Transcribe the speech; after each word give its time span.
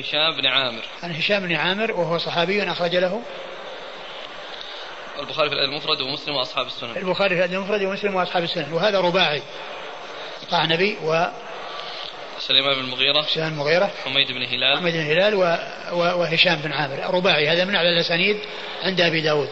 هشام 0.00 0.36
بن 0.36 0.46
عامر. 0.46 0.82
عن 1.02 1.14
هشام 1.14 1.46
بن 1.46 1.54
عامر 1.54 1.92
وهو 1.92 2.18
صحابي 2.18 2.62
أخرج 2.62 2.96
له. 2.96 3.22
البخاري 5.18 5.48
في 5.48 5.54
الأدب 5.54 5.72
المفرد 5.72 6.00
ومسلم 6.00 6.34
وأصحاب 6.34 6.66
السنن. 6.66 6.96
البخاري 6.96 7.28
في 7.28 7.34
الأدب 7.34 7.54
المفرد 7.54 7.82
ومسلم 7.82 8.14
وأصحاب 8.14 8.42
السنن. 8.42 8.72
وهذا 8.72 9.00
رباعي. 9.00 9.42
قعنبي 10.50 10.96
و 11.04 11.26
سليمان 12.38 12.74
بن 12.74 12.80
المغيرة. 12.80 13.22
سليمان 13.22 13.52
المغيرة. 13.52 13.90
حميد 14.04 14.32
بن 14.32 14.42
هلال. 14.42 14.78
حميد 14.78 14.94
بن 14.94 15.00
هلال 15.00 15.34
و... 15.34 15.40
و... 15.92 16.20
وهشام 16.20 16.56
بن 16.56 16.72
عامر. 16.72 17.14
رباعي 17.14 17.48
هذا 17.48 17.64
من 17.64 17.74
أعلى 17.74 17.88
الأسانيد 17.88 18.36
عند 18.82 19.00
أبي 19.00 19.20
داود. 19.20 19.50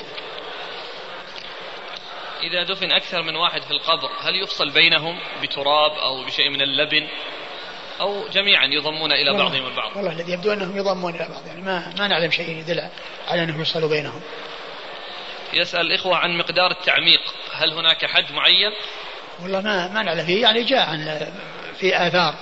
إذا 2.42 2.62
دفن 2.62 2.92
أكثر 2.92 3.22
من 3.22 3.36
واحد 3.36 3.62
في 3.62 3.70
القبر 3.70 4.10
هل 4.20 4.42
يفصل 4.42 4.70
بينهم 4.70 5.18
بتراب 5.42 5.92
أو 5.92 6.24
بشيء 6.24 6.50
من 6.50 6.62
اللبن؟ 6.62 7.08
أو 8.00 8.28
جميعا 8.28 8.66
يضمون 8.66 9.12
إلى 9.12 9.30
والله- 9.30 9.44
بعضهم 9.44 9.66
البعض. 9.66 9.96
والله 9.96 10.12
الذي 10.12 10.32
يبدو 10.32 10.52
أنهم 10.52 10.76
يضمون 10.76 11.14
إلى 11.14 11.28
بعض. 11.28 11.46
يعني 11.46 11.60
ما 11.62 11.92
ما 11.98 12.08
نعلم 12.08 12.30
شيء 12.30 12.50
يدل 12.50 12.82
على 13.28 13.42
أنهم 13.42 13.60
يفصلوا 13.60 13.88
بينهم. 13.88 14.20
يسأل 15.52 15.80
الإخوة 15.80 16.16
عن 16.16 16.38
مقدار 16.38 16.70
التعميق. 16.70 17.20
هل 17.52 17.72
هناك 17.72 18.06
حد 18.06 18.32
معين؟ 18.32 18.72
والله 19.42 19.60
ما 19.60 19.88
ما 19.88 20.02
نعلم. 20.02 20.26
فيه 20.26 20.42
يعني 20.42 20.62
جاء 20.62 20.88
عن 20.90 21.26
في 21.80 22.06
آثار. 22.06 22.34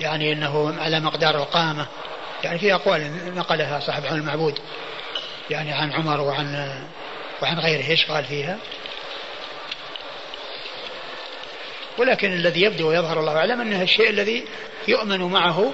يعني 0.00 0.32
أنه 0.32 0.74
على 0.80 1.00
مقدار 1.00 1.34
القامة. 1.36 1.86
يعني 2.44 2.58
في 2.58 2.74
أقوال 2.74 3.34
نقلها 3.34 3.80
صاحب 3.80 4.06
عون 4.06 4.18
المعبود. 4.18 4.58
يعني 5.50 5.72
عن 5.72 5.92
عمر 5.92 6.20
وعن 6.20 6.74
وعن 7.42 7.58
غيره 7.58 7.90
إيش 7.90 8.06
قال 8.06 8.24
فيها. 8.24 8.58
ولكن 11.98 12.32
الذي 12.32 12.62
يبدو 12.62 12.88
ويظهر 12.88 13.20
الله 13.20 13.36
أعلم 13.36 13.60
أنه 13.60 13.82
الشيء 13.82 14.10
الذي 14.10 14.44
يؤمن 14.88 15.20
معه 15.20 15.72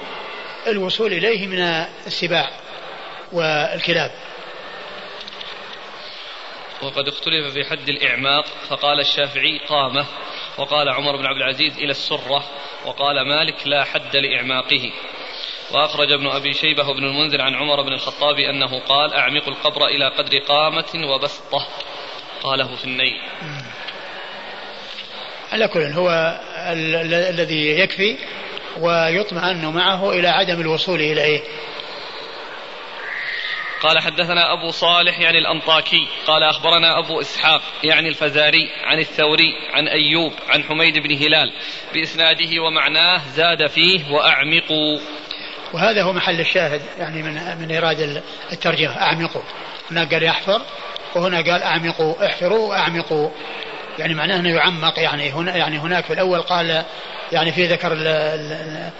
الوصول 0.66 1.12
إليه 1.12 1.46
من 1.46 1.58
السباع 2.06 2.50
والكلاب. 3.32 4.10
وقد 6.82 7.08
اختلف 7.08 7.52
في 7.52 7.64
حد 7.64 7.88
الإعماق 7.88 8.44
فقال 8.68 9.00
الشافعي 9.00 9.58
قامة 9.58 10.06
وقال 10.58 10.88
عمر 10.88 11.16
بن 11.16 11.26
عبد 11.26 11.36
العزيز 11.36 11.76
إلى 11.78 11.90
السرة 11.90 12.44
وقال 12.86 13.28
مالك 13.28 13.66
لا 13.66 13.84
حد 13.84 14.16
لإعماقه. 14.16 14.92
وأخرج 15.70 16.12
ابن 16.12 16.26
أبي 16.26 16.52
شيبة 16.52 16.88
وابن 16.88 17.04
المنذر 17.04 17.40
عن 17.40 17.54
عمر 17.54 17.82
بن 17.82 17.92
الخطاب 17.92 18.38
أنه 18.38 18.78
قال 18.80 19.14
أعمقوا 19.14 19.52
القبر 19.52 19.86
إلى 19.86 20.08
قدر 20.08 20.38
قامة 20.38 21.06
وبسطة. 21.06 21.68
قاله 22.42 22.76
في 22.76 22.84
النيل. 22.84 23.20
على 25.52 25.68
كل 25.68 25.80
هو 25.82 26.40
ال- 26.56 26.94
ال- 26.94 27.14
الذي 27.14 27.80
يكفي 27.80 28.16
ويطمئن 28.80 29.66
معه 29.66 30.10
إلى 30.10 30.28
عدم 30.28 30.60
الوصول 30.60 31.00
إليه. 31.00 31.40
قال 33.82 33.98
حدثنا 33.98 34.52
أبو 34.52 34.70
صالح 34.70 35.18
يعني 35.20 35.38
الأنطاكي 35.38 36.08
قال 36.26 36.42
أخبرنا 36.42 36.98
أبو 36.98 37.20
إسحاق 37.20 37.62
يعني 37.84 38.08
الفزاري 38.08 38.70
عن 38.84 38.98
الثوري 38.98 39.54
عن 39.72 39.88
أيوب 39.88 40.32
عن 40.48 40.62
حميد 40.62 40.98
بن 40.98 41.16
هلال 41.16 41.52
بإسناده 41.94 42.62
ومعناه 42.66 43.20
زاد 43.34 43.66
فيه 43.66 44.12
وأعمقوا. 44.12 44.98
وهذا 45.72 46.02
هو 46.02 46.12
محل 46.12 46.40
الشاهد 46.40 46.82
يعني 46.98 47.22
من 47.22 47.58
من 47.60 47.70
إيراد 47.70 48.22
الترجمة 48.52 49.02
أعمقوا. 49.02 49.42
هنا 49.90 50.04
قال 50.04 50.22
يحفر 50.22 50.60
وهنا 51.14 51.36
قال 51.36 51.62
أعمقوا 51.62 52.26
احفروا 52.26 52.68
وأعمقوا. 52.68 53.30
يعني 54.02 54.14
معناه 54.14 54.36
أنه 54.36 54.54
يعمق 54.54 54.98
يعني 54.98 55.30
هنا 55.30 55.56
يعني 55.56 55.78
هناك 55.78 56.04
في 56.04 56.12
الأول 56.12 56.42
قال 56.42 56.84
يعني 57.32 57.52
في 57.52 57.66
ذكر 57.66 57.92
ال- 57.92 58.06
ال- 58.06 58.90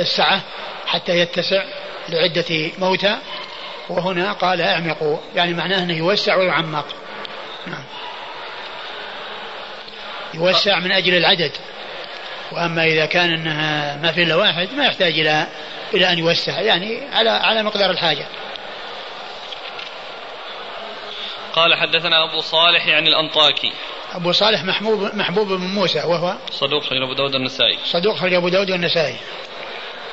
السعة 0.00 0.40
حتى 0.86 1.18
يتسع 1.18 1.64
لعدة 2.08 2.70
موتى 2.78 3.16
وهنا 3.88 4.32
قال 4.32 4.60
أعمقوا 4.60 5.18
يعني 5.34 5.54
معناه 5.54 5.82
أنه 5.82 5.96
يوسع 5.96 6.36
ويعمق. 6.36 6.86
نعم. 7.66 7.84
يوسع 10.34 10.78
من 10.78 10.92
أجل 10.92 11.14
العدد. 11.14 11.52
وأما 12.52 12.84
إذا 12.84 13.06
كان 13.06 13.32
إنها 13.32 13.96
ما 13.96 14.12
في 14.12 14.22
إلا 14.22 14.36
واحد 14.36 14.68
ما 14.72 14.84
يحتاج 14.86 15.18
إلى 15.18 15.46
إلى 15.94 16.12
أن 16.12 16.18
يوسع 16.18 16.60
يعني 16.60 17.00
على 17.12 17.30
على 17.30 17.62
مقدار 17.62 17.90
الحاجة. 17.90 18.26
قال 21.52 21.74
حدثنا 21.74 22.24
أبو 22.24 22.40
صالح 22.40 22.86
يعني 22.86 23.08
الأنطاكي. 23.08 23.72
أبو 24.14 24.32
صالح 24.32 24.64
محبوب 24.64 25.14
محبوب 25.14 25.48
بن 25.48 25.66
موسى 25.66 25.98
وهو 25.98 26.34
صدوق 26.50 26.82
خرج 26.82 27.02
أبو 27.02 27.12
داود 27.12 27.34
النسائي. 27.34 27.78
صدوق 27.84 28.16
خرج 28.16 28.34
أبو 28.34 28.48
داود 28.48 28.70
والنسائي 28.70 29.16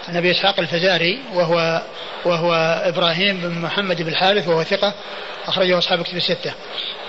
عن 0.08 0.18
ابي 0.18 0.32
إسحاق 0.32 0.60
الفزاري 0.60 1.20
وهو 1.34 1.82
وهو 2.26 2.54
إبراهيم 2.84 3.38
بن 3.38 3.62
محمد 3.62 4.02
بن 4.02 4.10
الحارث 4.10 4.48
وهو 4.48 4.64
ثقة 4.64 4.94
أخرجه 5.48 5.78
أصحاب 5.78 6.02
كتب 6.02 6.18
الستة. 6.18 6.54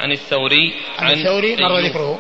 عن 0.01 0.13
الثوري 0.13 0.75
عن 0.99 1.13
الثوري 1.13 1.57
مر. 1.57 1.79
ذكره. 1.79 2.19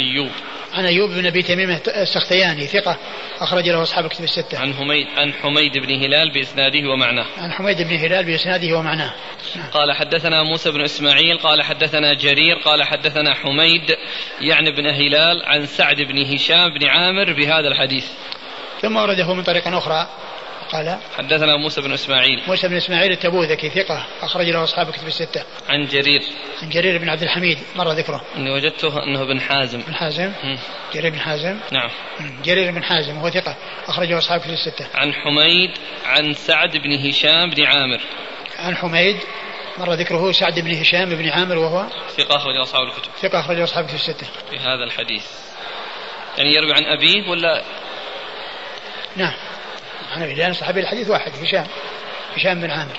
أيوب. 0.00 0.30
عن 0.74 0.86
أيوب 0.86 1.10
بن 1.10 1.26
أبي 1.26 1.42
تميمه 1.42 1.80
السختياني 1.86 2.66
ثقة 2.66 2.96
أخرج 3.40 3.68
له 3.68 3.82
أصحاب 3.82 4.06
كتب 4.06 4.24
الستة. 4.24 4.58
عن 4.58 4.74
حميد 4.74 5.06
عن 5.16 5.32
حميد 5.32 5.78
بن 5.78 6.04
هلال 6.04 6.32
بإسناده 6.32 6.88
ومعناه. 6.88 7.26
عن 7.38 7.52
حميد 7.52 7.82
بن 7.82 7.96
هلال 7.96 8.24
بإسناده 8.24 8.78
ومعناه. 8.78 9.12
نعم. 9.56 9.70
قال 9.70 9.92
حدثنا 9.92 10.42
موسى 10.42 10.70
بن 10.70 10.80
إسماعيل 10.80 11.38
قال 11.38 11.62
حدثنا 11.62 12.14
جرير 12.14 12.56
قال 12.56 12.82
حدثنا 12.82 13.34
حميد 13.34 13.96
يعني 14.40 14.70
بن 14.70 14.86
هلال 14.86 15.42
عن 15.44 15.66
سعد 15.66 15.96
بن 15.96 16.34
هشام 16.34 16.74
بن 16.74 16.86
عامر 16.86 17.32
بهذا 17.32 17.68
الحديث. 17.68 18.06
ثم 18.82 18.96
ورده 18.96 19.34
من 19.34 19.42
طريق 19.42 19.68
أخرى. 19.68 20.08
قال 20.72 20.98
حدثنا 21.16 21.56
موسى 21.56 21.80
بن 21.80 21.92
إسماعيل 21.92 22.42
موسى 22.46 22.68
بن 22.68 22.76
إسماعيل 22.76 23.12
التبوذكي 23.12 23.70
ثقة 23.70 24.06
أخرج 24.22 24.46
له 24.50 24.64
أصحاب 24.64 24.90
كتب 24.90 25.06
الستة. 25.06 25.42
عن 25.68 25.86
جرير 25.86 26.22
عن 26.62 26.68
جرير 26.68 26.98
بن 26.98 27.08
عبد 27.08 27.22
الحميد 27.22 27.58
مر 27.76 27.92
ذكره. 27.92 28.24
إني 28.36 28.50
وجدته 28.50 29.02
أنه 29.02 29.24
بن 29.24 29.40
حازم 29.40 29.80
بن 29.80 29.94
حازم. 29.94 30.32
جرير 30.94 31.12
بن 31.12 31.18
حازم 31.18 31.58
نعم. 31.72 31.90
جرير 32.44 32.70
بن 32.72 32.82
حازم 32.82 33.16
وهو 33.16 33.30
ثقة 33.30 33.56
أخرجه 33.88 34.18
أصحاب 34.18 34.40
كتب 34.40 34.52
الستة. 34.52 34.86
عن 34.94 35.12
حميد 35.12 35.70
عن 36.06 36.32
سعد 36.32 36.76
بن 36.76 37.08
هشام 37.08 37.50
بن 37.50 37.64
عامر 37.64 38.00
عن 38.58 38.76
حميد 38.76 39.16
مر 39.78 39.92
ذكره 39.92 40.32
سعد 40.32 40.60
بن 40.60 40.74
هشام 40.74 41.08
بن 41.08 41.28
عامر 41.28 41.58
وهو 41.58 41.86
ثقة 42.16 42.36
أخرج 42.36 42.56
أصحاب 42.56 42.86
الكتب 42.86 43.10
ثقة 43.22 43.40
أخرجه 43.40 43.64
أصحاب 43.64 43.86
كتب 43.86 43.94
الستة. 43.94 44.26
في 44.50 44.58
هذا 44.58 44.84
الحديث 44.84 45.26
يعني 46.38 46.54
يروي 46.54 46.72
عن 46.72 46.84
أبيه 46.84 47.30
ولا 47.30 47.62
نعم. 49.16 49.32
أبي 50.22 50.34
لأن 50.34 50.52
صحابي 50.52 50.80
الحديث 50.80 51.10
واحد 51.10 51.32
هشام 51.42 51.66
هشام 52.36 52.60
بن 52.60 52.70
عامر. 52.70 52.96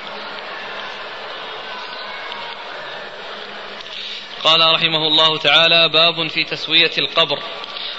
قال 4.44 4.74
رحمه 4.74 5.08
الله 5.08 5.38
تعالى 5.38 5.90
باب 5.90 6.28
في 6.28 6.44
تسوية 6.44 6.92
القبر 6.98 7.40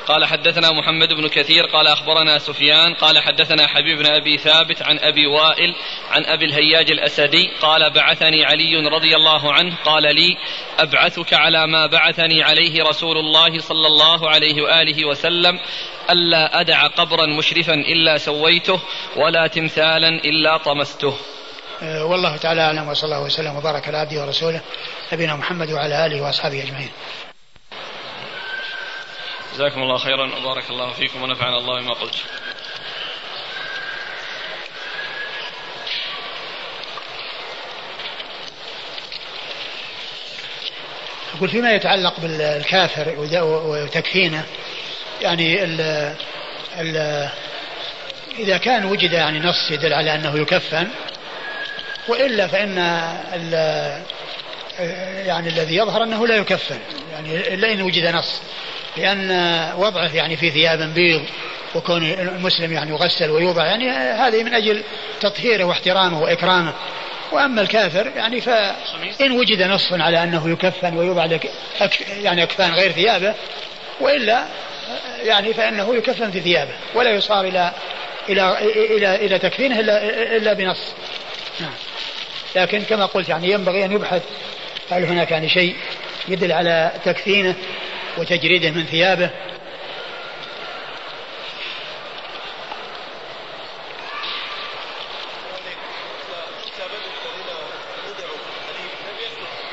قال 0.06 0.24
حدثنا 0.24 0.72
محمد 0.72 1.08
بن 1.08 1.28
كثير 1.28 1.66
قال 1.66 1.86
أخبرنا 1.86 2.38
سفيان 2.38 2.94
قال 2.94 3.18
حدثنا 3.18 3.66
حبيب 3.66 3.98
بن 3.98 4.06
أبي 4.06 4.38
ثابت 4.38 4.82
عن 4.82 4.98
أبي 4.98 5.26
وائل 5.26 5.74
عن 6.10 6.24
أبي 6.24 6.44
الهياج 6.44 6.90
الأسدي 6.90 7.50
قال 7.60 7.90
بعثني 7.90 8.44
علي 8.44 8.76
رضي 8.76 9.16
الله 9.16 9.52
عنه 9.52 9.76
قال 9.84 10.02
لي 10.02 10.36
أبعثك 10.78 11.34
على 11.34 11.66
ما 11.66 11.86
بعثني 11.86 12.42
عليه 12.42 12.84
رسول 12.84 13.18
الله 13.18 13.60
صلى 13.60 13.86
الله 13.86 14.30
عليه 14.30 14.62
وآله 14.62 15.04
وسلم 15.04 15.58
ألا 16.10 16.60
أدع 16.60 16.86
قبرا 16.86 17.26
مشرفا 17.26 17.74
إلا 17.74 18.18
سويته 18.18 18.80
ولا 19.16 19.46
تمثالا 19.46 20.08
إلا 20.08 20.56
طمسته 20.56 21.16
أه 21.82 22.04
والله 22.04 22.36
تعالى 22.36 22.60
أعلم 22.60 22.88
وصلى 22.88 23.04
الله 23.04 23.22
وسلم 23.22 23.56
وبارك 23.56 23.88
على 23.88 23.96
عبده 23.98 24.22
ورسوله 24.22 24.60
نبينا 25.12 25.36
محمد 25.36 25.70
وعلى 25.72 26.06
آله 26.06 26.22
وأصحابه 26.22 26.62
أجمعين. 26.62 26.90
جزاكم 29.56 29.82
الله 29.82 29.98
خيرا 29.98 30.36
وبارك 30.36 30.70
الله 30.70 30.92
فيكم 30.92 31.22
ونفعنا 31.22 31.58
الله 31.58 31.80
بما 31.80 31.92
قلت. 31.94 32.14
أقول 41.36 41.48
فيما 41.48 41.72
يتعلق 41.72 42.20
بالكافر 42.20 43.14
وتكفينه 43.42 44.44
يعني 45.20 45.64
ال 45.64 45.80
ال 46.78 47.28
إذا 48.38 48.56
كان 48.56 48.84
وجد 48.84 49.12
يعني 49.12 49.38
نص 49.38 49.70
يدل 49.70 49.92
على 49.92 50.14
أنه 50.14 50.38
يكفن 50.38 50.88
وإلا 52.08 52.46
فإن 52.46 52.76
يعني 55.26 55.48
الذي 55.48 55.76
يظهر 55.76 56.02
أنه 56.02 56.26
لا 56.26 56.36
يكفن 56.36 56.78
يعني 57.12 57.54
إلا 57.54 57.72
إن 57.72 57.82
وجد 57.82 58.06
نص. 58.06 58.40
لأن 58.96 59.30
وضعه 59.76 60.14
يعني 60.14 60.36
في 60.36 60.50
ثياب 60.50 60.94
بيض 60.94 61.22
وكون 61.74 62.02
المسلم 62.02 62.72
يعني 62.72 62.90
يغسل 62.90 63.30
ويوضع 63.30 63.66
يعني 63.66 63.90
هذه 63.90 64.42
من 64.42 64.54
أجل 64.54 64.82
تطهيره 65.20 65.64
واحترامه 65.64 66.22
وإكرامه. 66.22 66.72
وأما 67.32 67.60
الكافر 67.60 68.12
يعني 68.16 68.40
فإن 68.40 69.32
وجد 69.32 69.62
نص 69.62 69.92
على 69.92 70.22
أنه 70.22 70.50
يكفن 70.50 70.96
ويوضع 70.96 71.24
لك 71.24 71.50
يعني 72.22 72.42
أكفان 72.42 72.74
غير 72.74 72.92
ثيابه 72.92 73.34
وإلا 74.00 74.44
يعني 75.24 75.54
فإنه 75.54 75.94
يكفن 75.94 76.30
في 76.30 76.40
ثيابه 76.40 76.72
ولا 76.94 77.10
يصار 77.10 77.44
إلى 77.44 77.72
إلى 78.28 78.58
إلى 78.96 79.14
إلى 79.26 79.38
تكفينه 79.38 79.80
إلا 79.80 80.04
إلا 80.36 80.52
بنص. 80.52 80.94
نعم. 81.60 81.74
لكن 82.56 82.82
كما 82.82 83.06
قلت 83.06 83.28
يعني 83.28 83.50
ينبغي 83.50 83.84
أن 83.84 83.92
يبحث 83.92 84.22
هل 84.90 85.04
هناك 85.04 85.30
يعني 85.30 85.48
شيء 85.48 85.76
يدل 86.28 86.52
على 86.52 86.90
تكفينه. 87.04 87.54
وتجريده 88.18 88.70
من 88.70 88.84
ثيابه 88.84 89.30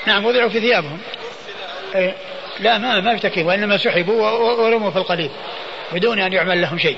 نعم 0.06 0.26
وضعوا 0.26 0.50
في 0.50 0.60
ثيابهم 0.60 1.00
لا 2.60 2.78
ما 2.78 3.00
ما 3.00 3.18
في 3.18 3.44
وانما 3.44 3.78
سحبوا 3.78 4.30
ورموا 4.30 4.92
في 4.92 4.98
القليل 4.98 5.30
بدون 5.94 6.20
ان 6.20 6.34
يعمل 6.34 6.62
لهم 6.62 6.78
شيء 6.78 6.98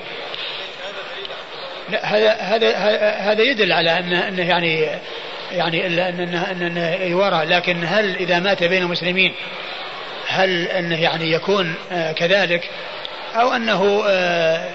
لا 1.89 2.05
هذا 2.05 2.31
هذا 2.31 2.77
هذا 3.09 3.41
يدل 3.43 3.71
على 3.71 3.99
ان 3.99 4.13
انه 4.13 4.49
يعني 4.49 4.89
يعني 5.51 5.87
انه 5.87 6.51
انه 6.51 6.95
يورى 6.95 7.45
لكن 7.45 7.83
هل 7.85 8.15
اذا 8.15 8.39
مات 8.39 8.63
بين 8.63 8.85
مسلمين 8.85 9.33
هل 10.35 10.67
انه 10.67 11.01
يعني 11.01 11.31
يكون 11.31 11.75
آه، 11.91 12.11
كذلك 12.11 12.69
أو 13.35 13.53
أنه 13.53 14.03
آه، 14.07 14.69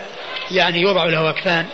يعني 0.51 0.81
يوضع 0.81 1.05
له 1.05 1.31
أكفان؟ 1.31 1.67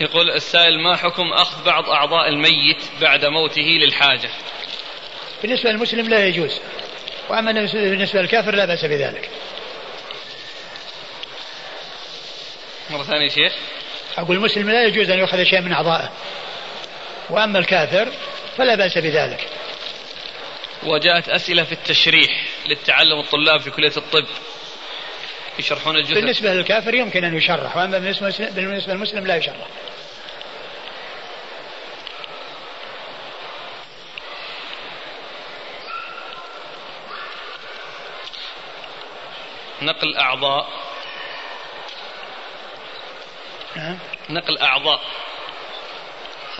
يقول 0.00 0.30
السائل 0.30 0.80
ما 0.80 0.96
حكم 0.96 1.32
أخذ 1.32 1.64
بعض 1.64 1.90
أعضاء 1.90 2.28
الميت 2.28 2.82
بعد 3.00 3.24
موته 3.24 3.78
للحاجة؟ 3.84 4.30
بالنسبة 5.42 5.70
للمسلم 5.70 6.08
لا 6.08 6.26
يجوز 6.26 6.60
وأما 7.28 7.52
بالنسبة 7.52 8.20
للكافر 8.20 8.54
لا 8.54 8.64
بأس 8.64 8.84
بذلك. 8.84 9.30
مرة 12.90 13.02
ثانية 13.02 13.28
شيخ. 13.28 13.52
أقول 14.18 14.36
المسلم 14.36 14.70
لا 14.70 14.84
يجوز 14.84 15.10
أن 15.10 15.18
يؤخذ 15.18 15.44
شيء 15.44 15.60
من 15.60 15.72
أعضائه 15.72 16.10
وأما 17.30 17.58
الكافر 17.58 18.08
فلا 18.56 18.74
بأس 18.74 18.98
بذلك. 18.98 19.48
وجاءت 20.82 21.28
أسئلة 21.28 21.64
في 21.64 21.72
التشريح 21.72 22.44
للتعلم 22.66 23.20
الطلاب 23.20 23.60
في 23.60 23.70
كلية 23.70 23.92
الطب. 23.96 24.26
يشرحون 25.58 25.96
الجثث 25.96 26.14
بالنسبة 26.14 26.54
للكافر 26.54 26.94
يمكن 26.94 27.24
أن 27.24 27.36
يشرح 27.36 27.76
وأما 27.76 27.98
بالنسبة 27.98 28.92
للمسلم 28.94 29.26
لا 29.26 29.36
يشرح. 29.36 29.66
نقل 39.82 40.16
أعضاء. 40.16 40.68
نعم 43.76 43.98
نقل 44.30 44.58
أعضاء. 44.58 45.00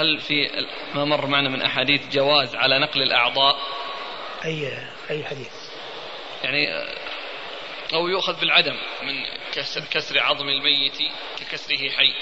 هل 0.01 0.21
في 0.21 0.51
ما 0.95 1.05
مر 1.05 1.27
معنا 1.27 1.49
من 1.49 1.63
أحاديث 1.63 2.09
جواز 2.13 2.57
على 2.57 2.79
نقل 2.79 3.03
الأعضاء. 3.03 3.57
أي 4.45 4.73
أي 5.11 5.25
حديث؟ 5.25 5.53
يعني 6.45 6.85
أو 7.95 8.09
يؤخذ 8.09 8.41
بالعدم 8.41 8.77
من 9.03 9.15
كسر, 9.53 9.85
كسر 9.91 10.19
عظم 10.19 10.49
الميت 10.49 10.99
ككسره 11.41 11.91
حي. 11.91 12.15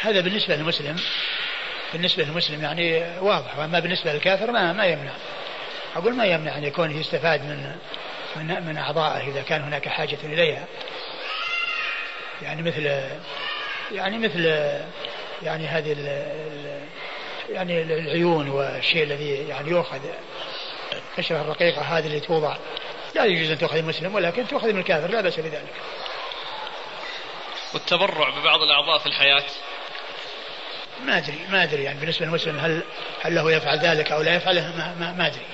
هذا 0.00 0.20
بالنسبة 0.20 0.56
للمسلم 0.56 0.96
بالنسبة 1.92 2.24
للمسلم 2.24 2.62
يعني 2.62 3.18
واضح. 3.20 3.58
وأما 3.58 3.80
بالنسبة 3.80 4.12
للكافر 4.12 4.50
ما 4.50 4.72
ما 4.72 4.84
يمنع. 4.84 5.12
أقول 5.96 6.14
ما 6.14 6.24
يمنع 6.24 6.58
أن 6.58 6.64
يكون 6.64 7.00
يستفاد 7.00 7.40
من 7.40 7.76
من 8.36 8.66
من 8.66 8.76
أعضائه 8.76 9.28
إذا 9.28 9.42
كان 9.42 9.62
هناك 9.62 9.88
حاجة 9.88 10.18
إليها. 10.24 10.66
يعني 12.42 12.62
مثل 12.62 13.00
يعني 13.92 14.18
مثل 14.18 14.46
يعني 15.42 15.66
هذه 15.66 15.92
ال 15.92 16.40
يعني 17.50 17.82
العيون 17.82 18.48
والشيء 18.48 19.02
الذي 19.02 19.48
يعني 19.48 19.70
يؤخذ 19.70 20.00
القشرة 20.92 21.40
الرقيقة 21.40 21.82
هذه 21.82 22.06
اللي 22.06 22.20
توضع. 22.20 22.56
لا 23.14 23.24
يجوز 23.24 23.50
أن 23.50 23.58
تؤخذ 23.58 23.76
المسلم 23.76 24.14
ولكن 24.14 24.48
تؤخذ 24.48 24.72
من 24.72 24.78
الكافر 24.78 25.10
لا 25.10 25.20
بأس 25.20 25.40
بذلك. 25.40 25.74
والتبرع 27.74 28.30
ببعض 28.30 28.62
الأعضاء 28.62 28.98
في 28.98 29.06
الحياة؟ 29.06 29.44
ما 31.04 31.18
أدري 31.18 31.38
ما 31.50 31.62
أدري 31.62 31.82
يعني 31.82 32.00
بالنسبة 32.00 32.26
للمسلم 32.26 32.58
هل 32.58 32.82
هل 33.22 33.34
له 33.34 33.52
يفعل 33.52 33.78
ذلك 33.78 34.12
أو 34.12 34.22
لا 34.22 34.34
يفعله؟ 34.34 34.76
ما, 34.76 34.94
ما, 35.00 35.12
ما 35.12 35.26
أدري. 35.26 35.46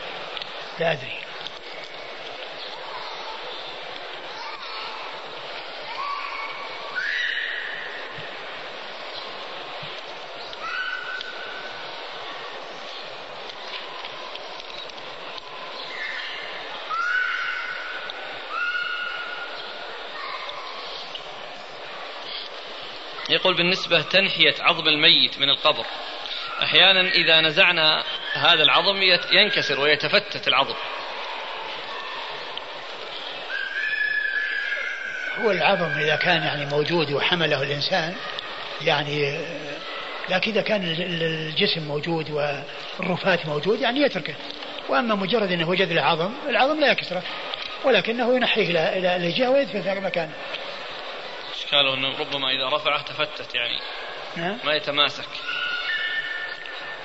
لا 0.80 0.92
أدري. 0.92 1.25
يقول 23.46 23.56
بالنسبة 23.56 24.02
تنحية 24.02 24.54
عظم 24.60 24.88
الميت 24.88 25.38
من 25.38 25.50
القبر. 25.50 25.86
أحيانا 26.62 27.00
إذا 27.00 27.40
نزعنا 27.40 28.04
هذا 28.32 28.62
العظم 28.62 29.02
ينكسر 29.32 29.80
ويتفتت 29.80 30.48
العظم. 30.48 30.74
هو 35.38 35.50
العظم 35.50 35.98
إذا 35.98 36.16
كان 36.16 36.42
يعني 36.42 36.66
موجود 36.66 37.12
وحمله 37.12 37.62
الإنسان 37.62 38.14
يعني 38.82 39.38
لكن 40.28 40.50
إذا 40.50 40.62
كان 40.62 40.96
الجسم 40.98 41.82
موجود 41.82 42.30
والرفات 42.30 43.46
موجود 43.46 43.80
يعني 43.80 44.00
يتركه. 44.00 44.34
وأما 44.88 45.14
مجرد 45.14 45.52
أنه 45.52 45.68
وجد 45.68 45.90
العظم 45.90 46.30
العظم 46.48 46.80
لا 46.80 46.90
يكسره 46.90 47.22
ولكنه 47.84 48.36
ينحيه 48.36 48.70
إلى 48.70 49.16
الجهة 49.16 49.50
ويدفن 49.50 49.82
في 49.82 50.00
مكانه. 50.00 50.32
إشكاله 51.66 51.94
أنه 51.94 52.18
ربما 52.18 52.50
إذا 52.50 52.68
رفعه 52.68 53.02
تفتت 53.02 53.54
يعني. 53.54 53.78
نعم 54.36 54.58
ما 54.64 54.74
يتماسك. 54.74 55.28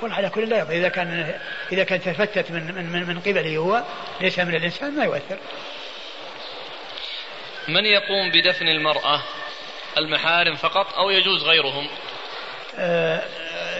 على 0.03 0.29
كل 0.29 0.49
لا 0.49 0.59
يضر 0.59 0.71
إذا 0.71 0.89
كان 0.89 1.39
إذا 1.71 1.83
كان 1.83 2.01
تفتت 2.01 2.51
من 2.51 2.75
من 2.75 3.07
من 3.07 3.19
قبله 3.19 3.57
هو 3.57 3.83
ليس 4.21 4.39
من 4.39 4.55
الإنسان 4.55 4.95
ما 4.95 5.03
يؤثر. 5.03 5.37
من 7.67 7.85
يقوم 7.85 8.31
بدفن 8.31 8.67
المرأة 8.67 9.21
المحارم 9.97 10.55
فقط 10.55 10.93
أو 10.93 11.09
يجوز 11.09 11.44
غيرهم؟ 11.44 11.87
آه 12.77 13.21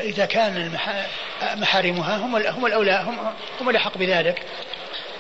إذا 0.02 0.26
كان 0.26 0.78
محارمها 1.42 2.18
هم 2.18 2.36
هم 2.36 2.66
الأولى 2.66 3.04
هم 3.08 3.34
هم 3.62 3.70
الأحق 3.70 3.98
بذلك. 3.98 4.46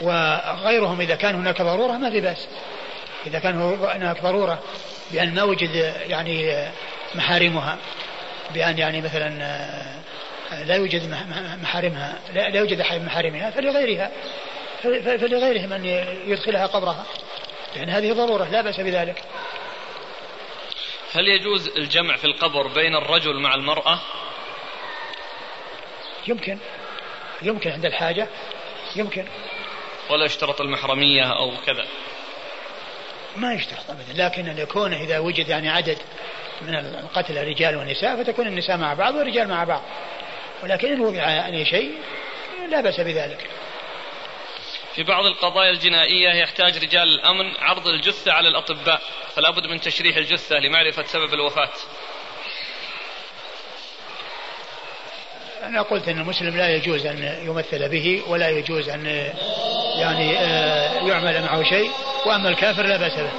وغيرهم 0.01 1.01
إذا 1.01 1.15
كان 1.15 1.35
هناك 1.35 1.61
ضرورة 1.61 1.91
ما 1.91 2.09
في 2.09 2.21
بأس. 2.21 2.47
إذا 3.27 3.39
كان 3.39 3.61
هناك 3.83 4.21
ضرورة. 4.21 4.63
بأن 5.13 5.33
ما 5.33 5.43
وجد 5.43 5.75
يعني 6.07 6.67
محارمها 7.15 7.77
بأن 8.53 8.77
يعني 8.77 9.01
مثلا 9.01 9.29
لا 10.65 10.75
يوجد 10.75 11.09
محارمها 11.61 12.19
لا 12.33 12.59
يوجد 12.59 12.79
أحد 12.79 13.01
محارمها 13.01 13.51
فلغيرها 13.51 14.11
فلغيرهم 15.03 15.73
أن 15.73 15.85
يدخلها 16.25 16.65
قبرها 16.65 17.05
لأن 17.75 17.89
هذه 17.89 18.13
ضرورة 18.13 18.43
لا 18.43 18.61
بأس 18.61 18.79
بذلك. 18.79 19.23
هل 21.13 21.27
يجوز 21.27 21.67
الجمع 21.77 22.15
في 22.15 22.25
القبر 22.25 22.67
بين 22.67 22.95
الرجل 22.95 23.39
مع 23.39 23.55
المرأة؟ 23.55 23.99
يمكن. 26.27 26.57
يمكن 27.41 27.71
عند 27.71 27.85
الحاجة. 27.85 28.27
يمكن. 28.95 29.25
ولا 30.09 30.25
يشترط 30.25 30.61
المحرمية 30.61 31.23
أو 31.23 31.51
كذا؟ 31.65 31.87
ما 33.35 33.53
يشترط 33.53 33.89
ابدا. 33.89 34.23
لكن 34.25 34.47
أن 34.47 34.57
يكون 34.57 34.93
إذا 34.93 35.19
وجد 35.19 35.49
يعني 35.49 35.69
عدد 35.69 35.97
من 36.61 36.75
القتلى 36.75 37.43
رجال 37.43 37.75
ونساء 37.75 38.23
فتكون 38.23 38.47
النساء 38.47 38.77
مع 38.77 38.93
بعض 38.93 39.15
والرجال 39.15 39.47
مع 39.47 39.63
بعض. 39.63 39.81
ولكن 40.63 40.87
إن 40.87 41.01
وضع 41.01 41.29
يعني 41.29 41.65
شيء 41.65 41.91
لا 42.69 42.81
بأس 42.81 42.99
بذلك. 42.99 43.49
في 44.95 45.03
بعض 45.03 45.25
القضايا 45.25 45.71
الجنائية 45.71 46.29
يحتاج 46.29 46.77
رجال 46.77 47.07
الأمن 47.07 47.53
عرض 47.59 47.87
الجثة 47.87 48.31
على 48.31 48.47
الأطباء 48.47 49.01
فلا 49.35 49.49
بد 49.49 49.67
من 49.67 49.81
تشريح 49.81 50.17
الجثة 50.17 50.55
لمعرفة 50.55 51.03
سبب 51.03 51.33
الوفاة. 51.33 51.69
أنا 55.63 55.81
قلت 55.81 56.07
أن 56.07 56.19
المسلم 56.19 56.57
لا 56.57 56.75
يجوز 56.75 57.05
أن 57.05 57.39
يمثل 57.45 57.89
به 57.89 58.21
ولا 58.27 58.49
يجوز 58.49 58.89
أن 58.89 59.33
يعني 59.95 60.39
آه، 60.39 61.07
يعمل 61.07 61.41
معه 61.41 61.63
شيء 61.63 61.91
وأما 62.25 62.49
الكافر 62.49 62.85
لا 62.85 62.97
بأس 62.97 63.13
به. 63.13 63.31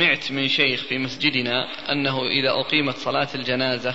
سمعت 0.00 0.32
من 0.32 0.48
شيخ 0.48 0.82
في 0.82 0.98
مسجدنا 0.98 1.68
أنه 1.92 2.26
إذا 2.26 2.50
أقيمت 2.50 2.96
صلاة 2.96 3.28
الجنازة 3.34 3.94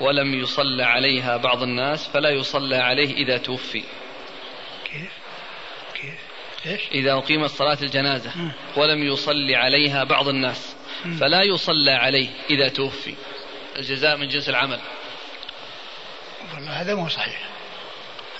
ولم 0.00 0.34
يصلى 0.34 0.82
عليها 0.82 1.36
بعض 1.36 1.62
الناس 1.62 2.08
فلا 2.08 2.30
يصلى 2.30 2.76
عليه 2.76 3.14
إذا 3.14 3.36
توفي. 3.36 3.82
كيف؟ 4.84 5.12
كيف؟ 5.94 6.14
إيش؟ 6.66 6.80
إذا 6.92 7.12
أقيمت 7.12 7.50
صلاة 7.50 7.78
الجنازة 7.82 8.32
ولم 8.76 9.02
يصلي 9.02 9.56
عليها 9.56 10.04
بعض 10.04 10.28
الناس 10.28 10.76
فلا 11.20 11.42
يصلى 11.42 11.90
عليه 11.90 12.28
إذا 12.50 12.68
توفي. 12.68 13.14
الجزاء 13.76 14.16
من 14.16 14.28
جنس 14.28 14.48
العمل. 14.48 14.80
والله 16.54 16.80
هذا 16.80 16.94
مو 16.94 17.08
صحيح. 17.08 17.48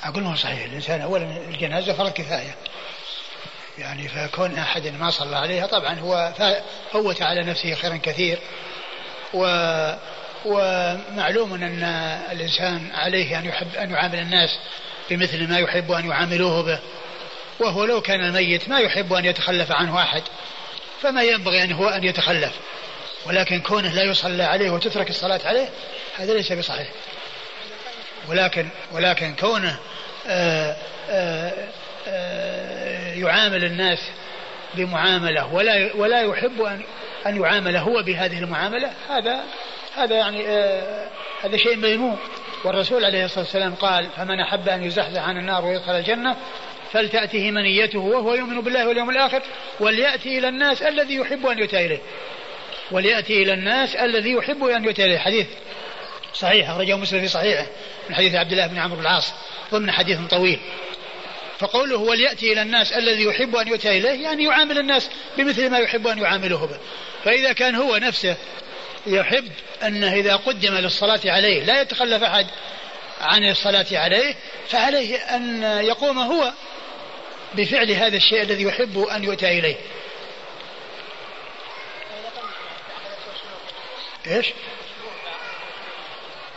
أقول 0.03 0.23
مو 0.23 0.35
صحيح. 0.35 0.65
الإنسان 0.65 1.01
أولا 1.01 1.49
الجنازة 1.49 1.93
فرض 1.93 2.13
كفاية. 2.13 2.57
يعني 3.79 4.09
فكون 4.09 4.59
أحد 4.59 4.87
ما 4.87 5.11
صلى 5.11 5.37
عليها. 5.37 5.67
طبعا 5.67 5.99
هو 5.99 6.33
فوت 6.93 7.23
على 7.23 7.41
نفسه 7.41 7.75
خيرا 7.75 7.97
كثير. 7.97 8.39
و 9.35 9.47
ومعلوم 10.45 11.55
أن 11.55 11.83
الإنسان 12.33 12.91
عليه 12.95 13.39
أن 13.39 13.45
يحب 13.45 13.77
أن 13.77 13.91
يعامل 13.91 14.19
الناس 14.19 14.59
بمثل 15.11 15.49
ما 15.49 15.59
يحب 15.59 15.93
أن 15.93 16.11
يعاملوه 16.11 16.63
به. 16.63 16.79
وهو 17.61 17.85
لو 17.85 18.01
كان 18.01 18.25
الميت 18.25 18.69
ما 18.69 18.79
يحب 18.79 19.13
أن 19.13 19.25
يتخلف 19.25 19.73
عنه 19.73 20.03
أحد. 20.03 20.23
فما 21.03 21.23
ينبغي 21.23 21.65
أن 21.65 21.73
هو 21.73 21.89
أن 21.89 22.05
يتخلف. 22.05 22.53
ولكن 23.27 23.61
كونه 23.61 23.93
لا 23.93 24.03
يصلى 24.03 24.43
عليه 24.43 24.71
وتترك 24.71 25.11
الصلاة 25.11 25.41
عليه 25.45 25.69
هذا 26.17 26.35
ليس 26.35 26.53
بصحيح. 26.53 26.89
ولكن 28.29 28.69
ولكن 28.93 29.35
كونه 29.35 29.79
آآ 30.27 30.77
آآ 31.11 31.53
آآ 32.09 32.52
يعامل 33.23 33.65
الناس 33.65 33.99
بمعاملة 34.75 35.55
ولا 35.55 35.97
ولا 35.97 36.21
يحب 36.21 36.63
أن 36.63 36.83
أن 37.27 37.43
يعامل 37.43 37.77
هو 37.77 38.03
بهذه 38.03 38.39
المعاملة. 38.39 38.91
هذا 39.09 39.41
هذا 39.97 40.17
يعني 40.17 40.47
هذا 41.43 41.57
شيء 41.57 41.77
مذموم. 41.77 42.19
والرسول 42.65 43.05
عليه 43.05 43.25
الصلاة 43.25 43.45
والسلام 43.45 43.75
قال 43.75 44.07
فمن 44.17 44.41
أحب 44.41 44.69
أن 44.69 44.83
يزحزح 44.83 45.23
عن 45.23 45.37
النار 45.37 45.65
ويدخل 45.65 45.93
الجنة 45.93 46.37
فلتأته 46.93 47.51
منيته 47.51 47.99
وهو 47.99 48.35
يؤمن 48.35 48.61
بالله 48.61 48.89
واليوم 48.89 49.11
الآخر 49.11 49.43
وليأتي 49.81 50.39
إلى 50.39 50.49
الناس 50.49 50.83
الذي 50.83 51.15
يحب 51.15 51.47
أن 51.47 51.59
يؤتى 51.59 51.87
إليه. 51.87 52.01
وليأتي 52.91 53.43
إلى 53.43 53.53
الناس 53.55 53.97
الذي 53.97 54.33
يحب 54.33 54.65
أن 54.65 54.85
يؤتى 54.85 55.05
إليه. 55.05 55.19
حديث 55.19 55.47
صحيح 56.35 56.71
أخرجه 56.71 56.97
مسلم 56.97 57.21
في 57.21 57.29
صحيحه 57.29 57.67
من 58.09 58.15
حديث 58.15 58.35
عبد 58.35 58.53
الله 58.53 58.67
بن 58.67 58.79
عمرو 58.79 59.01
العاص 59.01 59.33
ضمن 59.73 59.91
حديث 59.91 60.19
طويل. 60.31 60.59
فقوله 61.63 61.97
وليأتي 61.97 62.53
إلى 62.53 62.63
الناس 62.63 62.93
الذي 62.93 63.23
يحب 63.23 63.57
أن 63.57 63.69
يؤتى 63.69 63.99
إليه 63.99 64.25
يعني 64.25 64.45
يعامل 64.45 64.79
الناس 64.79 65.09
بمثل 65.37 65.71
ما 65.71 65.79
يحب 65.79 66.07
أن 66.07 66.19
يعامله 66.19 66.67
به. 66.67 66.79
فإذا 67.25 67.53
كان 67.53 67.75
هو 67.75 67.97
نفسه 67.97 68.37
يحب 69.07 69.49
أنه 69.83 70.15
إذا 70.15 70.37
قدم 70.37 70.75
للصلاة 70.75 71.21
عليه 71.25 71.65
لا 71.65 71.81
يتخلف 71.81 72.23
أحد 72.23 72.47
عن 73.21 73.49
الصلاة 73.49 73.87
عليه 73.93 74.35
فعليه 74.69 75.17
أن 75.17 75.63
يقوم 75.63 76.19
هو 76.19 76.53
بفعل 77.55 77.91
هذا 77.91 78.17
الشيء 78.17 78.43
الذي 78.43 78.63
يحب 78.63 78.99
أن 78.99 79.25
يؤتى 79.25 79.59
إليه. 79.59 79.77
إيش؟ 84.27 84.47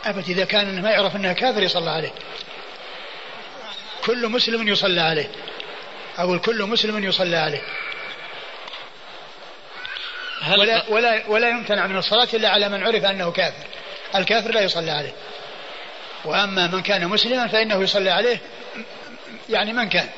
أبد 0.04 0.30
إذا 0.30 0.44
كان 0.44 0.82
ما 0.82 0.90
يعرف 0.90 1.16
أنه 1.16 1.32
كافر 1.32 1.62
يصلى 1.62 1.90
عليه. 1.90 2.12
كل 4.06 4.28
مسلم 4.28 4.68
يصلى 4.68 5.00
عليه. 5.00 5.30
أقول 6.18 6.38
كل 6.38 6.62
مسلم 6.62 7.04
يصلى 7.04 7.36
عليه. 7.36 7.62
هل 10.42 10.60
ولا, 10.60 10.84
ولا, 10.88 11.26
ولا 11.28 11.48
يمتنع 11.48 11.86
من 11.86 11.96
الصلاة 11.96 12.28
إلا 12.34 12.48
على 12.48 12.68
من 12.68 12.86
عرف 12.86 13.04
أنه 13.04 13.30
كافر. 13.30 13.64
الكافر 14.14 14.50
لا 14.50 14.60
يصلى 14.60 14.90
عليه. 14.90 15.12
وأما 16.24 16.66
من 16.66 16.82
كان 16.82 17.08
مسلما 17.08 17.46
فإنه 17.46 17.82
يصلى 17.82 18.10
عليه 18.10 18.40
يعني 19.48 19.72
من 19.72 19.88
كان. 19.88 20.08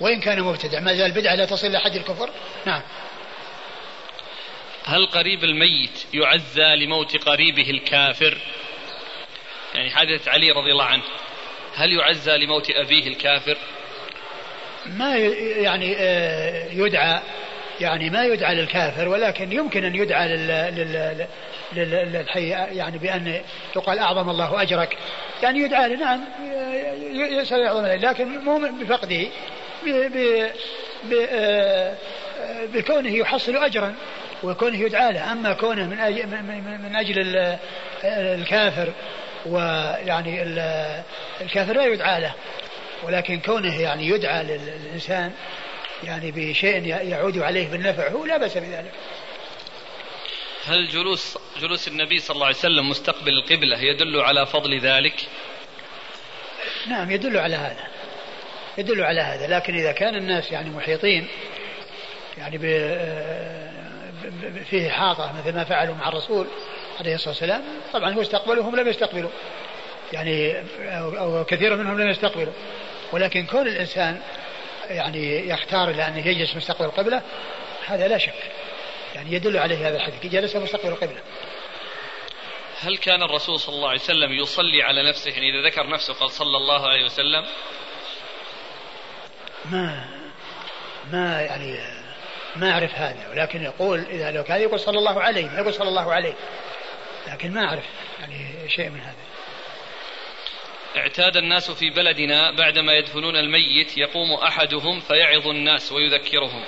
وإن 0.00 0.20
كان 0.20 0.42
مبتدع. 0.42 0.80
ما 0.80 0.94
زال 0.94 1.12
بدعة 1.12 1.34
لا 1.34 1.44
تصل 1.44 1.66
إلى 1.66 1.80
حد 1.80 1.96
الكفر. 1.96 2.30
نعم. 2.66 2.82
هل 4.84 5.06
قريب 5.06 5.44
الميت 5.44 6.04
يعزى 6.14 6.76
لموت 6.76 7.16
قريبه 7.16 7.70
الكافر؟ 7.70 8.38
يعني 9.74 9.90
حادثة 9.90 10.30
علي 10.30 10.50
رضي 10.50 10.72
الله 10.72 10.84
عنه. 10.84 11.02
هل 11.76 11.92
يعزى 11.92 12.38
لموت 12.38 12.70
أبيه 12.70 13.06
الكافر؟ 13.06 13.56
ما 14.86 15.16
يعني 15.16 15.96
آه، 15.98 16.66
يدعى 16.72 17.20
يعني 17.80 18.10
ما 18.10 18.24
يدعى 18.24 18.54
للكافر 18.54 19.08
ولكن 19.08 19.52
يمكن 19.52 19.84
أن 19.84 19.94
يدعى 19.94 20.28
لل 20.28 21.26
للحي 21.76 22.48
يعني 22.48 22.98
بأن 22.98 23.40
يقال 23.76 23.98
أعظم 23.98 24.30
الله 24.30 24.62
أجرك. 24.62 24.96
يعني 25.42 25.58
يدعى 25.58 25.88
له 25.88 25.96
نعم 25.96 26.20
يسأل 27.12 27.60
يعظم 27.60 27.86
لكن 27.86 28.38
مو 28.38 28.58
بفقده 28.80 29.26
آه، 31.30 31.94
بكونه 32.74 33.16
يحصل 33.16 33.56
أجرا 33.56 33.94
وكونه 34.42 34.80
يدعى 34.80 35.12
له. 35.12 35.32
أما 35.32 35.52
كونه 35.52 35.86
من 35.86 35.98
أجل, 35.98 36.26
من 36.82 36.96
أجل 36.96 37.56
الكافر 38.04 38.92
ويعني 39.46 40.42
الكافر 41.40 41.72
لا 41.72 41.86
يدعى 41.86 42.20
له 42.20 42.34
ولكن 43.02 43.40
كونه 43.40 43.80
يعني 43.80 44.08
يدعى 44.08 44.42
للإنسان 44.42 45.32
يعني 46.04 46.30
بشيء 46.30 46.86
يعود 46.86 47.38
عليه 47.38 47.68
بالنفع 47.68 48.08
هو 48.08 48.24
لا 48.24 48.36
بأس 48.36 48.58
بذلك 48.58 48.92
هل 50.66 50.88
جلوس 50.88 51.38
جلوس 51.60 51.88
النبي 51.88 52.18
صلى 52.18 52.34
الله 52.34 52.46
عليه 52.46 52.56
وسلم 52.56 52.88
مستقبل 52.88 53.32
القبلة 53.32 53.78
يدل 53.78 54.20
على 54.20 54.46
فضل 54.46 54.80
ذلك؟ 54.80 55.14
نعم 56.86 57.10
يدل 57.10 57.38
على 57.38 57.56
هذا 57.56 57.86
يدل 58.78 59.02
على 59.02 59.20
هذا 59.20 59.46
لكن 59.46 59.74
إذا 59.74 59.92
كان 59.92 60.16
الناس 60.16 60.52
يعني 60.52 60.70
محيطين 60.70 61.28
يعني 62.38 62.58
فيه 64.70 64.90
حاطة 64.90 65.32
مثل 65.38 65.54
ما 65.54 65.64
فعلوا 65.64 65.94
مع 65.94 66.08
الرسول 66.08 66.46
عليه 67.00 67.14
الصلاة 67.14 67.28
والسلام. 67.28 67.62
طبعا 67.92 68.14
هو 68.14 68.20
استقبلوا 68.20 68.64
هم 68.64 68.76
لم 68.76 68.88
يستقبلوا. 68.88 69.30
يعني 70.12 70.62
أو 70.98 71.44
كثير 71.44 71.76
منهم 71.76 72.00
لم 72.00 72.08
يستقبلوا. 72.08 72.52
ولكن 73.12 73.46
كون 73.46 73.66
الإنسان 73.68 74.20
يعني 74.88 75.48
يختار 75.48 75.90
إلى 75.90 76.06
أن 76.06 76.18
يجلس 76.18 76.56
مستقبل 76.56 76.84
القبلة 76.84 77.22
هذا 77.86 78.08
لا 78.08 78.18
شك. 78.18 78.34
يعني 79.14 79.32
يدل 79.32 79.58
عليه 79.58 79.88
هذا 79.88 79.96
الحديث. 79.96 80.32
جلس 80.32 80.56
مستقبل 80.56 80.88
القبلة. 80.88 81.20
هل 82.80 82.96
كان 82.96 83.22
الرسول 83.22 83.60
صلى 83.60 83.74
الله 83.74 83.88
عليه 83.88 84.00
وسلم 84.00 84.32
يصلي 84.32 84.82
على 84.82 85.08
نفسه؟ 85.08 85.30
يعني 85.30 85.50
إذا 85.50 85.68
ذكر 85.68 85.90
نفسه 85.90 86.14
قال 86.14 86.30
صلى 86.30 86.56
الله 86.56 86.88
عليه 86.88 87.04
وسلم. 87.04 87.44
ما 89.70 90.04
ما 91.12 91.40
يعني 91.42 91.78
ما 92.56 92.70
أعرف 92.70 92.94
هذا. 92.94 93.28
ولكن 93.30 93.62
يقول 93.62 94.04
إذا 94.10 94.30
لو 94.30 94.44
كان 94.44 94.60
يقول 94.60 94.80
صلى 94.80 94.98
الله 94.98 95.22
عليه 95.22 95.48
ما 95.48 95.58
يقول 95.58 95.74
صلى 95.74 95.88
الله 95.88 96.12
عليه. 96.12 96.34
لكن 97.28 97.52
ما 97.52 97.64
أعرف 97.64 97.84
يعني 98.20 98.68
شيء 98.68 98.90
من 98.90 99.00
هذا. 99.00 99.14
اعتاد 100.96 101.36
الناس 101.36 101.70
في 101.70 101.90
بلدنا 101.90 102.50
بعدما 102.50 102.92
يدفنون 102.92 103.36
الميت 103.36 103.98
يقوم 103.98 104.32
أحدهم 104.32 105.00
فيعظ 105.00 105.48
الناس 105.48 105.92
ويذكرهم. 105.92 106.62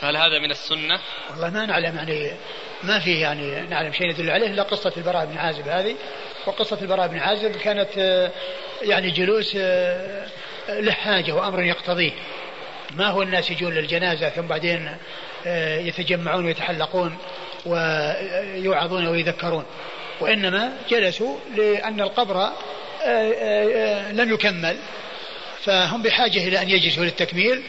فهل 0.00 0.16
هذا 0.16 0.38
من 0.38 0.50
السنة؟ 0.50 1.00
والله 1.30 1.50
ما 1.50 1.66
نعلم 1.66 1.96
يعني 1.96 2.32
ما 2.82 2.98
في 2.98 3.20
يعني 3.20 3.60
نعلم 3.60 3.92
شيء 3.92 4.10
يدل 4.10 4.30
عليه 4.30 4.46
إلا 4.46 4.62
قصة 4.62 4.92
البراء 4.96 5.26
بن 5.26 5.38
عازب 5.38 5.68
هذه. 5.68 5.96
وقصة 6.46 6.78
البراء 6.82 7.08
بن 7.08 7.18
عازب 7.18 7.56
كانت 7.56 8.30
يعني 8.82 9.10
جلوس 9.10 9.56
له 10.68 10.92
حاجة 10.92 11.32
وأمر 11.32 11.62
يقتضيه. 11.62 12.12
ما 12.90 13.06
هو 13.06 13.22
الناس 13.22 13.50
يجون 13.50 13.74
للجنازة 13.74 14.28
ثم 14.28 14.46
بعدين 14.46 14.96
يتجمعون 15.86 16.44
ويتحلقون. 16.44 17.18
ويوعظون 17.66 19.06
ويذكرون. 19.06 19.64
وإنما 20.20 20.72
جلسوا 20.90 21.36
لأن 21.56 22.00
القبر 22.00 22.50
لم 24.12 24.34
يكمل. 24.34 24.76
فهم 25.64 26.02
بحاجة 26.02 26.48
إلى 26.48 26.62
أن 26.62 26.70
يجلسوا 26.70 27.04
للتكميل. 27.04 27.62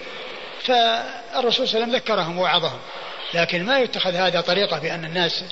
فالرسول 0.63 1.67
صلى 1.67 1.83
الله 1.83 1.85
عليه 1.85 1.85
وسلم 1.85 1.95
ذكرهم 1.95 2.37
ووعظهم. 2.37 2.79
لكن 3.33 3.63
ما 3.63 3.79
يتخذ 3.79 4.15
هذا 4.15 4.41
طريقة 4.41 4.79
بأن 4.79 5.05
الناس 5.05 5.43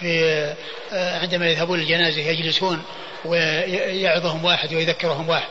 في 0.00 0.44
آه، 0.92 1.18
عندما 1.18 1.50
يذهبون 1.50 1.78
للجنازة 1.78 2.20
يجلسون 2.20 2.82
ويعظهم 3.24 4.44
واحد 4.44 4.74
ويذكرهم 4.74 5.28
واحد. 5.28 5.50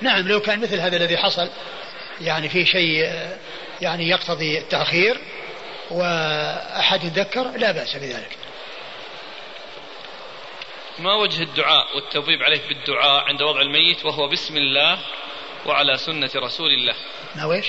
نعم 0.00 0.28
لو 0.28 0.40
كان 0.40 0.60
مثل 0.60 0.80
هذا 0.80 0.96
الذي 0.96 1.16
حصل 1.16 1.48
يعني 2.20 2.48
في 2.48 2.66
شيء 2.66 3.04
آه، 3.04 3.36
يعني 3.80 4.08
يقتضي 4.08 4.58
التأخير 4.58 5.16
وأحد 5.90 7.04
يذكر 7.04 7.50
لا 7.56 7.72
بأس 7.72 7.96
بذلك. 7.96 8.36
ما 10.98 11.14
وجه 11.14 11.42
الدعاء 11.42 11.96
والتوبيب 11.96 12.42
عليه 12.42 12.60
بالدعاء 12.68 13.24
عند 13.24 13.42
وضع 13.42 13.60
الميت 13.60 14.04
وهو 14.04 14.28
بسم 14.28 14.56
الله 14.56 14.98
وعلى 15.66 15.96
سنة 15.96 16.30
رسول 16.36 16.70
الله؟ 16.70 16.94
ما 17.36 17.44
ويش 17.44 17.66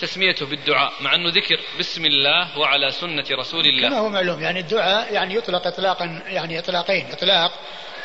تسميته 0.00 0.46
بالدعاء 0.46 0.92
مع 1.00 1.14
أنه 1.14 1.30
ذكر 1.30 1.60
بسم 1.78 2.04
الله 2.06 2.58
وعلى 2.58 2.90
سنة 2.90 3.24
رسول 3.30 3.66
الله. 3.66 3.88
كما 3.88 3.98
هو 3.98 4.08
معلوم 4.08 4.42
يعني 4.42 4.60
الدعاء 4.60 5.14
يعني 5.14 5.34
يطلق 5.34 5.66
إطلاقا 5.66 6.22
يعني 6.26 6.58
إطلاقين 6.58 7.12
إطلاق 7.12 7.52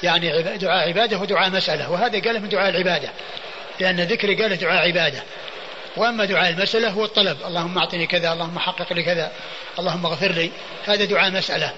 يعني 0.04 0.58
دعاء 0.58 0.88
عبادة 0.88 1.18
ودعاء 1.18 1.50
مسألة 1.50 1.92
وهذا 1.92 2.20
قاله 2.20 2.40
من 2.40 2.50
دعاء 2.50 2.70
العبادة 2.70 3.10
لأن 3.80 4.02
ذكر 4.02 4.34
قاله 4.42 4.56
دعاء 4.56 4.88
عبادة. 4.88 5.24
وأما 5.98 6.26
دعاء 6.26 6.50
المسألة 6.50 6.90
هو 6.90 7.06
الطلب. 7.06 7.38
اللهم 7.48 7.78
أعطني 7.78 8.08
كذا 8.08 8.34
اللهم 8.34 8.60
حقق 8.60 8.94
لي 8.94 9.04
كذا 9.04 9.32
اللهم 9.80 10.06
اغفر 10.06 10.32
لي. 10.32 10.52
هذا 10.86 11.06
دعاء 11.06 11.32
مسألة. 11.32 11.74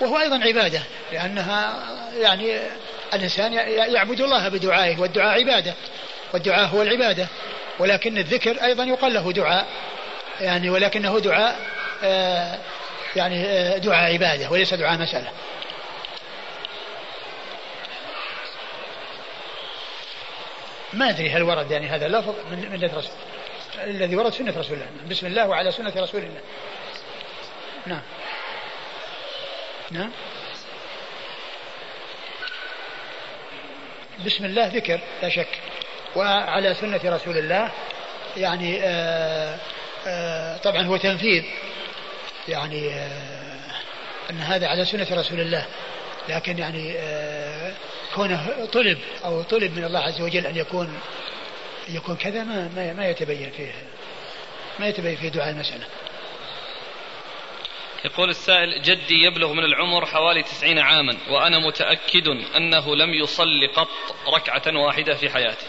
وهو 0.00 0.18
أيضا 0.18 0.44
عبادة 0.44 0.82
لأنها 1.12 1.74
يعني 2.20 2.58
الإنسان 3.14 3.52
يعبد 3.92 4.20
الله 4.20 4.48
بدعائه 4.48 5.00
والدعاء 5.00 5.40
عبادة 5.40 5.74
والدعاء 6.32 6.66
هو 6.66 6.82
العبادة. 6.82 7.26
ولكن 7.78 8.18
الذكر 8.18 8.64
أيضا 8.64 8.84
يقال 8.84 9.14
له 9.14 9.32
دعاء 9.32 9.66
يعني 10.40 10.70
ولكنه 10.70 11.18
دعاء 11.18 11.56
آه، 12.04 12.58
يعني 13.16 13.44
آه، 13.44 13.78
دعاء 13.78 14.12
عبادة 14.12 14.50
وليس 14.50 14.74
دعاء 14.74 14.98
مسألة. 14.98 15.28
ما 20.94 21.10
أدري 21.10 21.30
هل 21.30 21.42
ورد 21.42 21.70
يعني 21.70 21.88
هذا 21.88 22.06
اللفظ 22.06 22.34
من 22.50 22.70
من 22.70 22.90
الذي 23.84 24.16
ورد 24.16 24.32
سنة 24.32 24.58
رسول 24.58 24.76
الله. 24.76 24.86
بسم 25.10 25.26
الله 25.26 25.48
وعلى 25.48 25.72
سنة 25.72 25.92
رسول 25.96 26.22
الله. 26.22 26.40
نعم. 27.86 28.02
نعم. 29.90 30.10
بسم 34.26 34.44
الله 34.44 34.66
ذكر 34.66 35.00
لا 35.22 35.28
شك. 35.28 35.48
وعلى 36.16 36.74
سنة 36.74 37.00
رسول 37.04 37.38
الله 37.38 37.70
يعني 38.36 38.80
آآ 38.82 38.86
آه، 38.86 39.58
آآ 40.06 40.54
آه، 40.54 40.56
طبعا 40.56 40.82
هو 40.82 40.96
تنفيذ. 40.96 41.44
يعني 42.48 42.94
آه، 42.94 43.10
أن 44.30 44.40
هذا 44.40 44.68
على 44.68 44.84
سنة 44.84 45.06
رسول 45.10 45.40
الله. 45.40 45.66
لكن 46.28 46.58
يعني 46.58 46.94
كونه 48.14 48.66
طلب 48.72 48.98
أو 49.24 49.42
طلب 49.42 49.76
من 49.76 49.84
الله 49.84 50.00
عز 50.00 50.20
وجل 50.20 50.46
أن 50.46 50.56
يكون 50.56 51.00
يكون 51.88 52.16
كذا 52.16 52.44
ما 52.44 52.70
ما, 52.76 52.92
ما 52.92 53.08
يتبين 53.08 53.50
فيه 53.50 53.72
ما 54.78 54.88
يتبين 54.88 55.16
فيه 55.16 55.28
دعاء 55.28 55.50
المسألة. 55.50 55.86
يقول 58.04 58.30
السائل 58.30 58.82
جدي 58.82 59.14
يبلغ 59.14 59.52
من 59.52 59.64
العمر 59.64 60.06
حوالي 60.06 60.42
تسعين 60.42 60.78
عاما 60.78 61.16
وأنا 61.30 61.58
متأكد 61.58 62.28
أنه 62.56 62.96
لم 62.96 63.14
يصل 63.14 63.68
قط 63.76 63.88
ركعة 64.34 64.62
واحدة 64.76 65.14
في 65.14 65.30
حياته 65.30 65.66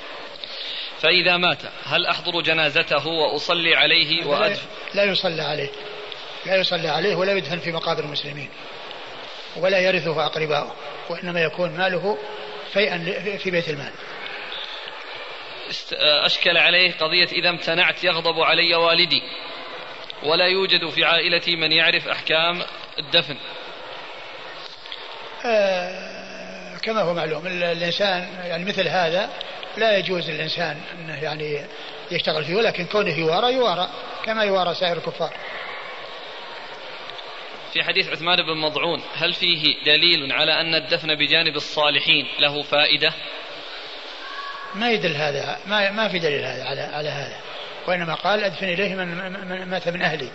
فإذا 1.02 1.38
مات 1.38 1.62
هل 1.86 2.06
أحضر 2.06 2.42
جنازته 2.42 3.08
وأصلي 3.08 3.76
عليه 3.76 4.26
وأدفن 4.26 4.68
لا 4.94 5.04
يصلى 5.04 5.42
عليه. 5.42 5.70
لا 6.46 6.56
يصلى 6.56 6.88
عليه 6.88 7.16
ولا 7.16 7.34
يدفن 7.34 7.60
في 7.60 7.72
مقابر 7.72 8.04
المسلمين. 8.04 8.50
ولا 9.58 9.80
يرثه 9.80 10.26
أقرباؤه 10.26 10.76
وإنما 11.10 11.42
يكون 11.42 11.70
ماله 11.70 12.18
فيئا 12.74 12.98
في 13.38 13.52
بيت 13.52 13.70
المال. 13.70 13.92
أشكل 16.26 16.58
عليه 16.58 16.92
قضية 16.92 17.28
إذا 17.28 17.50
امتنعت 17.50 18.04
يغضب 18.04 18.40
علي 18.40 18.76
والدي 18.76 19.22
ولا 20.24 20.46
يوجد 20.46 20.90
في 20.90 21.06
عائلتي 21.06 21.56
من 21.56 21.72
يعرف 21.72 22.08
أحكام 22.08 22.62
الدفن. 23.00 23.38
آه 25.46 26.78
كما 26.78 27.02
هو 27.02 27.14
معلوم 27.14 27.48
الإنسان 27.48 28.28
يعني 28.44 28.66
مثل 28.66 28.88
هذا 28.88 29.30
لا 29.78 29.98
يجوز 29.98 30.30
للإنسان 30.30 30.82
أنه 30.94 31.24
يعني 31.24 31.66
يشتغل 32.12 32.44
فيه 32.46 32.56
ولكن 32.56 32.86
كونه 32.86 33.20
يوارى 33.20 33.54
يوارى 33.54 33.90
كما 34.26 34.44
يوارى 34.44 34.76
سائر 34.76 34.98
الكفار. 34.98 35.34
في 37.76 37.84
حديث 37.84 38.10
عثمان 38.10 38.42
بن 38.42 38.58
مضعون 38.58 39.02
هل 39.16 39.34
فيه 39.34 39.84
دليل 39.86 40.32
على 40.32 40.62
أن 40.62 40.76
الدفن 40.76 41.16
بجانب 41.16 41.56
الصالحين 41.56 42.28
له 42.40 42.64
فائدة؟ 42.64 43.14
ما 44.76 44.92
يدل 44.92 45.16
هذا 45.16 45.60
ما 45.66 45.92
ما 45.92 46.08
في 46.08 46.20
دليل 46.20 46.46
هذا 46.46 46.64
على 46.64 46.82
على 46.82 47.10
هذا. 47.10 47.42
وإنما 47.88 48.14
قال 48.14 48.44
أدفن 48.44 48.66
إليه 48.66 48.96
من, 48.96 49.08
من 49.48 49.70
مات 49.70 49.90
من 49.90 50.02
أهلي. 50.02 50.30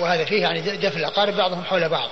وهذا 0.00 0.24
فيه 0.24 0.42
يعني 0.42 0.60
دفن 0.60 0.98
الأقارب 0.98 1.34
بعضهم 1.36 1.64
حول 1.64 1.88
بعض. 1.88 2.10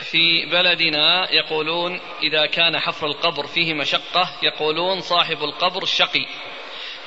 في 0.00 0.46
بلدنا 0.46 1.32
يقولون 1.32 2.00
إذا 2.22 2.46
كان 2.46 2.78
حفر 2.78 3.06
القبر 3.06 3.46
فيه 3.46 3.74
مشقة 3.74 4.30
يقولون 4.42 5.00
صاحب 5.00 5.44
القبر 5.44 5.84
شقي. 5.84 6.26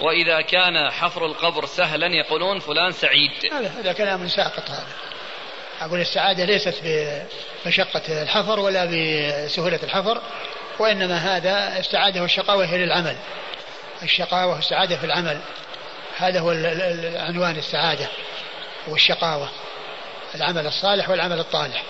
وإذا 0.01 0.41
كان 0.41 0.91
حفر 0.91 1.25
القبر 1.25 1.65
سهلا 1.65 2.07
يقولون 2.07 2.59
فلان 2.59 2.91
سعيد. 2.91 3.31
هذا 3.51 3.67
هذا 3.79 3.93
كلام 3.93 4.27
ساقط 4.27 4.69
هذا. 4.69 4.87
أقول 5.81 6.01
السعادة 6.01 6.45
ليست 6.45 6.75
بمشقة 7.65 8.21
الحفر 8.21 8.59
ولا 8.59 8.85
بسهولة 8.85 9.79
الحفر 9.83 10.21
وإنما 10.79 11.17
هذا 11.17 11.79
السعادة 11.79 12.21
والشقاوة 12.21 12.65
هي 12.65 12.77
للعمل. 12.77 13.15
الشقاوة 14.03 14.55
والسعادة 14.55 14.97
في 14.97 15.05
العمل 15.05 15.39
هذا 16.17 16.39
هو 16.39 16.49
عنوان 17.19 17.57
السعادة 17.57 18.07
والشقاوة. 18.87 19.49
العمل 20.35 20.67
الصالح 20.67 21.09
والعمل 21.09 21.39
الطالح. 21.39 21.83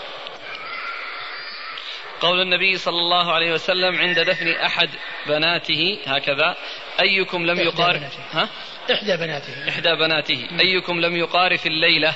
قول 2.22 2.42
النبي 2.42 2.78
صلى 2.78 2.98
الله 2.98 3.34
عليه 3.34 3.54
وسلم 3.54 3.96
عند 4.00 4.20
دفن 4.20 4.48
أحد 4.48 4.90
بناته 5.28 6.00
هكذا. 6.06 6.56
أيكم 7.02 7.46
لم 7.46 7.60
يقارف 7.60 8.18
ها؟ 8.32 8.50
إحدى 8.94 9.18
بناته. 9.18 9.70
إحدى 9.70 9.96
بناته. 9.96 10.48
أيكم 10.60 11.00
لم 11.00 11.18
يقارف 11.18 11.68
الليلة؟ 11.68 12.14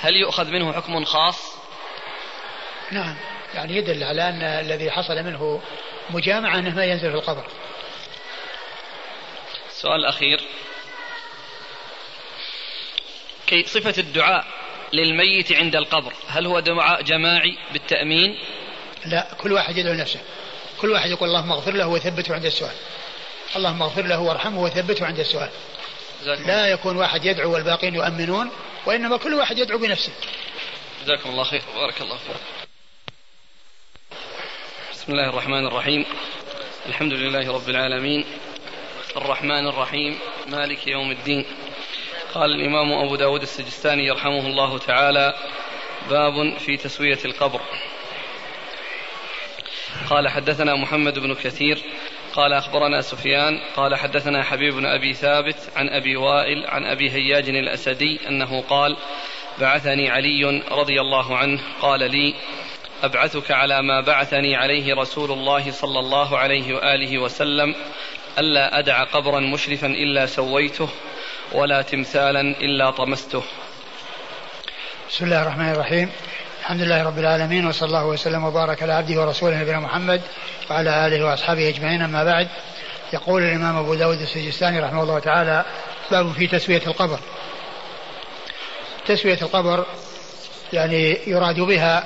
هل 0.00 0.16
يؤخذ 0.16 0.50
منه 0.50 0.72
حكم 0.72 1.04
خاص؟ 1.04 1.56
نعم. 2.90 3.16
يعني 3.54 3.76
يدل 3.76 4.04
على 4.04 4.28
أن 4.28 4.42
الذي 4.42 4.90
حصل 4.90 5.14
منه 5.14 5.62
مجامعة 6.10 6.58
أنه 6.58 6.74
ما 6.74 6.84
ينزل 6.84 7.10
في 7.10 7.16
القبر. 7.16 7.44
السؤال 9.68 10.00
الأخير 10.00 10.40
كي 13.46 13.62
صفة 13.62 13.94
الدعاء 13.98 14.46
للميت 14.92 15.52
عند 15.52 15.76
القبر 15.76 16.12
هل 16.28 16.46
هو 16.46 16.60
دعاء 16.60 17.02
جماعي 17.02 17.58
بالتأمين؟ 17.72 18.38
لا 19.06 19.26
كل 19.38 19.52
واحد 19.52 19.76
يدعو 19.76 19.94
نفسه. 19.94 20.20
كل 20.80 20.90
واحد 20.90 21.10
يقول 21.10 21.28
اللهم 21.28 21.52
اغفر 21.52 21.72
له 21.72 21.88
وثبته 21.88 22.34
عند 22.34 22.44
السؤال. 22.44 22.74
اللهم 23.56 23.82
اغفر 23.82 24.02
له 24.02 24.20
وارحمه 24.20 24.62
وثبته 24.62 25.06
عند 25.06 25.18
السؤال. 25.18 25.50
لا 26.24 26.66
يكون 26.66 26.96
واحد 26.96 27.24
يدعو 27.24 27.52
والباقين 27.52 27.94
يؤمنون 27.94 28.50
وإنما 28.86 29.16
كل 29.16 29.34
واحد 29.34 29.58
يدعو 29.58 29.78
بنفسه. 29.78 30.12
جزاكم 31.04 31.30
الله 31.30 31.44
خير. 31.44 31.62
بارك 31.74 32.00
الله 32.00 32.16
فيكم 32.16 32.38
بسم 34.92 35.12
الله 35.12 35.28
الرحمن 35.28 35.66
الرحيم. 35.66 36.06
الحمد 36.86 37.12
لله 37.12 37.52
رب 37.52 37.68
العالمين. 37.68 38.24
الرحمن 39.16 39.68
الرحيم. 39.68 40.18
مالك 40.46 40.86
يوم 40.86 41.10
الدين. 41.10 41.44
قال 42.34 42.50
الإمام 42.50 42.92
أبو 42.92 43.16
داود 43.16 43.42
السجستاني 43.42 44.06
يرحمه 44.06 44.46
الله 44.46 44.78
تعالى 44.78 45.34
باب 46.10 46.58
في 46.58 46.76
تسوية 46.76 47.18
القبر. 47.24 47.60
قال 50.12 50.28
حدثنا 50.28 50.74
محمد 50.74 51.18
بن 51.18 51.34
كثير 51.34 51.82
قال 52.34 52.52
أخبرنا 52.52 53.00
سفيان 53.00 53.60
قال 53.76 53.96
حدثنا 53.96 54.42
حبيب 54.42 54.74
بن 54.74 54.86
أبي 54.86 55.12
ثابت 55.12 55.56
عن 55.76 55.88
أبي 55.88 56.16
وائل 56.16 56.66
عن 56.66 56.84
أبي 56.84 57.10
هياج 57.10 57.48
الأسدي 57.48 58.28
أنه 58.28 58.60
قال 58.60 58.96
بعثني 59.60 60.10
علي 60.10 60.62
رضي 60.70 61.00
الله 61.00 61.36
عنه 61.36 61.60
قال 61.80 62.00
لي 62.10 62.34
أبعثك 63.02 63.50
على 63.50 63.82
ما 63.82 64.00
بعثني 64.00 64.56
عليه 64.56 64.94
رسول 64.94 65.30
الله 65.30 65.70
صلى 65.70 65.98
الله 65.98 66.38
عليه 66.38 66.74
وآله 66.74 67.18
وسلم 67.18 67.74
ألا 68.38 68.78
أدع 68.78 69.04
قبرا 69.04 69.40
مشرفا 69.40 69.86
إلا 69.86 70.26
سويته 70.26 70.88
ولا 71.52 71.82
تمثالا 71.82 72.40
إلا 72.40 72.90
طمسته. 72.90 73.42
بسم 75.08 75.24
الله 75.24 75.42
الرحمن 75.42 75.72
الرحيم. 75.72 76.10
الحمد 76.62 76.80
لله 76.80 77.02
رب 77.02 77.18
العالمين 77.18 77.66
وصلى 77.66 77.86
الله 77.86 78.06
وسلم 78.06 78.44
وبارك 78.44 78.82
على 78.82 78.92
عبده 78.92 79.20
ورسوله 79.20 79.56
نبينا 79.56 79.80
محمد 79.80 80.20
وعلى 80.70 81.06
آله 81.06 81.24
وأصحابه 81.24 81.68
أجمعين 81.68 82.02
أما 82.02 82.24
بعد 82.24 82.48
يقول 83.12 83.42
الإمام 83.42 83.76
أبو 83.76 83.94
داود 83.94 84.20
السجستاني 84.20 84.80
رحمه 84.80 85.02
الله 85.02 85.18
تعالى 85.18 85.64
باب 86.10 86.32
في 86.32 86.46
تسوية 86.46 86.82
القبر. 86.86 87.18
تسوية 89.06 89.38
القبر 89.42 89.86
يعني 90.72 91.18
يراد 91.26 91.60
بها 91.60 92.04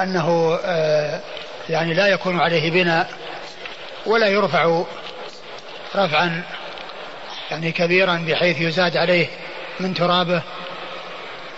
أنه 0.00 0.58
آه، 0.64 1.20
يعني 1.68 1.94
لا 1.94 2.06
يكون 2.06 2.40
عليه 2.40 2.70
بناء 2.70 3.10
ولا 4.06 4.26
يرفع 4.26 4.82
رفعا 5.94 6.42
يعني 7.50 7.72
كبيرا 7.72 8.24
بحيث 8.28 8.60
يزاد 8.60 8.96
عليه 8.96 9.26
من 9.80 9.94
ترابه 9.94 10.42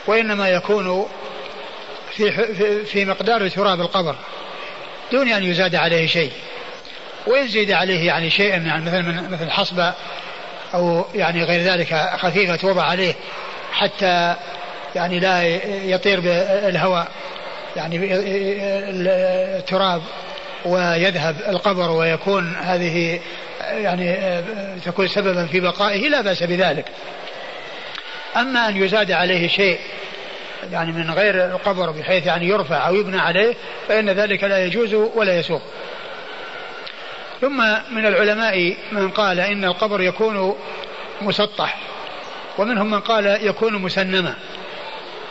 وإنما 0.06 0.48
يكون 0.48 1.08
في 2.16 2.84
في 2.84 3.04
مقدار 3.04 3.48
تراب 3.48 3.80
القبر 3.80 4.14
دون 5.12 5.28
أن 5.28 5.44
يزاد 5.44 5.74
عليه 5.74 6.06
شيء. 6.06 6.32
وإن 7.26 7.48
زيد 7.48 7.70
عليه 7.70 8.06
يعني 8.06 8.30
شيء 8.30 8.48
يعني 8.48 8.84
مثل 8.84 9.02
من 9.02 9.30
مثل 9.30 9.50
حصبة 9.50 9.94
أو 10.74 11.04
يعني 11.14 11.44
غير 11.44 11.60
ذلك 11.60 12.10
خفيفة 12.16 12.56
توضع 12.56 12.82
عليه 12.82 13.14
حتى 13.72 14.34
يعني 14.94 15.18
لا 15.20 15.42
يطير 15.84 16.20
بالهواء. 16.20 17.08
يعني 17.76 17.98
التراب 19.58 20.02
ويذهب 20.64 21.36
القبر 21.48 21.90
ويكون 21.90 22.56
هذه 22.62 23.20
يعني 23.60 24.16
تكون 24.84 25.08
سببا 25.08 25.46
في 25.46 25.60
بقائه. 25.60 26.08
لا 26.08 26.20
بأس 26.20 26.42
بذلك. 26.42 26.84
أما 28.36 28.68
أن 28.68 28.76
يزاد 28.76 29.12
عليه 29.12 29.48
شيء 29.48 29.78
يعني 30.72 30.92
من 30.92 31.10
غير 31.10 31.46
القبر 31.46 31.90
بحيث 31.90 32.26
يعني 32.26 32.48
يرفع 32.48 32.88
أو 32.88 32.94
يبنى 32.94 33.18
عليه 33.18 33.54
فإن 33.88 34.10
ذلك 34.10 34.44
لا 34.44 34.64
يجوز 34.64 34.94
ولا 34.94 35.38
يسوق. 35.38 35.62
ثم 37.40 37.56
من 37.90 38.06
العلماء 38.06 38.76
من 38.92 39.10
قال 39.10 39.40
إن 39.40 39.64
القبر 39.64 40.00
يكون 40.00 40.56
مسطح 41.20 41.76
ومنهم 42.58 42.90
من 42.90 43.00
قال 43.00 43.46
يكون 43.46 43.74
مسنما 43.74 44.34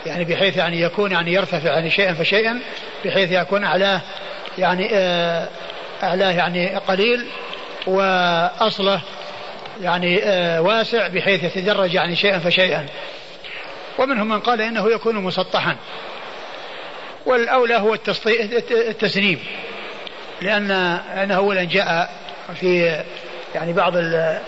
يعني 0.06 0.24
بحيث 0.24 0.58
يعني 0.58 0.82
يكون 0.82 1.12
يعني 1.12 1.34
يرتفع 1.34 1.70
يعني 1.70 1.90
شيئا 1.90 2.14
فشيئا 2.14 2.60
بحيث 3.06 3.32
يكون 3.32 3.64
أعلاه 3.64 4.02
يعني 4.58 4.90
آه، 4.94 5.48
أعلاه 6.04 6.32
يعني 6.32 6.76
قليل 6.76 7.26
وأصله 7.88 9.02
يعني 9.82 10.24
آه، 10.24 10.62
واسع 10.62 11.08
بحيث 11.08 11.44
يتدرج 11.44 11.94
يعني 11.94 12.16
شيئا 12.16 12.40
فشيئا. 12.40 12.86
ومنهم 13.98 14.30
من 14.30 14.40
قال 14.40 14.62
إنه 14.62 14.92
يكون 14.92 15.16
مسطحا. 15.16 15.76
والأولى 17.26 17.76
هو 17.76 17.98
التسنيم. 18.70 19.40
لأن 20.42 20.72
أنه 20.72 21.36
أولا 21.36 21.64
جاء 21.64 22.12
في 22.60 23.04
يعني 23.56 23.74
بعض 23.74 23.98
ال 23.98 24.40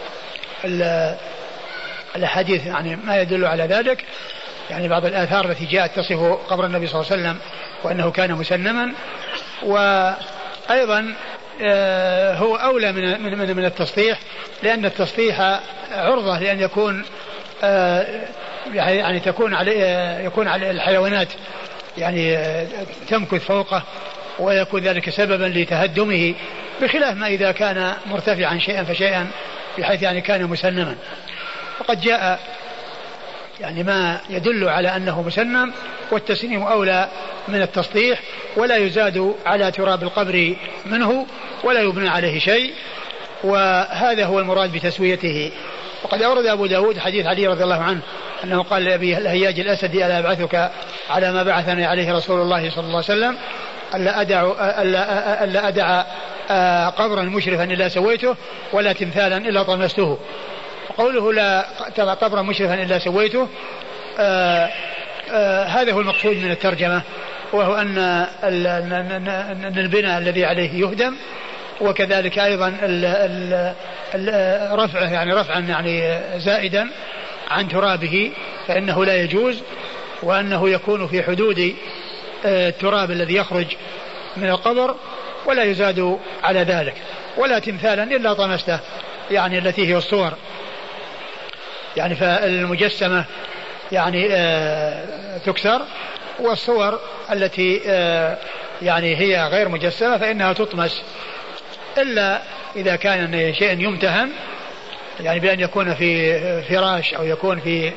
ال 0.65 1.15
الأحاديث 2.15 2.65
يعني 2.65 2.95
ما 2.95 3.21
يدل 3.21 3.45
على 3.45 3.63
ذلك. 3.63 4.05
يعني 4.69 4.87
بعض 4.87 5.05
الآثار 5.05 5.45
التي 5.45 5.65
جاءت 5.65 5.95
تصف 5.95 6.23
قبر 6.49 6.65
النبي 6.65 6.87
صلى 6.87 7.01
الله 7.01 7.11
عليه 7.11 7.21
وسلم 7.21 7.39
وأنه 7.83 8.11
كان 8.11 8.31
مسنما 8.31 8.93
وأيضا 9.63 11.15
آه، 11.61 12.35
هو 12.35 12.55
أولى 12.55 12.91
من 12.91 13.21
من 13.21 13.55
من 13.55 13.65
التسطيح 13.65 14.19
لأن 14.63 14.85
التسطيح 14.85 15.59
عرضة 15.91 16.39
لأن 16.39 16.59
يكون 16.59 17.05
آه، 17.63 18.27
يعني 18.73 19.19
تكون 19.19 19.53
عليه 19.53 20.17
يكون 20.19 20.47
على 20.47 20.71
الحيوانات 20.71 21.27
يعني 21.97 22.37
تمكث 23.07 23.45
فوقه 23.45 23.83
ويكون 24.39 24.81
ذلك 24.81 25.09
سببا 25.09 25.45
لتهدمه 25.45 26.33
بخلاف 26.81 27.17
ما 27.17 27.27
إذا 27.27 27.51
كان 27.51 27.93
مرتفعا 28.05 28.57
شيئا 28.57 28.83
فشيئا 28.83 29.27
بحيث 29.77 30.01
يعني 30.01 30.21
كان 30.21 30.43
مسنما. 30.43 30.95
وقد 31.79 32.01
جاء 32.01 32.39
يعني 33.59 33.83
ما 33.83 34.21
يدل 34.29 34.69
على 34.69 34.95
أنه 34.95 35.21
مسنم 35.21 35.73
والتسنيم 36.11 36.63
أولى 36.63 37.09
من 37.47 37.61
التسطيح 37.61 38.19
ولا 38.57 38.77
يزاد 38.77 39.35
على 39.45 39.71
تراب 39.71 40.03
القبر 40.03 40.55
منه 40.85 41.25
ولا 41.63 41.81
يبنى 41.81 42.09
عليه 42.09 42.39
شيء 42.39 42.73
وهذا 43.43 44.25
هو 44.25 44.39
المراد 44.39 44.71
بتسويته. 44.71 45.51
وقد 46.03 46.21
أورد 46.21 46.45
أبو 46.45 46.65
داود 46.65 46.99
حديث 46.99 47.25
علي 47.25 47.47
رضي 47.47 47.63
الله 47.63 47.83
عنه 47.83 47.99
أنه 48.43 48.63
قال 48.63 48.83
لأبي 48.83 49.17
الهياج 49.17 49.59
الأسدي 49.59 50.05
ألا 50.05 50.19
أبعثك 50.19 50.71
على 51.09 51.31
ما 51.31 51.43
بعثني 51.43 51.85
عليه 51.85 52.13
رسول 52.13 52.41
الله 52.41 52.69
صلى 52.69 52.83
الله 52.83 52.95
عليه 52.95 52.97
وسلم 52.97 53.37
ألا 53.95 54.21
أدع 54.21 54.41
ألا, 54.81 55.43
ألا 55.43 55.67
أدع 55.67 56.03
آه، 56.51 56.89
قبرا 56.89 57.21
مشرفا 57.21 57.63
إلا 57.63 57.89
سويته 57.89 58.35
ولا 58.73 58.93
تمثالا 58.93 59.37
إلا 59.37 59.63
طمسته. 59.63 60.17
قوله 60.97 61.33
لا 61.33 61.65
قبرا 61.97 62.41
مشرفا 62.41 62.73
إلا 62.73 62.99
سويته 62.99 63.47
آه 64.19 64.69
آه 65.31 65.63
هذا 65.63 65.93
هو 65.93 65.99
المقصود 65.99 66.35
من 66.35 66.51
الترجمة 66.51 67.01
وهو 67.53 67.75
أن 67.75 68.25
البناء 69.77 70.17
الذي 70.17 70.45
عليه 70.45 70.79
يهدم 70.79 71.15
وكذلك 71.81 72.39
أيضا 72.39 72.77
رفعه 74.75 75.13
يعني 75.13 75.33
رفعا 75.33 75.59
يعني 75.59 76.19
زائدا 76.39 76.89
عن 77.51 77.67
ترابه 77.67 78.31
فإنه 78.67 79.05
لا 79.05 79.23
يجوز 79.23 79.61
وأنه 80.23 80.69
يكون 80.69 81.07
في 81.07 81.23
حدود 81.23 81.75
آه، 82.45 82.69
التراب 82.69 83.11
الذي 83.11 83.35
يخرج 83.35 83.65
من 84.37 84.49
القبر 84.49 84.95
ولا 85.45 85.63
يزاد 85.63 86.19
على 86.43 86.59
ذلك. 86.59 86.93
ولا 87.37 87.59
تمثالا 87.59 88.03
إلا 88.03 88.33
طمسته 88.33 88.79
يعني 89.31 89.57
التي 89.57 89.87
هي 89.87 89.97
الصور. 89.97 90.33
يعني 91.97 92.15
فالمجسمة 92.15 93.25
يعني 93.91 94.27
آه 94.31 95.37
تكسر 95.37 95.81
والصور 96.39 96.99
التي 97.31 97.81
آه 97.87 98.37
يعني 98.81 99.15
هي 99.15 99.47
غير 99.47 99.69
مجسمة 99.69 100.17
فإنها 100.17 100.53
تطمس. 100.53 101.03
إلا 101.97 102.41
إذا 102.75 102.95
كان 102.95 103.53
شيء 103.53 103.79
يمتهن 103.79 104.31
يعني 105.19 105.39
بأن 105.39 105.59
يكون 105.59 105.95
في 105.95 106.61
فراش 106.61 107.13
أو 107.13 107.25
يكون 107.25 107.59
في 107.59 107.93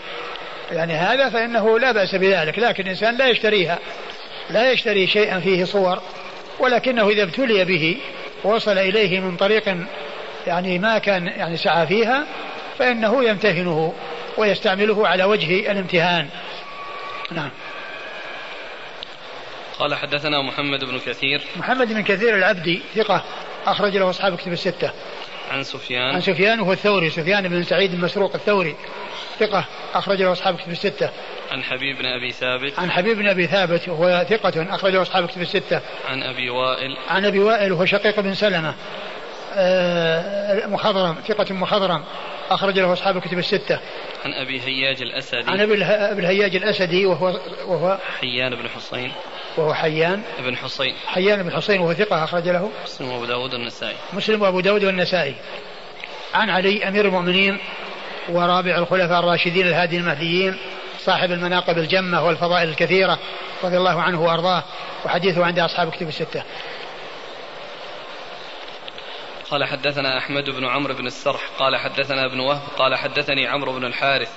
يعني 0.72 0.92
هذا 0.92 1.28
فإنه 1.28 1.78
لا 1.78 1.92
بأس 1.92 2.14
بذلك 2.14 2.59
لكن 2.59 2.83
الإنسان 2.83 3.16
لا 3.16 3.28
يشتريها 3.28 3.78
لا 4.50 4.72
يشتري 4.72 5.07
شيئا 5.07 5.40
فيه 5.40 5.64
صور 5.64 6.02
ولكنه 6.59 7.09
إذا 7.09 7.22
ابتلي 7.22 7.64
به 7.64 7.96
وصل 8.44 8.78
إليه 8.78 9.20
من 9.20 9.37
طريق 9.37 9.76
يعني 10.46 10.78
ما 10.78 10.98
كان 10.98 11.26
يعني 11.26 11.57
سعى 11.57 11.87
فيها 11.87 12.26
فإنه 12.78 13.24
يمتهنه 13.24 13.94
ويستعمله 14.37 15.09
على 15.09 15.24
وجه 15.24 15.70
الامتهان. 15.72 16.28
نعم. 17.31 17.50
قال 19.78 19.94
حدثنا 19.94 20.42
محمد 20.42 20.85
بن 20.85 20.98
كثير. 20.98 21.42
محمد 21.57 21.92
بن 21.92 22.02
كثير 22.02 22.37
العبدي 22.37 22.83
ثقة. 22.94 23.24
أخرج 23.66 23.96
له 23.96 24.11
أصحاب 24.11 24.37
كتب 24.37 24.53
الستة. 24.53 24.90
عن 25.51 25.62
سفيان. 25.62 26.14
عن 26.14 26.20
سفيان 26.20 26.61
وهو 26.61 26.72
الثوري 26.72 27.11
سفيان 27.11 27.48
بن 27.48 27.62
سعيد 27.62 27.92
المسروق 27.92 28.35
الثوري. 28.35 28.77
ثقة 29.38 29.64
أخرج 29.94 30.22
له 30.22 30.33
أصحاب 30.33 30.57
كتب 30.57 30.70
الستة. 30.70 31.11
عن 31.51 31.62
حبيب 31.62 31.98
بن 31.98 32.07
أبي 32.07 32.33
ثابت. 32.33 32.79
عن 32.79 32.90
حبيب 32.90 33.18
بن 33.18 33.29
أبي 33.29 33.46
ثابت 33.46 33.88
وهو 33.88 34.27
ثقة 34.29 34.75
أخرجه 34.75 35.03
أصحاب 35.03 35.29
كتب 35.29 35.42
الستة. 35.42 35.81
عن 36.09 36.22
أبي 36.22 36.51
وائل. 36.51 36.96
عن 37.09 37.25
أبي 37.25 37.38
وائل 37.38 37.72
وهو 37.72 37.85
شقيق 37.85 38.20
بن 38.20 38.35
سلمة. 38.35 38.75
آه، 39.55 40.66
مخضرم 40.66 41.16
ثقة 41.29 41.55
مخضرم 41.55 42.05
أخرج 42.51 42.79
له 42.79 42.92
أصحاب 42.92 43.16
الكتب 43.16 43.38
الستة. 43.38 43.79
عن 44.25 44.33
أبي 44.33 44.61
هياج 44.61 45.03
الأسدي. 45.03 45.51
عن 45.51 45.61
أبي 45.61 45.75
الهياج 46.20 46.57
الأسدي 46.57 47.07
وهو 47.07 47.40
وهو 47.66 47.98
حيان 48.20 48.55
بن 48.55 48.68
حصين. 48.68 49.12
وهو 49.57 49.75
حيان 49.75 50.23
بن 50.38 50.57
حصين. 50.57 50.95
حيان 51.07 51.43
بن 51.43 51.53
حصين 51.53 51.81
وهو 51.81 51.95
ثقة 51.95 52.25
أخرج 52.25 52.49
له. 52.49 52.71
مسلم 52.85 53.09
وأبو 53.09 53.25
داود 53.25 53.55
والنسائي. 53.55 53.97
مسلم 54.12 54.43
وأبو 54.43 54.61
داود 54.61 54.85
والنسائي. 54.85 55.35
عن 56.35 56.51
علي 56.51 56.88
أمير 56.88 57.05
المؤمنين 57.05 57.59
ورابع 58.29 58.79
الخلفاء 58.79 59.21
الراشدين 59.21 59.67
الهادي 59.67 59.97
المهديين 59.97 60.57
صاحب 60.99 61.33
المناقب 61.33 61.79
الجمة 61.79 62.27
والفضائل 62.27 62.69
الكثيرة 62.69 63.19
رضي 63.65 63.77
الله 63.77 64.03
عنه 64.03 64.23
وأرضاه 64.23 64.62
وحديثه 65.05 65.45
عند 65.45 65.59
أصحاب 65.59 65.91
كتب 65.91 66.09
الستة. 66.09 66.43
قال 69.53 69.65
حدثنا 69.65 70.19
أحمد 70.19 70.51
بن 70.51 70.67
عمرو 70.67 70.95
بن 70.95 71.07
السرح 71.07 71.51
قال 71.59 71.77
حدثنا 71.77 72.27
ابن 72.27 72.41
وهب 72.41 72.62
قال 72.79 72.95
حدثني 72.95 73.47
عمرو 73.47 73.73
بن 73.73 73.85
الحارث 73.85 74.31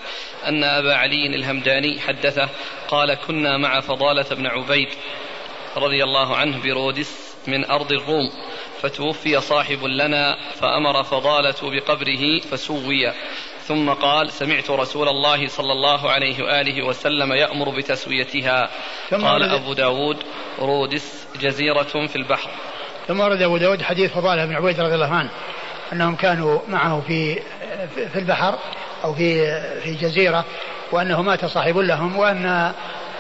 أن 0.48 0.64
أبا 0.64 0.96
علي 0.96 1.26
الهمداني 1.36 2.00
حدثه 2.00 2.50
قال 2.88 3.14
كنا 3.14 3.58
مع 3.58 3.80
فضالة 3.80 4.36
بن 4.36 4.48
عبيد 4.48 4.90
رضي 5.78 6.04
الله 6.04 6.36
عنه 6.36 6.64
برودس 6.64 7.36
من 7.48 7.66
أرض 7.66 7.92
الروم 7.92 8.30
فتوفي 8.82 9.42
صاحب 9.42 9.84
لنا 9.84 10.38
فأمر 10.54 11.04
فضالة 11.04 11.72
بقبره 11.72 12.40
فسوي. 12.40 13.14
ثم 13.68 13.90
قال 13.90 14.32
سمعت 14.32 14.70
رسول 14.72 15.08
الله 15.08 15.48
صلى 15.48 15.72
الله 15.72 16.12
عليه 16.12 16.44
وآله 16.44 16.86
وسلم 16.86 17.34
يأمر 17.34 17.70
بتسويتها. 17.70 18.70
قال 19.12 19.44
أبو 19.44 19.74
داود 19.74 20.18
رودس 20.60 21.28
جزيرة 21.40 22.08
في 22.08 22.16
البحر. 22.16 22.52
ثم 23.08 23.20
ورد 23.20 23.42
أبو 23.42 23.58
داود 23.58 23.82
حديث 23.82 24.12
فضالة 24.12 24.46
بن 24.46 24.56
عبيد 24.56 24.80
رضي 24.80 24.96
الله 24.96 25.16
عنه 25.16 25.30
أنهم 25.94 26.16
كانوا 26.16 26.60
معه 26.68 27.04
في 27.08 27.36
في 28.14 28.20
البحر 28.20 28.56
أو 29.04 29.14
في 29.14 29.62
في 29.82 29.94
جزيرة 29.94 30.46
وأنه 30.92 31.22
مات 31.22 31.46
صاحب 31.46 31.78
لهم 31.78 32.18
وأن 32.18 32.74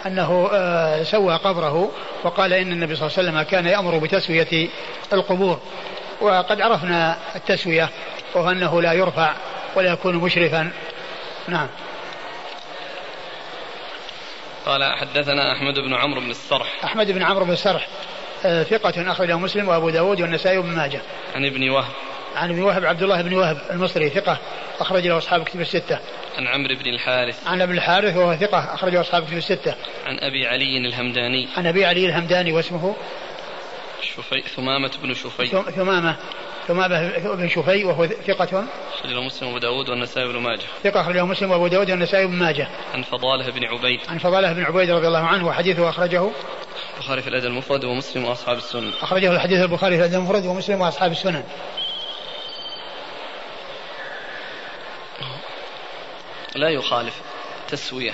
أنه 0.05 0.49
آه، 0.53 1.03
سوى 1.03 1.35
قبره 1.35 1.91
وقال 2.23 2.53
إن 2.53 2.71
النبي 2.71 2.95
صلى 2.95 3.07
الله 3.07 3.17
عليه 3.17 3.29
وسلم 3.29 3.41
كان 3.41 3.65
يأمر 3.65 3.97
بتسوية 3.97 4.69
القبور. 5.13 5.59
وقد 6.21 6.61
عرفنا 6.61 7.17
التسوية 7.35 7.89
وهو 8.35 8.51
أنه 8.51 8.81
لا 8.81 8.93
يرفع 8.93 9.33
ولا 9.75 9.91
يكون 9.91 10.15
مشرفا. 10.15 10.71
نعم. 11.47 11.67
قال 14.65 14.83
حدثنا 14.99 15.53
أحمد 15.53 15.73
بن 15.73 15.93
عمرو 15.93 16.21
بن 16.21 16.29
السرح. 16.29 16.83
أحمد 16.83 17.11
بن 17.11 17.23
عمرو 17.23 17.45
بن 17.45 17.51
السرح. 17.51 17.87
ثقة 18.69 19.11
أخرجه 19.11 19.37
مسلم 19.37 19.67
وأبو 19.67 19.89
داود 19.89 20.21
والنسائي 20.21 20.57
وابن 20.57 20.69
ماجه. 20.69 21.01
عن 21.35 21.45
ابن 21.45 21.69
وهب. 21.69 21.91
عن 22.35 22.49
ابن 22.49 22.61
وهب 22.61 22.85
عبد 22.85 23.03
الله 23.03 23.21
بن 23.21 23.33
وهب 23.33 23.57
المصري 23.71 24.09
ثقة 24.09 24.37
أخرج 24.79 25.07
له 25.07 25.17
أصحاب 25.17 25.43
كتب 25.43 25.61
الستة. 25.61 25.99
عن 26.37 26.47
عمرو 26.47 26.75
بن 26.75 26.89
الحارث. 26.89 27.47
عن 27.47 27.61
ابن 27.61 27.73
الحارث 27.73 28.17
وهو 28.17 28.35
ثقة 28.35 28.73
أخرجه 28.73 29.01
أصحاب 29.01 29.25
كتب 29.25 29.37
الستة. 29.37 29.75
عن 30.05 30.19
أبي 30.19 30.47
علي 30.47 30.77
الهمداني. 30.77 31.47
عن 31.57 31.67
أبي 31.67 31.85
علي 31.85 32.05
الهمداني 32.05 32.51
واسمه؟ 32.51 32.95
شفي 34.01 34.41
ثمامة 34.55 34.91
بن 35.03 35.13
شفي. 35.13 35.47
ثمامة. 35.75 36.15
ثمامة 36.67 37.11
بن 37.35 37.49
شفي 37.49 37.83
وهو 37.83 38.07
ثقة. 38.07 38.65
أخرجه 38.99 39.21
مسلم 39.21 39.47
وأبو 39.47 39.57
داود 39.57 39.89
والنسائي 39.89 40.27
بن 40.27 40.39
ماجه. 40.39 40.65
ثقة 40.83 41.01
أخرجه 41.01 41.25
مسلم 41.25 41.51
وأبو 41.51 41.67
داود 41.67 41.91
والنسائي 41.91 42.27
بن 42.27 42.35
ماجه. 42.35 42.67
عن 42.93 43.01
فضالة 43.01 43.51
بن 43.51 43.65
عبيد. 43.65 43.99
عن 44.09 44.17
فضالة 44.17 44.53
بن 44.53 44.63
عبيد 44.63 44.91
رضي 44.91 45.07
الله 45.07 45.25
عنه 45.25 45.47
وحديثه 45.47 45.89
أخرجه. 45.89 46.29
البخاري 47.05 47.21
في 47.21 47.27
الأدب 47.27 47.45
المفرد 47.45 47.83
ومسلم 47.83 48.25
وأصحاب 48.25 48.57
السنن 48.57 48.91
أخرجه 49.01 49.31
الحديث 49.31 49.61
البخاري 49.61 49.95
في 49.95 50.01
الأدب 50.01 50.15
المفرد 50.15 50.45
ومسلم 50.45 50.81
وأصحاب 50.81 51.11
السنن 51.11 51.43
لا 56.55 56.69
يخالف 56.69 57.21
تسوية. 57.67 58.11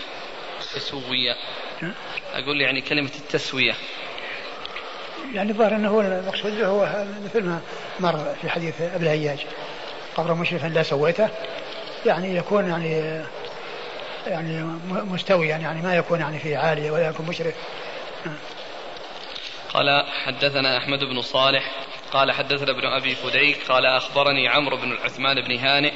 تسوية. 0.76 1.36
أقول 2.34 2.62
يعني 2.62 2.82
كلمة 2.82 3.12
التسوية. 3.20 3.74
يعني 5.34 5.52
الظاهر 5.52 5.76
إنه 5.76 5.90
هو 5.90 6.02
المقصود 6.02 6.62
هو 6.62 7.06
مثل 7.26 7.44
ما 7.44 7.62
مر 8.00 8.36
في 8.42 8.50
حديث 8.50 8.82
أبي 8.82 9.04
الهياج. 9.04 9.46
قبر 10.16 10.34
مشرفا 10.34 10.68
لا 10.68 10.84
سويته. 10.84 11.30
يعني 12.06 12.36
يكون 12.36 12.70
يعني 12.70 13.24
يعني 14.28 14.64
مستويا 14.90 15.58
يعني 15.58 15.82
ما 15.82 15.96
يكون 15.96 16.20
يعني 16.20 16.40
في 16.40 16.56
عالية 16.56 16.92
ولا 16.92 17.10
يكون 17.10 17.26
مشرف. 17.26 17.54
قال 19.74 20.06
حدثنا 20.26 20.78
أحمد 20.78 21.00
بن 21.00 21.22
صالح 21.22 21.72
قال 22.14 22.32
حدثنا 22.32 22.72
ابن 22.72 22.86
أبي 22.86 23.16
فديك 23.16 23.72
قال 23.72 23.86
أخبرني 23.86 24.48
عمرو 24.48 24.78
بن 24.78 24.98
عثمان 25.04 25.42
بن 25.42 25.58
هانئ 25.58 25.94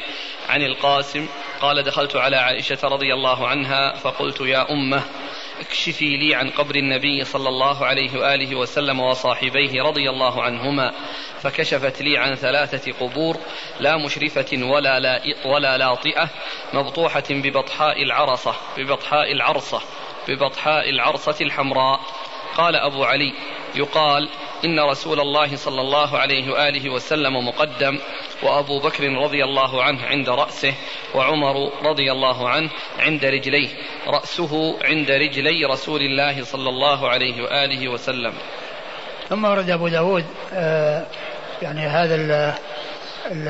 عن 0.49 0.61
القاسم 0.61 1.27
قال 1.61 1.83
دخلت 1.83 2.15
على 2.15 2.35
عائشة 2.35 2.77
رضي 2.83 3.13
الله 3.13 3.47
عنها 3.47 3.93
فقلت 3.93 4.41
يا 4.41 4.71
أمة 4.71 5.03
اكشفي 5.59 6.17
لي 6.17 6.35
عن 6.35 6.49
قبر 6.49 6.75
النبي 6.75 7.23
صلى 7.23 7.49
الله 7.49 7.85
عليه 7.85 8.19
وآله 8.19 8.55
وسلم 8.55 8.99
وصاحبيه 8.99 9.83
رضي 9.83 10.09
الله 10.09 10.43
عنهما 10.43 10.93
فكشفت 11.41 12.01
لي 12.01 12.17
عن 12.17 12.35
ثلاثة 12.35 12.91
قبور 12.91 13.38
لا 13.79 13.97
مشرفة 13.97 14.65
ولا 14.65 14.99
لا 14.99 15.21
ولا 15.45 15.77
لاطئة 15.77 16.29
مبطوحة 16.73 17.23
ببطحاء 17.29 18.03
العرصة 18.03 18.55
ببطحاء 18.77 19.31
العرصة 19.31 19.81
ببطحاء 20.27 20.89
العرصة 20.89 21.35
الحمراء. 21.41 21.99
قال 22.57 22.75
أبو 22.75 23.03
علي 23.03 23.33
يقال 23.75 24.29
إن 24.65 24.79
رسول 24.79 25.19
الله 25.19 25.55
صلى 25.55 25.81
الله 25.81 26.17
عليه 26.17 26.51
وآله 26.51 26.89
وسلم 26.89 27.47
مقدم 27.47 27.99
وأبو 28.43 28.79
بكر 28.79 29.03
رضي 29.03 29.43
الله 29.43 29.83
عنه 29.83 30.05
عند 30.05 30.29
رأسه 30.29 30.73
وعمر 31.15 31.71
رضي 31.83 32.11
الله 32.11 32.49
عنه 32.49 32.69
عند 32.99 33.25
رجليه. 33.25 33.69
رأسه 34.07 34.77
عند 34.83 35.11
رجلي 35.11 35.65
رسول 35.65 36.01
الله 36.01 36.43
صلى 36.43 36.69
الله 36.69 37.09
عليه 37.09 37.43
وآله 37.43 37.88
وسلم. 37.88 38.33
ثم 39.29 39.45
ورد 39.45 39.69
أبو 39.69 39.88
داود 39.88 40.25
آه 40.53 41.05
يعني 41.61 41.81
هذا 41.81 42.15
ال 42.15 42.53
ال 43.31 43.47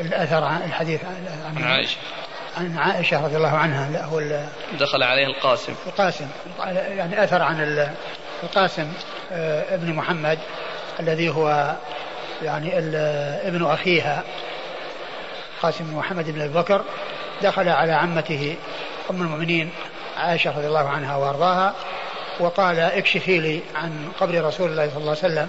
الأثر 0.00 0.44
عن 0.44 0.62
الحديث 0.62 1.04
عن 1.04 1.64
عائشة. 1.64 1.96
عن 2.56 2.78
عائشة 2.78 3.24
رضي 3.24 3.36
الله 3.36 3.56
عنها 3.56 3.90
لا 3.90 4.04
هو 4.04 4.20
دخل 4.78 5.02
عليه 5.02 5.26
القاسم. 5.26 5.74
القاسم. 5.86 6.28
يعني 6.96 7.24
أثر 7.24 7.42
عن 7.42 7.86
القاسم 8.42 8.92
آه، 9.32 9.74
ابن 9.74 9.92
محمد 9.92 10.38
الذي 11.00 11.28
هو 11.28 11.74
يعني 12.42 12.78
ابن 13.48 13.66
أخيها 13.66 14.22
قاسم 15.62 15.84
بن 15.84 15.96
محمد 15.96 16.30
بن 16.30 16.40
أبي 16.40 16.54
بكر 16.54 16.84
دخل 17.42 17.68
على 17.68 17.92
عمته 17.92 18.56
أم 19.10 19.22
المؤمنين 19.22 19.70
عائشة 20.18 20.56
رضي 20.56 20.66
الله 20.66 20.88
عنها 20.88 21.16
وأرضاها 21.16 21.74
وقال 22.40 22.80
اكشفي 22.80 23.38
لي 23.38 23.60
عن 23.74 24.12
قبر 24.20 24.44
رسول 24.44 24.70
الله 24.70 24.88
صلى 24.88 24.98
الله 24.98 25.16
عليه 25.22 25.34
وسلم. 25.34 25.48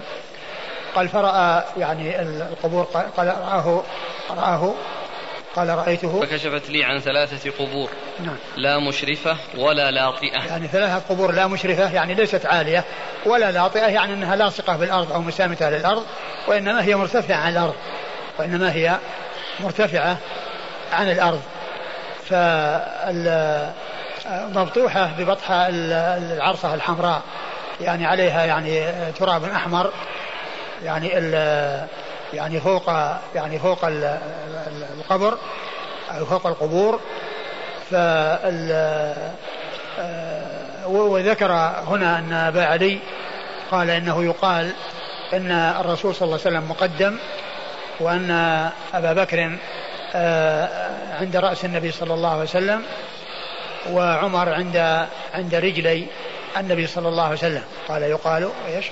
قال 0.94 1.08
فرأى 1.08 1.64
يعني 1.78 2.22
القبور 2.22 2.82
قال 3.16 3.26
رآه 3.26 3.82
رآه 4.30 4.74
قال 5.56 5.68
رأيته. 5.68 6.20
فكشفت 6.20 6.70
لي 6.70 6.84
عن 6.84 7.00
ثلاثة 7.00 7.50
قبور. 7.50 7.90
نعم. 8.20 8.36
لا 8.56 8.78
مشرفة 8.78 9.36
ولا 9.58 9.90
لاطئة. 9.90 10.44
يعني 10.46 10.68
ثلاثة 10.68 10.98
قبور 11.08 11.32
لا 11.32 11.46
مشرفة 11.46 11.94
يعني 11.94 12.14
ليست 12.14 12.46
عالية. 12.46 12.84
ولا 13.26 13.52
لاطئة 13.52 13.86
يعني 13.86 14.12
أنها 14.12 14.36
لاصقة 14.36 14.76
بالأرض 14.76 15.12
أو 15.12 15.20
مسامتة 15.20 15.70
للأرض 15.70 16.06
وإنما 16.46 16.84
هي 16.84 16.96
مرتفعة 16.96 17.36
عن 17.36 17.52
الأرض. 17.52 17.74
وإنما 18.38 18.72
هي 18.72 18.96
مرتفعة 19.60 20.16
عن 20.92 21.10
الأرض. 21.10 21.42
فمبطوحة 24.54 25.10
ببطحة 25.18 25.68
العرصة 25.68 26.74
الحمراء. 26.74 27.22
يعني 27.80 28.06
عليها 28.06 28.44
يعني 28.44 28.92
تراب 29.12 29.44
أحمر. 29.44 29.92
يعني 30.84 31.10
يعني 32.34 32.60
فوق 32.60 32.90
يعني 33.34 33.58
فوق 33.58 33.78
القبر 34.98 35.38
أو 36.10 36.26
فوق 36.26 36.46
القبور 36.46 37.00
فال 37.90 38.72
آه، 39.98 40.86
وذكر 40.86 41.52
هنا 41.86 42.18
أن 42.18 42.32
أبا 42.32 42.64
علي 42.64 42.98
قال 43.70 43.90
إنه 43.90 44.24
يقال 44.24 44.72
أن 45.32 45.50
الرسول 45.50 46.14
صلى 46.14 46.26
الله 46.26 46.40
عليه 46.46 46.56
وسلم 46.56 46.68
مقدم 46.70 47.18
وأن 48.00 48.30
أبا 48.94 49.12
بكر 49.12 49.58
آه، 50.14 50.90
عند 51.20 51.36
رأس 51.36 51.64
النبي 51.64 51.92
صلى 51.92 52.14
الله 52.14 52.30
عليه 52.30 52.42
وسلم 52.42 52.82
وعمر 53.90 54.48
عند 54.48 55.06
عند 55.34 55.54
رجلي 55.54 56.06
النبي 56.56 56.86
صلى 56.86 57.08
الله 57.08 57.22
عليه 57.22 57.34
وسلم 57.34 57.62
قال 57.88 58.02
يقال 58.02 58.50
إيش؟ 58.66 58.86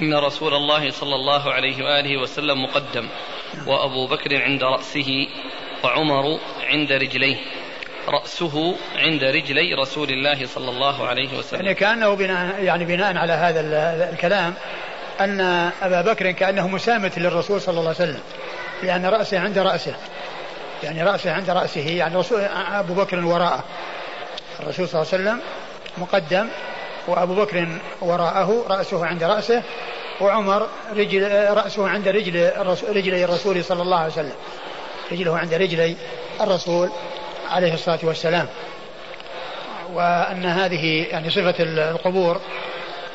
إن 0.00 0.14
رسول 0.14 0.54
الله 0.54 0.90
صلى 0.90 1.14
الله 1.14 1.52
عليه 1.52 1.84
وآله 1.84 2.16
وسلم 2.22 2.62
مقدم 2.62 3.08
وأبو 3.66 4.06
بكر 4.06 4.42
عند 4.42 4.62
رأسه 4.62 5.26
وعمر 5.84 6.38
عند 6.64 6.92
رجليه 6.92 7.36
رأسه 8.08 8.76
عند 8.96 9.24
رجلي 9.24 9.74
رسول 9.74 10.08
الله 10.08 10.46
صلى 10.46 10.70
الله 10.70 11.06
عليه 11.06 11.38
وسلم. 11.38 11.60
يعني 11.60 11.74
كأنه 11.74 12.14
بناء 12.14 12.62
يعني 12.62 12.84
بناء 12.84 13.16
على 13.16 13.32
هذا 13.32 13.60
الكلام 14.12 14.54
أن 15.20 15.40
أبا 15.82 16.12
بكر 16.12 16.30
كأنه 16.30 16.68
مسامت 16.68 17.18
للرسول 17.18 17.60
صلى 17.60 17.78
الله 17.78 17.94
عليه 17.98 18.10
وسلم 18.10 18.20
لأن 18.82 19.06
رأسه 19.06 19.40
عند 19.40 19.58
رأسه 19.58 19.94
يعني 20.82 21.02
رأسه 21.02 21.32
عند 21.32 21.50
رأسه 21.50 21.88
يعني 21.88 22.16
رسول 22.16 22.40
أبو 22.40 22.94
بكر 22.94 23.24
وراءه. 23.24 23.64
الرسول 24.60 24.88
صلى 24.88 25.02
الله 25.02 25.12
عليه 25.12 25.22
وسلم 25.22 25.40
مقدم 25.98 26.48
وأبو 27.08 27.34
بكر 27.34 27.66
وراءه 28.00 28.64
رأسه 28.68 29.06
عند 29.06 29.24
رأسه 29.24 29.62
وعمر 30.20 30.68
رجل 30.96 31.48
رأسه 31.50 31.88
عند 31.88 32.08
رجل 32.08 32.50
رجلي 32.88 33.24
الرسول 33.24 33.64
صلى 33.64 33.82
الله 33.82 33.96
عليه 33.98 34.12
وسلم. 34.12 34.34
رجله 35.12 35.38
عند 35.38 35.54
رجلي 35.54 35.96
الرسول 36.40 36.90
عليه 37.50 37.74
الصلاة 37.74 37.98
والسلام. 38.02 38.46
وأن 39.92 40.44
هذه 40.44 41.06
يعني 41.10 41.30
صفة 41.30 41.54
القبور. 41.60 42.40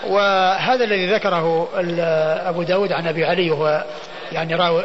وهذا 0.08 0.84
الذي 0.84 1.13
ذكره 1.13 1.69
أبو 2.49 2.63
داود 2.63 2.91
عن 2.91 3.08
أبي 3.08 3.25
علي 3.25 3.52
وهو 3.52 3.86
يعني 4.32 4.56
راوي 4.56 4.84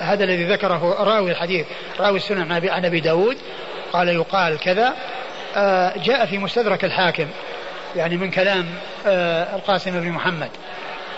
هذا 0.00 0.24
الذي 0.24 0.44
ذكره 0.44 1.02
راوي 1.02 1.30
الحديث 1.30 1.66
راوي 2.00 2.16
السنن 2.16 2.52
عن 2.52 2.84
أبي 2.84 3.00
داود. 3.00 3.36
قال 3.92 4.08
يقال 4.08 4.58
كذا. 4.58 4.94
آه، 5.56 5.92
جاء 6.04 6.26
في 6.26 6.38
مستدرك 6.38 6.84
الحاكم. 6.84 7.26
يعني 7.96 8.16
من 8.16 8.30
كلام 8.30 8.66
آه، 9.06 9.56
القاسم 9.56 10.00
بن 10.00 10.08
محمد. 10.08 10.50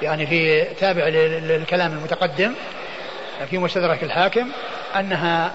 يعني 0.02 0.26
في 0.26 0.64
تابع 0.64 1.08
للكلام 1.08 1.92
المتقدم 1.92 2.54
في 3.50 3.58
مستدرك 3.58 4.02
الحاكم 4.02 4.48
أنها 4.96 5.52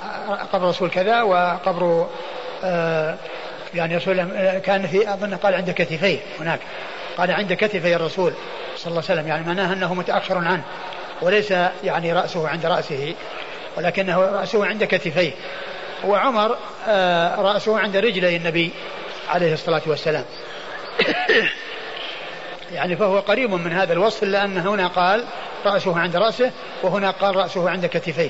قبر 0.54 0.68
رسول 0.68 0.90
كذا 0.90 1.22
وقبر 1.22 2.08
آه، 2.64 3.16
يعني 3.74 3.98
رسول 3.98 4.20
آه، 4.20 4.60
كان 4.60 4.88
في 4.88 5.14
أظن 5.14 5.36
قال 5.36 5.54
عند 5.54 5.72
كتفيه 5.72 6.20
هناك. 6.40 6.60
قال 7.18 7.32
عند 7.32 7.54
كتفي 7.54 7.96
الرسول 7.96 8.34
صلى 8.76 8.92
الله 8.92 9.04
عليه 9.10 9.14
وسلم 9.14 9.28
يعني 9.28 9.48
معناه 9.48 9.74
أنه 9.74 9.94
متأخر 9.94 10.38
عنه 10.38 10.64
وليس 11.22 11.54
يعني 11.84 12.14
رأسه 12.14 12.48
عند 12.48 12.66
رأسه 12.66 13.14
ولكنه 13.78 14.20
رأسه 14.20 14.66
عند 14.66 14.84
كتفيه. 14.84 15.32
وعمر 16.06 16.58
رأسه 17.38 17.80
عند 17.80 17.98
رجلي 17.98 18.36
النبي 18.36 18.72
عليه 19.30 19.54
الصلاة 19.54 19.82
والسلام. 19.88 20.26
يعني 22.76 22.96
فهو 22.96 23.20
قريب 23.20 23.52
من 23.52 23.74
هذا 23.74 23.94
الوصف 23.94 24.24
إلا 24.24 24.46
أن 24.46 24.58
هنا 24.58 24.88
قال 24.88 25.26
رأسه 25.66 26.00
عند 26.00 26.16
رأسه 26.16 26.52
وهنا 26.84 27.12
قال 27.12 27.36
رأسه 27.36 27.70
عند 27.70 27.86
كتفيه. 27.86 28.30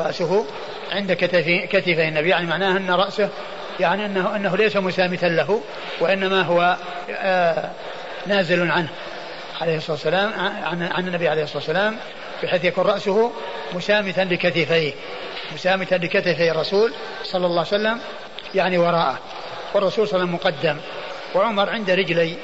رأسه 0.00 0.46
عند 0.92 1.12
كتفي 1.12 1.66
كتفي 1.66 2.08
النبي 2.08 2.28
يعني 2.28 2.46
معناه 2.46 2.76
أن 2.76 2.90
رأسه 2.90 3.28
يعني 3.80 4.06
أنه, 4.06 4.36
أنه 4.36 4.56
ليس 4.56 4.76
مسامتا 4.76 5.26
له 5.26 5.62
وإنما 6.00 6.42
هو 6.42 6.76
آه 7.10 7.70
نازل 8.26 8.70
عنه 8.70 8.88
عليه 9.60 9.76
الصلاة 9.76 9.92
والسلام 9.92 10.32
عن, 10.64 10.82
عن 10.82 11.08
النبي 11.08 11.28
عليه 11.28 11.42
الصلاة 11.42 11.58
والسلام 11.58 11.96
بحيث 12.42 12.64
يكون 12.64 12.84
رأسه 12.84 13.32
مسامتا 13.74 14.20
لكتفيه 14.20 14.92
مسامتا 15.54 15.94
لكتفي 15.94 16.50
الرسول 16.50 16.92
صلى 17.24 17.46
الله 17.46 17.58
عليه 17.58 17.68
وسلم 17.68 18.00
يعني 18.54 18.78
وراءه. 18.78 19.18
والرسول 19.74 20.08
صلى 20.08 20.22
الله 20.22 20.28
عليه 20.28 20.38
وسلم 20.38 20.52
مقدم. 20.52 20.80
وعمر 21.34 21.70
عند 21.70 21.90
رجلي 21.90 22.36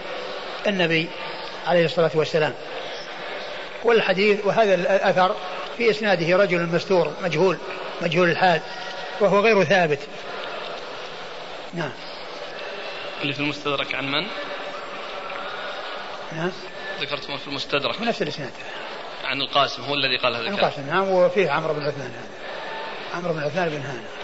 النبي 0.67 1.09
عليه 1.67 1.85
الصلاة 1.85 2.11
والسلام. 2.15 2.55
والحديث 3.85 4.47
وهذا 4.47 4.75
الأثر 4.75 5.37
في 5.77 5.91
إسناده 5.91 6.37
رجل 6.37 6.67
مستور 6.67 7.13
مجهول 7.23 7.59
مجهول 8.03 8.31
الحال 8.31 8.61
وهو 9.21 9.41
غير 9.41 9.65
ثابت. 9.65 9.99
نعم. 11.75 11.93
اللي 13.23 13.33
في 13.33 13.41
المستدرك 13.41 13.95
عن 13.95 14.11
من؟ 14.11 14.27
نعم. 16.33 16.53
ذكرتم 17.01 17.37
في 17.37 17.49
المستدرك. 17.49 18.01
نفس 18.01 18.23
الإسناد. 18.23 18.53
عن 19.25 19.41
القاسم 19.41 19.83
هو 19.83 19.95
الذي 19.95 20.17
قال 20.17 20.35
هذا 20.37 20.43
الكلام 20.43 20.59
القاسم 20.59 20.87
نعم 20.87 21.09
وفيه 21.09 21.51
عمرو 21.51 21.75
بن 21.75 21.83
عثمان 21.83 22.11
هذا. 22.11 22.29
عمرو 23.15 23.33
بن 23.33 23.43
عثمان 23.43 23.69
بن 23.69 23.81
هانئ 23.81 24.16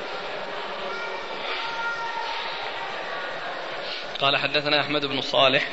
قال 4.22 4.36
حدثنا 4.36 4.80
أحمد 4.80 5.06
بن 5.06 5.20
صالح. 5.20 5.68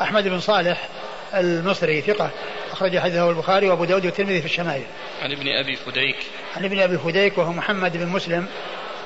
أحمد 0.00 0.28
بن 0.28 0.40
صالح 0.40 0.88
المصري 1.34 2.00
ثقة 2.00 2.30
أخرج 2.72 2.98
حديثه 2.98 3.30
البخاري 3.30 3.68
وأبو 3.68 3.84
داود 3.84 4.04
والترمذي 4.04 4.40
في 4.40 4.46
الشمائل. 4.46 4.82
عن 5.22 5.32
ابن 5.32 5.48
أبي 5.48 5.76
فديك. 5.76 6.16
عن 6.56 6.64
ابن 6.64 6.80
أبي 6.80 6.98
فديك 6.98 7.38
وهو 7.38 7.52
محمد 7.52 7.96
بن 7.96 8.06
مسلم 8.06 8.46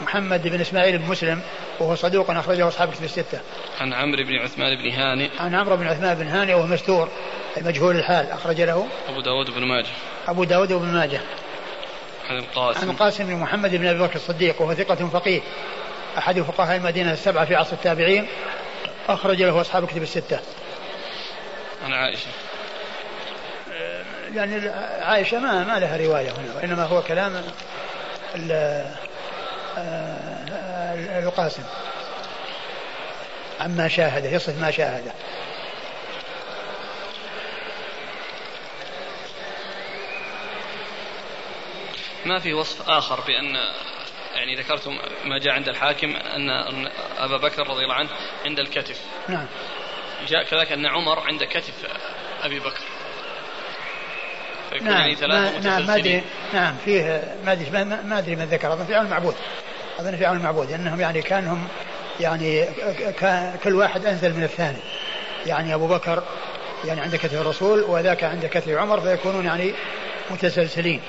محمد 0.02 0.48
بن 0.48 0.60
إسماعيل 0.60 0.98
بن 0.98 1.04
مسلم 1.04 1.42
وهو 1.80 1.94
صدوق 1.94 2.30
أخرجه 2.30 2.68
أصحاب 2.68 2.92
كتب 2.92 3.04
الستة. 3.04 3.40
عن 3.80 3.92
عمرو 3.92 4.24
بن 4.24 4.36
عثمان 4.36 4.76
بن 4.76 4.90
هانئ 4.90 5.28
عن 5.40 5.54
عمرو 5.54 5.76
بن 5.76 5.86
عثمان 5.86 6.14
بن 6.14 6.26
هانئ 6.26 6.54
وهو 6.54 6.66
مستور 6.66 7.08
المجهول 7.56 7.96
الحال 7.96 8.30
أخرج 8.30 8.60
له. 8.60 8.86
أبو 9.08 9.20
داود 9.20 9.50
بن 9.50 9.64
ماجه. 9.64 9.92
أبو 10.28 10.44
داود 10.44 10.72
بن 10.72 10.88
ماجه. 10.88 11.20
عن 12.30 12.38
القاسم. 12.38 12.80
عن 12.80 12.90
القاسم 12.90 13.26
بن 13.26 13.34
محمد 13.34 13.74
بن 13.74 13.86
أبي 13.86 13.98
بكر 13.98 14.16
الصديق 14.16 14.62
وهو 14.62 14.74
ثقة 14.74 15.08
فقيه. 15.08 15.40
أحد 16.18 16.40
فقهاء 16.40 16.76
المدينة 16.76 17.12
السبعة 17.12 17.44
في 17.44 17.54
عصر 17.54 17.72
التابعين 17.72 18.28
أخرج 19.08 19.42
له 19.42 19.60
أصحاب 19.60 19.86
كتب 19.86 20.02
الستة. 20.02 20.40
عن 21.84 21.92
عائشة. 21.92 22.28
يعني 24.34 24.68
عائشة 25.02 25.38
ما 25.38 25.64
ما 25.64 25.78
لها 25.78 25.96
رواية 25.96 26.30
هنا 26.30 26.54
وإنما 26.56 26.84
هو 26.84 27.02
كلام 27.02 27.44
القاسم. 31.18 31.62
عما 33.60 33.88
شاهده 33.88 34.28
يصف 34.28 34.60
ما 34.60 34.70
شاهده 34.70 35.12
ما 42.24 42.38
في 42.38 42.54
وصف 42.54 42.90
آخر 42.90 43.20
بأن 43.20 43.56
يعني 44.38 44.54
ذكرتم 44.54 44.98
ما 45.24 45.38
جاء 45.38 45.54
عند 45.54 45.68
الحاكم 45.68 46.16
أن 46.16 46.50
أبا 47.18 47.36
بكر 47.36 47.68
رضي 47.68 47.82
الله 47.82 47.94
عنه 47.94 48.08
عند 48.44 48.58
الكتف. 48.58 49.00
نعم. 49.28 49.46
جاء 50.28 50.44
كذلك 50.44 50.72
أن 50.72 50.86
عمر 50.86 51.20
عند 51.20 51.44
كتف 51.44 51.74
أبي 52.42 52.58
بكر. 52.60 52.80
نعم. 54.82 55.00
يعني 55.00 55.14
ثلاثة 55.14 55.58
نعم 55.58 55.86
ما 55.86 55.96
أدري. 55.96 56.22
نعم 56.54 56.76
فيه 56.84 57.34
ما 57.44 57.52
أدري 57.52 57.84
ما 57.84 58.18
أدري 58.18 58.36
من 58.36 58.44
ذكر. 58.44 58.72
اظن 58.72 58.84
في 58.84 58.94
عون 58.94 59.06
المعبود. 59.06 59.34
اظن 60.00 60.16
في 60.16 60.26
عون 60.26 60.36
المعبود 60.36 60.72
إنهم 60.72 61.00
يعني 61.00 61.22
كانهم 61.22 61.68
يعني 62.20 62.64
كل 63.64 63.74
واحد 63.74 64.06
أنزل 64.06 64.34
من 64.34 64.42
الثاني. 64.42 64.78
يعني 65.46 65.74
أبو 65.74 65.88
بكر 65.88 66.22
يعني 66.84 67.00
عند 67.00 67.16
كتف 67.16 67.34
الرسول 67.34 67.82
وذاك 67.82 68.24
عند 68.24 68.46
كتف 68.46 68.68
عمر 68.68 69.00
فيكونون 69.00 69.44
يعني 69.44 69.74
متسلسلين. 70.30 71.00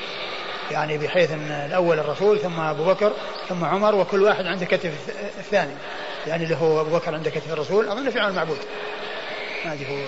يعني 0.71 0.97
بحيث 0.97 1.32
إن 1.32 1.51
الأول 1.51 1.99
الرسول 1.99 2.39
ثم 2.39 2.60
أبو 2.60 2.86
بكر 2.86 3.13
ثم 3.49 3.65
عمر 3.65 3.95
وكل 3.95 4.23
واحد 4.23 4.45
عنده 4.45 4.65
كتف 4.65 4.93
الثاني. 5.39 5.73
يعني 6.27 6.43
اللي 6.43 6.55
هو 6.55 6.82
أبو 6.82 6.89
بكر 6.89 7.15
عند 7.15 7.29
كتف 7.29 7.53
الرسول 7.53 7.89
اظن 7.89 8.10
في 8.10 8.19
عون 8.19 8.29
المعبود 8.29 8.58
ما 9.65 9.73
أدري 9.73 9.86
هو 9.89 10.05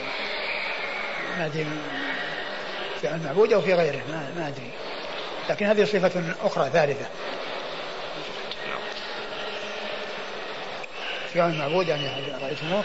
ما 1.37 1.45
أدري 1.45 1.65
في 3.01 3.07
عون 3.07 3.19
المعبود 3.19 3.53
أو 3.53 3.61
في 3.61 3.73
غيره 3.73 4.01
ما, 4.09 4.33
ما 4.35 4.47
أدري. 4.47 4.71
لكن 5.49 5.65
هذه 5.65 5.83
صفة 5.83 6.23
أخرى 6.43 6.69
ثالثة. 6.69 7.05
في 11.33 11.41
عون 11.41 11.51
المعبود 11.51 11.87
يعني 11.87 12.07
رأيتموه. 12.43 12.83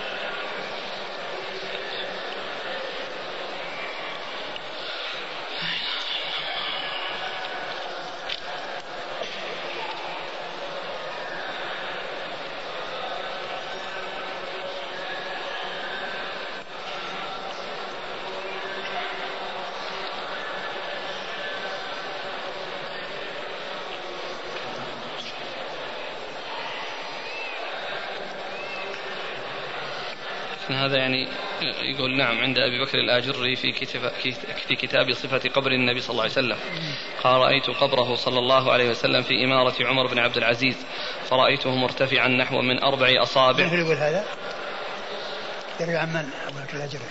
هذا 30.87 30.97
يعني 30.97 31.29
يقول 31.95 32.17
نعم 32.17 32.39
عند 32.39 32.59
أبي 32.59 32.85
بكر 32.85 32.99
الآجري 32.99 33.57
في 33.57 33.73
كتاب 33.73 34.13
في 34.69 34.77
كتاب 34.77 35.13
صفة 35.13 35.49
قبر 35.49 35.73
النبي 35.73 36.01
صلى 36.01 36.11
الله 36.11 36.23
عليه 36.23 36.33
وسلم 36.33 36.57
قال 37.23 37.41
رأيت 37.41 37.71
قبره 37.71 38.15
صلى 38.15 38.39
الله 38.39 38.73
عليه 38.73 38.91
وسلم 38.91 39.23
في 39.23 39.45
إمارة 39.45 39.87
عمر 39.87 40.07
بن 40.07 40.19
عبد 40.19 40.37
العزيز 40.37 40.87
فرأيته 41.31 41.75
مرتفعا 41.75 42.29
نحو 42.29 42.63
من 42.63 42.83
أربع 42.83 43.23
أصابع. 43.23 43.67
من 43.67 43.79
يقول 43.79 43.97
هذا؟ 43.97 44.25
يروي 45.81 45.97
عن 45.97 46.09
من 46.09 46.31
أبو 46.47 46.59
بكر 46.59 46.77
الآجري؟ 46.77 47.03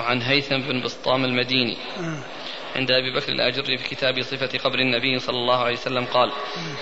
وعن 0.00 0.22
هيثم 0.22 0.58
بن 0.58 0.82
بسطام 0.82 1.24
المديني. 1.24 1.76
عند 2.76 2.90
أبي 2.90 3.10
بكر 3.10 3.32
الأجري 3.32 3.78
في 3.78 3.88
كتاب 3.88 4.22
صفة 4.22 4.58
قبر 4.58 4.78
النبي 4.78 5.18
صلى 5.18 5.36
الله 5.36 5.58
عليه 5.64 5.72
وسلم 5.72 6.04
قال 6.04 6.32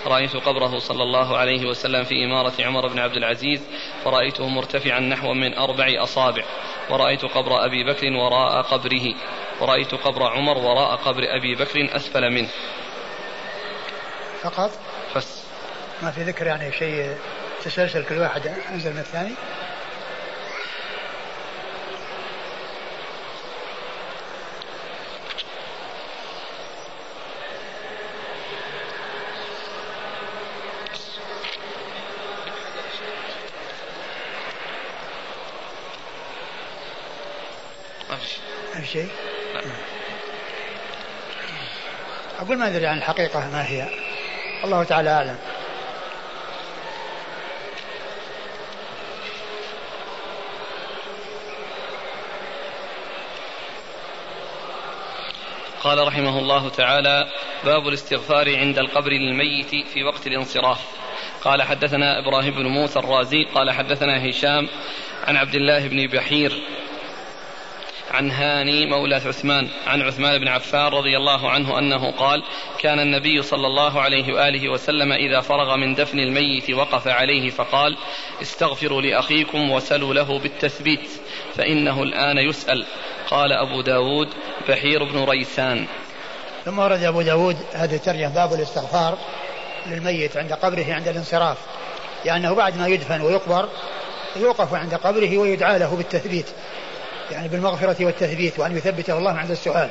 رأيت 0.07 0.37
قبره 0.37 0.79
صلى 0.79 1.03
الله 1.03 1.37
عليه 1.37 1.67
وسلم 1.67 2.05
في 2.05 2.25
إمارة 2.25 2.53
عمر 2.61 2.89
بن 2.89 2.99
عبد 2.99 3.17
العزيز 3.17 3.61
فرأيته 4.05 4.49
مرتفعا 4.49 5.01
نحو 5.01 5.35
من 5.35 5.55
أربع 5.55 6.03
أصابع 6.03 6.45
ورأيت 6.91 7.25
قبر 7.25 7.65
أبي 7.65 7.85
بكر 7.85 8.13
وراء 8.13 8.63
قبره 8.63 9.15
ورأيت 9.61 9.95
قبر 9.95 10.23
عمر 10.23 10.59
وراء 10.59 10.97
قبر 10.97 11.23
أبي 11.37 11.55
بكر 11.55 11.97
أسفل 11.97 12.31
منه. 12.31 12.49
فقط؟ 14.43 14.71
بس 15.17 15.45
ما 16.03 16.11
في 16.11 16.23
ذكر 16.23 16.47
يعني 16.47 16.73
شيء 16.73 17.17
تسلسل 17.65 18.05
كل 18.05 18.19
واحد 18.19 18.47
أنزل 18.47 18.93
من 18.93 18.99
الثاني؟ 18.99 19.35
شيء؟ 38.93 39.09
أقول 42.41 42.59
ما 42.59 42.67
أدري 42.67 42.87
عن 42.87 42.99
الحقيقة 42.99 43.51
ما 43.51 43.69
هي. 43.69 43.89
الله 44.65 44.85
تعالى 44.85 45.11
أعلم. 45.11 45.39
قال 55.81 56.07
رحمه 56.07 56.39
الله 56.39 56.69
تعالى 56.69 57.27
باب 57.65 57.89
الاستغفار 57.89 58.57
عند 58.57 58.79
القبر 58.79 59.11
للميت 59.11 59.89
في 59.89 60.05
وقت 60.05 60.27
الانصراف. 60.27 60.81
قال 61.45 61.63
حدثنا 61.63 62.19
إبراهيم 62.19 62.55
بن 62.55 62.67
موسى 62.67 62.99
الرازي 62.99 63.45
قال 63.45 63.71
حدثنا 63.71 64.31
هشام 64.31 64.69
عن 65.25 65.37
عبد 65.37 65.55
الله 65.55 65.89
بن 65.89 66.07
بحير 66.07 66.63
عن 68.11 68.31
هاني 68.31 68.87
مولى 68.87 69.15
عثمان 69.15 69.69
عن 69.87 70.03
عثمان 70.03 70.39
بن 70.39 70.49
عفان 70.49 70.87
رضي 70.87 71.17
الله 71.17 71.51
عنه 71.51 71.79
أنه 71.79 72.11
قال 72.11 72.43
كان 72.79 73.01
النبي 73.01 73.43
صلى 73.43 73.67
الله 73.67 74.01
عليه 74.01 74.35
وآله 74.35 74.69
وسلم 74.69 75.13
إذا 75.13 75.41
فرغ 75.41 75.77
من 75.77 75.95
دفن 75.95 76.19
الميت 76.19 76.71
وقف 76.71 77.09
عليه 77.09 77.51
فقال 77.51 77.97
استغفروا 78.43 79.03
لأخيكم 79.03 79.71
وسلوا 79.71 80.15
له 80.15 80.39
بالتثبيت 80.39 81.11
فإنه 81.57 82.03
الآن 82.03 82.39
يسأل. 82.39 82.87
قال 83.31 83.53
أبو 83.53 83.81
داود 83.81 84.29
بحير 84.69 85.05
بن 85.05 85.25
ريسان. 85.25 85.87
ثم 86.65 86.79
ورد 86.79 87.03
أبو 87.03 87.23
داود 87.23 87.57
هذا 87.73 87.97
الترجمة 87.97 88.35
باب 88.35 88.53
الاستغفار 88.53 89.19
للميت 89.87 90.37
عند 90.37 90.53
قبره 90.53 90.95
عند 90.95 91.09
الانصراف 91.09 91.57
يعني 92.25 92.55
بعد 92.55 92.79
ما 92.79 92.89
يدفن 92.89 93.21
ويقبر 93.21 93.69
يوقف 94.37 94.75
عند 94.75 94.95
قبره 94.95 95.39
ويدعى 95.39 95.79
له 95.79 95.97
بالتثبيت. 95.97 96.47
يعني 97.31 97.49
بالمغفرة 97.49 98.05
والتثبيت 98.05 98.59
وأن 98.59 98.77
يثبته 98.77 99.19
الله 99.19 99.33
عند 99.39 99.51
السؤال. 99.51 99.89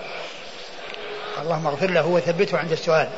اللهم 1.42 1.68
اغفر 1.68 1.92
له 1.92 2.08
وثبته 2.08 2.58
عند 2.58 2.72
السؤال. 2.72 3.10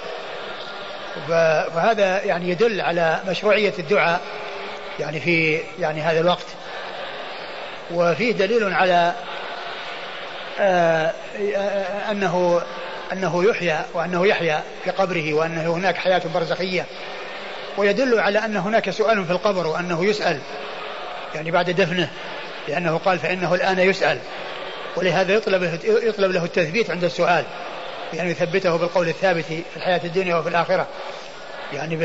فهذا 1.28 2.24
يعني 2.24 2.50
يدل 2.50 2.82
على 2.82 3.20
مشروعية 3.28 3.74
الدعاء 3.80 4.22
يعني 5.00 5.20
في 5.20 5.60
يعني 5.80 6.02
هذا 6.02 6.20
الوقت. 6.20 6.46
وفيه 7.94 8.32
دليل 8.32 8.74
على 8.74 9.14
آه، 10.60 11.14
آه، 11.56 12.12
أنه 12.12 12.62
أنه 13.14 13.44
يحيى 13.44 13.80
وأنه 13.94 14.28
يحيا 14.28 14.64
في 14.84 14.92
قبره 14.92 15.34
وأنه 15.34 15.74
هناك 15.74 15.98
حياة 15.98 16.22
برزخية. 16.34 16.86
ويدل 17.78 18.20
على 18.20 18.40
أن 18.40 18.58
هناك 18.58 18.90
سؤال 18.90 19.26
في 19.26 19.32
القبر 19.32 19.68
وأنه 19.68 20.06
يسأل 20.06 20.40
يعني 21.36 21.52
بعد 21.52 21.70
دفنه. 21.70 22.10
لأنه 22.68 22.98
قال 22.98 23.20
فإنه 23.20 23.56
الآن 23.56 23.80
يسأل. 23.80 24.18
ولهذا 24.96 25.34
يطلب 25.34 25.80
يطلب 25.84 26.32
له 26.32 26.46
التثبيت 26.46 26.90
عند 26.90 27.04
السؤال. 27.04 27.44
يعني 28.14 28.32
يثبته 28.32 28.78
بالقول 28.78 29.08
الثابت 29.08 29.44
في 29.44 29.64
الحياة 29.76 30.02
الدنيا 30.04 30.36
وفي 30.36 30.50
الآخرة. 30.50 30.88
يعني 31.74 31.96
ب 31.96 32.02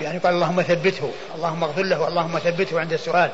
يعني 0.00 0.18
قال 0.18 0.34
اللهم 0.34 0.62
ثبته. 0.62 1.12
اللهم 1.34 1.64
اغفر 1.64 1.82
له 1.82 2.08
اللهم 2.08 2.38
ثبته 2.38 2.80
عند 2.80 2.92
السؤال. 2.92 3.30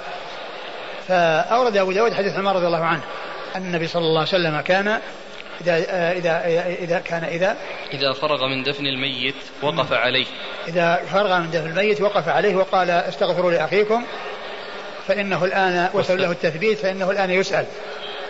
فأورد 1.09 1.77
أبو 1.77 1.93
داود 1.93 2.15
حديث 2.15 2.37
عمر 2.37 2.57
رضي 2.57 2.67
الله 2.67 2.85
عنه. 2.85 3.03
أن 3.57 3.63
النبي 3.63 3.87
صلى 3.87 4.03
الله 4.03 4.21
عليه 4.21 4.29
وسلم 4.29 4.61
كان 4.61 5.01
إذا 5.61 5.77
إذا 6.13 6.47
إذا 6.81 6.99
كان 6.99 7.25
إذا 7.25 7.57
إذا 7.93 8.13
فرغ 8.13 8.47
من 8.47 8.63
دفن 8.63 8.87
الميت 8.87 9.35
وقف 9.63 9.93
عليه. 9.93 10.27
إذا 10.69 10.97
فرغ 11.13 11.39
من 11.39 11.51
دفن 11.51 11.67
الميت 11.67 12.01
وقف 12.01 12.29
عليه 12.29 12.57
وقال 12.57 12.91
استغفروا 12.91 13.53
لأخيكم 13.53 14.05
فإنه 15.09 15.45
الآن 15.45 15.89
وسأل 15.95 16.23
له 16.23 16.31
التثبيت 16.31 16.79
فإنه 16.79 17.11
الآن 17.11 17.31
يسأل. 17.31 17.65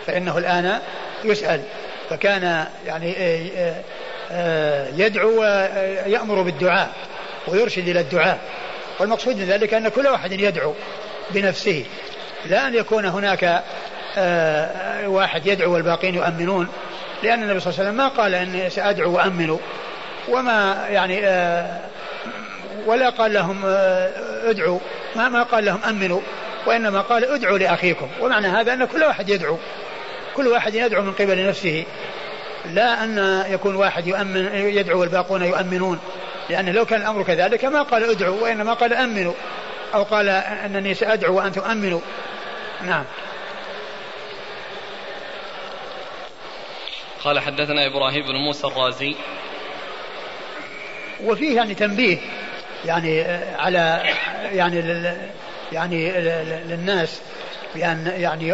فإنه 0.07 0.37
الآن 0.37 0.79
يسأل. 1.23 1.61
فكان 2.09 2.65
يعني 2.85 3.15
آه، 3.17 3.49
آه، 3.57 3.81
آه، 4.31 4.87
يدعو 4.95 5.41
ويأمر 5.41 6.41
بالدعاء 6.41 6.89
ويرشد 7.47 7.87
إلى 7.87 7.99
الدعاء. 7.99 8.39
والمقصود 8.99 9.37
من 9.37 9.45
ذلك 9.45 9.73
أن 9.73 9.89
كل 9.89 10.07
واحد 10.07 10.31
يدعو 10.31 10.73
بنفسه. 11.31 11.85
لا 12.45 12.67
أن 12.67 12.75
يكون 12.75 13.05
هناك 13.05 13.63
واحد 15.05 15.47
يدعو 15.47 15.73
والباقين 15.73 16.15
يؤمنون. 16.15 16.67
لأن 17.23 17.43
النبي 17.43 17.59
صلى 17.59 17.69
الله 17.71 17.79
عليه 17.79 17.89
وسلم 17.89 17.97
ما 17.97 18.07
قال 18.07 18.35
أني 18.35 18.69
سأدعو 18.69 19.15
وأمنوا 19.15 19.57
وما 20.29 20.85
يعني 20.89 21.19
ولا 22.85 23.09
قال 23.09 23.33
لهم 23.33 23.61
ادعوا 24.45 24.79
ما 25.15 25.29
ما 25.29 25.43
قال 25.43 25.65
لهم 25.65 25.79
أمنوا 25.83 26.21
وإنما 26.65 27.01
قال 27.01 27.25
ادعوا 27.25 27.57
لأخيكم. 27.57 28.07
ومعنى 28.19 28.47
هذا 28.47 28.73
أن 28.73 28.85
كل 28.85 29.03
واحد 29.03 29.29
يدعو. 29.29 29.57
كل 30.35 30.47
واحد 30.47 30.75
يدعو 30.75 31.01
من 31.01 31.13
قبل 31.13 31.47
نفسه. 31.47 31.85
لا 32.65 33.03
أن 33.03 33.43
يكون 33.49 33.75
واحد 33.75 34.07
يؤمن 34.07 34.55
يدعو 34.55 34.99
والباقون 34.99 35.43
يؤمنون. 35.43 35.99
لأن 36.49 36.69
لو 36.69 36.85
كان 36.85 37.01
الأمر 37.01 37.23
كذلك 37.23 37.65
ما 37.65 37.81
قال 37.81 38.09
ادعوا 38.09 38.41
وإنما 38.41 38.73
قال 38.73 38.93
أمنوا. 38.93 39.33
أو 39.93 40.03
قال 40.03 40.29
أنني 40.29 40.93
سأدعو 40.93 41.37
وأنتم 41.37 41.61
أمنوا. 41.61 41.99
نعم. 42.85 43.03
قال 47.23 47.39
حدثنا 47.39 47.87
إبراهيم 47.87 48.25
بن 48.25 48.35
موسى 48.35 48.67
الرازي. 48.67 49.15
وفيه 51.23 51.55
يعني 51.55 51.75
تنبيه. 51.75 52.17
يعني 52.85 53.21
على 53.59 54.03
يعني 54.51 54.79
يعني 55.73 56.11
للناس 56.67 57.21
بأن 57.75 58.07
يعني 58.07 58.49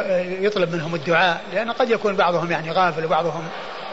يطلب 0.46 0.76
منهم 0.76 0.96
الدعاء 0.96 1.42
لأن 1.54 1.72
قد 1.72 1.90
يكون 1.90 2.16
بعضهم 2.16 2.52
يعني 2.52 2.72
غافل 2.72 3.06
وبعضهم 3.06 3.44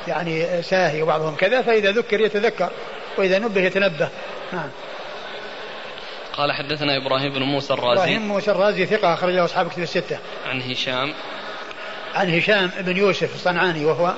يعني 0.08 0.62
ساهي 0.62 1.02
وبعضهم 1.02 1.34
كذا 1.34 1.62
فإذا 1.62 1.90
ذكر 1.92 2.20
يتذكر 2.20 2.70
وإذا 3.18 3.38
نبه 3.38 3.60
يتنبه. 3.60 4.08
نعم. 4.52 4.68
قال 6.32 6.52
حدثنا 6.52 6.96
إبراهيم 6.96 7.32
بن 7.32 7.42
موسى 7.42 7.72
الرازي. 7.72 8.00
إبراهيم 8.00 8.28
موسى 8.28 8.50
الرازي 8.50 8.86
ثقة 8.86 9.14
أخرجه 9.14 9.44
أصحاب 9.44 9.68
كتب 9.68 9.82
الستة. 9.82 10.18
عن 10.46 10.62
هشام. 10.62 11.14
عن 12.14 12.38
هشام 12.38 12.70
بن 12.78 12.96
يوسف 12.96 13.34
الصنعاني 13.34 13.84
وهو 13.84 14.14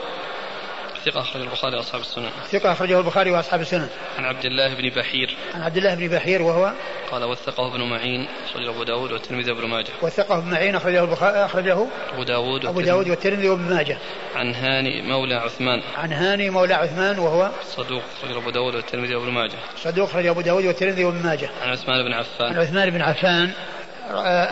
ثقة 1.05 1.21
أخرج 1.21 1.43
البخاري 1.43 1.77
وأصحاب 1.77 2.01
السنن. 2.01 2.31
ثقة 2.51 2.73
أخرجه 2.73 2.99
البخاري 2.99 3.31
وأصحاب 3.31 3.61
السنن. 3.61 3.89
عن 4.19 4.25
عبد 4.25 4.45
الله 4.45 4.75
بن 4.75 4.89
بحير. 4.89 5.37
عن 5.55 5.63
عبد 5.63 5.77
الله 5.77 5.95
بن 5.95 6.09
بحير 6.09 6.43
وهو 6.43 6.73
قال 7.11 7.25
وثقه 7.25 7.75
ابن 7.75 7.83
معين 7.83 8.29
أخرجه 8.51 8.71
أبو 8.71 8.83
داود 8.83 9.13
والترمذي 9.13 9.53
وابن 9.53 9.69
ماجه. 9.69 9.91
وثقه 10.03 10.39
ابن 10.39 10.51
معين 10.51 10.75
أخرجه 10.75 11.05
البخاري 11.05 11.45
أخرجه 11.45 11.87
أبو 12.13 12.23
داود 12.23 12.67
أبو 12.67 12.81
داود 12.81 13.09
والترمذي 13.09 13.49
وابن 13.49 13.75
ماجه. 13.75 13.99
عن 14.35 14.55
هاني 14.55 15.03
مولى 15.03 15.35
عثمان. 15.35 15.83
عن 15.97 16.13
هاني 16.13 16.51
مولى 16.51 16.75
عثمان 16.75 17.19
وهو 17.19 17.51
صدوق 17.65 18.03
أخرجه 18.19 18.39
أبو 18.39 18.51
داود 18.51 18.75
والترمذي 18.75 19.15
وابن 19.15 19.31
ماجه. 19.31 19.59
صدوق 19.77 20.09
أخرجه 20.09 20.31
أبو 20.31 20.41
داود 20.41 20.65
والترمذي 20.65 21.05
وابن 21.05 21.23
ماجه. 21.27 21.51
عن 21.63 21.69
عثمان 21.69 22.05
بن 22.05 22.13
عفان. 22.13 22.49
عن 22.49 22.61
عثمان 22.61 22.91
بن 22.91 23.03
عفان 23.03 23.51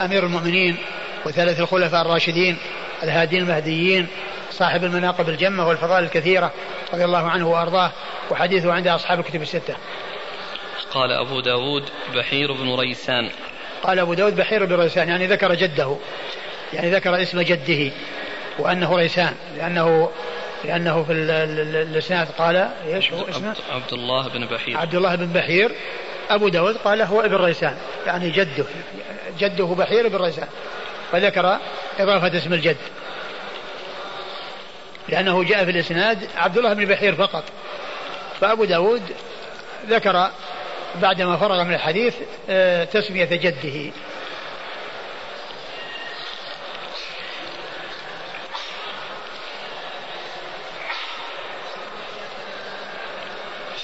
أمير 0.05 0.26
المؤمنين 0.26 0.76
وثلاث 1.26 1.61
الخلفاء 1.61 2.03
الراشدين 2.03 2.57
الهادين 3.03 3.42
المهديين 3.42 4.07
صاحب 4.59 4.85
المناقب 4.85 5.29
الجمة 5.29 5.69
والفضائل 5.69 6.05
الكثيرة 6.05 6.53
رضي 6.93 7.05
الله 7.05 7.31
عنه 7.31 7.49
وأرضاه 7.49 7.91
وحديثه 8.31 8.73
عند 8.73 8.89
أصحاب 8.89 9.21
الكتب 9.21 9.43
الستة. 9.43 9.75
قال 10.91 11.13
أبو 11.13 11.41
داود 11.41 11.83
بحير 12.15 12.53
بن 12.53 12.75
ريسان 12.75 13.31
قال 13.83 13.99
أبو 13.99 14.15
داود 14.15 14.37
بحير 14.37 14.65
بن 14.65 14.75
ريسان 14.75 15.09
يعني 15.09 15.27
ذكر 15.27 15.55
جده 15.55 15.97
يعني 16.73 16.91
ذكر 16.91 17.23
اسم 17.23 17.41
جده 17.41 17.93
وأنه 18.59 18.97
ريسان 18.97 19.35
لأنه 19.57 20.11
لأنه 20.65 21.05
في 21.05 21.13
الإسناد 21.13 22.29
قال 22.39 22.57
إيش 22.87 23.13
هو 23.13 23.29
اسمه؟ 23.29 23.55
عبد 23.71 23.93
الله 23.93 24.29
بن 24.29 24.47
بحير. 24.47 24.79
عبد 24.79 24.95
الله 24.95 25.15
بن 25.15 25.27
بحير. 25.27 25.73
أبو 26.31 26.49
داود 26.49 26.77
قال 26.77 27.03
هو 27.03 27.21
ابن 27.21 27.35
ريسان 27.37 27.77
يعني 28.07 28.31
جده 28.31 28.65
جده 29.39 29.65
بحير 29.65 30.09
بن 30.09 30.17
ريسان 30.17 30.49
فذكر 31.13 31.59
إضافة 31.99 32.39
اسم 32.39 32.53
الجد. 32.53 32.77
لأنه 35.09 35.45
جاء 35.45 35.65
في 35.65 35.71
الإسناد 35.71 36.29
عبد 36.37 36.59
الله 36.59 36.73
بن 36.73 36.85
بحير 36.85 37.15
فقط. 37.15 37.45
فأبو 38.41 38.65
داود 38.65 39.03
ذكر 39.89 40.31
بعدما 41.03 41.37
فرغ 41.37 41.65
من 41.65 41.75
الحديث 41.75 42.15
آه، 42.51 42.85
تسمية 42.85 43.25
جده. 43.25 43.93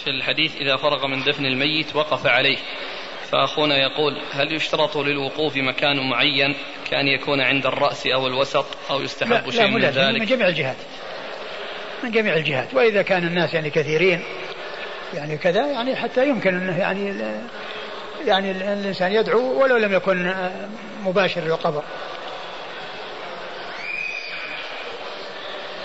في 0.04 0.10
الحديث 0.10 0.56
إذا 0.56 0.76
فرغ 0.76 1.06
من 1.06 1.24
دفن 1.24 1.46
الميت 1.46 1.96
وقف 1.96 2.26
عليه. 2.26 2.58
فأخونا 3.32 3.76
يقول 3.76 4.22
هل 4.32 4.52
يشترط 4.52 4.96
للوقوف 4.96 5.56
مكان 5.56 6.10
معين 6.10 6.54
كأن 6.90 7.08
يكون 7.08 7.40
عند 7.40 7.66
الرأس 7.66 8.06
أو 8.06 8.26
الوسط 8.26 8.66
أو 8.90 9.02
يستحب 9.02 9.50
شيء 9.50 9.66
من 9.66 9.80
ذلك؟ 9.80 10.20
من 10.20 10.26
جميع 10.26 10.48
الجهات. 10.48 10.76
من 12.04 12.10
جميع 12.10 12.36
الجهات 12.36 12.74
وإذا 12.74 13.02
كان 13.02 13.26
الناس 13.26 13.54
يعني 13.54 13.70
كثيرين 13.70 14.22
يعني 15.14 15.38
كذا 15.38 15.66
يعني 15.66 15.96
حتى 15.96 16.28
يمكن 16.28 16.54
أنه 16.54 16.78
يعني 16.78 17.14
يعني 18.26 18.50
الإنسان 18.50 19.12
يدعو 19.12 19.62
ولو 19.62 19.76
لم 19.76 19.92
يكن 19.92 20.34
مباشر 21.04 21.40
للقبر 21.40 21.82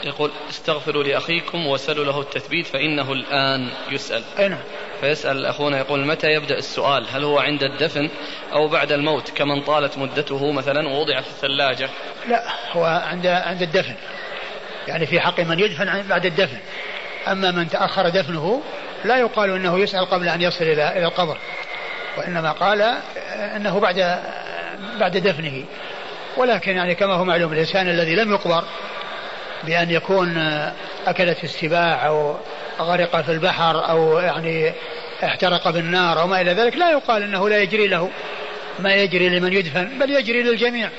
يقول 0.03 0.31
استغفروا 0.49 1.03
لأخيكم 1.03 1.67
وسلوا 1.67 2.05
له 2.05 2.21
التثبيت 2.21 2.67
فإنه 2.67 3.11
الآن 3.11 3.69
يسأل. 3.91 4.23
أي 4.39 4.49
نعم. 4.49 4.59
فيسأل 5.01 5.45
أخونا 5.45 5.77
يقول 5.77 6.05
متى 6.05 6.27
يبدأ 6.27 6.57
السؤال؟ 6.57 7.05
هل 7.11 7.23
هو 7.23 7.39
عند 7.39 7.63
الدفن 7.63 8.09
أو 8.53 8.67
بعد 8.67 8.91
الموت؟ 8.91 9.29
كمن 9.29 9.61
طالت 9.61 9.97
مدته 9.97 10.51
مثلا 10.51 10.87
ووضع 10.87 11.21
في 11.21 11.29
الثلاجة. 11.29 11.89
لا 12.27 12.43
هو 12.71 12.83
عند 12.83 13.27
عند 13.27 13.61
الدفن. 13.61 13.95
يعني 14.87 15.05
في 15.05 15.19
حق 15.19 15.39
من 15.39 15.59
يدفن 15.59 16.03
بعد 16.09 16.25
الدفن. 16.25 16.57
أما 17.27 17.51
من 17.51 17.69
تأخر 17.69 18.09
دفنه 18.09 18.61
لا 19.05 19.17
يقال 19.17 19.49
أنه 19.49 19.79
يسأل 19.79 20.05
قبل 20.05 20.29
أن 20.29 20.41
يصل 20.41 20.63
إلى 20.63 20.97
إلى 20.97 21.05
القبر 21.05 21.37
وإنما 22.17 22.51
قال 22.51 22.95
أنه 23.55 23.79
بعد 23.79 24.19
بعد 24.99 25.17
دفنه. 25.17 25.63
ولكن 26.37 26.75
يعني 26.75 26.95
كما 26.95 27.13
هو 27.13 27.23
معلوم 27.23 27.53
الإنسان 27.53 27.89
الذي 27.89 28.15
لم 28.15 28.31
يقبر 28.31 28.63
بأن 29.63 29.91
يكون 29.91 30.37
أكلت 31.07 31.43
السباع 31.43 32.07
أو 32.07 32.35
غرق 32.79 33.21
في 33.21 33.31
البحر 33.31 33.89
أو 33.89 34.19
يعني 34.19 34.73
احترق 35.23 35.69
بالنار 35.69 36.21
أو 36.21 36.27
ما 36.27 36.41
إلى 36.41 36.53
ذلك 36.53 36.75
لا 36.75 36.91
يقال 36.91 37.23
أنه 37.23 37.49
لا 37.49 37.61
يجري 37.61 37.87
له 37.87 38.09
ما 38.79 38.93
يجري 38.93 39.29
لمن 39.29 39.53
يدفن 39.53 39.99
بل 39.99 40.11
يجري 40.11 40.43
للجميع. 40.43 40.89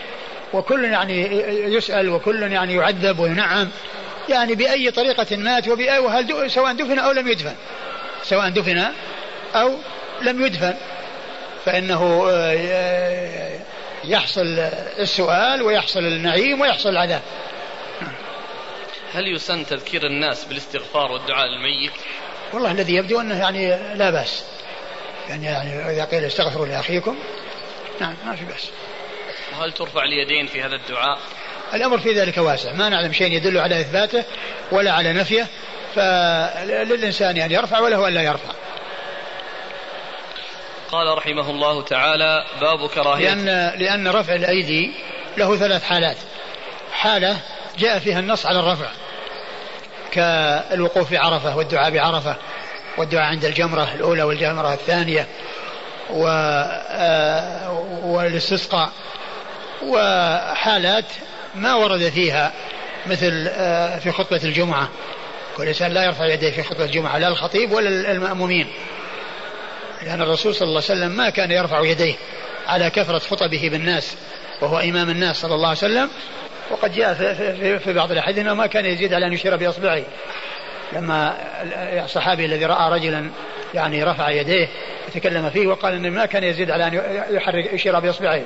وكل 0.53 0.85
يعني 0.85 1.23
يسأل 1.75 2.09
وكل 2.09 2.53
يعني 2.53 2.75
يعذب 2.75 3.19
وينعم. 3.19 3.69
يعني 4.29 4.55
بأي 4.55 4.91
طريقة 4.91 5.37
مات 5.37 5.69
وبأي 5.69 5.99
وهل 5.99 6.51
سواء 6.51 6.73
دفن 6.73 6.99
أو 6.99 7.13
لم 7.13 7.29
يدفن. 7.29 7.55
سواء 8.25 8.49
دفن 8.49 8.85
أو 9.55 9.77
لم 10.23 10.47
يدفن. 10.47 10.75
فإنه 11.65 12.29
آه، 12.31 13.59
يحصل 14.05 14.59
السؤال 14.99 15.63
ويحصل 15.63 16.01
النعيم 16.01 16.61
ويحصل 16.61 16.89
العذاب. 16.89 17.23
هل 19.15 19.35
يسن 19.35 19.67
تذكير 19.67 20.07
الناس 20.07 20.45
بالاستغفار 20.45 21.13
والدعاء 21.13 21.47
للميت؟ 21.47 21.93
والله 22.53 22.71
الذي 22.71 22.95
يبدو 22.95 23.21
أنه 23.21 23.39
يعني 23.39 23.69
لا 23.95 24.11
بأس. 24.11 24.45
يعني 25.29 25.47
يعني 25.47 25.91
إذا 25.91 26.05
قيل 26.05 26.25
استغفروا 26.25 26.67
لأخيكم 26.67 27.17
نعم 28.01 28.15
ما 28.27 28.37
في 28.37 28.45
بأس. 28.45 28.71
وهل 29.59 29.73
ترفع 29.73 30.03
اليدين 30.05 30.47
في 30.47 30.63
هذا 30.63 30.77
الدعاء؟ 30.77 31.19
الأمر 31.75 31.99
في 31.99 32.13
ذلك 32.13 32.39
واسع. 32.39 32.73
ما 32.73 32.89
نعلم 32.89 33.13
شيء 33.13 33.33
يدل 33.33 33.59
على 33.59 33.81
إثباته 33.81 34.25
ولا 34.73 34.93
على 34.93 35.13
نفيه 35.13 35.47
فللإنسان 35.95 37.31
أن 37.31 37.37
يعني 37.37 37.55
يرفع 37.55 37.81
وله 37.81 38.09
الا 38.09 38.23
يرفع. 38.23 38.53
قال 40.93 41.19
رحمه 41.19 41.51
الله 41.51 41.83
تعالى 41.83 42.45
باب 42.61 42.89
كراهية. 42.89 43.35
لأن 43.35 43.79
لأن 43.79 44.09
رفع 44.09 44.35
الأيدي 44.35 44.93
له 45.37 45.57
ثلاث 45.57 45.85
حالات. 45.85 46.17
حالة 46.93 47.37
جاء 47.79 47.99
فيها 47.99 48.21
النص 48.21 48.47
على 48.47 48.61
الرفع 48.61 48.89
كالوقوف 50.13 51.11
بعرفة 51.11 51.57
والدعاء 51.57 51.91
بعرفة 51.91 52.37
والدعاء 52.99 53.27
عند 53.31 53.45
الجمرة 53.45 53.89
الأولى 53.95 54.23
والجمرة 54.23 54.73
الثانية 54.73 55.27
و 56.11 56.27
آه، 56.29 57.71
والاستسقاء. 58.03 58.91
وحالات 59.83 61.05
ما 61.55 61.75
ورد 61.75 62.09
فيها 62.09 62.53
مثل 63.07 63.49
آه، 63.49 63.99
في 63.99 64.13
خطبة 64.13 64.41
الجمعة. 64.45 64.89
كل 65.57 65.67
إنسان 65.67 65.93
لا 65.93 66.05
يرفع 66.05 66.27
يديه 66.27 66.51
في 66.51 66.63
خطبة 66.63 66.85
الجمعة 66.85 67.19
لا 67.19 67.29
الخطيب 67.29 67.73
ولا 67.73 68.13
المأمومين. 68.13 68.67
لأن 70.03 70.23
الرسول 70.23 70.55
صلى 70.55 70.69
الله 70.69 70.83
عليه 70.89 71.01
وسلم 71.01 71.17
ما 71.17 71.31
كان 71.31 71.51
يرفع 71.51 71.81
يديه 71.81 72.15
على 72.67 72.91
كثرة 72.91 73.19
خطبه 73.19 73.69
بالناس 73.73 74.15
وهو 74.61 74.79
إمام 74.79 75.11
الناس 75.11 75.41
صلى 75.41 75.55
الله 75.55 75.69
عليه 75.69 75.79
وسلم. 75.79 76.11
وقد 76.71 76.95
جاء 76.95 77.15
في 77.79 77.93
بعض 77.93 78.13
الأحاديث 78.13 78.39
أنه 78.39 78.55
ما 78.55 78.67
كان 78.67 78.87
يزيد 78.87 79.15
على 79.15 79.27
أن 79.27 79.33
يشير 79.33 79.57
بإصبعه. 79.57 80.03
لما 80.93 81.37
الصحابي 82.05 82.45
الذي 82.45 82.65
رأى 82.65 82.93
رجلا 82.93 83.31
يعني 83.75 84.05
رفع 84.05 84.31
يديه 84.31 84.69
وتكلم 85.09 85.51
فيه 85.51 85.67
وقال 85.67 85.95
إنه 85.95 86.09
ما 86.11 86.27
كان 86.27 86.45
يزيد 86.45 86.71
على 86.71 86.87
أن 86.87 86.95
يحرك 87.31 87.73
يشير 87.73 88.01
باصبعه 88.01 88.43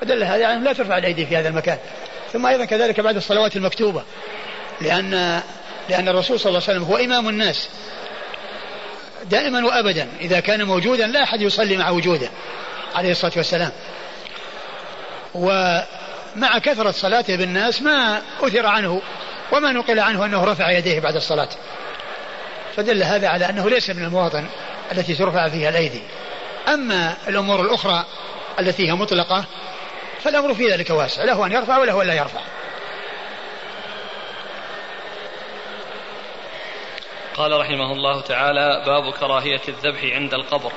فدل 0.00 0.24
هذا 0.24 0.36
يعني 0.36 0.64
لا 0.64 0.72
ترفع 0.72 0.98
الأيدي 0.98 1.26
في 1.26 1.36
هذا 1.36 1.48
المكان. 1.48 1.78
ثم 2.32 2.46
أيضا 2.46 2.64
كذلك 2.64 3.00
بعد 3.00 3.16
الصلوات 3.16 3.56
المكتوبة. 3.56 4.02
لأن 4.80 5.40
لأن 5.88 6.08
الرسول 6.08 6.40
صلى 6.40 6.50
الله 6.50 6.62
عليه 6.68 6.78
وسلم 6.78 6.90
هو 6.92 6.96
إمام 6.96 7.28
الناس. 7.28 7.68
دائما 9.24 9.66
وابدا. 9.66 10.08
إذا 10.20 10.40
كان 10.40 10.62
موجودا 10.62 11.06
لا 11.06 11.22
أحد 11.22 11.40
يصلي 11.40 11.76
مع 11.76 11.90
وجوده. 11.90 12.28
عليه 12.94 13.10
الصلاة 13.10 13.32
والسلام. 13.36 13.70
ومع 15.34 16.58
كثرة 16.62 16.90
صلاته 16.90 17.36
بالناس 17.36 17.82
ما 17.82 18.22
أثر 18.42 18.66
عنه. 18.66 19.02
وما 19.52 19.72
نقل 19.72 20.00
عنه 20.00 20.24
أنه 20.24 20.44
رفع 20.44 20.70
يديه 20.70 21.00
بعد 21.00 21.16
الصلاة. 21.16 21.48
فدل 22.76 23.02
هذا 23.02 23.28
على 23.28 23.48
أنه 23.48 23.70
ليس 23.70 23.90
من 23.90 24.04
المواطن 24.04 24.46
التي 24.92 25.14
ترفع 25.14 25.48
فيها 25.48 25.68
الأيدي. 25.68 26.02
أما 26.68 27.16
الأمور 27.28 27.60
الأخرى 27.60 28.04
التي 28.60 28.88
هي 28.88 28.94
مطلقة 28.94 29.44
فالأمر 30.22 30.54
في 30.54 30.72
ذلك 30.72 30.90
واسع. 30.90 31.24
له 31.24 31.46
أن 31.46 31.52
يرفع 31.52 31.78
وله 31.78 32.02
أن 32.02 32.06
لا 32.06 32.14
يرفع. 32.14 32.40
قال 37.34 37.60
رحمه 37.60 37.92
الله 37.92 38.20
تعالى 38.20 38.82
باب 38.86 39.12
كراهية 39.12 39.60
الذبح 39.68 40.04
عند 40.04 40.34
القبر. 40.34 40.72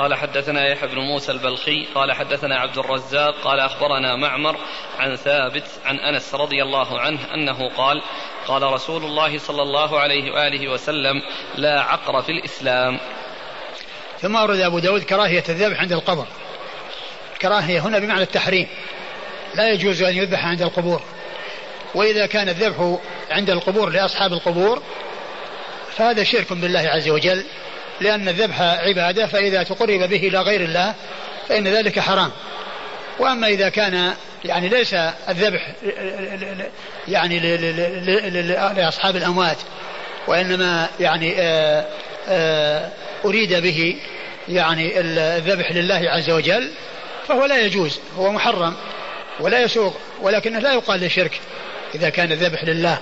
قال 0.00 0.14
حدثنا 0.14 0.68
يحيى 0.68 0.88
بن 0.88 0.98
موسى 0.98 1.32
البلخي 1.32 1.86
قال 1.94 2.12
حدثنا 2.12 2.58
عبد 2.58 2.78
الرزاق 2.78 3.34
قال 3.44 3.60
أخبرنا 3.60 4.16
معمر 4.16 4.56
عن 4.98 5.16
ثابت 5.16 5.64
عن 5.84 5.96
أنس 5.96 6.34
رضي 6.34 6.62
الله 6.62 7.00
عنه 7.00 7.34
أنه 7.34 7.68
قال 7.68 8.02
قال 8.46 8.62
رسول 8.62 9.04
الله 9.04 9.38
صلى 9.38 9.62
الله 9.62 10.00
عليه 10.00 10.32
وآله 10.32 10.68
وسلم 10.68 11.22
لا 11.56 11.80
عقر 11.80 12.22
في 12.22 12.32
الإسلام. 12.32 12.98
ثم 14.20 14.36
أورد 14.36 14.60
أبو 14.60 14.78
داود 14.78 15.02
كراهية 15.02 15.44
الذبح 15.48 15.80
عند 15.80 15.92
القبر. 15.92 16.26
كراهية 17.42 17.80
هنا 17.80 17.98
بمعنى 17.98 18.22
التحريم. 18.22 18.68
لا 19.54 19.70
يجوز 19.70 20.02
أن 20.02 20.16
يذبح 20.16 20.46
عند 20.46 20.62
القبور. 20.62 21.02
وإذا 21.94 22.26
كان 22.26 22.48
الذبح 22.48 22.98
عند 23.30 23.50
القبور 23.50 23.90
لأصحاب 23.90 24.32
القبور 24.32 24.82
فهذا 25.96 26.24
شرك 26.24 26.52
بالله 26.52 26.88
عز 26.88 27.08
وجل. 27.08 27.44
لأن 28.00 28.28
الذبح 28.28 28.60
عبادة 28.60 29.26
فإذا 29.26 29.62
تقرب 29.62 29.98
به 30.08 30.28
إلى 30.28 30.40
غير 30.40 30.60
الله 30.60 30.94
فإن 31.48 31.68
ذلك 31.68 31.98
حرام. 31.98 32.30
وأما 33.18 33.46
إذا 33.46 33.68
كان 33.68 34.14
يعني 34.44 34.68
ليس 34.68 34.94
الذبح 35.28 35.72
يعني 37.08 37.38
لأصحاب 38.76 39.16
الأموات 39.16 39.56
وإنما 40.26 40.88
يعني 41.00 41.34
آه، 41.38 41.84
آه، 42.28 42.88
أريد 43.24 43.54
به 43.54 43.96
يعني 44.48 45.00
الذبح 45.00 45.72
لله 45.72 46.10
عز 46.10 46.30
وجل 46.30 46.70
فهو 47.28 47.46
لا 47.46 47.60
يجوز 47.60 48.00
هو 48.18 48.32
محرم 48.32 48.74
ولا 49.40 49.60
يسوق 49.60 49.96
ولكنه 50.22 50.58
لا 50.58 50.72
يقال 50.72 51.00
للشرك 51.00 51.40
إذا 51.94 52.08
كان 52.08 52.32
الذبح 52.32 52.64
لله 52.64 52.98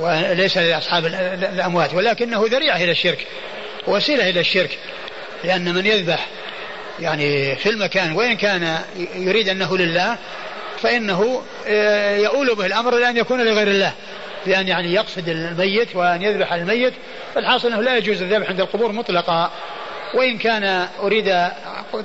وليس 0.00 0.58
لأصحاب 0.58 1.06
الأموات 1.54 1.94
ولكنه 1.94 2.44
ذريعة 2.50 2.76
إلى 2.76 2.90
الشرك. 2.90 3.26
وسيلة 3.86 4.30
إلى 4.30 4.40
الشرك 4.40 4.78
لأن 5.44 5.74
من 5.74 5.86
يذبح 5.86 6.26
يعني 7.00 7.56
في 7.56 7.68
المكان 7.68 8.12
وإن 8.12 8.36
كان 8.36 8.78
يريد 9.14 9.48
أنه 9.48 9.76
لله 9.76 10.16
فإنه 10.78 11.42
آه، 11.66 12.16
يؤول 12.16 12.54
به 12.54 12.66
الأمر 12.66 12.98
لأن 12.98 13.16
يكون 13.16 13.44
لغير 13.44 13.68
الله 13.68 13.92
بأن 14.46 14.68
يعني 14.68 14.94
يقصد 14.94 15.28
الميت 15.28 15.96
وأن 15.96 16.22
يذبح 16.22 16.52
الميت 16.52 16.92
فالحاصل 17.34 17.68
أنه 17.68 17.80
لا 17.80 17.96
يجوز 17.96 18.22
الذبح 18.22 18.48
عند 18.48 18.60
القبور 18.60 18.92
مطلقا. 18.92 19.50
وإن 20.14 20.38
كان 20.38 20.88
أريد 21.02 21.24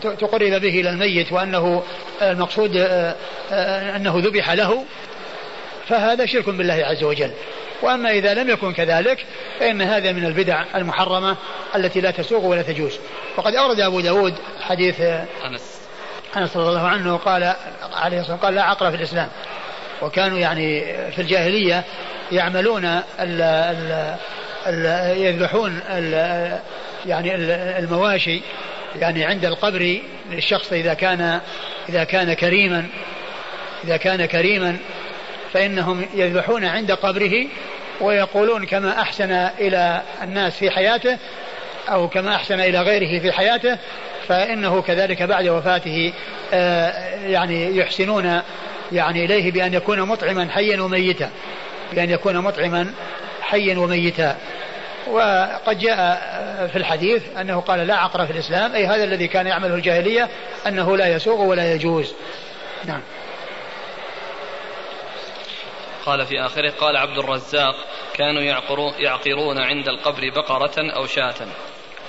تقرب 0.02 0.62
به 0.62 0.80
إلى 0.80 0.90
الميت 0.90 1.32
وأنه 1.32 1.84
المقصود 2.22 2.78
آه، 2.78 3.16
آه، 3.52 3.96
أنه 3.96 4.20
ذبح 4.20 4.52
له 4.52 4.86
فهذا 5.88 6.26
شرك 6.26 6.50
بالله 6.50 6.74
عز 6.74 7.04
وجل. 7.04 7.32
وأما 7.82 8.12
إذا 8.12 8.34
لم 8.34 8.50
يكن 8.50 8.74
كذلك 8.74 9.26
فإن 9.60 9.82
هذا 9.82 10.12
من 10.12 10.26
البدع 10.26 10.64
المحرمة 10.76 11.38
التي 11.76 12.02
لا 12.02 12.12
تسوق 12.12 12.44
ولا 12.44 12.62
تجوز. 12.62 13.00
وقد 13.38 13.56
أورد 13.56 13.80
أبو 13.80 14.00
داود 14.00 14.34
حديث 14.62 15.02
أنس. 15.46 15.82
أنس 16.38 16.58
رضي 16.58 16.70
الله 16.70 16.88
عنه 16.88 17.18
قال 17.18 17.54
عليه 17.94 18.20
الصلاة 18.20 18.34
والسلام 18.34 18.38
قال 18.38 18.56
لا 18.56 18.64
عقر 18.64 18.92
في 18.92 18.98
الإسلام. 18.98 19.30
وكانوا 20.02 20.40
يعني 20.40 20.82
في 21.12 21.22
الجاهلية 21.22 21.84
يعملون 22.32 22.86
ال 22.86 23.02
ال 23.42 24.16
ال 24.68 25.18
يذبحون 25.18 25.80
ال 25.90 26.14
يعني 27.06 27.36
المواشي 27.80 28.42
يعني 28.96 29.26
عند 29.26 29.46
القبر 29.46 30.00
للشخص 30.32 30.74
إذا 30.74 30.94
كان 30.94 31.42
إذا 31.90 32.04
كان 32.04 32.34
كريما 32.34 32.86
إذا 33.84 33.98
كان 33.98 34.26
كريما. 34.26 34.78
فإنهم 35.56 36.06
يذبحون 36.14 36.66
عند 36.66 36.92
قبره 36.92 37.48
ويقولون 38.02 38.66
كما 38.66 39.02
أحسن 39.02 39.32
إلى 39.32 40.02
الناس 40.24 40.54
في 40.58 40.72
حياته 40.72 41.18
أو 41.90 42.10
كما 42.10 42.36
أحسن 42.36 42.60
إلى 42.60 42.82
غيره 42.82 43.22
في 43.22 43.32
حياته 43.32 43.78
فإنه 44.28 44.82
كذلك 44.82 45.24
بعد 45.24 45.48
وفاته 45.48 46.14
آه، 46.54 46.92
يعني 47.28 47.78
يحسنون 47.78 48.42
يعني 48.92 49.26
إليه 49.26 49.52
بأن 49.52 49.74
يكون 49.74 50.02
مطعما 50.02 50.48
حيا 50.52 50.82
وميتا 50.82 51.30
بأن 51.94 52.10
يكون 52.10 52.38
مطعما 52.38 52.94
حيا 53.42 53.78
وميتا. 53.80 54.38
وقد 55.08 55.80
جاء 55.80 56.20
في 56.72 56.76
الحديث 56.76 57.24
أنه 57.42 57.60
قال 57.60 57.88
لا 57.88 57.96
عقر 57.96 58.26
في 58.26 58.32
الإسلام 58.32 58.74
أي 58.74 58.86
هذا 58.86 59.04
الذي 59.04 59.28
كان 59.28 59.48
يعمله 59.48 59.76
الجاهلية 59.76 60.30
أنه 60.68 60.98
لا 60.98 61.16
يسوق 61.16 61.40
ولا 61.40 61.74
يجوز. 61.74 62.14
نعم. 62.86 63.02
قال 66.06 66.26
في 66.26 66.40
آخره 66.46 66.70
قال 66.70 66.98
عبد 66.98 67.18
الرزاق 67.18 67.76
كانوا 68.14 68.42
يعقرون 69.00 69.60
عند 69.60 69.88
القبر 69.88 70.30
بقرة 70.36 70.92
أو 70.96 71.06
شاة. 71.06 71.36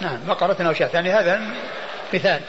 نعم 0.01 0.25
بقرة 0.27 0.57
أو 0.69 0.73
شاة. 0.73 0.91
يعني 0.95 1.11
هذا 1.11 1.41
مثال. 2.15 2.41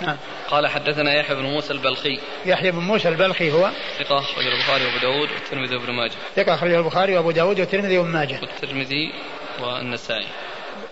نعم. 0.00 0.16
قال 0.50 0.66
حدثنا 0.66 1.14
يحيى 1.14 1.36
بن 1.36 1.42
موسى 1.42 1.72
البلخي. 1.72 2.20
يحيى 2.46 2.70
بن 2.70 2.78
موسى 2.78 3.08
البلخي 3.08 3.52
هو؟ 3.52 3.70
ثقة 3.98 4.18
أخرجه 4.18 4.48
البخاري 4.48 4.84
وأبو 4.84 4.98
داود 4.98 5.28
والترمذي 5.30 5.76
وابن 5.76 5.92
ماجه. 5.92 6.14
ثقة 6.36 6.54
أخرجه 6.54 6.78
البخاري 6.78 7.16
وأبو 7.16 7.30
داود 7.30 7.60
والترمذي 7.60 7.98
وابن 7.98 8.10
ماجه. 8.10 8.40
والترمذي 8.40 9.12
والنسائي. 9.60 10.26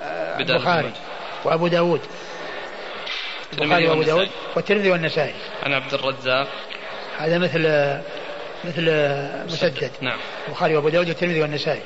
آه، 0.03 0.38
البخاري 0.38 0.92
وأبو 1.45 1.66
داود. 1.66 2.01
البخاري 3.53 3.88
وأبو 3.88 4.03
داود 4.03 4.28
والترمذي 4.57 4.90
والنسائي. 4.90 5.34
عن 5.62 5.72
عبد 5.72 5.95
الرزاق. 5.95 6.49
هذا 7.18 7.38
مثل 7.38 7.66
مثل 8.68 8.82
مسدد. 9.52 9.90
نعم. 10.00 10.18
البخاري 10.48 10.76
وابو 10.76 10.88
داود 10.88 11.08
والترمذي 11.08 11.42
والنسائي. 11.42 11.82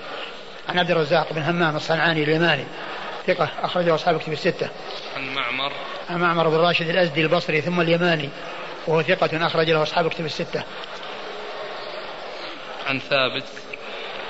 عن 0.69 0.79
عبد 0.79 0.91
الرزاق 0.91 1.33
بن 1.33 1.43
همام 1.43 1.77
الصنعاني 1.77 2.23
اليماني. 2.23 2.65
ثقة 3.27 3.49
أخرجه 3.63 3.95
أصحاب 3.95 4.19
كتب 4.19 4.33
الستة. 4.33 4.69
عن 5.17 5.35
معمر. 5.35 5.73
عن 6.11 6.21
معمر 6.21 6.49
بن 6.49 6.57
راشد 6.57 6.89
الأزدي 6.89 7.21
البصري 7.21 7.61
ثم 7.61 7.81
اليماني. 7.81 8.29
وهو 8.87 9.03
ثقة 9.03 9.47
أخرج 9.47 9.71
له 9.71 9.83
أصحاب 9.83 10.09
كتب 10.09 10.25
الستة. 10.25 10.63
عن 12.87 12.99
ثابت. 12.99 13.45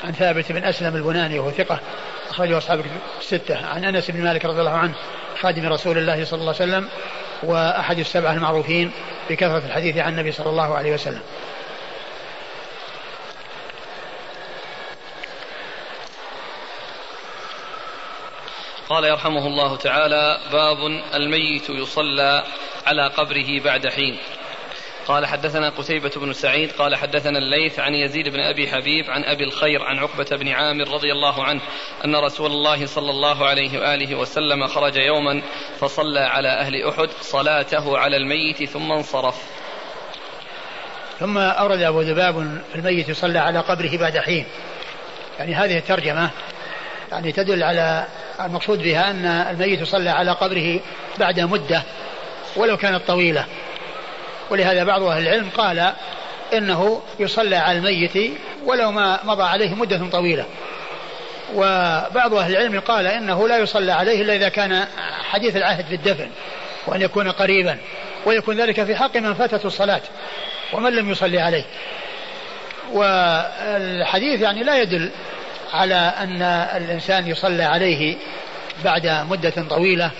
عن 0.04 0.12
ثابت 0.12 0.52
بن 0.52 0.64
أسلم 0.64 0.96
البناني 0.96 1.38
وهو 1.38 1.50
ثقة 1.50 1.80
أخرجه 2.30 2.58
أصحاب 2.58 2.84
الستة. 3.20 3.66
عن 3.66 3.84
أنس 3.84 4.10
بن 4.10 4.24
مالك 4.24 4.44
رضي 4.44 4.60
الله 4.60 4.76
عنه 4.76 4.94
خادم 5.40 5.66
رسول 5.66 5.98
الله 5.98 6.24
صلى 6.24 6.40
الله 6.40 6.54
عليه 6.60 6.72
وسلم 6.72 6.88
وأحد 7.42 7.98
السبعة 7.98 8.32
المعروفين 8.32 8.90
بكثرة 9.30 9.62
الحديث 9.66 9.96
عن 9.96 10.12
النبي 10.12 10.32
صلى 10.32 10.50
الله 10.50 10.74
عليه 10.74 10.94
وسلم. 10.94 11.20
قال 18.88 19.04
يرحمه 19.04 19.46
الله 19.46 19.76
تعالى 19.76 20.40
باب 20.52 20.78
الميت 21.14 21.70
يصلى 21.70 22.44
على 22.86 23.06
قبره 23.08 23.60
بعد 23.64 23.86
حين 23.86 24.18
قال 25.06 25.26
حدثنا 25.26 25.68
قتيبة 25.68 26.10
بن 26.16 26.32
سعيد 26.32 26.72
قال 26.72 26.96
حدثنا 26.96 27.38
الليث 27.38 27.78
عن 27.78 27.94
يزيد 27.94 28.28
بن 28.28 28.40
أبي 28.40 28.68
حبيب 28.68 29.10
عن 29.10 29.24
أبي 29.24 29.44
الخير 29.44 29.82
عن 29.82 29.98
عقبة 29.98 30.36
بن 30.36 30.48
عامر 30.48 30.88
رضي 30.88 31.12
الله 31.12 31.44
عنه 31.44 31.60
أن 32.04 32.16
رسول 32.16 32.50
الله 32.50 32.86
صلى 32.86 33.10
الله 33.10 33.46
عليه 33.46 33.78
وآله 33.78 34.14
وسلم 34.14 34.66
خرج 34.66 34.96
يوما 34.96 35.42
فصلى 35.80 36.20
على 36.20 36.48
أهل 36.48 36.88
أحد 36.88 37.08
صلاته 37.20 37.98
على 37.98 38.16
الميت 38.16 38.64
ثم 38.64 38.92
انصرف. 38.92 39.42
ثم 41.18 41.38
أورد 41.38 41.82
أبو 41.82 42.00
ذباب 42.00 42.62
الميت 42.74 43.08
يصلى 43.08 43.38
على 43.38 43.58
قبره 43.58 43.96
بعد 43.96 44.18
حين. 44.18 44.46
يعني 45.38 45.54
هذه 45.54 45.78
الترجمة 45.78 46.30
يعني 47.12 47.32
تدل 47.32 47.62
على 47.62 48.06
المقصود 48.40 48.82
بها 48.82 49.10
أن 49.10 49.24
الميت 49.24 49.80
يصلى 49.80 50.10
على 50.10 50.30
قبره 50.30 50.80
بعد 51.18 51.40
مدة 51.40 51.82
ولو 52.56 52.76
كانت 52.76 53.02
طويلة. 53.06 53.44
ولهذا 54.50 54.84
بعض 54.84 55.02
أهل 55.02 55.22
العلم 55.22 55.48
قال 55.56 55.92
إنه 56.52 57.02
يصلى 57.18 57.56
على 57.56 57.78
الميت 57.78 58.32
ولو 58.64 58.90
ما 58.90 59.18
مضى 59.24 59.42
عليه 59.42 59.74
مدة 59.74 60.10
طويلة. 60.12 60.44
وبعض 61.54 62.34
أهل 62.34 62.56
العلم 62.56 62.80
قال 62.80 63.06
إنه 63.06 63.48
لا 63.48 63.58
يصلى 63.58 63.92
عليه 63.92 64.22
إلا 64.22 64.36
إذا 64.36 64.48
كان 64.48 64.84
حديث 65.30 65.56
العهد 65.56 65.90
بالدفن 65.90 66.30
وأن 66.86 67.02
يكون 67.02 67.30
قريبا 67.30 67.78
ويكون 68.26 68.56
ذلك 68.60 68.84
في 68.84 68.96
حق 68.96 69.16
من 69.16 69.34
فاتته 69.34 69.66
الصلاة 69.66 70.00
ومن 70.72 70.92
لم 70.92 71.10
يصلي 71.10 71.40
عليه. 71.40 71.64
والحديث 72.92 74.40
يعني 74.40 74.62
لا 74.62 74.82
يدل 74.82 75.10
على 75.72 75.94
أن 75.94 76.42
الإنسان 76.76 77.26
يصلى 77.26 77.62
عليه 77.62 78.16
بعد 78.84 79.06
مدة 79.06 79.54
طويلة 79.70 80.10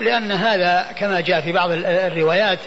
لأن 0.00 0.32
هذا 0.32 0.86
كما 0.98 1.20
جاء 1.20 1.40
في 1.40 1.52
بعض 1.52 1.70
الروايات 1.72 2.58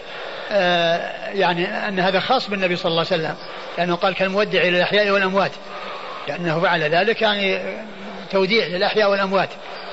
آه، 0.52 1.30
يعني 1.34 1.88
أن 1.88 2.00
هذا 2.00 2.20
خاص 2.20 2.50
بالنبي 2.50 2.76
صلى 2.76 2.90
الله 2.90 3.06
عليه 3.10 3.22
وسلم 3.22 3.36
لأنه 3.78 3.94
قال 3.94 4.14
كالمودع 4.14 4.60
إلى 4.60 4.76
الأحياء 4.76 5.10
والأموات 5.10 5.50
لأنه 6.28 6.60
فعل 6.60 6.82
ذلك 6.82 7.22
يعني 7.22 7.58
توديع 8.30 8.66
للأحياء 8.66 9.10
والأموات 9.10 9.48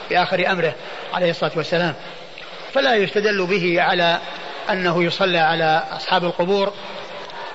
في 0.10 0.18
آخر 0.18 0.51
أمره 0.51 0.74
عليه 1.14 1.30
الصلاة 1.30 1.51
والسلام. 1.56 1.93
فلا 2.74 2.95
يستدل 2.95 3.45
به 3.45 3.82
على 3.82 4.20
أنه 4.70 5.03
يصلى 5.03 5.38
على 5.38 5.84
أصحاب 5.91 6.24
القبور 6.24 6.74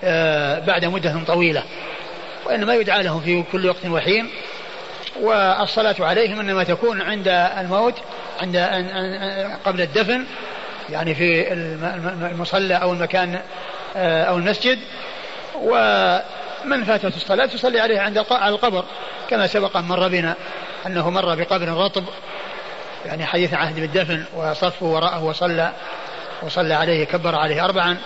آه، 0.05 0.59
بعد 0.59 0.84
مدة 0.84 1.24
طويلة. 1.26 1.62
وإنما 2.51 2.74
يدعى 2.74 3.03
لهم 3.03 3.20
في 3.20 3.42
كل 3.53 3.68
وقت 3.68 3.86
وحين. 3.86 4.30
والصلاة 5.20 5.94
عليهم 6.01 6.40
إنما 6.40 6.64
تكون 6.64 7.03
عند 7.03 7.28
الموت 7.59 7.94
عند 8.40 8.57
قبل 9.64 9.80
الدفن 9.80 10.24
يعني 10.90 11.14
في 11.14 11.53
المصلى 12.32 12.74
أو 12.74 12.92
المكان 12.92 13.40
آه، 13.96 14.24
أو 14.24 14.36
المسجد. 14.36 14.78
ومن 15.55 16.84
فاتته 16.84 17.16
الصلاة 17.16 17.46
تصلي 17.46 17.80
عليه 17.80 18.01
عند 18.01 18.24
على 18.30 18.55
القبر 18.55 18.84
كما 19.30 19.46
سبق 19.46 19.76
أن 19.76 19.84
مر 19.84 20.09
بنا 20.09 20.34
أنه 20.86 21.11
مر 21.11 21.34
بقبر 21.34 21.68
رطب 21.68 22.05
يعني 23.07 23.26
حديث 23.26 23.55
عهد 23.55 23.80
بالدفن 23.80 24.24
وصفه 24.36 24.86
وراءه 24.86 25.24
وصلى 25.24 25.72
وصلى 26.42 26.74
عليه 26.74 27.05
كبر 27.05 27.34
عليه 27.34 27.64
أربعا. 27.64 27.96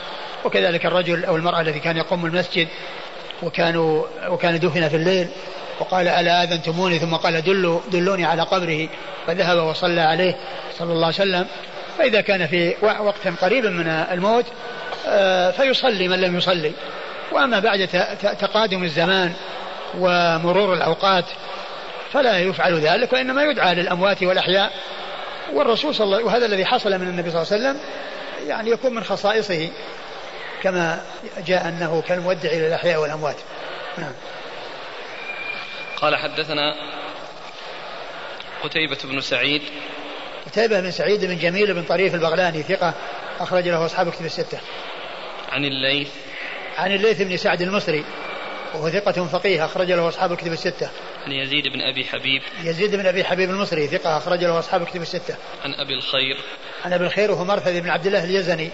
وكذلك 0.44 0.86
الرجل 0.86 1.24
أو 1.24 1.36
المرأة 1.36 1.60
الذي 1.60 1.80
كان 1.80 1.96
يقوم 1.96 2.26
المسجد 2.26 2.68
وكانوا 3.42 4.04
وكان 4.28 4.58
دفن 4.58 4.88
في 4.88 4.96
الليل 4.96 5.28
وقال 5.80 6.08
ألا 6.08 6.42
آذنتموني؟ 6.42 6.98
ثم 6.98 7.14
قال 7.14 7.42
دلوا 7.42 7.80
دلوني 7.92 8.24
على 8.24 8.42
قبره 8.42 8.88
فذهب 9.26 9.58
وصلى 9.58 10.00
عليه 10.00 10.36
صلى 10.78 10.92
الله 10.92 11.06
عليه 11.06 11.16
وسلم. 11.16 11.46
فإذا 11.98 12.20
كان 12.20 12.46
في 12.46 12.74
وقت 12.82 13.28
قريب 13.40 13.66
من 13.66 13.86
الموت 13.88 14.44
آه، 15.08 15.50
فيصلي 15.50 16.08
من 16.08 16.20
لم 16.20 16.36
يصلي. 16.36 16.72
وأما 17.32 17.58
بعد 17.58 17.88
تقادم 18.40 18.84
الزمان 18.84 19.32
ومرور 19.98 20.74
الأوقات 20.74 21.24
فلا 22.12 22.38
يفعل 22.38 22.80
ذلك 22.80 23.12
وإنما 23.12 23.42
يدعى 23.42 23.74
للأموات 23.74 24.22
والأحياء. 24.22 24.72
والرسول 25.52 25.94
صلى 25.94 26.04
الله 26.04 26.24
وهذا 26.24 26.46
الذي 26.46 26.64
حصل 26.64 26.98
من 26.98 27.08
النبي 27.08 27.30
صلى 27.30 27.42
الله 27.42 27.52
عليه 27.52 27.62
وسلم 27.62 27.80
يعني 28.48 28.70
يكون 28.70 28.94
من 28.94 29.04
خصائصه. 29.04 29.68
كما 30.64 31.04
جاء 31.46 31.68
أنه 31.68 32.02
كالمودع 32.08 32.48
إلى 32.48 32.66
الأحياء 32.66 33.00
والأموات. 33.00 33.36
نعم. 33.98 34.12
قال 35.96 36.16
حدثنا 36.16 36.74
قتيبة 38.62 38.98
بن 39.04 39.20
سعيد. 39.20 39.62
قتيبة 40.46 40.80
بن 40.80 40.90
سعيد 40.90 41.24
بن 41.24 41.38
جميل 41.38 41.74
بن 41.74 41.82
طريف 41.82 42.14
البغلاني 42.14 42.62
ثقة 42.62 42.94
أخرج 43.40 43.68
له 43.68 43.86
أصحاب 43.86 44.10
كتب 44.10 44.24
الستة. 44.24 44.60
عن 45.52 45.64
الليث. 45.64 46.08
عن 46.78 46.92
الليث 46.92 47.22
بن 47.22 47.36
سعد 47.36 47.62
المصري 47.62 48.04
وهو 48.74 48.90
ثقة 48.90 49.24
فقيه 49.24 49.64
أخرج 49.64 49.92
له 49.92 50.08
أصحاب 50.08 50.32
الكتب 50.32 50.52
الستة. 50.52 50.90
عن 51.26 51.32
يزيد 51.32 51.68
بن 51.68 51.80
أبي 51.80 52.04
حبيب. 52.04 52.42
يزيد 52.62 52.94
بن 52.94 53.06
أبي 53.06 53.24
حبيب 53.24 53.50
المصري 53.50 53.86
ثقة 53.86 54.16
أخرج 54.16 54.44
له 54.44 54.58
أصحاب 54.58 54.82
الكتب 54.82 55.02
الستة. 55.02 55.36
عن 55.64 55.74
أبي 55.74 55.94
الخير. 55.94 56.36
عن 56.84 56.92
أبي 56.92 57.06
الخير 57.06 57.30
وهو 57.30 57.44
مرثد 57.44 57.82
بن 57.82 57.90
عبد 57.90 58.06
الله 58.06 58.24
اليزني. 58.24 58.70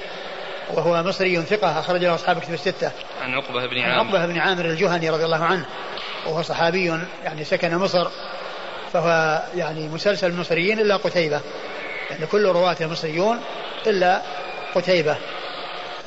وهو 0.74 1.02
مصري 1.02 1.42
ثقة 1.42 1.80
أخرج 1.80 2.04
له 2.04 2.14
أصحاب 2.14 2.36
الكتب 2.36 2.54
الستة. 2.54 2.92
عن 3.22 3.34
عقبة 3.34 3.66
بن 3.66 3.78
عامر 3.78 3.92
عن 3.92 4.06
عقبة 4.06 4.26
بن 4.26 4.38
عامر 4.38 4.64
الجهني 4.64 5.10
رضي 5.10 5.24
الله 5.24 5.44
عنه 5.44 5.66
وهو 6.26 6.42
صحابي 6.42 6.98
يعني 7.24 7.44
سكن 7.44 7.76
مصر 7.76 8.08
فهو 8.92 9.42
يعني 9.54 9.88
مسلسل 9.88 10.26
المصريين 10.26 10.78
إلا 10.78 10.96
قتيبة. 10.96 11.40
يعني 12.10 12.26
كل 12.26 12.46
رواة 12.46 12.76
المصريون 12.80 13.40
إلا 13.86 14.22
قتيبة 14.74 15.16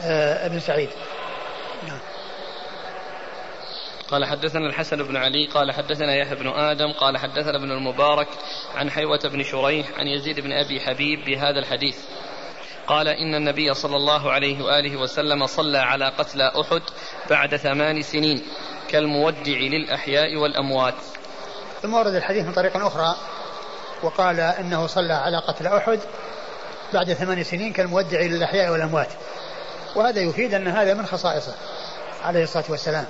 آه 0.01 0.47
بن 0.47 0.59
سعيد. 0.59 0.89
نعم. 1.87 1.99
قال 4.07 4.25
حدثنا 4.25 4.67
الحسن 4.67 5.03
بن 5.03 5.17
علي 5.17 5.47
قال 5.47 5.71
حدثنا 5.71 6.15
يحيى 6.15 6.35
بن 6.35 6.47
آدم 6.47 6.91
قال 6.91 7.17
حدثنا 7.17 7.57
ابن 7.57 7.71
المبارك 7.71 8.27
عن 8.75 8.89
حيوة 8.91 9.19
بن 9.23 9.43
شريح 9.43 9.87
عن 9.97 10.07
يزيد 10.07 10.39
بن 10.39 10.51
أبي 10.51 10.79
حبيب 10.79 11.25
بهذا 11.25 11.59
الحديث. 11.59 11.97
قال 12.87 13.07
إن 13.07 13.35
النبي 13.35 13.73
صلى 13.73 13.95
الله 13.95 14.31
عليه 14.31 14.63
وآله 14.63 14.97
وسلم 14.97 15.47
صلى 15.47 15.77
على 15.77 16.09
قتلى 16.09 16.51
أحد 16.61 16.81
بعد 17.29 17.55
ثمان 17.55 18.01
سنين 18.01 18.45
كالمودع 18.89 19.57
للأحياء 19.57 20.35
والأموات. 20.35 20.93
ثم 21.81 21.93
ورد 21.93 22.15
الحديث 22.15 22.45
من 22.45 22.53
طريق 22.53 22.77
أخرى 22.77 23.15
وقال 24.03 24.39
إنه 24.39 24.87
صلى 24.87 25.13
على 25.13 25.37
قتل 25.37 25.67
أحد 25.67 25.99
بعد 26.93 27.13
ثمان 27.13 27.43
سنين 27.43 27.73
كالمودع 27.73 28.19
للأحياء 28.21 28.71
والأموات. 28.71 29.09
وهذا 29.95 30.21
يفيد 30.21 30.53
أن 30.53 30.67
هذا 30.67 30.93
من 30.93 31.05
خصائصه 31.05 31.53
عليه 32.23 32.43
الصلاة 32.43 32.65
والسلام. 32.69 33.05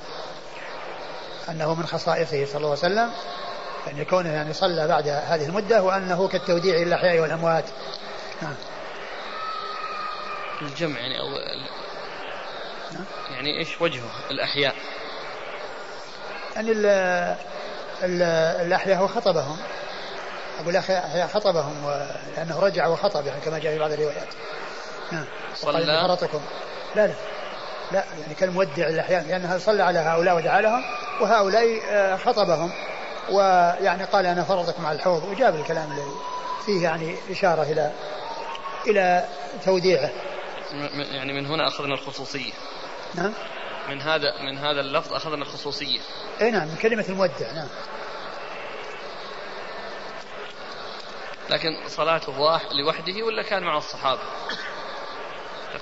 أنه 1.49 1.75
من 1.75 1.85
خصائصه 1.85 2.45
صلى 2.45 2.57
الله 2.57 2.69
عليه 2.69 2.79
وسلم 2.79 3.09
أن 3.91 4.03
كونه 4.03 4.29
يعني 4.29 4.53
صلى 4.53 4.87
بعد 4.87 5.07
هذه 5.07 5.45
المدة 5.45 5.83
وأنه 5.83 6.27
كالتوديع 6.27 6.75
للأحياء 6.75 7.19
والأموات. 7.19 7.65
نعم. 8.41 8.55
الجمع 10.67 10.99
يعني 10.99 11.15
نعم. 12.93 13.05
يعني 13.31 13.59
إيش 13.59 13.81
وجهه؟ 13.81 14.09
الأحياء. 14.31 14.75
يعني 16.55 16.71
ال 16.71 16.85
ال 18.03 18.21
الأحياء 18.65 18.97
هو 18.97 19.07
خطبهم. 19.07 19.57
أقول 20.59 20.75
أخي 20.75 21.27
خطبهم 21.33 21.73
لأنه 22.37 22.59
رجع 22.59 22.87
وخطب 22.87 23.27
يعني 23.27 23.41
كما 23.41 23.59
جاء 23.59 23.73
في 23.73 23.79
بعض 23.79 23.91
الروايات. 23.91 24.27
نعم. 25.11 25.25
صلى. 25.55 26.07
فرطكم 26.07 26.41
لا 26.95 27.07
لا. 27.07 27.13
لا 27.91 28.03
يعني 28.21 28.33
كالمودع 28.33 28.87
الأحيان 28.87 29.27
لأنه 29.27 29.57
صلى 29.57 29.83
على 29.83 29.99
هؤلاء 29.99 30.35
ودعا 30.35 30.61
لهم 30.61 30.83
وهؤلاء 31.21 31.81
آه، 31.89 32.15
خطبهم. 32.15 32.71
ويعني 33.29 34.03
قال 34.03 34.25
أنا 34.25 34.43
فرضكم 34.43 34.85
على 34.85 34.95
الحوض. 34.95 35.23
وجاب 35.23 35.55
الكلام 35.55 35.91
الذي 35.91 36.11
فيه 36.65 36.83
يعني 36.83 37.15
إشارة 37.31 37.63
إلى 37.63 37.91
إلى 38.87 39.25
توديعه 39.65 40.09
يعني 41.11 41.33
من 41.33 41.45
هنا 41.45 41.67
أخذنا 41.67 41.93
الخصوصية. 41.93 42.53
نعم. 43.15 43.33
من 43.89 44.01
هذا 44.01 44.41
من 44.41 44.57
هذا 44.57 44.81
اللفظ 44.81 45.13
أخذنا 45.13 45.41
الخصوصية. 45.41 45.99
اي 46.41 46.51
نعم 46.51 46.67
من 46.67 46.75
كلمة 46.75 47.05
المودع 47.09 47.51
نعم. 47.51 47.67
لكن 51.49 51.77
صلاته 51.87 52.39
واحد 52.39 52.73
لوحده 52.73 53.23
ولا 53.23 53.43
كان 53.43 53.63
مع 53.63 53.77
الصحابة؟ 53.77 54.21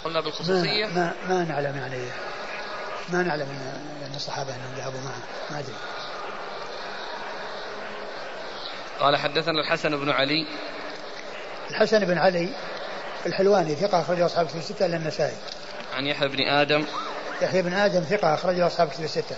قلنا 0.04 0.22
بالخصوصية. 0.22 0.86
ما, 0.86 0.94
ما, 0.94 1.14
ما 1.30 1.44
نعلم 1.44 1.78
يعني. 1.78 2.06
ما 3.10 3.24
نعلم 3.24 3.48
أن 4.06 4.16
الصحابة 4.16 4.56
أنهم 4.56 4.74
ذهبوا 4.78 5.00
معه. 5.00 5.22
ما 5.52 5.60
أدري. 5.60 5.76
قال 9.00 9.18
حدثنا 9.18 9.62
الحسن 9.62 9.98
بن 9.98 10.10
علي. 10.10 10.48
الحسن 11.70 12.06
بن 12.06 12.18
علي 12.18 12.50
الحلواني 13.26 13.76
ثقة 13.76 14.02
أخرجه 14.02 14.26
أصحاب 14.26 14.48
كتب 14.48 14.58
الستة 14.58 14.86
إلا 14.86 14.98
النسائي. 14.98 15.36
عن 15.94 16.08
يحيى 16.08 16.28
بن 16.28 16.48
آدم. 16.48 16.86
يحيى 17.42 17.62
بن 17.62 17.74
آدم 17.74 18.02
ثقة 18.02 18.34
أخرجه 18.34 18.68
أصحاب 18.68 18.90
كتب 18.90 19.04
الستة. 19.04 19.36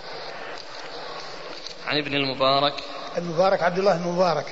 عن 1.88 1.98
ابن 1.98 2.14
المبارك. 2.14 2.74
المبارك 3.18 3.64
عبد 3.64 3.80
الله 3.80 3.96
المبارك 3.96 4.46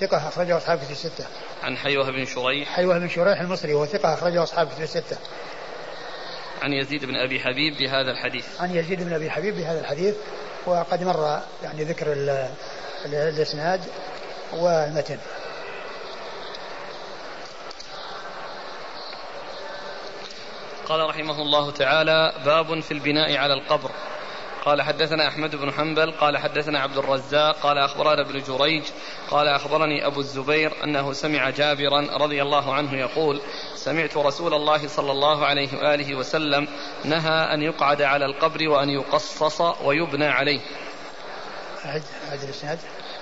ثقة 0.00 0.28
أخرجه 0.28 0.56
أصحاب 0.56 0.78
كتب 0.78 0.90
الستة. 0.90 1.24
عن 1.62 1.76
حيوة 1.76 2.10
بن 2.10 2.26
شريح. 2.26 2.68
حيوة 2.68 2.98
بن 2.98 3.08
شريح 3.08 3.40
المصري 3.40 3.74
وهو 3.74 3.86
ثقة 3.86 4.14
أخرجه 4.14 4.42
أصحاب 4.42 4.68
كتب 4.68 4.82
الستة. 4.82 5.16
عن 6.62 6.72
يزيد 6.72 7.04
بن 7.04 7.16
أبي 7.16 7.40
حبيب 7.40 7.76
بهذا 7.78 8.10
الحديث. 8.10 8.46
عن 8.60 8.76
يزيد 8.76 9.02
بن 9.02 9.12
أبي 9.12 9.30
حبيب 9.30 9.56
بهذا 9.56 9.80
الحديث 9.80 10.14
وقد 10.66 11.02
مر 11.02 11.40
يعني 11.62 11.84
ذكر 11.84 12.06
الإسناد 13.06 13.80
والمتن. 14.52 15.18
قال 20.88 21.08
رحمه 21.08 21.42
الله 21.42 21.70
تعالى 21.70 22.32
باب 22.44 22.80
في 22.80 22.92
البناء 22.92 23.36
على 23.36 23.54
القبر. 23.54 23.90
قال 24.64 24.82
حدثنا 24.82 25.28
أحمد 25.28 25.56
بن 25.56 25.72
حنبل 25.72 26.10
قال 26.10 26.38
حدثنا 26.38 26.80
عبد 26.80 26.96
الرزاق 26.96 27.56
قال 27.56 27.78
أخبرنا 27.78 28.22
ابن 28.22 28.42
جريج 28.42 28.82
قال 29.30 29.48
أخبرني 29.48 30.06
أبو 30.06 30.20
الزبير 30.20 30.72
أنه 30.84 31.12
سمع 31.12 31.50
جابرا 31.50 32.00
رضي 32.16 32.42
الله 32.42 32.74
عنه 32.74 32.94
يقول 32.94 33.40
سمعت 33.74 34.16
رسول 34.16 34.54
الله 34.54 34.88
صلى 34.88 35.12
الله 35.12 35.46
عليه 35.46 35.68
وآله 35.78 36.14
وسلم 36.14 36.68
نهى 37.04 37.54
أن 37.54 37.62
يقعد 37.62 38.02
على 38.02 38.24
القبر 38.24 38.68
وأن 38.68 38.88
يقصص 38.88 39.60
ويبنى 39.60 40.26
عليه. 40.26 40.60
أعد 41.84 42.02
الإسناد. 42.42 42.78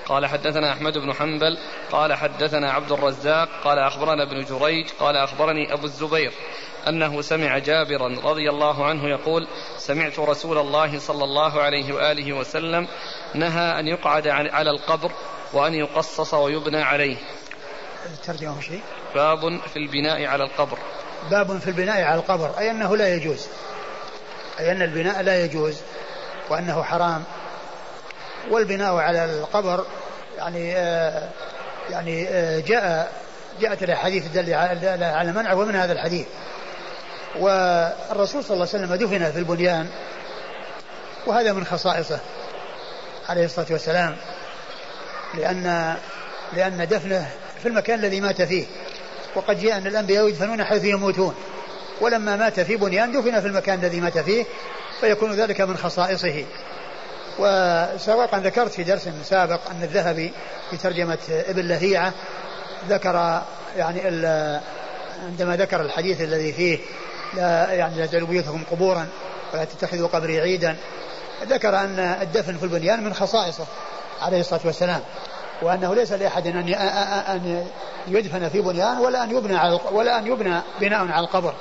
قال 0.06 0.26
حدثنا 0.26 0.72
أحمد 0.72 0.98
بن 0.98 1.12
حنبل 1.12 1.58
قال 1.92 2.14
حدثنا 2.14 2.72
عبد 2.72 2.92
الرزاق 2.92 3.48
قال 3.64 3.78
أخبرنا 3.78 4.22
ابن 4.22 4.44
جريج 4.44 4.86
قال 5.00 5.16
أخبرني 5.16 5.72
أبو 5.72 5.84
الزبير. 5.84 6.32
أنه 6.89 7.22
سمع 7.22 7.59
جابرا 7.59 8.09
رضي 8.24 8.51
الله 8.51 8.87
عنه 8.87 9.09
يقول 9.09 9.49
سمعت 9.78 10.18
رسول 10.18 10.59
الله 10.59 10.99
صلى 10.99 11.24
الله 11.24 11.62
عليه 11.62 11.93
وآله 11.95 12.33
وسلم 12.33 12.89
نهى 13.35 13.80
أن 13.80 13.89
يقعد 13.89 14.28
على 14.28 14.70
القبر 14.70 15.12
وأن 15.53 15.74
يقصص 15.74 16.35
ويبنى 16.35 16.83
عليه. 16.83 17.16
الترجمة 18.07 18.61
شيء؟ 18.61 18.80
باب 19.14 19.61
في 19.61 19.76
البناء 19.76 20.24
على 20.24 20.45
القبر. 20.45 20.78
باب 21.30 21.59
في 21.59 21.68
البناء 21.68 22.03
على 22.03 22.20
القبر 22.20 22.59
أي 22.59 22.70
أنه 22.70 22.97
لا 22.97 23.14
يجوز. 23.14 23.49
أي 24.61 24.72
أن 24.72 24.83
البناء 24.83 25.22
لا 25.22 25.45
يجوز 25.45 25.80
وأنه 26.51 26.83
حرام. 26.83 27.24
والبناء 28.51 28.95
على 28.95 29.24
القبر 29.24 29.87
يعني 30.39 30.76
آه 30.76 31.28
يعني 31.91 32.28
آه 32.28 32.61
جاء 32.61 33.12
جاءت 33.61 33.83
الأحاديث 33.83 34.26
الدالة 34.26 35.07
على 35.07 35.33
منعه 35.33 35.55
ومن 35.55 35.76
هذا 35.76 35.93
الحديث. 35.93 36.26
والرسول 37.41 38.45
صلى 38.45 38.55
الله 38.55 38.68
عليه 38.74 38.85
وسلم 38.85 38.95
دفن 38.95 39.33
في 39.33 39.39
البنيان 39.39 39.89
وهذا 41.26 41.53
من 41.53 41.64
خصائصه 41.64 42.20
عليه 43.28 43.45
الصلاة 43.45 43.66
والسلام 43.70 44.16
لأن 45.35 45.97
لأن 46.53 46.89
دفنه 46.89 47.30
في 47.62 47.68
المكان 47.68 47.99
الذي 47.99 48.20
مات 48.20 48.43
فيه 48.43 48.64
وقد 49.35 49.61
جاء 49.61 49.78
أن 49.78 49.87
الأنبياء 49.87 50.28
يدفنون 50.28 50.64
حيث 50.64 50.85
يموتون 50.85 51.35
ولما 52.01 52.37
مات 52.37 52.61
في 52.61 52.76
بنيان 52.76 53.12
دفن 53.12 53.41
في 53.41 53.47
المكان 53.47 53.78
الذي 53.78 54.01
مات 54.01 54.18
فيه 54.18 54.45
فيكون 55.01 55.33
ذلك 55.33 55.61
من 55.61 55.76
خصائصه. 55.76 56.45
وسبق 57.39 58.35
أن 58.35 58.43
ذكرت 58.43 58.72
في 58.72 58.83
درس 58.83 59.09
سابق 59.24 59.70
أن 59.70 59.83
الذهبي 59.83 60.33
في 60.70 60.76
ترجمة 60.76 61.18
ابن 61.30 61.68
لهيعة 61.68 62.12
ذكر 62.89 63.43
يعني 63.76 64.01
عندما 65.26 65.57
ذكر 65.57 65.80
الحديث 65.80 66.20
الذي 66.20 66.53
فيه 66.53 66.78
لا 67.35 67.72
يعني 67.72 67.99
لا 67.99 68.07
تجعلوا 68.07 68.28
بيوتكم 68.28 68.62
قبورا 68.70 69.07
ولا 69.55 69.64
تتخذوا 69.64 70.09
قبري 70.09 70.41
عيدا. 70.41 70.76
ذكر 71.49 71.76
أن 71.76 71.99
الدفن 71.99 72.57
في 72.57 72.62
البنيان 72.62 73.05
من 73.05 73.14
خصائصه 73.14 73.66
عليه 74.22 74.41
الصلاة 74.41 74.61
والسلام 74.64 75.01
وأنه 75.62 75.95
ليس 75.95 76.12
لأحد 76.12 76.47
أن 76.47 76.68
أن 77.28 77.66
يدفن 78.09 78.49
في 78.49 78.61
بنيان 78.61 78.99
ولا 78.99 79.24
أن 79.24 79.37
يبنى 79.37 79.57
على 79.57 79.80
ولا 79.93 80.18
أن 80.18 80.26
يبنى 80.26 80.61
بناء 80.80 81.09
على 81.09 81.24
القبر 81.24 81.55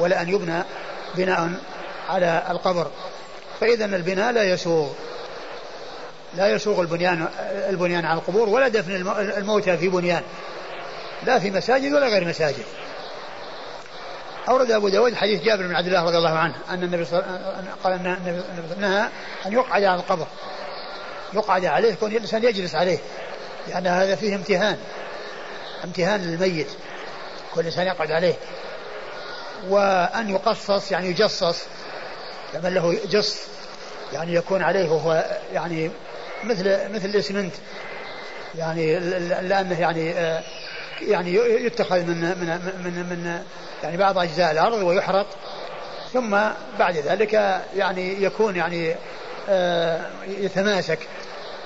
ولا 0.00 0.22
أن 0.22 0.28
يبنى 0.28 0.62
بناء 1.14 1.50
على 2.08 2.42
القبر. 2.50 2.90
فإذا 3.60 3.84
البناء 3.84 4.32
لا 4.32 4.42
يسوغ 4.42 4.88
لا 6.36 6.52
يسوغ 6.52 6.80
البنيان 6.80 7.28
البنيان 7.68 8.04
على 8.04 8.18
القبور 8.18 8.48
ولا 8.48 8.68
دفن 8.68 8.94
الموتى 9.36 9.76
في 9.76 9.88
بنيان. 9.88 10.22
لا 11.26 11.38
في 11.38 11.50
مساجد 11.50 11.92
ولا 11.92 12.08
غير 12.08 12.28
مساجد. 12.28 12.64
أورد 14.48 14.70
أبو 14.70 14.88
داود 14.88 15.14
حديث 15.14 15.42
جابر 15.42 15.66
بن 15.66 15.74
عبد 15.74 15.86
الله 15.86 16.04
رضي 16.04 16.16
الله 16.16 16.38
عنه 16.38 16.54
أن 16.70 16.82
النبي 16.82 17.04
صلى 17.04 17.24
قال 17.84 17.92
أن 17.92 18.06
النبي 18.06 18.80
نهى 18.80 19.08
أن 19.46 19.52
يقعد 19.52 19.84
على 19.84 20.00
القبر. 20.00 20.26
يقعد 21.34 21.64
عليه 21.64 21.92
يكون 21.92 22.12
الإنسان 22.12 22.44
يجلس 22.44 22.74
عليه 22.74 22.98
لأن 23.68 23.86
هذا 23.86 24.16
فيه 24.16 24.34
امتهان 24.34 24.78
امتهان 25.84 26.20
للميت 26.20 26.68
كل 27.54 27.64
إنسان 27.64 27.86
يقعد 27.86 28.10
عليه. 28.10 28.34
وأن 29.68 30.30
يقصص 30.30 30.92
يعني 30.92 31.08
يجصص 31.08 31.62
لمن 32.54 32.74
له 32.74 32.98
جص 33.10 33.38
يعني 34.12 34.34
يكون 34.34 34.62
عليه 34.62 34.88
وهو 34.90 35.24
يعني 35.52 35.90
مثل 36.44 36.94
مثل 36.94 37.04
الإسمنت 37.04 37.52
يعني 38.54 38.98
لأنه 39.40 39.80
يعني 39.80 40.14
يعني 41.02 41.34
يتخذ 41.34 42.00
من 42.00 42.20
من 42.20 42.60
من 42.84 43.06
من 43.10 43.42
يعني 43.82 43.96
بعض 43.96 44.18
أجزاء 44.18 44.50
الأرض 44.52 44.82
ويحرق. 44.82 45.26
ثم 46.12 46.38
بعد 46.78 46.96
ذلك 46.96 47.62
يعني 47.76 48.22
يكون 48.22 48.56
يعني 48.56 48.94
يتماسك 50.28 50.98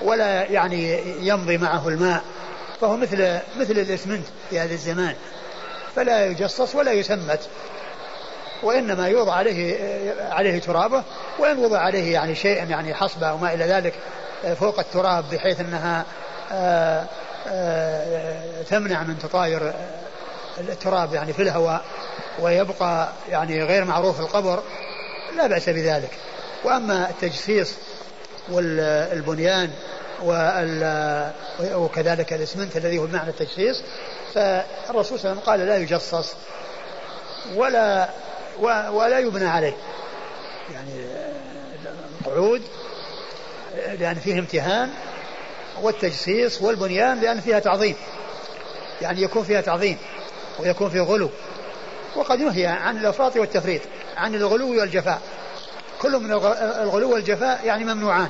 ولا 0.01 0.43
يعني 0.43 0.99
يمضي 1.27 1.57
معه 1.57 1.87
الماء. 1.87 2.21
فهو 2.81 2.97
مثل 2.97 3.39
مثل 3.59 3.71
الإسمنت 3.71 4.25
في 4.49 4.59
هذا 4.59 4.73
الزمان. 4.73 5.15
فلا 5.95 6.25
يجصص 6.25 6.75
ولا 6.75 6.91
يسمت 6.91 7.49
وإنما 8.63 9.07
يوضع 9.07 9.33
عليه 9.33 9.77
عليه 10.31 10.59
ترابه. 10.59 11.03
وإن 11.39 11.57
وضع 11.57 11.79
عليه 11.79 12.13
يعني 12.13 12.35
شيء 12.35 12.69
يعني 12.69 12.93
حصبة 12.93 13.29
أو 13.29 13.37
ما 13.37 13.53
إلى 13.53 13.65
ذلك 13.65 13.93
فوق 14.59 14.79
التراب 14.79 15.25
بحيث 15.31 15.59
أنها 15.59 16.05
آه، 16.51 16.53
آه، 16.53 17.07
تمنع 18.69 19.03
من 19.03 19.19
تطاير 19.19 19.73
التراب 20.59 21.13
يعني 21.13 21.33
في 21.33 21.41
الهواء 21.41 21.85
ويبقى 22.39 23.09
يعني 23.29 23.63
غير 23.63 23.85
معروف 23.85 24.19
القبر 24.19 24.63
لا 25.37 25.47
بأس 25.47 25.69
بذلك. 25.69 26.11
وأما 26.63 27.09
التجسيس 27.09 27.75
والبنيان 28.49 29.71
وكذلك 31.73 32.33
الإسمنت 32.33 32.77
الذي 32.77 32.97
هو 32.99 33.05
بمعنى 33.05 33.29
التجسيس 33.29 33.83
فالرسول 34.33 35.19
صلى 35.19 35.31
الله 35.31 35.31
عليه 35.31 35.31
وسلم 35.31 35.39
قال 35.39 35.59
لا 35.59 35.77
يجصص 35.77 36.33
ولا 37.55 38.09
ولا 38.91 39.19
يبنى 39.19 39.45
عليه. 39.49 39.73
يعني 40.73 41.05
القعود 42.21 42.61
لأن 43.99 44.15
فيه 44.15 44.39
امتهان 44.39 44.89
والتجسيس 45.83 46.61
والبنيان 46.61 47.19
لأن 47.19 47.39
فيها 47.39 47.59
تعظيم. 47.59 47.95
يعني 49.01 49.21
يكون 49.21 49.43
فيها 49.43 49.61
تعظيم 49.61 49.97
ويكون 50.59 50.89
فيه 50.89 51.01
غلو. 51.01 51.29
وقد 52.15 52.39
نهي 52.39 52.65
عن 52.65 52.97
الإفراط 52.97 53.37
والتفريط 53.37 53.81
عن 54.17 54.35
الغلو 54.35 54.79
والجفاء. 54.79 55.21
كل 56.01 56.19
من 56.19 56.31
الغلو 56.81 57.13
والجفاء 57.13 57.61
يعني 57.65 57.83
ممنوعان. 57.83 58.29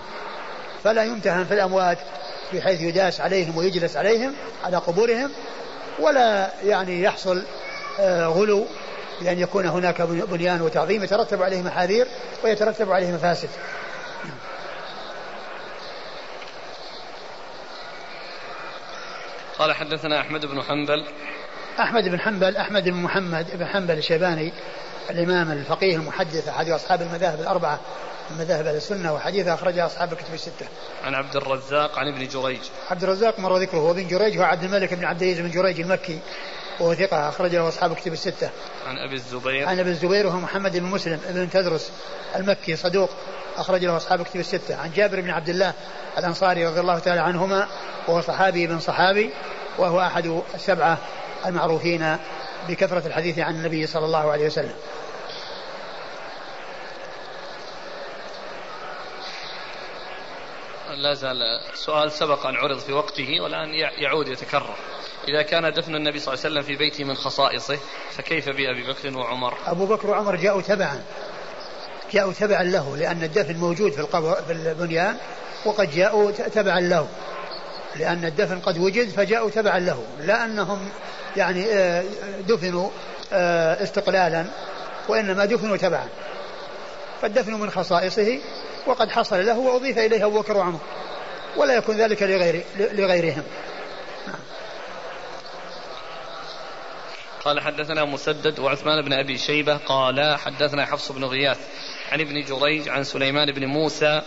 فلا 0.84 1.04
يمتهن 1.04 1.45
في 1.45 1.54
الأموات 1.54 1.97
بحيث 2.54 2.82
يداس 2.82 3.22
عليهم 3.22 3.58
ويجلس 3.58 3.97
عليهم 3.97 4.34
على 4.64 4.78
قبورهم 4.78 5.32
ولا 5.99 6.51
يعني 6.64 7.01
يحصل 7.01 7.43
آه، 7.99 8.26
غلو 8.26 8.66
بأن 9.22 9.39
يكون 9.39 9.66
هناك 9.66 10.01
بنيان 10.01 10.62
وتعظيم 10.62 11.04
يترتب 11.04 11.43
عليه 11.43 11.62
محاذير 11.62 12.08
ويترتب 12.43 12.91
عليه 12.91 13.12
مفاسد. 13.12 13.49
قال 19.64 19.74
حدثنا 19.74 20.20
أحمد 20.20 20.45
بن 20.45 20.61
حنبل 20.61 21.05
أحمد 21.80 22.03
بن 22.03 22.20
حنبل 22.20 22.57
أحمد 22.57 22.84
بن 22.84 22.93
محمد 22.93 23.47
بن 23.53 23.66
حنبل 23.66 23.97
الشيباني 23.97 24.53
الإمام 25.09 25.51
الفقيه 25.51 25.95
المحدث 25.95 26.47
أحد 26.47 26.70
أصحاب 26.70 27.01
المذاهب 27.01 27.39
الأربعة 27.39 27.80
من 28.32 28.38
مذاهب 28.38 28.68
أهل 28.68 28.76
السنة 28.76 29.14
وحديثه 29.14 29.48
أخرجه 29.47 29.86
أصحاب 29.86 30.14
الكتب 30.14 30.34
الستة. 30.34 30.66
عن 31.03 31.16
عبد 31.16 31.36
الرزاق 31.36 31.99
عن 31.99 32.07
ابن 32.07 32.28
جريج. 32.28 32.59
عبد 32.91 33.03
الرزاق 33.03 33.39
مر 33.39 33.57
ذكره 33.57 33.80
وابن 33.80 34.07
جريج 34.07 34.38
هو 34.38 34.43
عبد 34.43 34.64
الملك 34.64 34.93
بن 34.93 35.05
عبد 35.05 35.22
العزيز 35.22 35.39
بن 35.39 35.51
جريج 35.51 35.82
المكي 35.82 36.20
وهو 36.80 36.94
ثقة 36.94 37.30
أخرج 37.30 37.56
له 37.56 37.68
أصحاب 37.68 37.96
كتب 37.96 38.14
الستة. 38.14 38.50
عن 38.88 38.98
أبي 38.98 39.16
الزبير 39.16 39.68
عن 39.68 39.80
أبي 39.80 39.90
الزبير 39.90 40.28
وهو 40.28 40.40
محمد 40.40 40.78
بن 40.78 40.84
مسلم 40.86 41.20
بن 41.30 41.50
تدرس 41.50 41.92
المكي 42.36 42.76
صدوق 42.76 43.10
أخرج 43.58 43.86
له 43.86 43.98
أصحاب 43.98 44.24
كتب 44.24 44.40
الستة. 44.40 44.76
عن 44.76 44.92
جابر 44.92 45.22
بن 45.22 45.30
عبد 45.30 45.50
الله 45.50 45.74
الأنصاري 46.18 46.68
رضي 46.68 46.80
الله 46.80 47.00
تعالى 47.00 47.22
عنهما 47.22 47.68
وهو 48.08 48.22
صحابي 48.22 48.68
بن 48.68 48.80
صحابي 48.80 49.30
وهو 49.78 50.02
أحد 50.02 50.42
السبعة 50.56 50.98
المعروفين 51.46 52.18
بكثرة 52.68 53.08
الحديث 53.08 53.40
عن 53.40 53.56
النبي 53.56 53.88
صلى 53.88 54.06
الله 54.06 54.32
عليه 54.32 54.46
وسلم. 54.46 54.76
لا 60.94 61.14
زال 61.14 61.38
سؤال 61.74 62.12
سبق 62.12 62.46
أن 62.46 62.56
عرض 62.56 62.80
في 62.80 62.94
وقته 62.94 63.42
والآن 63.42 63.74
يعود 63.74 64.28
يتكرر 64.28 64.76
إذا 65.28 65.42
كان 65.42 65.74
دفن 65.74 65.96
النبي 65.96 66.20
صلى 66.20 66.34
الله 66.34 66.46
عليه 66.46 66.54
وسلم 66.54 66.64
في 66.64 66.76
بيته 66.76 67.04
من 67.04 67.16
خصائصه 67.16 67.78
فكيف 68.12 68.50
بأبي 68.50 68.84
بكر 68.88 69.18
وعمر؟ 69.18 69.54
أبو 69.68 69.86
بكر 69.86 70.10
وعمر 70.10 70.36
جاءوا 70.36 70.62
تبعا. 70.62 71.04
جاءوا 72.12 72.34
تبعا 72.34 72.64
له 72.64 72.98
لأن 72.98 73.24
الدفن 73.24 73.56
موجود 73.56 73.92
في 73.92 74.00
القبر 74.00 74.36
في 74.48 74.54
البنيان 74.54 75.18
وقد 75.66 75.92
جاءوا 75.92 76.32
تبعا 76.32 76.80
له. 76.80 77.08
لأن 77.96 78.26
الدفن 78.26 78.60
قد 78.60 78.78
وجد 78.78 79.10
فجاءوا 79.10 79.50
تبعا 79.50 79.80
له. 79.80 80.04
لا 80.20 80.46
أنهم 80.46 80.90
يعني 81.38 81.66
آه، 81.66 82.04
دفنوا 82.48 82.90
آه، 83.34 83.84
استقلالا 83.84 84.46
وإنما 85.08 85.46
دفنوا 85.46 85.78
تبعا. 85.78 86.08
فالدفن 87.22 87.54
من 87.54 87.70
خصائصه 87.70 88.40
وقد 88.86 89.12
حصل 89.12 89.46
له 89.46 89.60
وأضيف 89.60 89.98
إليه 89.98 90.26
أبو 90.26 90.40
بكر 90.40 90.58
وعمر. 90.58 90.80
ولا 91.58 91.76
يكون 91.76 91.98
ذلك 91.98 92.24
لغير 92.24 92.64
لغيرهم. 92.78 93.44
قال 97.46 97.60
حدثنا 97.60 98.06
مسدد 98.06 98.60
وعثمان 98.60 99.02
بن 99.02 99.14
أبي 99.14 99.38
شيبة 99.38 99.78
قال 99.78 100.38
حدثنا 100.39 100.86
حفص 100.86 101.12
بن 101.12 101.26
غياث 101.26 101.58
عن 102.12 102.22
ابن 102.22 102.41
جريج 102.41 102.89
عن 102.89 103.04
سليمان 103.04 103.52
بن 103.52 103.66
موسى 103.66 104.22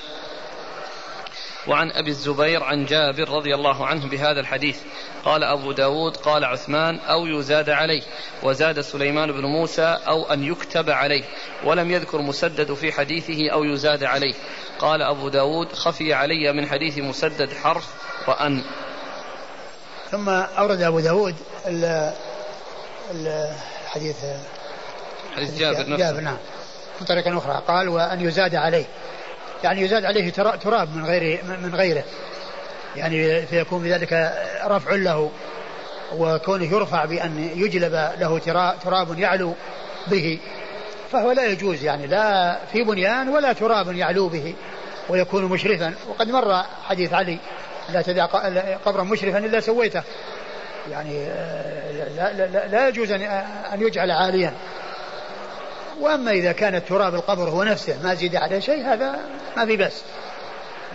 وعن 1.66 1.90
أبي 1.90 2.10
الزبير 2.10 2.62
عن 2.62 2.84
جابر 2.84 3.28
رضي 3.28 3.54
الله 3.54 3.86
عنه 3.86 4.08
بهذا 4.08 4.40
الحديث. 4.40 4.78
قال 5.24 5.44
أبو 5.44 5.72
داود 5.72 6.16
قال 6.16 6.44
عثمان 6.44 6.98
أو 6.98 7.26
يزاد 7.26 7.70
عليه 7.70 8.02
وزاد 8.42 8.80
سليمان 8.80 9.32
بن 9.32 9.42
موسى 9.42 9.98
أو 10.08 10.32
أن 10.32 10.44
يكتب 10.44 10.90
عليه. 10.90 11.24
ولم 11.64 11.90
يذكر 11.90 12.18
مسدد 12.18 12.74
في 12.74 12.92
حديثه 12.92 13.50
أو 13.50 13.64
يزاد 13.64 14.04
عليه. 14.04 14.34
قال 14.78 15.02
أبو 15.02 15.28
داود 15.28 15.72
خفي 15.72 16.14
علي 16.14 16.52
من 16.52 16.68
حديث 16.68 16.98
مسدد 16.98 17.52
حرف 17.52 17.86
وأن. 18.28 18.64
ثم 20.10 20.28
أورد 20.28 20.80
أبو 20.80 21.00
داود 21.00 21.34
الحديث 23.10 24.16
حديث 25.36 25.58
جابر 25.58 25.78
نفسه 25.78 25.96
جابر 25.96 26.20
نعم. 26.20 26.36
من 27.00 27.06
طريقة 27.06 27.38
أخرى. 27.38 27.62
قال 27.68 27.88
وأن 27.88 28.20
يزاد 28.20 28.54
عليه. 28.54 28.84
يعني 29.64 29.80
يزاد 29.80 30.04
عليه 30.04 30.30
تراب 30.32 30.96
من 30.96 31.04
غير 31.04 31.44
من 31.44 31.74
غيره. 31.74 32.04
يعني 32.96 33.46
فيكون 33.46 33.82
بذلك 33.82 34.34
رفع 34.64 34.94
له 34.94 35.30
وكونه 36.16 36.64
يرفع 36.64 37.04
بأن 37.04 37.50
يجلب 37.56 37.92
له 38.18 38.38
تراب 38.84 39.18
يعلو 39.18 39.54
به. 40.06 40.38
فهو 41.12 41.32
لا 41.32 41.46
يجوز 41.46 41.84
يعني 41.84 42.06
لا 42.06 42.58
في 42.72 42.82
بنيان 42.82 43.28
ولا 43.28 43.52
تراب 43.52 43.96
يعلو 43.96 44.28
به 44.28 44.54
ويكون 45.08 45.44
مشرفا. 45.44 45.94
وقد 46.08 46.28
مر 46.28 46.62
حديث 46.84 47.12
علي 47.12 47.38
لا 47.88 48.02
تدع 48.02 48.26
قبرا 48.84 49.02
مشرفا 49.02 49.38
إلا 49.38 49.60
سويته. 49.60 50.02
يعني 50.90 51.26
لا, 52.16 52.32
لا, 52.32 52.66
لا 52.66 52.88
يجوز 52.88 53.12
أن 53.12 53.80
يجعل 53.80 54.10
عاليا. 54.10 54.54
وأما 56.00 56.30
إذا 56.30 56.52
كان 56.52 56.74
التراب 56.74 57.14
القبر 57.14 57.48
هو 57.48 57.62
نفسه 57.62 58.02
ما 58.02 58.14
زيد 58.14 58.36
عليه 58.36 58.60
شيء 58.60 58.86
هذا 58.86 59.18
ما 59.56 59.66
في 59.66 59.76
بس 59.76 60.02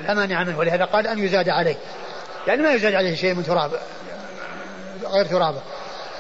لا 0.08 0.14
مانع 0.14 0.44
منه 0.44 0.60
ولهذا 0.60 0.86
قال 0.86 1.08
أن 1.08 1.20
يزاد 1.20 1.50
عليه. 1.50 1.76
يعني 2.48 2.62
ما 2.62 2.74
يزاد 2.74 2.94
عليه 2.94 3.16
شيء 3.16 3.34
من 3.34 3.44
تراب 3.44 3.72
غير 5.06 5.26
ترابه. 5.26 5.62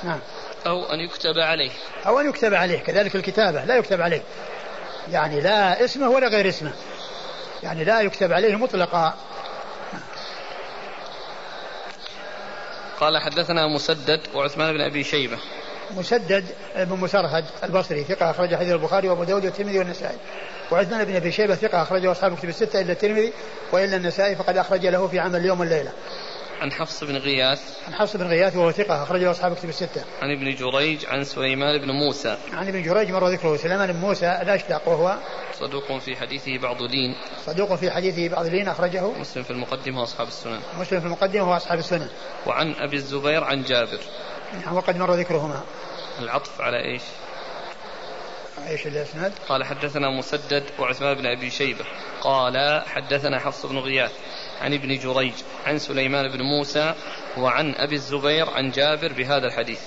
نعم. 0.04 0.20
أو 0.68 0.86
أن 0.94 1.00
يكتب 1.00 1.40
عليه. 1.40 1.72
أو 2.08 2.20
أن 2.20 2.30
يكتب 2.30 2.54
عليه 2.54 2.80
كذلك 2.80 3.16
الكتابة 3.16 3.66
لا 3.66 3.76
يكتب 3.76 4.02
عليه. 4.02 4.22
يعني 5.12 5.42
لا 5.42 5.86
اسمه 5.86 6.10
ولا 6.10 6.28
غير 6.28 6.50
اسمه. 6.50 6.72
يعني 7.64 7.84
لا 7.84 8.02
يكتب 8.02 8.34
عليه 8.34 8.56
مطلقا. 8.56 9.14
قال 13.02 13.18
حدثنا 13.18 13.68
مسدد 13.68 14.22
وعثمان 14.34 14.74
بن 14.74 14.82
أبي 14.82 15.04
شيبة. 15.04 15.38
مسدد 15.98 16.46
بن 16.76 16.96
مسرهد 16.96 17.46
البصري 17.64 18.04
ثقة 18.04 18.32
أخرج 18.32 18.56
حديث 18.56 18.72
البخاري 18.72 19.10
وأبو 19.10 19.24
داود 19.24 19.46
والترمذي 19.46 19.80
والنسائي. 19.80 20.18
وعثمان 20.72 21.06
بن 21.06 21.16
أبي 21.16 21.32
شيبة 21.32 21.56
ثقة 21.56 21.82
أخرجه 21.82 22.12
أصحاب 22.12 22.38
كتب 22.38 22.50
الستة 22.50 22.82
إلا 22.82 22.92
الترمذي 22.92 23.34
وإلا 23.72 23.96
النسائي 23.96 24.36
فقد 24.36 24.58
أخرج 24.58 24.86
له 24.86 25.08
في 25.08 25.20
عمل 25.20 25.36
اليوم 25.36 25.60
والليلة 25.60 25.92
عن 26.62 26.72
حفص 26.72 27.04
بن 27.04 27.18
غياث. 27.18 27.62
عن 27.88 27.94
حفص 27.94 28.18
بن 28.18 28.28
غياث 28.28 28.56
وهو 28.56 28.72
ثقة 28.72 29.04
أخرجه 29.04 29.32
أصحاب 29.32 29.56
كتب 29.56 29.70
الستة. 29.70 30.04
عن 30.22 30.32
ابن 30.32 30.56
جريج 30.56 31.06
عن 31.06 31.24
سليمان 31.24 31.82
بن 31.82 31.92
موسى. 31.92 32.38
عن 32.54 32.68
ابن 32.68 32.84
جريج 32.84 33.12
مر 33.12 33.28
ذكره 33.28 33.58
سليمان 33.58 33.92
بن 33.92 34.00
موسى 34.00 34.40
الأشتق 34.42 34.88
وهو 34.88 35.18
صدوق 35.62 35.98
في 35.98 36.16
حديثه 36.16 36.58
بعض 36.58 36.82
لين 36.82 37.16
صدوق 37.46 37.76
في 37.76 37.92
حديثه 37.92 38.36
بعض 38.36 38.46
لين 38.46 38.68
أخرجه 38.68 39.12
مسلم 39.12 39.44
في 39.44 39.52
المقدمة 39.52 40.02
وأصحاب 40.02 40.28
السنن 40.28 40.60
مسلم 40.80 41.00
في 41.00 41.06
المقدمة 41.06 41.52
وأصحاب 41.52 41.80
السنن 41.80 42.10
وعن 42.48 42.74
أبي 42.74 42.96
الزبير 42.96 43.44
عن 43.44 43.64
جابر 43.64 44.00
نعم 44.66 44.76
وقد 44.78 44.98
مر 44.98 45.14
ذكرهما 45.14 45.64
العطف 46.20 46.62
على 46.62 46.78
إيش؟ 46.94 47.02
إيش 48.68 48.88
الإسناد؟ 48.88 49.34
قال 49.50 49.64
حدثنا 49.64 50.10
مسدد 50.10 50.64
وعثمان 50.80 51.14
بن 51.14 51.26
أبي 51.26 51.50
شيبة 51.50 51.86
قال 52.22 52.84
حدثنا 52.88 53.40
حفص 53.40 53.66
بن 53.66 53.78
غياث 53.78 54.12
عن 54.62 54.74
ابن 54.74 54.98
جريج 54.98 55.34
عن 55.66 55.78
سليمان 55.78 56.32
بن 56.32 56.42
موسى 56.42 56.94
وعن 57.38 57.76
أبي 57.76 57.96
الزبير 57.96 58.50
عن 58.50 58.72
جابر 58.72 59.14
بهذا 59.14 59.48
الحديث. 59.48 59.82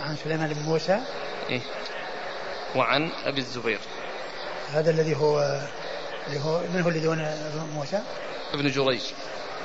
عن 0.00 0.16
سليمان 0.16 0.52
بن 0.52 0.62
موسى؟ 0.62 1.00
إيه؟ 1.50 1.60
وعن 2.76 3.10
أبي 3.24 3.40
الزبير. 3.40 3.78
هذا 4.72 4.90
الذي 4.90 5.16
هو 5.16 5.60
اللي 6.28 6.40
هو 6.40 6.60
من 6.74 6.80
هو 6.80 6.88
اللي 6.88 7.00
دون 7.00 7.28
موسى؟ 7.74 8.00
ابن 8.54 8.70
جريج. 8.70 9.02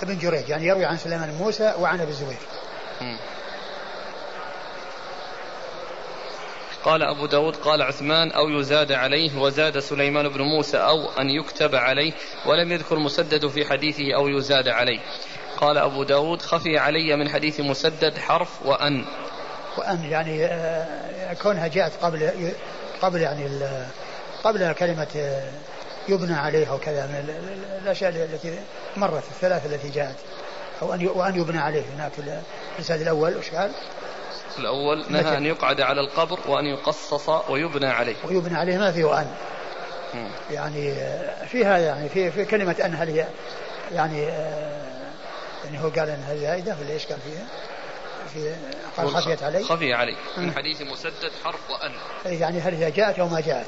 ابن 0.02 0.18
جريج 0.18 0.50
يعني 0.50 0.66
يروي 0.66 0.86
عن 0.86 0.98
سليمان 0.98 1.32
بن 1.32 1.38
موسى 1.38 1.74
وعن 1.80 2.02
أبي 2.02 2.12
الزبير. 2.12 2.38
قال 6.84 7.04
أبو 7.04 7.26
داود 7.26 7.56
قال 7.56 7.82
عثمان 7.82 8.32
أو 8.32 8.50
يزاد 8.50 8.92
عليه 8.92 9.38
وزاد 9.40 9.80
سليمان 9.80 10.30
بن 10.30 10.42
موسى 10.42 10.78
أو 10.78 11.10
أن 11.20 11.30
يكتب 11.30 11.76
عليه 11.76 12.14
ولم 12.46 12.72
يذكر 12.72 13.00
مسدد 13.00 13.48
في 13.48 13.66
حديثه 13.66 14.16
أو 14.16 14.28
يزاد 14.28 14.68
عليه 14.68 15.00
قال 15.58 15.78
أبو 15.78 16.04
داود 16.04 16.42
خفي 16.42 16.78
علي 16.78 17.16
من 17.16 17.30
حديث 17.30 17.60
مسدد 17.60 18.18
حرف 18.18 18.66
وأن 18.66 19.06
وأن 19.78 20.04
يعني 20.04 20.46
آه، 20.46 21.34
كونها 21.34 21.68
جاءت 21.68 21.92
قبل 22.02 22.52
قبل 23.02 23.22
يعني 23.22 23.48
قبل 24.44 24.74
كلمة 24.74 25.08
آه، 25.16 25.52
يبنى 26.08 26.34
عليه 26.34 26.70
أو 26.70 26.78
كذا 26.78 27.06
من 27.06 27.36
الأشياء 27.84 28.10
التي 28.10 28.60
مرت 28.98 29.24
الثلاثة 29.32 29.76
التي 29.76 29.90
جاءت. 29.90 30.16
أو 30.82 30.94
أن 30.94 31.08
وأن 31.08 31.36
يبنى 31.36 31.60
عليه. 31.60 31.84
هناك 31.96 32.12
في 32.12 32.42
الإسناد 32.76 33.02
الأول 33.02 33.38
وش 33.38 33.50
قال؟ 33.50 33.72
الأول 34.60 35.06
نهى 35.10 35.38
أن 35.38 35.46
يقعد 35.46 35.82
على 35.82 36.02
القبر 36.02 36.40
وأن 36.48 36.66
يقصص 36.66 37.30
ويبنى 37.50 37.88
عليه. 37.88 38.16
ويبنى 38.26 38.58
عليه 38.58 38.78
ما 38.78 38.92
فيه 38.92 39.20
أن 39.20 39.28
يعني 40.52 40.96
في 41.48 41.66
هذا 41.66 41.86
يعني 41.86 42.10
في 42.10 42.32
في 42.32 42.46
كلمة 42.46 42.76
أن 42.86 42.96
هل 42.96 43.10
هي 43.10 43.28
يعني 43.92 44.22
يعني 45.64 45.84
هو 45.84 45.90
قال 45.90 46.10
أنها 46.10 46.36
زائدة 46.36 46.76
ولا 46.82 46.92
إيش 46.92 47.06
قال 47.06 47.20
فيها؟ 47.20 47.46
في 48.34 48.56
قال 48.98 49.10
خفيت 49.10 49.44
علي. 49.44 49.64
خفي 49.64 49.94
علي. 49.94 50.16
من 50.38 50.52
حديث 50.52 50.82
مسدد 50.82 51.32
حرف 51.44 51.70
وأن 51.70 51.92
يعني 52.26 52.60
هل 52.60 52.74
هي 52.74 52.92
جاءت 52.92 53.20
أو 53.20 53.28
ما 53.28 53.42
جاءت. 53.42 53.68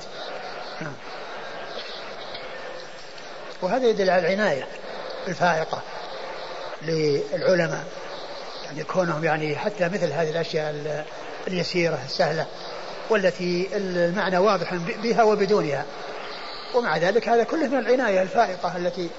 وهذا 3.61 3.87
يدل 3.87 4.09
على 4.09 4.27
العناية 4.27 4.67
الفائقة 5.27 5.81
للعلماء. 6.81 7.85
يعني 8.65 8.83
كونهم 8.83 9.23
يعني 9.23 9.55
حتى 9.55 9.89
مثل 9.89 10.11
هذه 10.11 10.29
الأشياء 10.29 11.05
اليسيرة 11.47 11.99
السهلة 12.05 12.45
والتي 13.09 13.69
المعنى 13.73 14.37
واضح 14.37 14.73
بها 14.75 15.23
وبدونها. 15.23 15.85
ومع 16.73 16.97
ذلك 16.97 17.29
هذا 17.29 17.43
كله 17.43 17.67
من 17.67 17.79
العناية 17.79 18.21
الفائقة 18.21 18.77
التي 18.77 19.09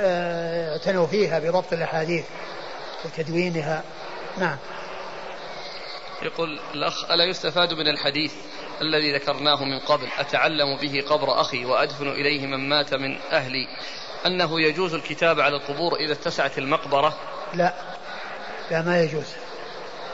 آه، 0.00 0.72
اعتنوا 0.72 1.06
فيها 1.06 1.38
بضبط 1.38 1.72
الأحاديث 1.72 2.24
وتدوينها. 3.04 3.82
نعم. 4.38 4.56
يقول 6.22 6.60
الأخ 6.74 7.10
ألا 7.10 7.24
يستفاد 7.24 7.72
من 7.72 7.88
الحديث 7.88 8.32
الذي 8.80 9.14
ذكرناه 9.14 9.64
من 9.64 9.78
قبل 9.78 10.06
أتعلم 10.18 10.76
به 10.76 11.04
قبر 11.08 11.40
أخي 11.40 11.64
وأدفن 11.64 12.08
إليه 12.08 12.46
من 12.46 12.68
مات 12.68 12.94
من 12.94 13.18
أهلي. 13.32 13.68
أنه 14.26 14.60
يجوز 14.60 14.94
الكتاب 14.94 15.40
على 15.40 15.56
القبور 15.56 15.96
إذا 15.96 16.12
اتسعت 16.12 16.58
المقبرة؟ 16.58 17.14
لا. 17.54 17.74
لا 18.70 18.82
ما 18.82 19.02
يجوز. 19.02 19.26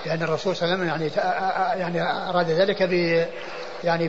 لأن 0.06 0.22
الرسول 0.22 0.56
صلى 0.56 0.74
الله 0.74 0.92
عليه 0.92 1.06
وسلم 1.06 1.18
يعني 1.18 1.80
يعني 1.80 2.02
أراد 2.30 2.50
ذلك 2.50 2.82
ب 2.82 2.92
يعني 3.84 4.08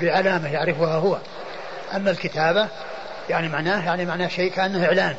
بعلامة 0.00 0.52
يعرفها 0.52 0.94
هو. 0.94 1.18
أما 1.94 2.10
الكتابة 2.10 2.68
يعني 3.30 3.48
معناه 3.48 3.86
يعني 3.86 4.04
معناه 4.04 4.28
شيء 4.28 4.52
كأنه 4.52 4.84
إعلان. 4.84 5.16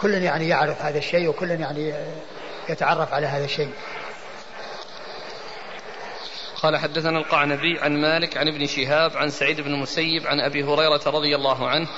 كل 0.00 0.14
يعني 0.14 0.48
يعرف 0.48 0.82
هذا 0.82 0.98
الشيء 0.98 1.28
وكل 1.28 1.50
يعني 1.50 1.94
يتعرف 2.68 3.14
على 3.14 3.26
هذا 3.26 3.44
الشيء. 3.44 3.70
قال 6.64 6.76
حدثنا 6.76 7.18
القعنبي 7.18 7.80
عن 7.80 8.00
مالك 8.00 8.36
عن 8.36 8.48
ابن 8.48 8.66
شهاب 8.66 9.16
عن 9.16 9.30
سعيد 9.30 9.60
بن 9.60 9.74
المسيب 9.74 10.26
عن 10.26 10.40
أبي 10.40 10.64
هريرة 10.64 11.00
رضي 11.06 11.36
الله 11.36 11.68
عنه 11.68 11.88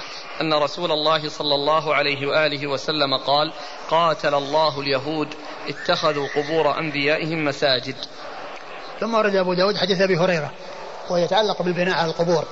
أن 0.40 0.54
رسول 0.54 0.92
الله 0.92 1.28
صلى 1.28 1.54
الله 1.54 1.94
عليه 1.94 2.26
وآله 2.26 2.66
وسلم 2.66 3.16
قال: 3.26 3.52
قاتل 3.90 4.34
الله 4.34 4.80
اليهود 4.80 5.28
اتخذوا 5.68 6.28
قبور 6.36 6.78
أنبيائهم 6.78 7.44
مساجد. 7.44 7.94
ثم 9.00 9.14
ورد 9.14 9.36
أبو 9.36 9.54
داود 9.54 9.76
حديث 9.76 10.00
أبي 10.00 10.16
هريرة 10.16 10.50
ويتعلق 11.10 11.62
بالبناء 11.62 11.98
على 11.98 12.10
القبور 12.10 12.44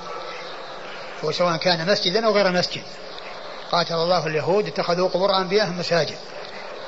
وسواء 1.23 1.57
كان 1.57 1.87
مسجدا 1.87 2.25
أو 2.25 2.31
غير 2.31 2.51
مسجد. 2.51 2.83
قاتل 3.71 3.95
الله 3.95 4.27
اليهود 4.27 4.67
اتخذوا 4.67 5.09
قبور 5.09 5.37
أنبيائهم 5.37 5.79
مساجد. 5.79 6.17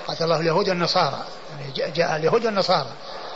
قاتل 0.08 0.24
الله 0.24 0.40
اليهود 0.40 0.70
والنصارى 0.70 1.26
يعني 1.52 1.92
جاء 1.92 2.16
اليهود 2.16 2.46
والنصارى 2.46 2.90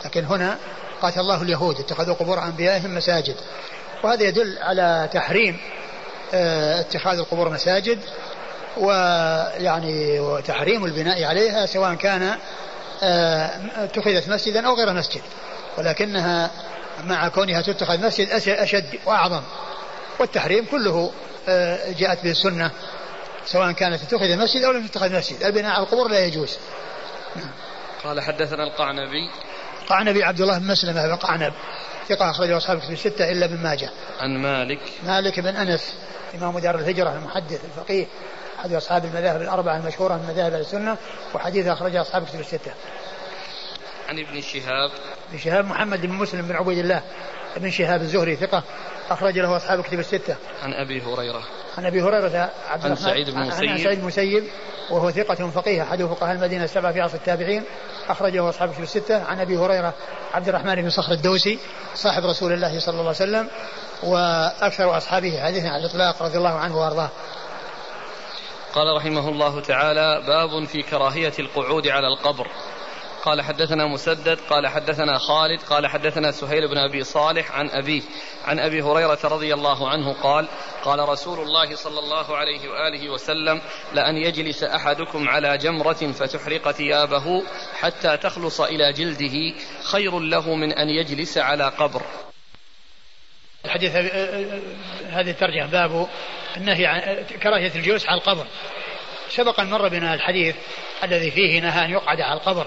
لكن 0.04 0.24
هنا 0.24 0.58
قاتل 1.02 1.20
الله 1.20 1.42
اليهود 1.42 1.80
اتخذوا 1.80 2.14
قبور 2.14 2.44
أنبيائهم 2.44 2.94
مساجد. 2.94 3.36
وهذا 4.04 4.22
يدل 4.22 4.58
على 4.58 5.08
تحريم 5.12 5.60
آه، 6.34 6.80
اتخاذ 6.80 7.18
القبور 7.18 7.50
مساجد 7.50 7.98
ويعني 8.76 10.20
وتحريم 10.20 10.84
البناء 10.84 11.24
عليها 11.24 11.66
سواء 11.66 11.94
كان 11.94 12.38
آه، 13.02 13.50
اتخذت 13.76 14.28
مسجدا 14.28 14.66
أو 14.66 14.74
غير 14.74 14.92
مسجد. 14.92 15.22
ولكنها 15.78 16.50
مع 17.04 17.28
كونها 17.28 17.62
تتخذ 17.62 18.06
مسجد 18.06 18.28
أشد 18.46 18.98
وأعظم. 19.06 19.42
والتحريم 20.18 20.64
كله 20.64 21.12
آه، 21.48 21.92
جاءت 21.92 22.24
به 22.24 22.30
السنة 22.30 22.70
سواء 23.46 23.72
كانت 23.72 24.02
اتخذ 24.02 24.36
مسجد 24.36 24.64
أو 24.64 24.72
لم 24.72 24.86
تتخذ 24.86 25.16
مسجد. 25.16 25.44
البناء 25.44 25.72
على 25.72 25.82
القبور 25.82 26.08
لا 26.08 26.24
يجوز. 26.24 26.58
قال 28.04 28.20
حدثنا 28.20 28.64
القعنبي. 28.64 29.30
قعنبي 29.88 30.24
عبد 30.24 30.40
الله 30.40 30.58
بن 30.58 30.66
مسلمة 30.66 31.06
بن 31.06 31.14
قعنب 31.16 31.52
ثقة 32.08 32.30
أخرجه 32.30 32.56
أصحاب 32.56 32.78
كتب 32.78 32.92
الستة 32.92 33.30
إلا 33.30 33.44
ابن 33.44 33.62
ماجه. 33.62 33.90
عن 34.20 34.36
مالك 34.38 34.80
مالك 35.06 35.40
بن 35.40 35.56
أنس 35.56 35.94
إمام 36.34 36.58
دار 36.58 36.78
الهجرة 36.78 37.12
المحدث 37.12 37.64
الفقيه 37.64 38.06
أحد 38.60 38.72
أصحاب 38.72 39.04
المذاهب 39.04 39.42
الأربعة 39.42 39.76
المشهورة 39.76 40.14
من 40.14 40.26
مذاهب 40.28 40.54
السنة 40.54 40.96
وحديث 41.34 41.66
أخرجه 41.66 42.00
أصحاب 42.00 42.26
كتب 42.26 42.40
الستة. 42.40 42.72
عن 44.08 44.18
ابن 44.18 44.40
شهاب 44.40 44.90
ابن 45.30 45.38
شهاب 45.38 45.64
محمد 45.64 46.06
بن 46.06 46.12
مسلم 46.12 46.48
بن 46.48 46.56
عبيد 46.56 46.78
الله 46.78 47.02
ابن 47.56 47.70
شهاب 47.70 48.00
الزهري 48.00 48.36
ثقة 48.36 48.62
أخرج 49.12 49.38
له 49.38 49.56
أصحاب 49.56 49.82
كتب 49.82 49.98
الستة. 49.98 50.36
عن 50.62 50.72
أبي 50.72 51.02
هريرة. 51.02 51.42
عن 51.78 51.86
أبي 51.86 52.02
هريرة 52.02 52.50
عبد 52.68 52.86
عن 52.86 52.96
سعيد 52.96 53.30
بن 53.30 53.42
المسيب. 53.42 53.68
عن 53.68 53.78
سعيد 53.78 53.98
بن 53.98 54.02
المسيب 54.02 54.44
وهو 54.90 55.10
ثقة 55.10 55.50
فقيه 55.50 55.82
أحد 55.82 56.02
فقهاء 56.02 56.34
المدينة 56.34 56.64
السبعة 56.64 56.92
في 56.92 57.00
عصر 57.00 57.14
التابعين 57.14 57.64
أخرجه 58.08 58.48
أصحاب 58.48 58.72
كتب 58.72 58.82
الستة 58.82 59.24
عن 59.24 59.40
أبي 59.40 59.56
هريرة 59.56 59.94
عبد 60.34 60.48
الرحمن 60.48 60.74
بن 60.74 60.90
صخر 60.90 61.12
الدوسي 61.12 61.58
صاحب 61.94 62.24
رسول 62.24 62.52
الله 62.52 62.80
صلى 62.80 62.92
الله 62.92 63.00
عليه 63.00 63.10
وسلم 63.10 63.48
وأكثر 64.02 64.96
أصحابه 64.96 65.40
حديثا 65.42 65.68
على 65.68 65.86
الإطلاق 65.86 66.22
رضي 66.22 66.38
الله 66.38 66.58
عنه 66.58 66.76
وأرضاه 66.76 67.08
قال 68.74 68.96
رحمه 68.96 69.28
الله 69.28 69.60
تعالى 69.60 70.22
باب 70.26 70.64
في 70.64 70.82
كراهية 70.82 71.32
القعود 71.38 71.88
على 71.88 72.06
القبر 72.06 72.46
قال 73.22 73.42
حدثنا 73.42 73.86
مسدد 73.86 74.38
قال 74.50 74.68
حدثنا 74.68 75.18
خالد 75.18 75.62
قال 75.62 75.86
حدثنا 75.86 76.30
سهيل 76.30 76.68
بن 76.68 76.78
أبي 76.78 77.04
صالح 77.04 77.52
عن 77.52 77.70
أبيه 77.70 78.02
عن 78.44 78.58
أبي 78.58 78.82
هريرة 78.82 79.18
رضي 79.24 79.54
الله 79.54 79.88
عنه 79.88 80.12
قال 80.12 80.48
قال 80.84 81.08
رسول 81.08 81.40
الله 81.40 81.74
صلى 81.74 81.98
الله 81.98 82.36
عليه 82.36 82.68
وآله 82.68 83.10
وسلم 83.10 83.62
لأن 83.94 84.16
يجلس 84.16 84.64
أحدكم 84.64 85.28
على 85.28 85.58
جمرة 85.58 86.12
فتحرق 86.12 86.70
ثيابه 86.70 87.42
حتى 87.80 88.16
تخلص 88.16 88.60
إلى 88.60 88.92
جلده 88.92 89.58
خير 89.92 90.18
له 90.20 90.54
من 90.54 90.72
أن 90.72 90.88
يجلس 90.88 91.38
على 91.38 91.68
قبر. 91.68 92.02
الحديث 93.64 93.96
هذه 95.06 95.30
الترجمة 95.30 95.66
باب 95.66 96.08
النهي 96.56 96.86
عن 96.86 97.00
كراهية 97.42 97.72
الجلوس 97.74 98.06
على 98.06 98.18
القبر. 98.18 98.46
سبق 99.28 99.60
أن 99.60 99.70
مر 99.70 99.88
بنا 99.88 100.14
الحديث 100.14 100.56
الذي 101.04 101.30
فيه 101.30 101.60
نهى 101.60 101.84
أن 101.84 101.90
يقعد 101.90 102.20
على 102.20 102.34
القبر 102.34 102.66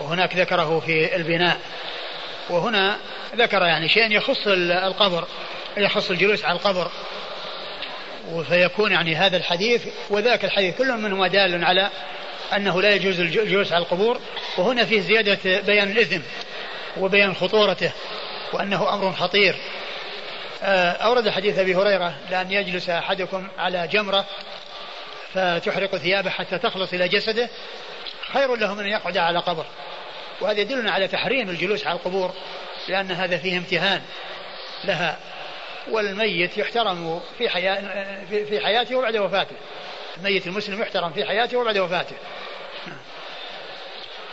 وهناك 0.00 0.36
ذكره 0.36 0.80
في 0.80 1.16
البناء. 1.16 1.60
وهنا 2.50 2.96
ذكر 3.36 3.62
يعني 3.62 3.88
شيئا 3.88 4.12
يخص 4.12 4.46
القبر 4.46 5.24
يخص 5.76 6.10
الجلوس 6.10 6.44
على 6.44 6.58
القبر. 6.58 6.90
فيكون 8.48 8.92
يعني 8.92 9.16
هذا 9.16 9.36
الحديث 9.36 9.86
وذاك 10.10 10.44
الحديث 10.44 10.78
كل 10.78 10.92
منهما 10.92 11.28
دال 11.28 11.64
على 11.64 11.90
أنه 12.56 12.82
لا 12.82 12.94
يجوز 12.94 13.20
الجلوس 13.20 13.72
على 13.72 13.82
القبور. 13.82 14.20
وهنا 14.58 14.84
فيه 14.84 15.00
زيادة 15.00 15.60
بيان 15.60 15.90
الإثم 15.90 16.20
وبيان 16.96 17.34
خطورته 17.34 17.92
وأنه 18.52 18.94
أمر 18.94 19.12
خطير. 19.12 19.56
آه، 20.62 20.90
أورد 20.90 21.28
حديث 21.28 21.58
أبي 21.58 21.74
هريرة 21.74 22.14
لأن 22.30 22.52
يجلس 22.52 22.88
أحدكم 22.88 23.48
على 23.58 23.88
جمرة 23.88 24.24
فتحرق 25.34 25.96
ثيابه 25.96 26.30
حتى 26.30 26.58
تخلص 26.58 26.92
إلى 26.92 27.08
جسده. 27.08 27.48
خير 28.36 28.56
له 28.56 28.74
من 28.74 28.80
أن 28.80 28.88
يقعد 28.88 29.16
على 29.16 29.38
قبر. 29.38 29.66
وهذا 30.40 30.60
يدلنا 30.60 30.92
على 30.92 31.08
تحريم 31.08 31.50
الجلوس 31.50 31.86
على 31.86 31.96
القبور 31.96 32.32
لأن 32.88 33.12
هذا 33.12 33.38
فيه 33.38 33.58
امتهان 33.58 34.02
لها. 34.84 35.18
والميت 35.90 36.58
يحترم 36.58 37.20
في 37.38 37.48
حياة 37.48 37.80
في 38.24 38.60
حياته 38.60 38.96
وبعد 38.96 39.16
وفاته. 39.16 39.56
الميت 40.16 40.46
المسلم 40.46 40.82
يحترم 40.82 41.12
في 41.12 41.24
حياته 41.24 41.58
وبعد 41.58 41.78
وفاته. 41.78 42.16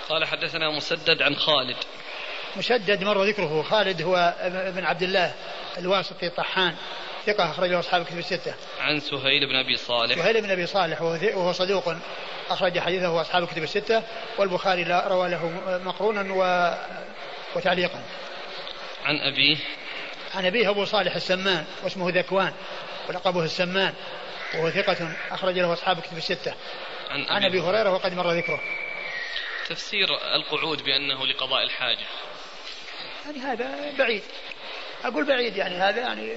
قال 0.10 0.26
حدثنا 0.26 0.70
مسدد 0.70 1.22
عن 1.22 1.36
خالد. 1.36 1.78
مسدد 2.56 3.04
مر 3.04 3.24
ذكره. 3.24 3.62
خالد 3.62 4.02
هو 4.02 4.36
ابن 4.42 4.86
عبد 4.86 5.04
الله 5.04 5.34
الواسطي 5.78 6.28
الطحان. 6.28 6.76
ثقة 7.26 7.52
أخرجه 7.52 7.80
أصحاب 7.80 8.02
الكتب 8.02 8.18
الستة. 8.18 8.54
عن 8.80 9.00
سهيل 9.00 9.48
بن 9.48 9.56
أبي 9.56 9.78
صالح. 9.78 10.16
سهيل 10.16 10.42
بن 10.42 10.52
أبي 10.52 10.66
صالح 10.66 11.02
وهو 11.02 11.54
صدوق 11.54 11.94
أخرج 12.50 12.80
حديثه 12.80 13.22
أصحاب 13.22 13.44
الكتب 13.44 13.64
الستة 13.64 14.04
والبخاري 14.38 14.84
روى 14.84 15.30
له 15.30 15.50
مقرونا 15.84 16.34
و... 16.34 16.74
وتعليقا. 17.56 18.04
عن 19.06 19.18
أبيه. 19.18 19.58
عن 20.36 20.46
أبيه 20.46 20.70
أبو 20.70 20.86
صالح 20.86 21.16
السمان 21.16 21.66
واسمه 21.84 22.10
ذكوان 22.10 22.54
ولقبه 23.10 23.44
السمان 23.44 23.94
وهو 24.54 24.70
ثقة 24.70 25.16
أخرج 25.32 25.60
له 25.60 25.74
أصحاب 25.74 25.98
الكتب 25.98 26.18
الستة. 26.18 26.54
عن 27.10 27.22
أبي, 27.22 27.32
عن 27.32 27.46
أبي 27.46 27.62
هريرة 27.62 27.92
وقد 27.92 28.14
مر 28.14 28.32
ذكره. 28.32 28.60
تفسير 29.70 30.08
القعود 30.36 30.84
بأنه 30.84 31.28
لقضاء 31.28 31.64
الحاجة. 31.64 32.06
يعني 33.26 33.40
هذا 33.40 33.94
بعيد 33.98 34.24
أقول 35.04 35.26
بعيد 35.26 35.58
يعني 35.58 35.76
هذا 35.76 36.02
يعني 36.02 36.34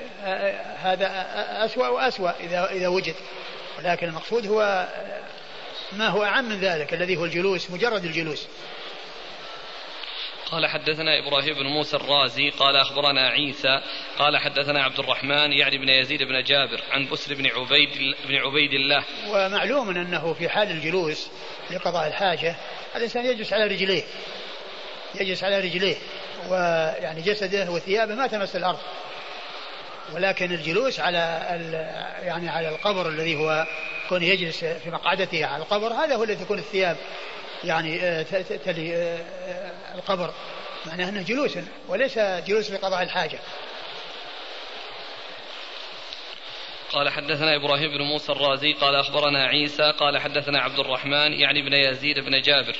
هذا 0.76 1.26
أسوأ 1.64 1.88
وأسوأ 1.88 2.30
إذا 2.40 2.70
إذا 2.70 2.88
وجد. 2.88 3.14
ولكن 3.78 4.08
المقصود 4.08 4.46
هو 4.46 4.88
ما 5.92 6.08
هو 6.08 6.24
أعم 6.24 6.48
من 6.48 6.60
ذلك 6.60 6.94
الذي 6.94 7.16
هو 7.16 7.24
الجلوس 7.24 7.70
مجرد 7.70 8.04
الجلوس. 8.04 8.48
قال 10.50 10.66
حدثنا 10.66 11.18
إبراهيم 11.18 11.54
بن 11.54 11.66
موسى 11.66 11.96
الرازي 11.96 12.50
قال 12.50 12.76
أخبرنا 12.76 13.28
عيسى 13.28 13.80
قال 14.18 14.36
حدثنا 14.36 14.82
عبد 14.82 14.98
الرحمن 14.98 15.52
يعني 15.52 15.78
بن 15.78 15.88
يزيد 15.88 16.22
بن 16.22 16.42
جابر 16.42 16.82
عن 16.90 17.08
بسر 17.08 17.34
بن 17.34 17.46
عبيد 17.46 18.14
بن 18.28 18.36
عبيد 18.36 18.72
الله. 18.72 19.04
ومعلوم 19.28 19.90
أنه 19.90 20.32
في 20.32 20.48
حال 20.48 20.70
الجلوس 20.70 21.28
لقضاء 21.70 22.08
الحاجة 22.08 22.56
الإنسان 22.96 23.26
يجلس 23.26 23.52
على 23.52 23.64
رجليه 23.64 24.02
يجلس 25.20 25.44
على 25.44 25.60
رجليه. 25.60 25.96
ويعني 26.50 27.20
جسده 27.20 27.70
وثيابه 27.70 28.14
ما 28.14 28.26
تمس 28.26 28.56
الأرض. 28.56 28.78
ولكن 30.14 30.52
الجلوس 30.52 31.00
على 31.00 31.18
يعني 32.22 32.48
على 32.48 32.68
القبر 32.68 33.08
الذي 33.08 33.36
هو 33.36 33.66
كون 34.08 34.22
يجلس 34.22 34.64
في 34.64 34.90
مقعدته 34.90 35.46
على 35.46 35.62
القبر 35.62 35.92
هذا 35.92 36.14
هو 36.14 36.24
الذي 36.24 36.44
تكون 36.44 36.58
الثياب 36.58 36.96
يعني 37.64 38.02
آه، 38.02 38.22
تلي 38.64 38.96
آه، 38.96 39.18
آه، 39.46 39.94
القبر. 39.94 40.34
معناه 40.86 41.08
أنه 41.08 41.22
جلوس 41.22 41.58
وليس 41.88 42.18
جلوس 42.18 42.70
لقضاء 42.70 43.02
الحاجة. 43.02 43.38
قال 46.92 47.08
حدثنا 47.08 47.56
إبراهيم 47.56 47.90
بن 47.90 48.02
موسى 48.02 48.32
الرازي 48.32 48.72
قال 48.72 48.94
أخبرنا 48.94 49.46
عيسى 49.46 49.92
قال 49.98 50.18
حدثنا 50.18 50.60
عبد 50.60 50.78
الرحمن 50.78 51.32
يعني 51.32 51.62
بن 51.62 51.72
يزيد 51.72 52.18
بن 52.18 52.40
جابر. 52.40 52.76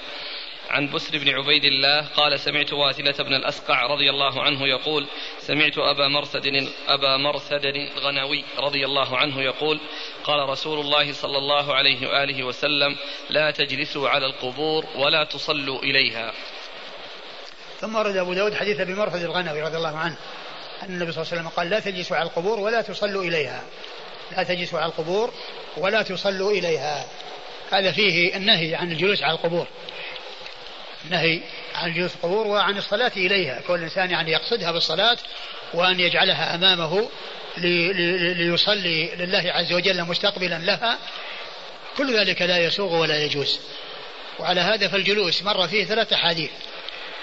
عن 0.71 0.91
بسر 0.91 1.19
بن 1.19 1.29
عبيد 1.29 1.65
الله 1.65 2.07
قال 2.17 2.41
سمعت 2.41 2.73
واثلة 2.73 3.25
بن 3.25 3.35
الأسقع 3.35 3.87
رضي 3.87 4.11
الله 4.11 4.43
عنه 4.43 4.67
يقول 4.69 5.07
سمعت 5.41 5.79
أبا 5.79 6.09
مرثد 6.09 6.47
أبا 6.89 7.17
مرثد 7.17 7.65
الغنوي 7.65 8.45
رضي 8.59 8.85
الله 8.85 9.17
عنه 9.17 9.43
يقول 9.43 9.81
قال 10.25 10.49
رسول 10.49 10.81
الله 10.81 11.13
صلى 11.13 11.39
الله 11.39 11.75
عليه 11.75 12.09
وآله 12.09 12.45
وسلم 12.45 12.97
لا 13.31 13.51
تجلسوا 13.51 14.09
على 14.09 14.27
القبور 14.27 14.85
ولا 14.97 15.25
تصلوا 15.25 15.83
إليها. 15.83 16.33
ثم 17.81 17.97
ورد 17.97 18.17
أبو 18.17 18.35
داود 18.35 18.55
حديث 18.55 18.81
أبي 18.81 18.95
مرفد 18.95 19.23
الغنوي 19.23 19.63
رضي 19.63 19.77
الله 19.77 19.97
عنه 19.97 20.17
أن 20.83 20.89
النبي 20.89 21.13
صلى 21.13 21.23
الله 21.23 21.33
عليه 21.33 21.43
وسلم 21.43 21.49
قال 21.49 21.71
لا 21.71 21.81
تجلسوا 21.81 22.17
على 22.17 22.29
القبور 22.29 22.61
ولا 22.61 22.83
تصلوا 22.83 23.25
إليها. 23.25 23.63
لا 24.37 24.43
تجلسوا 24.43 24.79
على 24.79 24.89
القبور 24.89 25.33
ولا 25.77 26.03
تصلوا 26.03 26.51
إليها. 26.51 27.07
هذا 27.71 27.93
فيه 27.93 28.37
النهي 28.37 28.75
عن 28.75 28.93
الجلوس 28.93 29.23
على 29.23 29.33
القبور. 29.33 29.67
النهي 31.07 31.41
عن 31.75 31.95
جلوس 31.95 32.15
القبور 32.15 32.47
وعن 32.47 32.79
الصلاة 32.79 33.13
إليها. 33.17 33.61
كل 33.67 33.83
إنسان 33.83 34.11
يعني 34.11 34.33
يقصدها 34.33 34.73
بالصلاة 34.73 35.19
وأن 35.75 36.01
يجعلها 36.01 36.55
أمامه 36.55 37.09
ليصلي 37.59 39.11
لله 39.19 39.53
عز 39.53 39.73
وجل 39.73 40.05
مستقبلا 40.05 40.59
لها. 40.59 40.99
كل 41.97 42.19
ذلك 42.19 42.43
لا 42.43 42.59
يسوغ 42.59 43.01
ولا 43.01 43.25
يجوز. 43.25 43.61
وعلى 44.39 44.61
هذا 44.61 44.89
فالجلوس 44.89 45.43
مر 45.43 45.69
فيه 45.69 45.85
ثلاث 45.85 46.13
أحاديث. 46.13 46.51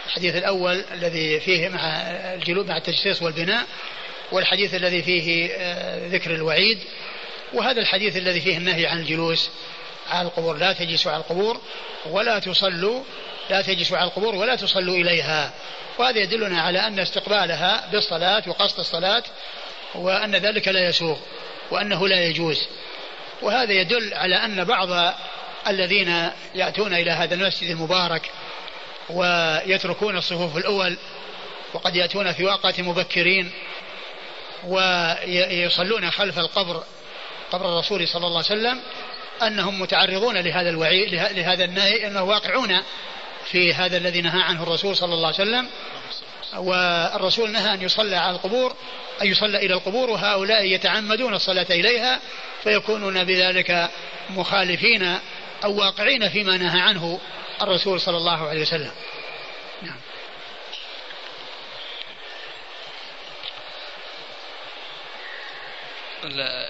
الحديث 0.06 0.36
الأول 0.36 0.84
الذي 0.94 1.40
فيه 1.40 1.70
مع 1.70 1.80
الجلوس 2.34 2.68
مع 2.68 2.78
التجسيس 2.78 3.22
والبناء 3.22 3.66
والحديث 4.32 4.76
الذي 4.76 5.04
فيه 5.04 5.50
آه، 5.52 6.08
ذكر 6.08 6.36
الوعيد 6.36 6.80
وهذا 7.54 7.82
الحديث 7.82 8.18
الذي 8.18 8.42
فيه 8.42 8.58
النهي 8.58 8.86
عن 8.86 9.00
الجلوس 9.00 9.50
على 10.10 10.28
القبور. 10.28 10.58
لا 10.58 10.74
تجلسوا 10.74 11.12
على 11.12 11.22
القبور 11.22 11.62
ولا 12.06 12.40
تصلوا 12.40 13.04
لا 13.50 13.62
تجلسوا 13.62 13.98
على 13.98 14.08
القبور 14.08 14.36
ولا 14.36 14.56
تصلوا 14.56 14.96
إليها. 14.96 15.54
وهذا 15.98 16.20
يدلنا 16.20 16.62
على 16.62 16.80
أن 16.80 17.00
استقبالها 17.00 17.90
بالصلاة 17.92 18.44
وقصد 18.48 18.80
الصلاة 18.80 19.24
وأن 19.96 20.36
ذلك 20.36 20.68
لا 20.68 20.90
يسوغ 20.90 21.18
وأنه 21.72 22.08
لا 22.08 22.26
يجوز. 22.26 22.68
وهذا 23.42 23.74
يدل 23.74 24.14
على 24.14 24.36
أن 24.36 24.64
بعض 24.64 25.14
الذين 25.68 26.30
يأتون 26.56 26.94
إلى 26.94 27.12
هذا 27.12 27.36
المسجد 27.36 27.70
المبارك 27.70 28.30
ويتركون 29.10 30.18
الصفوف 30.18 30.58
الأول 30.58 30.98
وقد 31.74 31.96
يأتون 31.96 32.32
في 32.34 32.46
وقت 32.46 32.80
مبكرين 32.80 33.52
ويصلون 34.68 36.12
خلف 36.12 36.40
القبر 36.40 36.84
قبر 37.52 37.66
الرسول 37.66 38.08
صلى 38.08 38.28
الله 38.28 38.44
عليه 38.50 38.62
وسلم 38.62 38.80
أنهم 39.42 39.82
متعرضون 39.82 40.38
لهذا 40.38 40.70
الوعي 40.70 41.06
لهذا 41.10 41.66
النهي 41.66 42.08
أنه 42.08 42.24
واقعون 42.24 42.78
في 43.46 43.74
هذا 43.74 43.98
الذي 43.98 44.22
نهى 44.22 44.42
عنه 44.42 44.64
الرسول 44.64 44.96
صلى 44.96 45.14
الله 45.14 45.28
عليه 45.28 45.42
وسلم 45.42 45.70
والرسول 46.58 47.52
نهى 47.52 47.74
أن 47.74 47.82
يصلى 47.82 48.16
على 48.16 48.36
القبور 48.36 48.76
أن 49.22 49.28
يصلى 49.28 49.58
إلى 49.58 49.74
القبور 49.74 50.10
وهؤلاء 50.10 50.66
يتعمدون 50.66 51.34
الصلاة 51.34 51.66
إليها 51.70 52.20
فيكونون 52.64 53.24
بذلك 53.24 53.90
مخالفين 54.30 55.20
أو 55.64 55.76
واقعين 55.76 56.30
فيما 56.30 56.58
نهى 56.58 56.82
عنه 56.82 57.20
الرسول 57.62 58.02
صلى 58.02 58.18
الله 58.18 58.48
عليه 58.48 58.62
وسلم. 58.62 58.92
نعم. 59.82 60.00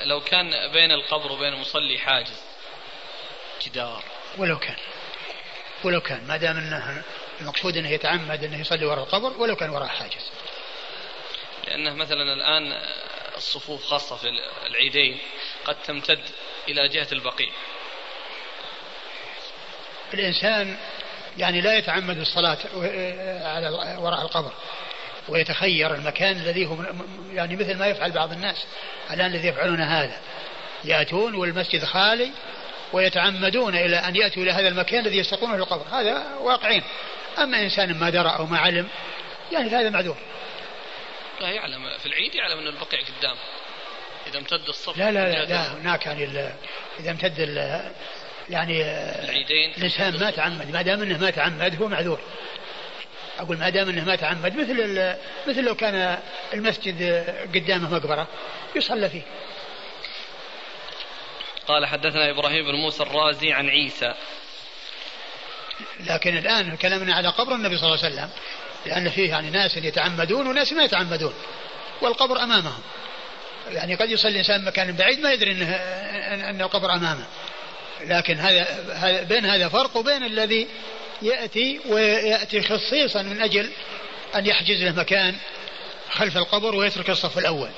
لو 0.04 0.22
كان 0.22 0.72
بين 0.72 0.92
القبر 0.92 1.32
وبين 1.32 1.54
المصلي 1.54 1.98
حاجز 2.00 2.42
جدار. 3.66 4.04
ولو 4.38 4.60
كان. 4.60 4.76
ولو 5.86 6.02
كان 6.02 6.28
ما 6.28 6.38
دام 6.38 6.58
إنه 6.58 7.04
المقصود 7.42 7.78
إنه 7.78 7.90
يتعمد 7.90 8.44
إنه 8.44 8.60
يصلي 8.60 8.86
وراء 8.86 9.04
القبر 9.04 9.38
ولو 9.38 9.56
كان 9.56 9.70
وراء 9.70 9.88
حاجز 9.88 10.30
لأنه 11.68 11.94
مثلا 11.94 12.34
الآن 12.34 12.82
الصفوف 13.38 13.84
خاصة 13.84 14.16
في 14.16 14.32
العيدين 14.70 15.18
قد 15.66 15.76
تمتد 15.86 16.20
إلى 16.68 16.88
جهة 16.88 17.08
البقيع. 17.12 17.50
الإنسان 20.14 20.78
يعني 21.38 21.62
لا 21.62 21.78
يتعمد 21.78 22.18
الصلاة 22.18 22.58
على 23.46 23.98
وراء 24.00 24.22
القبر 24.22 24.52
ويتخير 25.30 25.96
المكان 25.96 26.38
الذي 26.38 26.66
هو 26.66 26.78
يعني 27.34 27.56
مثل 27.56 27.78
ما 27.78 27.88
يفعل 27.88 28.12
بعض 28.12 28.32
الناس. 28.32 28.66
الآن 29.12 29.26
الذي 29.26 29.48
يفعلون 29.48 29.82
هذا 29.82 30.20
يأتون 30.84 31.36
والمسجد 31.36 31.86
خالي 31.86 32.32
ويتعمدون 32.94 33.76
إلى 33.76 33.98
أن 33.98 34.16
يأتوا 34.16 34.44
إلى 34.44 34.52
هذا 34.52 34.68
المكان 34.68 35.06
الذي 35.06 35.18
يستقون 35.18 35.52
في 35.52 35.58
القبر. 35.58 35.86
هذا 35.92 36.36
واقعين. 36.40 36.84
أما 37.38 37.62
إنسان 37.62 38.00
ما 38.00 38.10
درى 38.10 38.30
أو 38.30 38.46
ما 38.46 38.58
علم 38.58 38.88
يعني 39.52 39.70
هذا 39.70 39.90
معذور. 39.90 40.18
لا 41.42 41.50
يعلم. 41.50 41.98
في 42.00 42.06
العيد 42.06 42.36
يعلم 42.36 42.60
أن 42.60 42.68
البقيع 42.68 43.00
قدام. 43.00 43.36
إذا 44.28 44.40
امتد 44.40 44.68
الصف 44.68 44.98
لا 44.98 45.12
لا 45.12 45.32
لا, 45.32 45.46
لا 45.46 45.74
هناك 45.74 46.06
يعني 46.06 46.24
إذا 47.00 47.12
امتد 47.12 47.40
يعني 48.50 48.82
العيدين 49.24 49.74
الإنسان 49.78 50.20
ما 50.20 50.32
تعمد. 50.32 50.72
ما 50.72 50.82
دام 50.82 51.02
أنه 51.02 51.18
ما 51.18 51.30
تعمد 51.30 51.82
هو 51.82 51.88
معذور. 51.88 52.20
أقول 53.40 53.58
ما 53.58 53.70
دام 53.70 53.90
أنه 53.90 54.06
ما 54.06 54.16
تعمد 54.16 54.56
مثل 54.56 55.16
مثل 55.48 55.64
لو 55.64 55.76
كان 55.76 56.18
المسجد 56.54 57.26
قدامه 57.56 57.96
مقبرة 57.96 58.28
يصلى 58.76 59.10
فيه. 59.10 59.22
قال 61.68 61.86
حدثنا 61.86 62.30
إبراهيم 62.30 62.66
بن 62.66 62.76
موسى 62.76 63.04
الرازي 63.04 63.52
عن 63.52 63.70
عيسى. 63.70 64.14
لكن 66.00 66.38
الآن 66.38 66.76
كلامنا 66.78 67.16
على 67.16 67.30
قبر 67.30 67.56
النبي 67.56 67.78
صلى 67.78 67.86
الله 67.86 68.04
عليه 68.04 68.16
وسلم 68.16 68.30
لأن 68.86 69.10
فيه 69.10 69.30
يعني 69.30 69.50
ناس 69.50 69.78
يتعمدون 69.78 70.48
وناس 70.48 70.74
ما 70.74 70.84
يتعمدون 70.84 71.34
والقبر 72.02 72.44
أمامهم. 72.44 72.82
يعني 73.72 73.96
قد 73.96 74.10
يصلي 74.10 74.32
الإنسان 74.32 74.66
مكان 74.66 74.92
بعيد 74.96 75.20
ما 75.20 75.32
يدري 75.32 75.52
أنه 75.52 75.76
أن 76.50 76.62
القبر 76.62 76.94
أمامه. 76.94 77.26
لكن 78.02 78.38
هذا 78.38 79.24
بين 79.24 79.46
هذا 79.46 79.70
فرق 79.70 79.98
وبين 79.98 80.24
الذي 80.24 80.68
يأتي 81.22 81.80
ويأتي 81.86 82.62
خصيصا 82.62 83.22
من 83.22 83.42
أجل 83.42 83.70
أن 84.36 84.46
يحجز 84.46 84.84
له 84.84 84.92
مكان 84.92 85.36
خلف 86.12 86.38
القبر 86.38 86.76
ويترك 86.76 87.10
الصف 87.10 87.38
الأول 87.38 87.70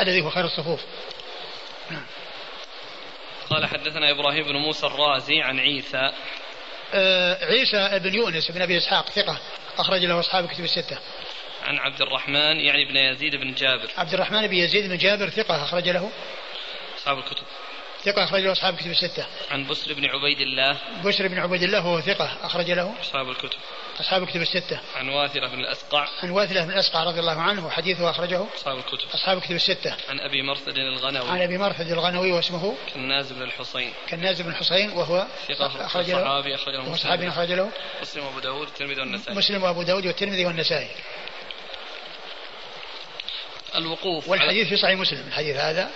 الذي 0.00 0.22
هو 0.22 0.30
خير 0.30 0.44
الصفوف. 0.44 0.80
نعم. 1.90 2.04
قال 3.52 3.66
حدثنا 3.66 4.10
إبراهيم 4.10 4.44
بن 4.44 4.56
موسى 4.56 4.86
الرازي 4.86 5.40
عن 5.40 5.60
عيسى 5.60 6.10
آه 6.94 7.44
عيسى 7.44 7.98
بن 7.98 8.14
يونس 8.14 8.50
بن 8.50 8.62
أبي 8.62 8.78
إسحاق 8.78 9.10
ثقة 9.10 9.38
أخرج 9.78 10.04
له 10.04 10.20
أصحاب 10.20 10.48
كتب 10.48 10.64
الستة 10.64 10.98
عن 11.64 11.78
عبد 11.78 12.02
الرحمن 12.02 12.60
يعني 12.60 12.84
بن 12.84 12.96
يزيد 12.96 13.36
بن 13.36 13.54
جابر 13.54 13.88
عبد 13.96 14.14
الرحمن 14.14 14.46
بن 14.46 14.54
يزيد 14.54 14.88
بن 14.88 14.98
جابر 14.98 15.28
ثقة 15.28 15.64
أخرج 15.64 15.88
له 15.88 16.10
أصحاب 16.98 17.18
الكتب 17.18 17.44
ثقة 18.04 18.24
أخرج 18.24 18.40
له 18.40 18.52
أصحاب 18.52 18.74
الكتب 18.74 18.90
الستة. 18.90 19.26
عن 19.50 19.66
بسر 19.66 19.92
بن 19.92 20.06
عبيد 20.06 20.40
الله. 20.40 20.76
بسر 21.04 21.28
بن 21.28 21.38
عبيد 21.38 21.62
الله 21.62 21.86
وهو 21.86 22.00
ثقة 22.00 22.36
أخرج 22.42 22.70
له. 22.70 22.94
أصحاب 23.00 23.30
الكتب. 23.30 23.58
أصحاب 24.02 24.22
الكتب 24.22 24.40
الستة. 24.40 24.80
عن 24.96 25.08
واثرة 25.08 25.46
بن 25.46 25.60
الأسقع. 25.60 26.08
عن 26.22 26.30
واثرة 26.30 26.64
بن 26.64 26.70
الأسقع 26.70 27.04
رضي 27.04 27.20
الله 27.20 27.40
عنه 27.40 27.66
وحديثه 27.66 28.10
أخرجه. 28.10 28.44
أصحاب 28.56 28.78
الكتب. 28.78 29.08
أصحاب 29.14 29.38
الكتب 29.38 29.54
الستة. 29.54 29.96
عن 30.08 30.20
أبي 30.20 30.42
مرثد 30.42 30.78
الغنوي. 30.78 31.30
عن 31.30 31.42
أبي 31.42 31.58
مرثد 31.58 31.90
الغنوي 31.90 32.32
واسمه. 32.32 32.74
كناز 32.94 33.32
بن 33.32 33.42
الحصين. 33.42 33.92
كناز 34.10 34.42
بن 34.42 34.50
الحصين 34.50 34.90
وهو 34.90 35.26
ثقة 35.48 35.86
أخرج 35.86 36.10
له. 36.10 36.24
صحابي 36.24 36.54
أخرج 36.54 36.74
له. 36.74 36.96
صحابي 36.96 37.28
أخرج 37.28 37.52
له. 37.52 37.70
مسلم 38.02 38.24
وأبو 38.24 38.40
داود 38.40 38.60
والترمذي 38.60 39.00
والنسائي. 39.00 39.36
مسلم 39.36 39.62
وأبو 39.62 39.82
داود 39.82 40.06
والترمذي 40.06 40.46
والنسائي. 40.46 40.90
الوقوف 43.74 44.28
والحديث 44.28 44.68
في 44.68 44.76
صحيح 44.76 44.98
مسلم 44.98 45.24
الحديث 45.28 45.56
هذا 45.56 45.90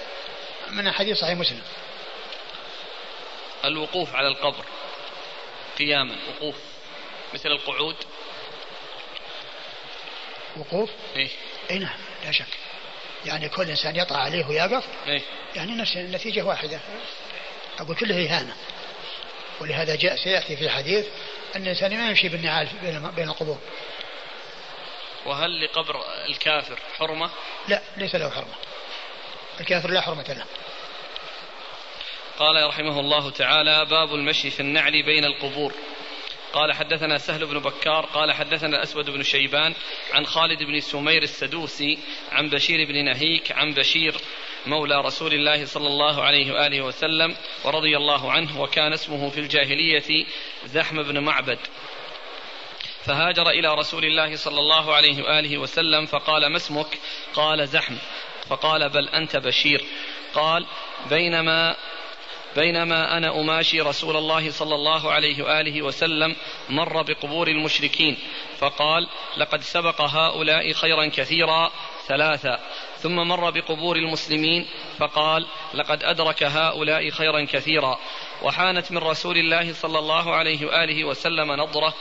من 0.70 0.92
حديث 0.92 1.16
صحيح 1.16 1.38
مسلم 1.38 1.62
الوقوف 3.64 4.14
على 4.14 4.28
القبر 4.28 4.64
قياما 5.78 6.16
وقوف 6.28 6.56
مثل 7.34 7.48
القعود. 7.48 7.96
وقوف؟ 10.56 10.90
إيه. 11.16 11.28
إي 11.70 11.78
نعم 11.78 11.98
لا 12.24 12.30
شك. 12.30 12.58
يعني 13.24 13.48
كل 13.48 13.70
إنسان 13.70 13.96
يطع 13.96 14.16
عليه 14.16 14.46
ويقف. 14.46 14.84
إيه. 15.06 15.22
يعني 15.56 15.72
نفس 15.72 15.96
النتيجة 15.96 16.42
واحدة. 16.42 16.80
أقول 17.78 17.96
كله 17.96 18.26
إهانة. 18.26 18.56
ولهذا 19.60 19.96
جاء 19.96 20.16
سيأتي 20.16 20.56
في 20.56 20.64
الحديث 20.64 21.06
أن 21.56 21.62
الإنسان 21.62 21.96
ما 21.96 22.08
يمشي 22.08 22.28
بالنعال 22.28 22.68
بين 23.16 23.28
القبور. 23.28 23.58
وهل 25.26 25.64
لقبر 25.64 26.04
الكافر 26.28 26.78
حرمة؟ 26.98 27.30
لا 27.68 27.82
ليس 27.96 28.14
له 28.14 28.30
حرمة. 28.30 28.54
الكافر 29.60 29.90
لا 29.90 30.00
حرمة 30.00 30.32
له. 30.32 30.44
قال 32.38 32.66
رحمه 32.68 33.00
الله 33.00 33.30
تعالى 33.30 33.84
باب 33.84 34.14
المشي 34.14 34.50
في 34.50 34.60
النعل 34.60 35.02
بين 35.02 35.24
القبور. 35.24 35.72
قال 36.56 36.72
حدثنا 36.72 37.18
سهل 37.18 37.46
بن 37.46 37.58
بكار 37.58 38.06
قال 38.06 38.32
حدثنا 38.32 38.76
الأسود 38.76 39.10
بن 39.10 39.22
شيبان 39.22 39.74
عن 40.12 40.26
خالد 40.26 40.62
بن 40.62 40.80
سمير 40.80 41.22
السدوسي 41.22 41.98
عن 42.32 42.48
بشير 42.48 42.88
بن 42.88 43.04
نهيك 43.04 43.52
عن 43.52 43.74
بشير 43.74 44.14
مولى 44.66 45.00
رسول 45.00 45.32
الله 45.34 45.64
صلى 45.64 45.86
الله 45.86 46.22
عليه 46.22 46.52
وآله 46.52 46.82
وسلم 46.82 47.36
ورضي 47.64 47.96
الله 47.96 48.32
عنه 48.32 48.60
وكان 48.60 48.92
اسمه 48.92 49.30
في 49.30 49.40
الجاهلية 49.40 50.26
زحم 50.64 51.02
بن 51.02 51.18
معبد. 51.18 51.58
فهاجر 53.04 53.50
إلى 53.50 53.74
رسول 53.74 54.04
الله 54.04 54.36
صلى 54.36 54.58
الله 54.58 54.94
عليه 54.94 55.22
وآله 55.22 55.58
وسلم 55.58 56.06
فقال 56.06 56.46
ما 56.46 56.56
اسمك؟ 56.56 56.98
قال 57.34 57.68
زحم. 57.68 57.96
فقال 58.48 58.88
بل 58.88 59.08
أنت 59.08 59.36
بشير. 59.36 59.84
قال 60.34 60.66
بينما 61.10 61.76
بينما 62.56 63.16
أنا 63.16 63.40
أماشي 63.40 63.80
رسول 63.80 64.16
الله 64.16 64.50
صلى 64.50 64.74
الله 64.74 65.12
عليه 65.12 65.42
وآله 65.42 65.82
وسلم 65.82 66.36
مر 66.68 67.02
بقبور 67.02 67.48
المشركين 67.48 68.16
فقال 68.58 69.08
لقد 69.36 69.60
سبق 69.60 70.00
هؤلاء 70.00 70.72
خيرا 70.72 71.06
كثيرا 71.06 71.70
ثلاثا 72.06 72.58
ثم 72.96 73.16
مر 73.16 73.50
بقبور 73.50 73.96
المسلمين 73.96 74.66
فقال 74.98 75.46
لقد 75.74 76.02
أدرك 76.02 76.42
هؤلاء 76.42 77.10
خيرا 77.10 77.44
كثيرا. 77.44 77.98
وحانت 78.42 78.92
من 78.92 78.98
رسول 78.98 79.36
الله 79.36 79.72
صلى 79.72 79.98
الله 79.98 80.34
عليه 80.34 80.66
وآله 80.66 81.04
وسلم 81.04 81.52
نظرة 81.52 81.94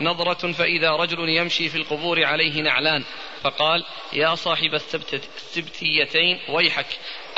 نظرة 0.00 0.52
فإذا 0.52 0.90
رجل 0.90 1.28
يمشي 1.28 1.68
في 1.68 1.76
القبور 1.78 2.24
عليه 2.24 2.62
نعلان 2.62 3.04
فقال 3.42 3.84
يا 4.12 4.34
صاحب 4.34 4.74
السبتيتين 4.74 6.40
ويحك 6.48 6.86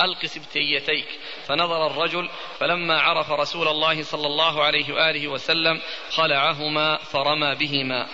ألق 0.00 0.26
سبتيتيك. 0.26 1.06
فنظر 1.48 1.86
الرجل 1.86 2.28
فلما 2.60 3.00
عرف 3.00 3.30
رسول 3.30 3.68
الله 3.68 4.02
صلى 4.02 4.26
الله 4.26 4.62
عليه 4.62 4.94
وآله 4.94 5.28
وسلم 5.28 5.80
خلعهما 6.10 6.96
فرمى 6.96 7.54
بهما. 7.54 8.06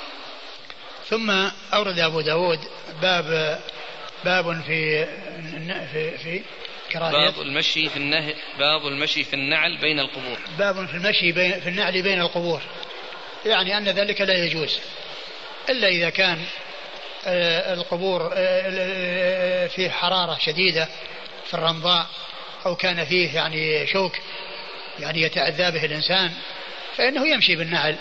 ثم 1.05 1.31
أورد 1.75 1.99
أبو 1.99 2.21
داود 2.21 2.59
باب 3.03 3.61
باب 4.25 4.63
في 4.63 5.07
في 5.93 6.19
في 6.19 6.43
كراهية. 6.93 7.13
باب 7.13 7.41
المشي 7.41 7.89
في 7.89 7.97
النهي 7.97 8.35
باب 8.59 8.87
المشي 8.87 9.25
في 9.25 9.35
النعل 9.35 9.77
بين 9.79 10.01
القبور. 10.01 10.39
باب 10.59 10.87
في 10.87 10.95
المشي 10.95 11.33
بين 11.33 11.61
في 11.61 11.69
النعل 11.69 12.03
بين 12.03 12.21
القبور. 12.21 12.63
يعني 13.47 13.79
أن 13.79 13.85
ذلك 13.85 14.21
لا 14.21 14.35
يجوز. 14.35 14.79
إلا 15.69 15.89
إذا 15.89 16.11
كان 16.11 16.45
آه، 17.27 17.75
القبور 17.75 18.31
آه، 18.35 19.67
فيه 19.67 19.91
حرارة 19.91 20.39
شديدة 20.39 20.89
في 21.47 21.55
الرمضاء 21.55 22.07
أو 22.67 22.77
كان 22.77 23.05
فيه 23.05 23.35
يعني 23.35 23.87
شوك 23.87 24.13
يعني 24.99 25.23
يتأذى 25.23 25.71
به 25.71 25.85
الإنسان 25.85 26.33
فإنه 26.97 27.29
يمشي 27.29 27.57
بالنعل. 27.57 27.97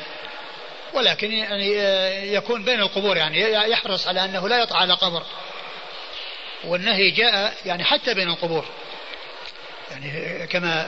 ولكن 0.94 1.32
يعني 1.32 1.80
آه، 1.80 2.24
يكون 2.24 2.66
بين 2.66 2.80
القبور 2.80 3.18
يعني 3.18 3.42
يحرص 3.52 4.08
على 4.08 4.26
أنه 4.26 4.50
لا 4.50 4.64
يطع 4.64 4.76
على 4.78 4.94
قبر. 4.94 5.24
والنهي 6.64 7.12
جاء 7.12 7.54
يعني 7.66 7.84
حتى 7.84 8.14
بين 8.14 8.30
القبور. 8.30 8.66
يعني 9.92 10.48
كما 10.48 10.82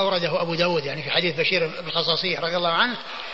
أورده 0.00 0.42
أبو 0.42 0.54
داود 0.54 0.84
يعني 0.84 1.02
في 1.02 1.10
حديث 1.10 1.34
بشير 1.34 1.66
بن 1.66 1.88
الخصاصية 1.88 2.40
رضي 2.40 2.56
الله 2.56 2.72
عنه 2.72 2.92
آه، 2.92 3.27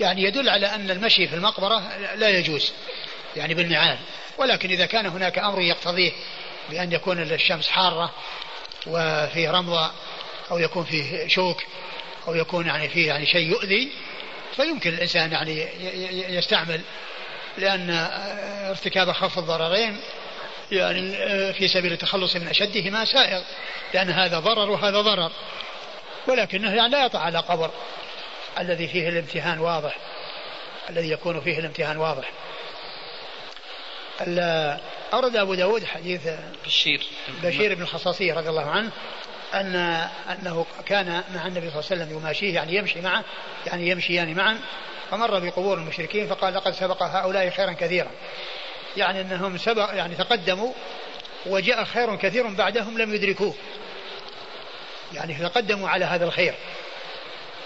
يعني 0.00 0.22
يدل 0.22 0.48
على 0.48 0.66
أن 0.66 0.90
المشي 0.90 1.28
في 1.28 1.34
المقبرة 1.34 1.82
لا 2.14 2.28
يجوز 2.28 2.72
يعني 3.36 3.54
بالنعال 3.54 3.98
ولكن 4.38 4.70
إذا 4.70 4.86
كان 4.86 5.06
هناك 5.06 5.38
أمر 5.38 5.60
يقتضيه 5.60 6.12
بأن 6.70 6.92
يكون 6.92 7.22
الشمس 7.22 7.68
حارة 7.68 8.10
وفيه 8.86 9.50
رمضة 9.50 9.90
أو 10.50 10.58
يكون 10.58 10.84
فيه 10.84 11.28
شوك 11.28 11.62
أو 12.28 12.34
يكون 12.34 12.66
يعني 12.66 12.88
فيه 12.88 13.08
يعني 13.08 13.26
شيء 13.26 13.48
يؤذي 13.48 13.92
فيمكن 14.56 14.90
الإنسان 14.94 15.32
يعني 15.32 15.68
يستعمل 16.36 16.80
لأن 17.58 17.90
ارتكاب 18.70 19.12
خف 19.12 19.38
الضررين 19.38 20.00
يعني 20.72 21.12
في 21.52 21.68
سبيل 21.68 21.92
التخلص 21.92 22.36
من 22.36 22.48
أشدهما 22.48 23.04
سائغ 23.04 23.42
لأن 23.94 24.10
هذا 24.10 24.38
ضرر 24.38 24.70
وهذا 24.70 25.00
ضرر. 25.00 25.32
ولكنه 26.26 26.74
يعني 26.74 26.92
لا 26.92 27.04
يطع 27.04 27.18
على 27.18 27.38
قبر. 27.38 27.70
الذي 28.58 28.88
فيه 28.88 29.08
الامتهان 29.08 29.58
واضح. 29.58 29.96
الذي 30.90 31.10
يكون 31.10 31.40
فيه 31.40 31.58
الامتهان 31.58 31.96
واضح. 31.96 32.30
أورد 35.14 35.36
أبو 35.36 35.54
داود 35.54 35.84
حديث 35.84 36.28
بشير. 36.66 37.06
بشير 37.42 37.74
بن 37.74 37.82
الخصاصية 37.82 38.34
رضي 38.34 38.48
الله 38.48 38.70
عنه 38.70 38.90
أن 39.54 39.76
أنه 40.30 40.66
كان 40.86 41.22
مع 41.34 41.46
النبي 41.46 41.70
صلى 41.70 41.80
الله 41.80 41.90
عليه 41.90 42.02
وسلم 42.02 42.18
يماشيه 42.18 42.54
يعني 42.54 42.74
يمشي 42.74 43.00
معه 43.00 43.24
يعني 43.66 43.88
يمشيان 43.88 44.34
معا 44.34 44.58
فمر 45.10 45.38
بقبور 45.38 45.78
المشركين 45.78 46.26
فقال 46.26 46.54
لقد 46.54 46.72
سبق 46.72 47.02
هؤلاء 47.02 47.50
خيرا 47.50 47.72
كثيرا. 47.72 48.10
يعني 48.96 49.20
أنهم 49.20 49.58
سبق 49.58 49.90
يعني 49.94 50.14
تقدموا 50.14 50.72
وجاء 51.46 51.84
خير 51.84 52.16
كثير 52.16 52.46
بعدهم 52.48 52.98
لم 52.98 53.14
يدركوه. 53.14 53.54
يعني 55.12 55.34
تقدموا 55.34 55.88
على 55.88 56.04
هذا 56.04 56.24
الخير. 56.24 56.54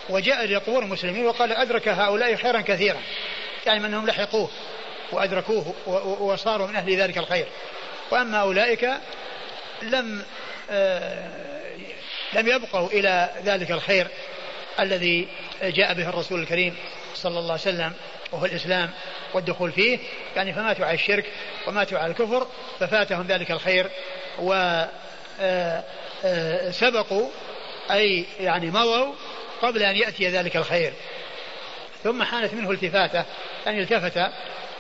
وجاء 0.09 0.47
لقبور 0.47 0.83
المسلمين 0.83 1.27
وقال 1.27 1.53
أدرك 1.53 1.89
هؤلاء 1.89 2.37
خيرا 2.37 2.61
كثيرا. 2.61 3.01
يعني 3.67 3.87
أنهم 3.87 4.07
لحقوه 4.07 4.51
وأدركوه 5.13 5.75
وصاروا 6.21 6.67
من 6.67 6.77
أهل 6.77 6.97
ذلك 6.97 7.19
الخير. 7.19 7.47
وأما 8.11 8.39
أولئك 8.39 8.91
لم 9.83 10.23
آه 10.71 11.49
لم 12.33 12.49
يبقوا 12.49 12.89
إلى 12.89 13.31
ذلك 13.45 13.71
الخير 13.71 14.07
الذي 14.81 15.29
جاء 15.63 15.95
به 15.95 16.09
الرسول 16.09 16.41
الكريم 16.41 16.77
صلى 17.15 17.39
الله 17.39 17.53
عليه 17.53 17.63
وسلم 17.63 17.93
وهو 18.33 18.45
الإسلام 18.45 18.91
والدخول 19.35 19.73
فيه. 19.73 19.99
يعني 20.37 20.53
فماتوا 20.53 20.87
على 20.87 20.95
الشرك 20.95 21.25
وماتوا 21.67 21.99
على 21.99 22.11
الكفر 22.11 22.47
ففاتهم 22.81 23.27
ذلك 23.27 23.51
الخير. 23.51 23.91
وسبقوا 24.39 24.91
آه، 25.41 27.31
آه، 27.91 27.95
أي 27.95 28.27
يعني 28.41 28.71
مضوا 28.71 29.15
قبل 29.63 29.83
أن 29.83 29.97
يأتي 29.97 30.29
ذلك 30.29 30.57
الخير. 30.57 30.93
ثم 32.05 32.23
حانت 32.23 32.55
منه 32.55 32.71
التفاتة 32.71 33.25
يعني 33.67 33.83
التفت 33.83 34.31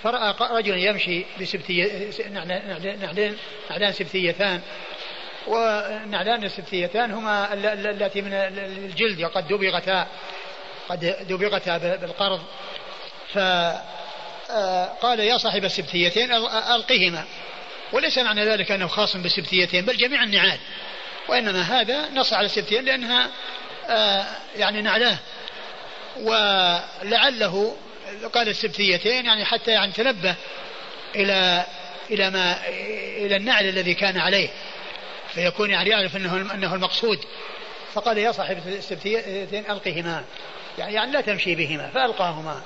فرأى 0.02 0.34
رجلا 0.40 0.76
يمشي 0.76 1.24
بسبتية 1.40 2.10
نعلان 2.30 3.36
نعلان 3.70 3.92
سبتيتان. 3.92 4.60
ونعلان 5.46 6.44
السبتيتان 6.44 7.12
هما 7.12 7.54
التي 7.74 8.22
من 8.22 8.32
الجلد 8.32 9.22
وقد 9.22 9.48
دبغتا 9.48 10.06
قد 10.88 11.16
دبغتا 11.28 11.78
بالقرض. 11.78 12.40
فقال 13.32 15.20
يا 15.20 15.38
صاحب 15.38 15.64
السبتيتين 15.64 16.32
ألقهما. 16.74 17.24
وليس 17.92 18.18
معنى 18.18 18.44
ذلك 18.44 18.72
أنه 18.72 18.86
خاص 18.86 19.16
بالسبتيتين 19.16 19.84
بل 19.84 19.96
جميع 19.96 20.22
النعال. 20.22 20.58
وإنما 21.28 21.60
هذا 21.60 22.08
نص 22.14 22.32
على 22.32 22.46
السبتين 22.46 22.84
لأنها 22.84 23.24
آه، 23.24 23.30
يعني 24.56 24.82
نعلاه. 24.82 25.16
ولعله 26.20 27.76
قال 28.32 28.48
السبتيتين 28.48 29.26
يعني 29.26 29.44
حتى 29.44 29.70
يعني 29.70 29.92
تنبه 29.92 30.34
إلى 31.14 31.64
إلى 32.10 32.30
ما 32.30 32.68
إلى 33.16 33.36
النعل 33.36 33.64
الذي 33.64 33.94
كان 33.94 34.18
عليه. 34.18 34.48
فيكون 35.34 35.70
يعني 35.70 35.90
يعرف 35.90 36.16
أنه 36.16 36.54
أنه 36.54 36.74
المقصود. 36.74 37.18
فقال 37.94 38.18
يا 38.18 38.32
صاحب 38.32 38.58
السبتيتين 38.66 39.70
ألقهما 39.70 40.24
يعني, 40.78 40.94
يعني 40.94 41.12
لا 41.12 41.20
تمشي 41.20 41.54
بهما 41.54 41.90
فألقاهما. 41.90 42.62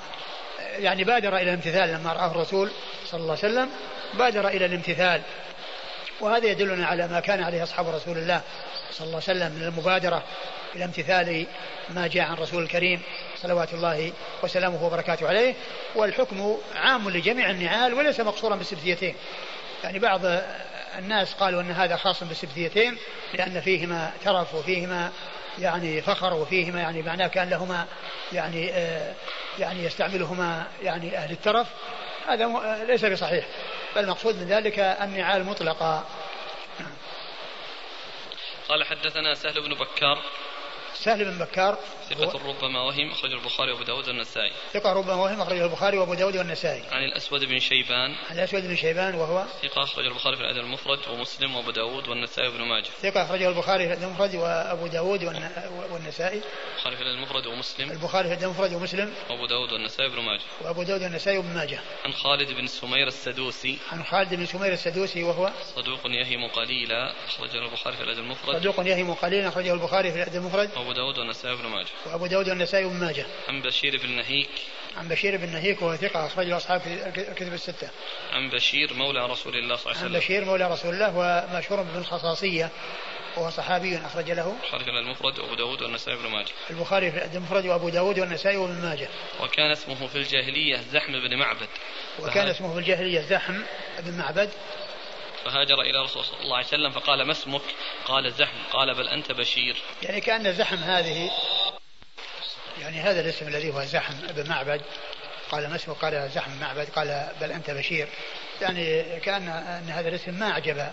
يعني 0.77 1.03
بادر 1.03 1.35
إلى 1.35 1.43
الامتثال 1.43 1.89
لما 1.89 2.13
رآه 2.13 2.31
الرسول 2.31 2.71
صلى 3.05 3.19
الله 3.19 3.37
عليه 3.43 3.53
وسلم 3.53 3.69
بادر 4.13 4.47
إلى 4.47 4.65
الامتثال. 4.65 5.21
وهذا 6.21 6.47
يدلنا 6.47 6.87
على 6.87 7.07
ما 7.07 7.19
كان 7.19 7.43
عليه 7.43 7.63
أصحاب 7.63 7.87
رسول 7.87 8.17
الله 8.17 8.41
صلى 8.91 9.07
الله 9.07 9.21
عليه 9.27 9.39
وسلم 9.39 9.51
من 9.51 9.63
المبادرة. 9.63 10.23
إلى 10.75 10.85
امتثال 10.85 11.45
ما 11.89 12.07
جاء 12.07 12.23
عن 12.23 12.35
رسول 12.35 12.63
الكريم 12.63 13.01
صلوات 13.41 13.73
الله 13.73 14.13
وسلامه 14.43 14.85
وبركاته 14.85 15.27
عليه 15.27 15.55
والحكم 15.95 16.57
عام 16.75 17.09
لجميع 17.09 17.49
النعال 17.49 17.93
وليس 17.93 18.19
مقصورا 18.19 18.55
بالسبتيتين 18.55 19.15
يعني 19.83 19.99
بعض 19.99 20.21
الناس 20.97 21.33
قالوا 21.33 21.61
أن 21.61 21.71
هذا 21.71 21.95
خاص 21.95 22.23
بالسبتيتين 22.23 22.97
لأن 23.33 23.61
فيهما 23.61 24.11
ترف 24.25 24.55
وفيهما 24.55 25.11
يعني 25.59 26.01
فخر 26.01 26.33
وفيهما 26.33 26.81
يعني 26.81 27.01
معناه 27.01 27.27
كان 27.27 27.49
لهما 27.49 27.85
يعني 28.33 28.73
آه 28.73 29.13
يعني 29.59 29.83
يستعملهما 29.83 30.67
يعني 30.83 31.17
أهل 31.17 31.31
الترف. 31.31 31.67
هذا 32.27 32.85
ليس 32.87 33.05
بصحيح. 33.05 33.45
بل 33.95 34.03
المقصود 34.03 34.35
من 34.35 34.47
ذلك 34.47 34.79
النعال 34.79 35.43
مطلقة 35.43 36.05
قال 38.69 38.83
حدثنا 38.83 39.33
سهل 39.35 39.61
بن 39.61 39.73
بكار 39.73 40.21
سهل 40.95 41.25
بن 41.25 41.37
بكار 41.37 41.77
ثقة 42.09 42.47
ربما 42.47 42.81
وهم 42.81 43.11
أخرجه 43.11 43.33
البخاري 43.33 43.71
وأبو 43.71 43.83
داود 43.83 44.07
والنسائي. 44.07 44.51
ثقة 44.73 44.93
ربما 44.93 45.13
وهم 45.13 45.41
أخرجه 45.41 45.65
البخاري 45.65 45.97
وأبو 45.97 46.13
داود 46.13 46.37
والنسائي. 46.37 46.83
عن 46.91 47.03
الأسود 47.03 47.45
بن 47.45 47.59
شيبان. 47.59 48.15
عن 48.29 48.35
الأسود 48.35 48.67
بن 48.67 48.75
شيبان 48.75 49.15
وهو 49.15 49.45
ثقة 49.61 49.83
أخرجه 49.83 50.07
البخاري 50.07 50.35
في 50.35 50.41
الأدب 50.41 50.59
المفرد 50.59 50.99
ومسلم 51.09 51.55
وأبو 51.55 51.71
داود 51.71 52.07
والنسائي 52.07 52.47
وابن 52.47 52.61
ماجه. 52.61 52.89
ثقة 53.01 53.23
أخرجه 53.23 53.49
البخاري 53.49 53.87
في 53.87 53.93
الأدب 53.93 54.07
المفرد 54.07 54.35
وأبو 54.35 54.87
داود 54.87 55.23
والنسائي. 55.91 56.41
البخاري 56.75 56.95
في 56.95 57.01
الأدب 57.01 57.17
المفرد 57.17 57.47
ومسلم. 57.47 57.91
البخاري 57.91 58.27
في 58.27 58.33
الأدب 58.33 58.43
المفرد 58.43 58.73
ومسلم. 58.73 59.13
وأبو 59.29 59.45
داود 59.45 59.73
والنسائي 59.73 60.09
وابن 60.09 60.21
ماجه. 60.21 60.41
وأبو 60.61 60.83
داود 60.83 61.03
والنسائي 61.03 61.37
وابن 61.37 61.53
ماجه. 61.53 61.79
عن 62.05 62.13
خالد 62.13 62.51
بن 62.51 62.67
سمير 62.67 63.07
السدوسي. 63.07 63.79
عن 63.91 64.03
خالد 64.03 64.33
بن 64.33 64.45
سمير 64.45 64.73
السدوسي 64.73 65.23
وهو 65.23 65.51
صدوق 65.75 65.99
يهم 66.05 66.47
قليلا 66.47 67.13
أخرجه 67.27 67.65
البخاري 67.65 67.97
في 67.97 68.03
الأدب 68.03 68.19
المفرد. 68.19 68.55
صدوق 68.55 68.79
يهم 68.79 69.13
قليلا 69.13 69.47
أخرجه 69.47 69.73
البخاري 69.73 70.11
في 70.11 70.17
الأدب 70.23 70.35
المفرد. 70.35 70.69
وأبو 70.83 70.93
داود 70.93 71.17
والنسائي 71.17 71.55
وابن 71.55 71.67
ماجه. 71.67 71.87
وأبو 72.05 72.25
داود 72.25 72.49
والنسائي 72.49 72.85
وابن 72.85 72.95
ماجه. 72.95 73.25
عن 73.47 73.61
بشير 73.61 73.97
بن 74.03 74.11
نهيك. 74.11 74.49
عن 74.97 75.07
بشير 75.07 75.37
بن 75.37 75.49
نهيك 75.49 75.81
وهو 75.81 75.95
ثقة 75.95 76.25
أخرجه 76.25 76.57
أصحاب 76.57 76.81
الكتب 77.17 77.53
الستة. 77.53 77.89
عن 78.31 78.49
بشير 78.49 78.93
مولى 78.93 79.25
رسول 79.25 79.55
الله 79.55 79.75
صلى 79.75 79.91
الله 79.91 79.97
عليه 79.97 80.09
وسلم. 80.09 80.15
عن 80.15 80.19
بشير 80.19 80.45
مولى 80.45 80.71
رسول 80.71 80.93
الله 80.93 81.17
ومشهور 81.17 81.81
بالخصاصية 81.81 82.69
وهو 83.37 83.49
صحابي 83.49 83.97
أخرج 83.97 84.31
له. 84.31 84.55
البخاري 84.63 84.83
في 84.83 84.89
المفرد 84.89 85.39
وأبو 85.39 85.55
داود 85.55 85.81
والنسائي 85.81 86.17
بن 86.17 86.29
ماجه. 86.29 86.51
البخاري 86.69 87.11
في 87.11 87.37
المفرد 87.37 87.65
وأبو 87.65 87.89
داود 87.89 88.19
والنسائي 88.19 88.57
وابن 88.57 88.81
ماجه. 88.81 89.07
وكان 89.39 89.71
اسمه 89.71 90.07
في 90.07 90.15
الجاهلية 90.15 90.81
زحم 90.91 91.11
بن 91.11 91.35
معبد. 91.35 91.69
وكان 92.19 92.47
اسمه 92.47 92.73
في 92.73 92.79
الجاهلية 92.79 93.21
زحم 93.21 93.61
بن 93.99 94.17
معبد. 94.17 94.49
فهاجر 95.45 95.81
إلى 95.81 96.03
رسول 96.03 96.25
صلى 96.25 96.41
الله 96.41 96.57
عليه 96.57 96.67
وسلم 96.67 96.91
فقال 96.91 97.21
ما 97.21 97.31
اسمك؟ 97.31 97.61
قال 98.05 98.33
زحم. 98.33 98.57
قال 98.71 98.95
بل 98.95 99.07
أنت 99.07 99.31
بشير. 99.31 99.75
يعني 100.03 100.21
كأن 100.21 100.53
زحم 100.53 100.77
هذه 100.77 101.31
يعني 102.81 103.01
هذا 103.01 103.21
الاسم 103.21 103.47
الذي 103.47 103.73
هو 103.73 103.83
زحم 103.83 104.13
بن 104.27 104.49
معبد. 104.49 104.81
قال 105.51 105.69
ما 105.69 105.75
اسمه 105.75 105.93
قال 105.93 106.29
زحم 106.35 106.51
معبد. 106.59 106.89
قال 106.89 107.31
بل 107.41 107.51
أنت 107.51 107.71
بشير. 107.71 108.07
يعني 108.61 109.03
كأن 109.19 109.47
أن 109.47 109.89
هذا 109.89 110.09
الاسم 110.09 110.33
ما 110.33 110.51
أعجب 110.51 110.91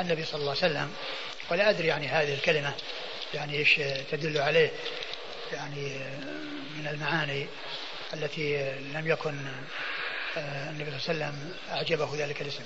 النبي 0.00 0.24
صلى 0.24 0.40
الله 0.40 0.56
عليه 0.62 0.72
وسلم. 0.72 0.94
ولا 1.50 1.70
أدري 1.70 1.86
يعني 1.86 2.08
هذه 2.08 2.34
الكلمة 2.34 2.74
يعني 3.34 3.58
إيش 3.58 3.80
تدل 4.10 4.38
عليه 4.38 4.70
يعني 5.52 5.98
من 6.76 6.86
المعاني 6.86 7.46
التي 8.14 8.72
لم 8.94 9.08
يكن 9.08 9.36
النبي 10.36 10.98
صلى 10.98 11.14
الله 11.14 11.24
عليه 11.26 11.34
وسلم 11.34 11.54
أعجبه 11.70 12.10
ذلك 12.16 12.42
الاسم. 12.42 12.64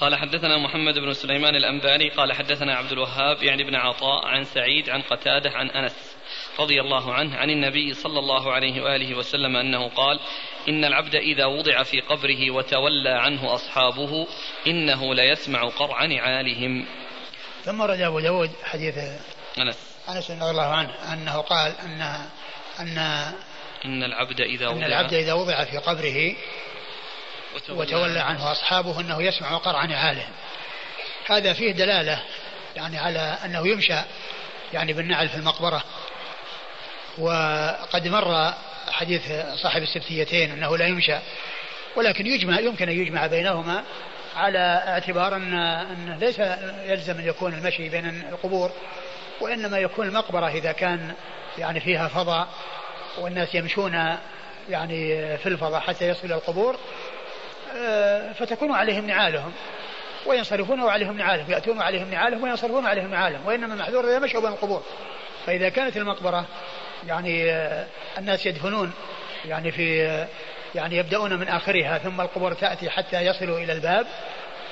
قال 0.00 0.14
حدثنا 0.14 0.58
محمد 0.58 0.94
بن 0.94 1.12
سليمان 1.12 1.54
الأنباري 1.54 2.10
قال 2.10 2.32
حدثنا 2.32 2.74
عبد 2.74 2.92
الوهاب 2.92 3.42
يعني 3.42 3.62
ابن 3.62 3.74
عطاء 3.74 4.26
عن 4.26 4.44
سعيد 4.44 4.90
عن 4.90 5.02
قتادة 5.02 5.50
عن 5.50 5.70
أنس 5.70 6.16
رضي 6.60 6.80
الله 6.80 7.14
عنه 7.14 7.36
عن 7.36 7.50
النبي 7.50 7.94
صلى 7.94 8.18
الله 8.18 8.52
عليه 8.52 8.82
وآله 8.82 9.14
وسلم 9.14 9.56
أنه 9.56 9.88
قال 9.88 10.20
إن 10.68 10.84
العبد 10.84 11.14
إذا 11.14 11.46
وضع 11.46 11.82
في 11.82 12.00
قبره 12.00 12.50
وتولى 12.50 13.10
عنه 13.10 13.54
أصحابه 13.54 14.26
إنه 14.66 15.14
ليسمع 15.14 15.68
قرع 15.68 16.04
نعالهم. 16.04 16.86
ثم 17.64 17.82
رد 17.82 18.00
أبو 18.00 18.20
داود 18.20 18.50
حديث 18.64 18.98
أنس. 19.58 19.96
أنس 20.08 20.30
رضي 20.30 20.50
الله 20.50 20.66
عنه 20.66 21.12
أنه 21.12 21.40
قال 21.40 21.72
أن 21.84 22.02
أن 22.80 22.98
إن 23.84 24.02
العبد 24.02 24.40
إذا 24.40 24.68
وضع 24.68 24.76
أن 24.76 24.84
العبد 24.84 25.14
إذا 25.14 25.32
وضع 25.32 25.64
في 25.64 25.78
قبره 25.78 26.36
وتولى 27.68 28.20
عنه. 28.20 28.52
أصحابه 28.52 29.00
أنه 29.00 29.22
يسمع 29.22 29.56
قرع 29.56 29.84
نعالهم 29.84 30.32
هذا 31.26 31.52
فيه 31.52 31.72
دلالة 31.72 32.22
يعني 32.76 32.98
على 32.98 33.38
أنه 33.44 33.68
يمشى 33.68 33.98
يعني 34.72 34.92
بالنعل 34.92 35.28
في 35.28 35.34
المقبرة. 35.34 35.84
وقد 37.18 38.08
مر 38.08 38.52
حديث 38.90 39.32
صاحب 39.62 39.82
السبتيتين 39.82 40.50
أنه 40.50 40.76
لا 40.76 40.86
يمشى 40.86 41.18
ولكن 41.96 42.26
يجمع 42.26 42.60
يمكن 42.60 42.88
أن 42.88 43.00
يجمع 43.00 43.26
بينهما 43.26 43.84
على 44.36 44.82
اعتبار 44.88 45.36
أن, 45.36 45.54
أن 45.54 46.18
ليس 46.20 46.38
يلزم 46.84 47.18
أن 47.18 47.26
يكون 47.26 47.54
المشي 47.54 47.88
بين 47.88 48.24
القبور 48.32 48.72
وإنما 49.40 49.78
يكون 49.78 50.06
المقبرة 50.06 50.48
إذا 50.48 50.72
كان 50.72 51.14
يعني 51.58 51.80
فيها 51.80 52.08
فضاء 52.08 52.48
والناس 53.18 53.54
يمشون 53.54 54.16
يعني 54.68 55.36
في 55.38 55.46
الفضاء 55.46 55.80
حتى 55.80 56.08
يصل 56.08 56.24
إلى 56.24 56.34
القبور. 56.34 56.78
فتكون 58.32 58.72
عليهم 58.72 59.06
نعالهم. 59.06 59.52
وينصرفون 60.26 60.80
وعليهم 60.80 61.16
نعالهم 61.16 61.50
يأتون 61.50 61.78
وعليهم 61.78 62.10
نعالهم 62.10 62.42
وينصرفون 62.42 62.84
وعليهم 62.84 63.10
نعالهم 63.10 63.46
وإنما 63.46 63.74
المحذور 63.74 64.04
إذا 64.04 64.18
مشوا 64.18 64.40
بين 64.40 64.50
القبور. 64.50 64.82
فإذا 65.46 65.68
كانت 65.68 65.96
المقبرة 65.96 66.46
يعني 67.06 67.50
آه، 67.50 67.86
الناس 68.18 68.46
يدفنون 68.46 68.92
يعني 69.44 69.72
في 69.72 70.06
آه، 70.06 70.28
يعني 70.74 70.96
يبدأون 70.96 71.38
من 71.38 71.48
آخرها 71.48 71.98
ثم 71.98 72.20
القبور 72.20 72.52
تأتي 72.52 72.90
حتى 72.90 73.20
يصلوا 73.20 73.58
إلى 73.58 73.72
الباب 73.72 74.06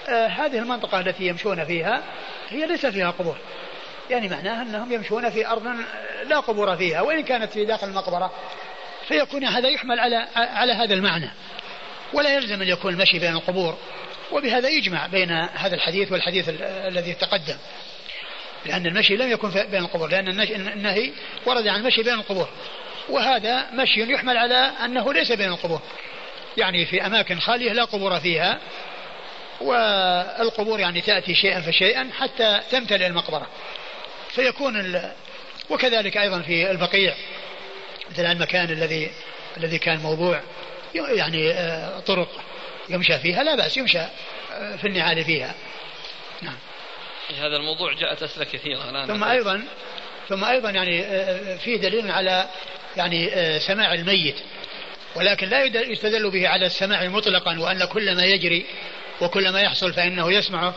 هذه 0.08 0.58
المنطقة 0.58 1.00
التي 1.00 1.26
يمشون 1.26 1.64
فيها 1.64 2.02
هي 2.48 2.66
ليس 2.66 2.86
فيها 2.86 3.10
قبور. 3.10 3.36
يعني 4.10 4.28
معناها 4.28 4.62
أنهم 4.62 4.92
يمشون 4.92 5.30
في 5.30 5.46
أرض 5.46 5.66
لا 6.26 6.40
قبور 6.40 6.76
فيها 6.76 7.00
وإن 7.00 7.22
كانت 7.22 7.52
في 7.52 7.64
داخل 7.64 7.88
المقبرة 7.88 8.32
فيكون 9.08 9.44
هذا 9.44 9.68
يحمل 9.68 10.00
على 10.00 10.26
على 10.36 10.72
هذا 10.72 10.94
المعنى. 10.94 11.30
ولا 12.14 12.34
يلزم 12.34 12.62
أن 12.62 12.68
يكون 12.68 12.94
المشي 12.94 13.18
بين 13.18 13.32
القبور. 13.32 13.78
وبهذا 14.32 14.68
يجمع 14.68 15.06
بين 15.06 15.30
هذا 15.30 15.74
الحديث 15.74 16.12
والحديث 16.12 16.48
الذي 16.60 17.12
تقدم. 17.14 17.56
لأن 18.66 18.86
المشي 18.86 19.16
لم 19.16 19.30
يكن 19.30 19.50
بين 19.50 19.80
القبور 19.80 20.10
لأن 20.10 20.40
النهي 20.50 21.12
ورد 21.46 21.66
عن 21.66 21.80
المشي 21.80 22.02
بين 22.02 22.14
القبور. 22.14 22.48
وهذا 23.08 23.70
مشي 23.70 24.12
يحمل 24.12 24.36
على 24.36 24.70
أنه 24.84 25.12
ليس 25.12 25.32
بين 25.32 25.48
القبور. 25.48 25.80
يعني 26.56 26.86
في 26.86 27.06
أماكن 27.06 27.40
خالية 27.40 27.72
لا 27.72 27.84
قبور 27.84 28.20
فيها 28.20 28.60
والقبور 29.60 30.80
يعني 30.80 31.00
تأتي 31.00 31.34
شيئا 31.34 31.60
فشيئا 31.60 32.10
حتى 32.18 32.60
تمتلئ 32.70 33.06
المقبرة. 33.06 33.46
فيكون 34.30 34.80
ال... 34.80 35.12
وكذلك 35.70 36.16
أيضا 36.16 36.40
في 36.40 36.70
البقيع 36.70 37.14
مثل 38.10 38.26
المكان 38.26 38.70
الذي 38.70 39.10
الذي 39.56 39.78
كان 39.78 39.98
موضوع. 39.98 40.40
يعني 40.94 41.50
آه، 41.50 42.00
طرق 42.00 42.28
يمشى 42.88 43.18
فيها 43.18 43.42
لا 43.42 43.56
بأس 43.56 43.76
يمشى 43.76 43.98
آه، 44.52 44.76
في 44.76 44.86
النعال 44.86 45.24
فيها. 45.24 45.54
نعم. 46.42 46.56
هذا 47.38 47.56
الموضوع 47.56 47.92
جاءت 47.92 48.22
أسئلة 48.22 48.44
كثيرة 48.44 48.90
الآن. 48.90 49.06
ثم 49.06 49.24
أيضا 49.24 49.64
ثم 50.28 50.44
أيضا 50.44 50.70
يعني 50.70 51.02
آه، 51.04 51.56
فيه 51.56 51.76
دليل 51.76 52.10
على 52.10 52.48
يعني 52.96 53.30
سماع 53.58 53.94
الميت 53.94 54.36
ولكن 55.14 55.48
لا 55.48 55.64
يستدل 55.64 56.30
به 56.30 56.48
على 56.48 56.66
السماع 56.66 57.08
مطلقا 57.08 57.60
وأن 57.60 57.84
كل 57.84 58.16
ما 58.16 58.24
يجري 58.24 58.66
وكل 59.20 59.52
ما 59.52 59.60
يحصل 59.60 59.92
فإنه 59.92 60.32
يسمعه 60.32 60.74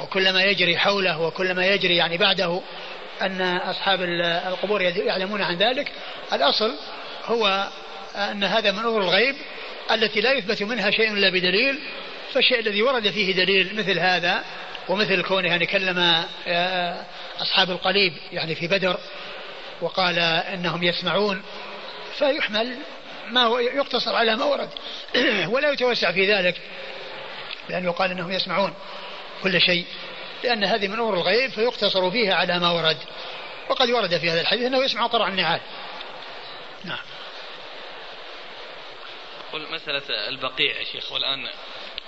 وكل 0.00 0.32
ما 0.32 0.42
يجري 0.42 0.78
حوله 0.78 1.20
وكل 1.20 1.54
ما 1.54 1.66
يجري 1.66 1.96
يعني 1.96 2.18
بعده 2.18 2.60
أن 3.22 3.40
أصحاب 3.42 4.02
القبور 4.46 4.82
يعلمون 4.82 5.42
عن 5.42 5.56
ذلك. 5.56 5.92
الأصل 6.32 6.74
هو 7.24 7.68
أن 8.16 8.44
هذا 8.44 8.70
من 8.70 8.78
أمور 8.78 9.02
الغيب 9.02 9.36
التي 9.90 10.20
لا 10.20 10.32
يثبت 10.32 10.62
منها 10.62 10.90
شيء 10.90 11.12
إلا 11.12 11.30
بدليل 11.30 11.78
فالشيء 12.32 12.60
الذي 12.60 12.82
ورد 12.82 13.10
فيه 13.10 13.34
دليل 13.34 13.76
مثل 13.76 13.98
هذا 13.98 14.44
ومثل 14.88 15.22
كونه 15.22 15.48
يعني 15.48 15.66
كلم 15.66 16.24
آه، 16.46 17.04
أصحاب 17.40 17.70
القليب 17.70 18.12
يعني 18.32 18.54
في 18.54 18.66
بدر 18.66 18.98
وقال 19.80 20.18
إنهم 20.18 20.82
يسمعون 20.82 21.42
فيحمل 22.18 22.76
ما 23.30 23.60
يقتصر 23.60 24.16
على 24.16 24.36
ما 24.36 24.44
ورد 24.44 24.68
ولا 25.52 25.70
يتوسع 25.70 26.12
في 26.12 26.32
ذلك 26.32 26.60
لأنه 27.68 27.92
قال 27.92 28.10
إنهم 28.10 28.32
يسمعون 28.32 28.74
كل 29.42 29.60
شيء 29.60 29.84
لأن 30.44 30.64
هذه 30.64 30.88
من 30.88 30.94
أمور 30.94 31.14
الغيب 31.14 31.50
فيقتصر 31.50 32.10
فيها 32.10 32.34
على 32.34 32.58
ما 32.58 32.70
ورد 32.70 32.96
وقد 33.68 33.90
ورد 33.90 34.18
في 34.18 34.30
هذا 34.30 34.40
الحديث 34.40 34.66
أنه 34.66 34.84
يسمع 34.84 35.06
قرع 35.06 35.28
النعال. 35.28 35.60
نعم. 36.84 36.98
مسألة 39.54 40.28
البقيع 40.28 40.78
يا 40.78 40.84
شيخ 40.84 41.12
والآن 41.12 41.48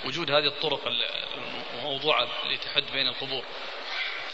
وجود 0.05 0.31
هذه 0.31 0.47
الطرق 0.47 0.81
الموضوعة 1.79 2.29
اللي 2.45 2.57
تحد 2.57 2.85
بين 2.93 3.09
القبور. 3.09 3.45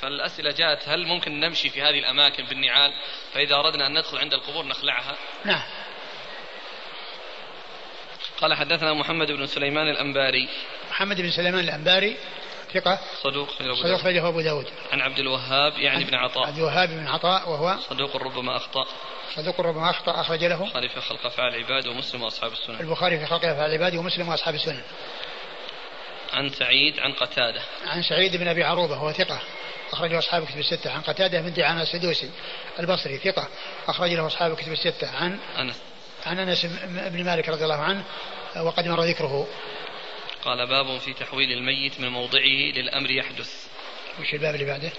فالأسئلة 0.01 0.51
جاءت 0.51 0.89
هل 0.89 1.07
ممكن 1.07 1.41
نمشي 1.41 1.71
في 1.71 1.83
هذه 1.83 1.99
الأماكن 1.99 2.45
بالنعال؟ 2.45 2.93
فإذا 3.33 3.55
أردنا 3.55 3.87
أن 3.87 3.99
ندخل 3.99 4.19
عند 4.19 4.35
القبور 4.35 4.65
نخلعها. 4.65 5.17
نعم. 5.45 5.63
قال 8.41 8.55
حدثنا 8.55 8.93
محمد 8.93 9.33
بن 9.33 9.47
سليمان 9.47 9.89
الأنباري. 9.89 10.49
محمد 10.91 11.21
بن 11.21 11.31
سليمان 11.31 11.65
الأنباري. 11.65 12.17
ثقة 12.75 12.99
صدوق 13.23 13.49
صدوق 13.59 13.97
خرجه 13.97 14.29
أبو 14.29 14.41
داود. 14.41 14.67
عن 14.93 15.01
عبد 15.01 15.19
الوهاب 15.19 15.73
يعني 15.79 16.05
بن 16.05 16.15
عطاء. 16.15 16.47
عبد 16.47 16.59
الوهاب 16.59 16.89
بن 16.89 17.07
عطاء 17.07 17.51
وهو 17.51 17.77
صدوق 17.91 18.17
ربما 18.17 18.57
أخطأ. 18.57 18.87
صدوق 19.37 19.61
ربما 19.61 19.91
أخطأ 19.91 20.21
أخرج 20.21 20.45
له. 20.45 20.63
البخاري 20.63 20.89
في 20.89 21.01
خلق 21.01 21.27
أفعال 21.27 21.55
العباد 21.55 21.87
ومسلم 21.87 22.23
وأصحاب 22.23 22.53
السنن. 22.53 22.81
البخاري 22.81 23.19
في 23.19 23.27
خلق 23.27 23.45
أفعال 23.45 23.71
العباد 23.71 23.97
ومسلم 23.97 24.29
وأصحاب 24.29 24.55
السنن. 24.55 24.83
عن 26.33 26.49
سعيد 26.49 27.01
عن 27.01 27.13
قتادة. 27.13 27.63
عن 27.87 28.03
سعيد 28.03 28.37
بن 28.37 28.49
أبي 28.49 28.65
عروبة 28.65 28.97
هو 28.97 29.13
ثقة. 29.13 29.41
أخرجه 29.93 30.19
أصحاب 30.19 30.45
كتب 30.45 30.59
الستة. 30.59 30.93
عن 30.93 31.01
قتادة 31.01 31.41
بن 31.41 31.53
دعامة 31.53 31.83
السدوسي 31.83 32.31
البصري 32.79 33.19
ثقة. 33.19 33.49
أخرج 33.89 34.11
له 34.11 34.27
أصحاب 34.27 34.57
كتب 34.57 34.73
الستة. 34.73 35.17
عن 35.17 35.39
أنس. 35.59 35.77
عن 36.27 36.39
أنس 36.39 36.67
بن 36.87 37.25
مالك 37.25 37.49
رضي 37.49 37.65
الله 37.65 37.81
عنه 37.83 38.05
وقد 38.57 38.89
مر 38.89 39.03
ذكره. 39.03 39.47
قال 40.45 40.67
باب 40.67 40.99
في 40.99 41.13
تحويل 41.13 41.53
الميت 41.53 42.01
من 42.01 42.09
موضعه 42.09 42.73
للأمر 42.75 43.11
يحدث. 43.11 43.67
وش 44.21 44.35
الباب 44.35 44.55
اللي 44.55 44.67
بعده؟ 44.67 44.93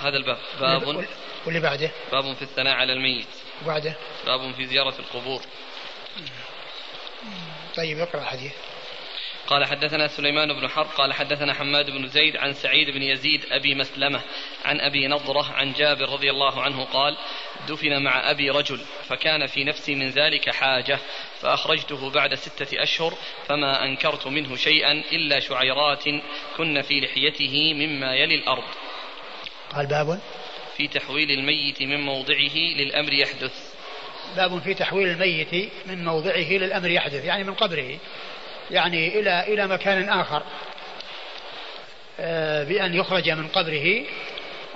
هذا 0.00 0.16
الباب. 0.16 0.38
باب 0.60 1.06
واللي 1.46 1.60
بعده؟ 1.60 1.90
باب 2.12 2.34
في 2.34 2.42
الثناء 2.42 2.74
على 2.74 2.92
الميت. 2.92 3.26
وبعده؟ 3.62 3.96
باب 4.26 4.54
في 4.54 4.66
زيارة 4.66 4.94
القبور. 4.98 5.42
طيب 7.76 7.98
اقرأ 7.98 8.20
الحديث. 8.20 8.52
قال 9.48 9.64
حدثنا 9.64 10.06
سليمان 10.08 10.52
بن 10.52 10.68
حرب 10.68 10.86
قال 10.86 11.12
حدثنا 11.12 11.54
حماد 11.54 11.90
بن 11.90 12.06
زيد 12.06 12.36
عن 12.36 12.52
سعيد 12.52 12.90
بن 12.90 13.02
يزيد 13.02 13.40
أبي 13.50 13.74
مسلمة 13.74 14.20
عن 14.64 14.80
أبي 14.80 15.08
نضرة 15.08 15.52
عن 15.52 15.72
جابر 15.72 16.08
رضي 16.08 16.30
الله 16.30 16.62
عنه 16.62 16.84
قال 16.84 17.16
دفن 17.68 18.02
مع 18.02 18.30
أبي 18.30 18.50
رجل 18.50 18.80
فكان 19.08 19.46
في 19.46 19.64
نفسي 19.64 19.94
من 19.94 20.10
ذلك 20.10 20.50
حاجة 20.50 20.98
فأخرجته 21.40 22.10
بعد 22.10 22.34
ستة 22.34 22.82
أشهر 22.82 23.14
فما 23.46 23.84
أنكرت 23.84 24.26
منه 24.26 24.56
شيئا 24.56 24.92
إلا 24.92 25.40
شعيرات 25.40 26.04
كن 26.56 26.82
في 26.82 27.00
لحيته 27.00 27.74
مما 27.74 28.14
يلي 28.14 28.34
الأرض. 28.34 28.64
قال 29.74 29.86
باب؟ 29.86 30.20
في 30.76 30.88
تحويل 30.88 31.30
الميت 31.30 31.82
من 31.82 32.00
موضعه 32.00 32.56
للأمر 32.56 33.12
يحدث. 33.12 33.74
باب 34.36 34.58
في 34.58 34.74
تحويل 34.74 35.08
الميت 35.08 35.70
من 35.86 36.04
موضعه 36.04 36.52
للأمر 36.52 36.90
يحدث 36.90 37.24
يعني 37.24 37.44
من 37.44 37.54
قبره. 37.54 37.98
يعني 38.70 39.20
إلى 39.20 39.40
إلى 39.40 39.66
مكان 39.66 40.08
آخر 40.08 40.42
آه، 42.20 42.64
بأن 42.64 42.94
يخرج 42.94 43.30
من 43.30 43.48
قبره 43.48 44.02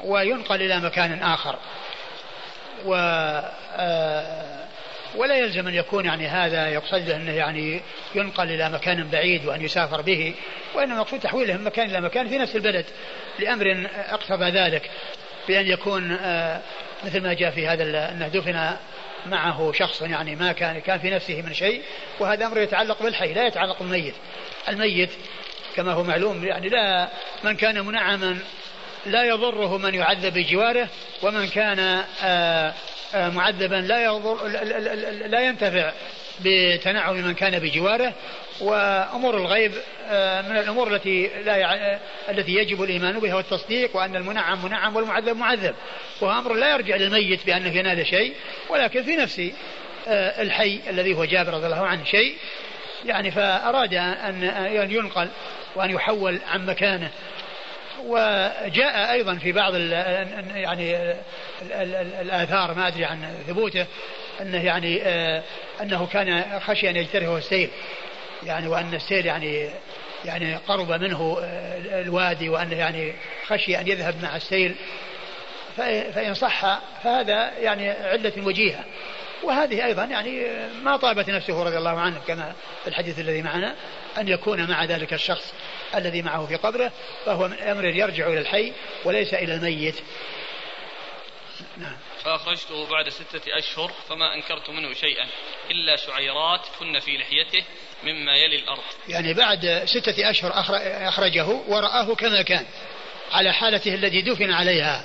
وينقل 0.05 0.63
إلى 0.63 0.81
مكان 0.81 1.23
آخر. 1.23 1.59
و 2.85 2.95
آه، 3.77 4.63
ولا 5.17 5.39
يلزم 5.39 5.69
أن 5.69 5.75
يكون 5.75 6.05
يعني 6.05 6.29
هذا 6.29 6.69
يقصد 6.69 7.11
أنه 7.11 7.33
يعني 7.33 7.81
ينقل 8.15 8.51
إلى 8.51 8.71
مكان 8.71 9.09
بعيد 9.09 9.47
وأن 9.47 9.63
يسافر 9.63 10.01
به 10.01 10.35
وإنما 10.75 11.01
مقصود 11.01 11.21
تحويله 11.21 11.57
من 11.57 11.65
مكان 11.65 11.91
إلى 11.91 12.01
مكان 12.01 12.29
في 12.29 12.39
نفس 12.39 12.57
البلد 12.57 12.87
لأمر 13.39 13.89
اقتضى 13.95 14.51
ذلك 14.51 14.91
بأن 15.49 15.67
يكون 15.67 16.13
آه، 16.13 16.61
مثل 17.05 17.21
ما 17.21 17.33
جاء 17.33 17.51
في 17.51 17.69
هذا 17.69 18.11
أنه 18.11 18.29
دفن 18.29 18.77
معه 19.27 19.73
شخص 19.73 20.03
يعني 20.03 20.37
ما 20.37 20.53
كان 20.53 20.79
كان 20.79 20.99
في 20.99 21.11
نفسه 21.11 21.43
من 21.43 21.55
شيء 21.55 21.83
وهذا 22.21 22.47
أمر 22.47 22.59
يتعلق 22.59 23.03
بالحي 23.03 23.35
لا 23.35 23.47
يتعلق 23.47 23.79
بالميت. 23.79 24.15
الميت 24.69 25.11
كما 25.77 25.93
هو 25.93 26.03
معلوم 26.03 26.45
يعني 26.45 26.69
لا 26.69 27.09
من 27.45 27.57
كان 27.57 27.87
منعما 27.87 28.39
لا 29.07 29.25
يضره 29.25 29.79
من 29.79 29.95
يعذب 29.95 30.35
بجواره 30.35 30.89
ومن 31.23 31.49
كان 31.49 32.05
آه، 32.23 32.75
آه، 33.15 33.29
معذبا 33.29 33.75
لا 33.75 34.05
يضر 34.05 34.47
لا 35.27 35.41
ينتفع 35.41 35.93
بتنعم 36.41 37.15
من 37.15 37.35
كان 37.35 37.59
بجواره 37.59 38.13
وأمور 38.61 39.37
الغيب 39.37 39.73
آه، 40.11 40.43
من 40.43 40.57
الأمور 40.57 40.95
التي 40.95 41.31
لا 41.45 41.99
التي 42.31 42.53
يجب 42.53 42.83
الإيمان 42.83 43.19
بها 43.19 43.35
والتصديق 43.35 43.97
وأن 43.97 44.17
المنعم 44.17 44.65
منعم 44.65 44.97
والمعذب 44.97 45.37
معذب. 45.37 45.75
وهو 46.21 46.39
أمر 46.39 46.55
لا 46.55 46.73
يرجع 46.73 46.97
للميت 46.97 47.47
بأنه 47.47 47.77
ينال 47.77 48.07
شيء 48.07 48.35
ولكن 48.69 49.03
في 49.03 49.17
نفس 49.17 49.51
الحي 50.09 50.81
الذي 50.91 51.15
هو 51.15 51.25
جابر 51.25 51.55
رضي 51.55 51.67
الله 51.67 51.87
عنه 51.87 52.05
شيء. 52.05 52.37
يعني 53.05 53.31
فأراد 53.31 53.95
أن 53.95 54.91
ينقل 54.91 55.29
وأن 55.75 55.91
يحول 55.91 56.39
عن 56.53 56.67
مكانه. 56.67 57.11
وجاء 58.07 59.13
أيضا 59.13 59.35
في 59.35 59.53
بعض 59.53 59.75
ال 59.75 59.93
يعني 60.55 60.97
ال 60.97 61.15
ال 61.73 62.15
الآثار 62.21 62.75
ما 62.75 62.89
أدري 62.89 63.05
عن 63.05 63.35
ثبوته 63.47 63.87
أنه 64.41 64.65
يعني 64.65 65.03
آه، 65.03 65.43
أنه 65.81 66.07
كان 66.07 66.61
خشي 66.61 66.91
أن 66.91 66.97
يجترفه 66.97 67.39
السيل. 67.39 67.71
يعني 68.43 68.69
وأن 68.69 68.95
السيل 68.95 69.27
يعني 69.27 69.71
يعني 70.25 70.57
قرب 70.57 70.93
منه 70.93 71.39
آه، 71.43 72.01
الوادي 72.01 72.49
وانه 72.49 72.77
يعني 72.77 73.13
خشي 73.47 73.81
أن 73.81 73.89
يذهب 73.89 74.15
مع 74.23 74.37
السيل. 74.37 74.75
فإن 75.77 76.35
صح 76.35 76.81
فهذا 77.05 77.59
يعني 77.59 77.91
علة 77.91 78.33
وجيهة. 78.37 78.85
وهذه 79.43 79.85
أيضا 79.85 80.05
يعني 80.05 80.47
ما 80.83 80.97
طابت 80.97 81.31
نفسه 81.31 81.63
رضي 81.63 81.79
الله 81.79 82.01
عنه 82.01 82.21
كما 82.27 82.53
في 82.83 82.89
الحديث 82.89 83.19
الذي 83.19 83.43
معنا 83.43 83.75
أن 84.19 84.29
يكون 84.29 84.71
مع 84.71 84.85
ذلك 84.85 85.13
الشخص 85.13 85.55
الذي 85.95 86.23
معه 86.23 86.47
في 86.47 86.57
قبره 86.57 86.93
فهو 87.27 87.49
من 87.49 87.59
أمر 87.59 87.85
يرجع 87.85 88.27
إلى 88.27 88.41
الحي 88.41 88.73
وليس 89.05 89.35
إلى 89.35 89.55
الميت. 89.55 89.95
نعم. 91.77 91.97
فأخرجته 92.25 92.87
بعد 92.87 93.09
ستة 93.09 93.59
أشهر 93.59 93.93
فما 94.09 94.35
أنكرت 94.35 94.71
منه 94.71 94.95
شيئا 94.95 95.27
إلا 95.71 95.97
شعيرات 95.97 96.61
كن 96.79 96.99
في 96.99 97.17
لحيته 97.17 97.65
مما 98.05 98.37
يلي 98.37 98.57
الأرض 98.57 98.83
يعني 99.09 99.35
بعد 99.35 99.83
ستة 99.85 100.31
أشهر 100.31 100.53
أخرجه 101.09 101.47
ورآه 101.47 102.15
كما 102.15 102.43
كان 102.43 102.67
على 103.33 103.53
حالته 103.53 103.95
التي 103.95 104.23
دفن 104.23 104.53
عليها 104.53 105.05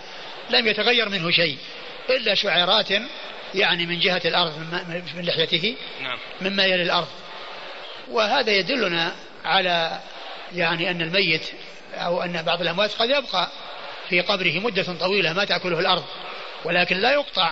لم 0.49 0.67
يتغير 0.67 1.09
منه 1.09 1.31
شيء 1.31 1.57
إلا 2.09 2.35
شعيرات 2.35 2.89
يعني 3.55 3.85
من 3.85 3.99
جهة 3.99 4.21
الأرض 4.25 4.57
من 5.15 5.25
لحيته 5.25 5.75
نعم. 6.01 6.19
مما 6.41 6.65
يلي 6.65 6.83
الأرض 6.83 7.07
وهذا 8.09 8.51
يدلنا 8.51 9.15
على 9.45 9.99
يعني 10.55 10.91
أن 10.91 11.01
الميت 11.01 11.51
أو 11.93 12.21
أن 12.21 12.41
بعض 12.41 12.61
الأموات 12.61 12.93
قد 12.93 13.09
يبقى 13.09 13.51
في 14.09 14.21
قبره 14.21 14.59
مدة 14.59 14.93
طويلة 14.99 15.33
ما 15.33 15.45
تأكله 15.45 15.79
الأرض 15.79 16.03
ولكن 16.65 16.97
لا 16.97 17.11
يقطع 17.11 17.51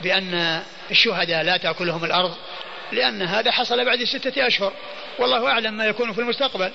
بأن 0.00 0.62
الشهداء 0.90 1.42
لا 1.42 1.56
تأكلهم 1.56 2.04
الأرض 2.04 2.34
لأن 2.92 3.22
هذا 3.22 3.50
حصل 3.50 3.84
بعد 3.84 4.04
ستة 4.04 4.46
أشهر. 4.46 4.72
والله 5.18 5.48
أعلم 5.48 5.74
ما 5.74 5.84
يكون 5.84 6.12
في 6.12 6.20
المستقبل. 6.20 6.72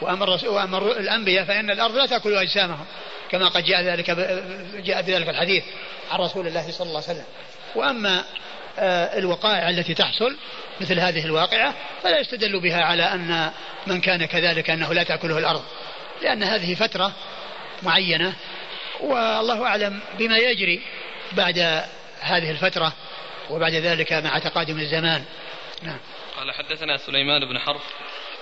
وأما, 0.00 0.38
وأما 0.46 0.78
الأنبياء 0.78 1.44
فإن 1.44 1.70
الأرض 1.70 1.96
لا 1.96 2.06
تأكل 2.06 2.34
أجسامهم 2.34 2.84
كما 3.30 3.48
قد 3.48 3.64
جاء 3.64 3.82
ذلك 3.82 4.10
جاء 4.84 5.02
بذلك 5.02 5.28
الحديث 5.28 5.64
عن 6.10 6.18
رسول 6.18 6.46
الله 6.46 6.70
صلى 6.70 6.88
الله 6.88 7.02
عليه 7.08 7.12
وسلم. 7.12 7.26
وأما 7.74 8.24
آه، 8.78 9.18
الوقائع 9.18 9.70
التي 9.70 9.94
تحصل 9.94 10.36
مثل 10.80 11.00
هذه 11.00 11.24
الواقعة 11.24 11.74
فلا 12.02 12.20
يستدل 12.20 12.60
بها 12.60 12.82
على 12.82 13.02
أن 13.02 13.50
من 13.86 14.00
كان 14.00 14.24
كذلك 14.24 14.70
أنه 14.70 14.94
لا 14.94 15.02
تأكله 15.02 15.38
الأرض. 15.38 15.62
لأن 16.22 16.42
هذه 16.42 16.74
فترة 16.74 17.12
معينة 17.82 18.34
والله 19.02 19.66
أعلم 19.66 20.00
بما 20.18 20.36
يجري 20.36 20.80
بعد 21.32 21.58
هذه 22.20 22.50
الفترة 22.50 22.92
وبعد 23.50 23.72
ذلك 23.72 24.12
مع 24.12 24.38
تقادم 24.38 24.78
الزمان. 24.78 25.24
نعم. 25.82 25.98
قال 26.36 26.52
حدثنا 26.52 26.96
سليمان 26.96 27.44
بن 27.48 27.58
حرب 27.58 27.80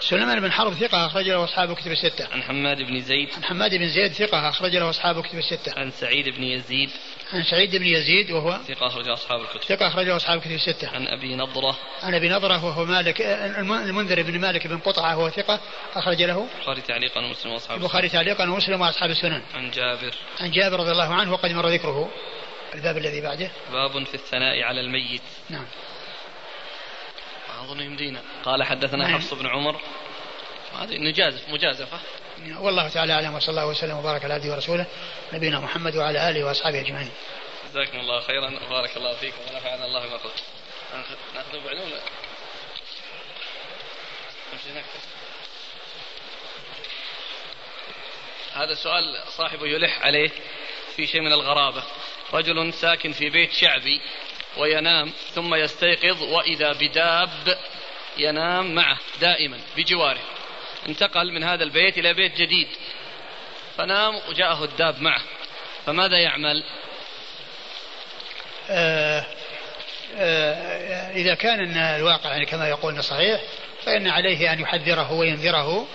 سليمان 0.01 0.40
بن 0.40 0.52
حرب 0.52 0.74
ثقة 0.74 1.06
أخرج 1.06 1.28
له 1.28 1.44
أصحاب 1.44 1.72
كتب 1.77 1.90
الستة. 1.90 2.28
عن 2.32 2.43
حماد 2.43 2.82
بن 2.82 3.01
زيد. 3.01 3.28
عن 3.36 3.44
حماد 3.44 3.74
بن 3.74 3.89
زيد 3.89 4.12
ثقة 4.12 4.48
أخرج 4.48 4.77
له 4.77 4.90
أصحاب 4.90 5.22
كتب 5.22 5.39
الستة. 5.39 5.81
عن 5.81 5.90
سعيد 5.90 6.28
بن 6.28 6.43
يزيد. 6.43 6.90
عن 7.32 7.43
سعيد 7.43 7.77
بن 7.77 7.86
يزيد 7.86 8.31
وهو 8.31 8.59
ثقة 8.68 8.86
أخرج 8.86 9.09
أصحاب 9.09 9.40
الكتب. 9.40 9.62
ثقة 9.62 9.89
أخرج 9.89 10.06
له 10.06 10.16
أصحاب 10.16 10.39
الكتب 10.39 10.52
الستة. 10.52 10.89
عن 10.89 11.06
أبي 11.06 11.36
نضرة. 11.36 11.78
عن 12.02 12.14
أبي 12.14 12.28
نضرة 12.28 12.64
وهو 12.64 12.85
مالك 12.85 13.20
المنذر 13.20 14.22
بن 14.22 14.40
مالك 14.40 14.66
بن 14.66 14.78
قطعة 14.78 15.18
وهو 15.18 15.31
ثقة 15.31 15.60
أخرج 15.94 16.22
له. 16.22 16.47
البخاري 16.59 16.81
تعليقا 16.81 17.20
ومسلم 17.20 17.52
وأصحاب 17.52 17.78
البخاري 17.78 18.09
تعليقا 18.09 18.51
ومسلم 18.51 18.81
وأصحاب 18.81 19.10
السنن. 19.10 19.43
عن 19.55 19.70
جابر. 19.70 20.14
عن 20.40 20.51
جابر 20.51 20.81
رضي 20.81 20.90
الله 20.90 21.14
عنه 21.14 21.32
وقد 21.32 21.51
مر 21.51 21.68
ذكره. 21.68 22.10
الباب 22.74 22.97
الذي 22.97 23.20
بعده. 23.20 23.51
باب 23.72 24.05
في 24.05 24.14
الثناء 24.14 24.62
على 24.62 24.81
الميت. 24.81 25.22
نعم. 25.51 25.66
أظن 27.70 27.80
يمدينا. 27.80 28.22
قال 28.44 28.62
حدثنا 28.62 29.09
نعم. 29.09 29.18
حفص 29.18 29.34
بن 29.34 29.47
عمر. 29.47 29.80
هذه 30.78 30.97
نجازف 30.97 31.48
مجازفة. 31.48 31.98
والله 32.59 32.88
تعالى 32.88 33.12
أعلم 33.12 33.34
وصلى 33.34 33.51
الله 33.51 33.66
وسلم 33.66 33.97
وبارك 33.97 34.24
على 34.24 34.34
عبده 34.34 34.52
ورسوله 34.52 34.86
نبينا 35.32 35.60
محمد 35.60 35.97
وعلى 35.97 36.30
آله 36.30 36.44
وأصحابه 36.44 36.80
أجمعين. 36.80 37.10
جزاكم 37.70 38.01
الله 38.01 38.20
خيرا 38.20 38.60
وبارك 38.66 38.97
الله 38.97 39.14
فيكم 39.14 39.36
ونفعنا 39.51 39.86
الله 39.86 40.06
بما 40.06 40.16
قلت. 40.16 40.42
نأخذ 41.34 41.64
بعلوم. 41.64 41.90
هذا 48.55 48.72
السؤال 48.72 49.22
صاحبه 49.28 49.66
يلح 49.66 50.02
عليه 50.02 50.30
في 50.97 51.06
شيء 51.06 51.20
من 51.20 51.32
الغرابة. 51.32 51.82
رجل 52.32 52.72
ساكن 52.72 53.12
في 53.12 53.30
بيت 53.30 53.52
شعبي 53.52 54.01
وينام 54.60 55.12
ثم 55.34 55.54
يستيقظ 55.54 56.22
وإذا 56.22 56.72
بداب 56.72 57.58
ينام 58.18 58.74
معه 58.74 58.98
دائما 59.20 59.58
بجواره. 59.76 60.20
انتقل 60.88 61.32
من 61.32 61.44
هذا 61.44 61.64
البيت 61.64 61.98
إلى 61.98 62.14
بيت 62.14 62.36
جديد. 62.36 62.68
فنام 63.78 64.20
وجاءه 64.28 64.64
الداب 64.64 65.02
معه. 65.02 65.22
فماذا 65.86 66.18
يعمل؟ 66.18 66.64
آه 68.70 69.26
آه 70.18 71.10
إذا 71.12 71.34
كان 71.34 71.76
الواقع 71.76 72.30
يعني 72.30 72.46
كما 72.46 72.68
يقول 72.68 73.04
صحيح 73.04 73.40
فإن 73.84 74.08
عليه 74.08 74.52
أن 74.52 74.60
يحذره 74.60 75.12
وينذره 75.12 75.86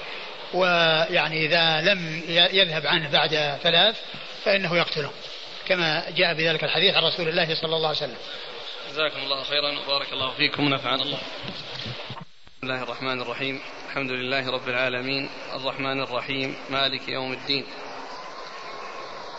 ويعني 0.54 1.46
إذا 1.46 1.82
لم 1.82 2.24
يذهب 2.30 2.88
عنه 2.88 3.10
بعد 3.10 3.58
ثلاث 3.64 4.02
فإنه 4.46 4.78
يقتله. 4.78 5.12
كما 5.68 6.04
جاء 6.16 6.34
بذلك 6.34 6.64
الحديث 6.64 6.96
عن 6.96 7.04
رسول 7.04 7.28
الله 7.28 7.56
صلى 7.56 7.76
الله 7.76 7.88
عليه 7.88 7.98
وسلم. 7.98 8.18
جزاكم 8.96 9.20
الله 9.20 9.44
خيرا 9.44 9.80
وبارك 9.80 10.14
الله 10.14 10.32
فيكم 10.32 10.64
ونفعنا 10.64 11.04
الله. 11.04 11.18
بسم 11.18 12.64
الله 12.64 12.84
الرحمن 12.84 13.22
الرحيم. 13.22 13.62
الحمد 13.90 14.12
لله 14.12 14.50
رب 14.50 14.70
العالمين. 14.70 15.30
الرحمن 15.56 16.02
الرحيم. 16.02 16.56
مالك 16.70 17.10
يوم 17.10 17.34
الدين. 17.34 17.66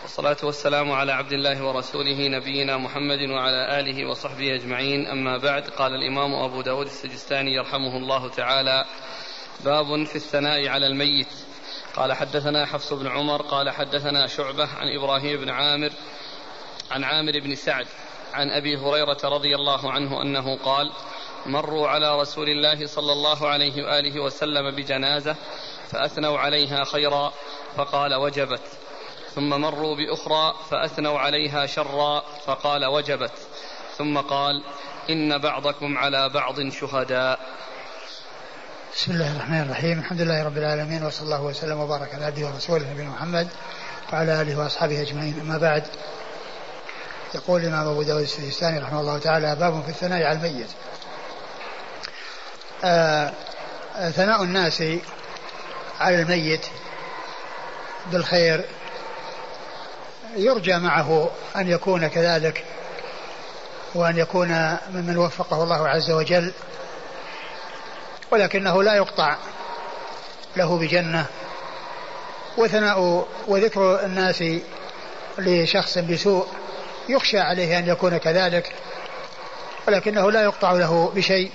والصلاة 0.01 0.37
والسلام 0.43 0.91
على 0.91 1.11
عبد 1.11 1.33
الله 1.33 1.63
ورسوله 1.63 2.27
نبينا 2.27 2.77
محمد 2.77 3.29
وعلى 3.29 3.79
آله 3.79 4.09
وصحبه 4.09 4.55
أجمعين. 4.55 5.07
أما 5.07 5.37
بعد 5.37 5.67
قال 5.67 5.91
الإمام 5.95 6.35
أبو 6.35 6.61
داود 6.61 6.85
السجستاني 6.85 7.53
يرحمه 7.53 7.97
الله 7.97 8.29
تعالى 8.29 8.85
باب 9.65 10.03
في 10.03 10.15
الثناء 10.15 10.67
على 10.67 10.87
الميت. 10.87 11.33
قال 11.95 12.13
حدثنا 12.13 12.65
حفص 12.65 12.93
بن 12.93 13.07
عمر 13.07 13.41
قال 13.41 13.69
حدثنا 13.69 14.27
شعبة 14.27 14.67
عن 14.77 14.87
إبراهيم 14.97 15.37
بن 15.37 15.49
عامر 15.49 15.91
عن 16.91 17.03
عامر 17.03 17.39
بن 17.39 17.55
سعد 17.55 17.87
عن 18.37 18.49
أبي 18.49 18.77
هريرة 18.77 19.17
رضي 19.23 19.55
الله 19.55 19.91
عنه 19.91 20.21
أنه 20.21 20.57
قال 20.57 20.91
مروا 21.45 21.87
على 21.87 22.19
رسول 22.19 22.49
الله 22.49 22.87
صلى 22.87 23.11
الله 23.11 23.47
عليه 23.47 23.83
وآله 23.83 24.19
وسلم 24.19 24.75
بجنازة 24.75 25.35
فأثنوا 25.91 26.39
عليها 26.39 26.83
خيرا 26.83 27.33
فقال 27.77 28.15
وجبت. 28.15 28.61
ثم 29.35 29.49
مروا 29.49 29.95
بأخرى 29.95 30.55
فأثنوا 30.69 31.19
عليها 31.19 31.65
شرا 31.65 32.23
فقال 32.45 32.85
وجبت. 32.85 33.31
ثم 33.97 34.17
قال 34.17 34.63
إن 35.09 35.37
بعضكم 35.37 35.97
على 35.97 36.29
بعض 36.29 36.69
شهداء. 36.69 37.39
بسم 38.95 39.11
الله 39.11 39.35
الرحمن 39.35 39.61
الرحيم. 39.61 39.99
الحمد 39.99 40.21
لله 40.21 40.43
رب 40.43 40.57
العالمين 40.57 41.03
وصلى 41.03 41.25
الله 41.25 41.43
وسلم 41.43 41.79
وبارك 41.79 42.15
على 42.15 42.25
عبده 42.25 42.45
ورسوله 42.45 42.93
نبينا 42.93 43.09
محمد 43.09 43.47
وعلى 44.13 44.41
آله 44.41 44.59
وأصحابه 44.59 45.01
أجمعين. 45.01 45.39
أما 45.39 45.57
بعد 45.57 45.83
يقول 47.35 47.61
الإمام 47.61 47.87
أبو 47.87 48.03
داود 48.03 48.21
السجستاني 48.21 48.79
رحمه 48.79 48.99
الله 48.99 49.17
تعالى 49.17 49.55
باب 49.55 49.83
في 49.83 49.89
الثناء 49.89 50.23
على 50.23 50.37
الميت. 50.37 50.69
آه 52.83 53.33
ثناء 54.11 54.43
الناس 54.43 54.83
على 55.99 56.21
الميت 56.21 56.65
بالخير 58.11 58.65
يرجى 60.35 60.77
معه 60.77 61.29
أن 61.55 61.69
يكون 61.69 62.07
كذلك 62.07 62.65
وأن 63.95 64.17
يكون 64.17 64.77
ممن 64.93 65.17
وفقه 65.17 65.63
الله 65.63 65.87
عز 65.89 66.11
وجل 66.11 66.53
ولكنه 68.31 68.83
لا 68.83 68.95
يقطع 68.95 69.35
له 70.55 70.77
بجنة. 70.77 71.25
وثناء 72.57 73.27
وذكر 73.47 74.05
الناس 74.05 74.43
لشخص 75.37 75.97
بسوء 75.97 76.47
يخشى 77.09 77.39
عليه 77.39 77.79
أن 77.79 77.87
يكون 77.87 78.17
كذلك 78.17 78.73
ولكنه 79.87 80.31
لا 80.31 80.43
يقطع 80.43 80.71
له 80.71 81.11
بشيء 81.15 81.51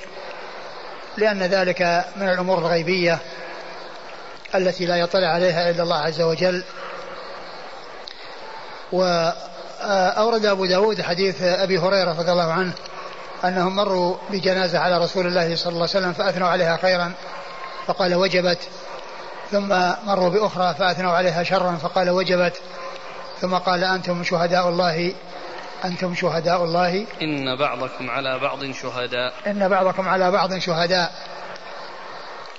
لأن 1.17 1.43
ذلك 1.43 2.05
من 2.17 2.29
الأمور 2.29 2.59
الغيبية 2.59 3.19
التي 4.55 4.87
لا 4.87 4.97
يطلع 4.97 5.29
عليها 5.29 5.71
إلا 5.71 5.83
الله 5.83 5.97
عز 5.97 6.21
وجل. 6.21 6.65
وأورد 8.93 10.47
أبو 10.47 10.67
داود 10.67 11.03
حديث 11.03 11.43
أبي 11.43 11.79
هريرة 11.79 12.13
رضي 12.13 12.33
الله 12.33 12.53
عنه 12.53 12.73
أنهم 13.45 13.77
مروا 13.77 14.17
بجنازة 14.31 14.79
على 14.79 14.99
رسول 14.99 15.27
الله 15.27 15.57
صلى 15.57 15.73
الله 15.73 15.89
عليه 15.89 15.99
وسلم 15.99 16.13
فأثنوا 16.13 16.49
عليها 16.49 16.77
خيرا 16.77 17.13
فقال 17.87 18.15
وجبت 18.15 18.59
ثم 19.51 19.69
مروا 20.05 20.29
بأخرى 20.29 20.75
فأثنوا 20.75 21.13
عليها 21.13 21.43
شرا 21.43 21.77
فقال 21.83 22.11
وجبت 22.11 22.57
ثم 23.41 23.55
قال 23.55 23.85
أنتم 23.85 24.25
شهداء 24.25 24.69
الله 24.69 25.15
أنتم 25.85 26.15
شهداء 26.15 26.65
الله. 26.65 27.07
إن 27.23 27.57
بعضكم 27.57 28.11
على 28.11 28.39
بعض 28.39 28.71
شهداء. 28.71 29.33
إن 29.47 29.69
بعضكم 29.69 30.09
على 30.09 30.31
بعض 30.31 30.59
شهداء. 30.59 31.13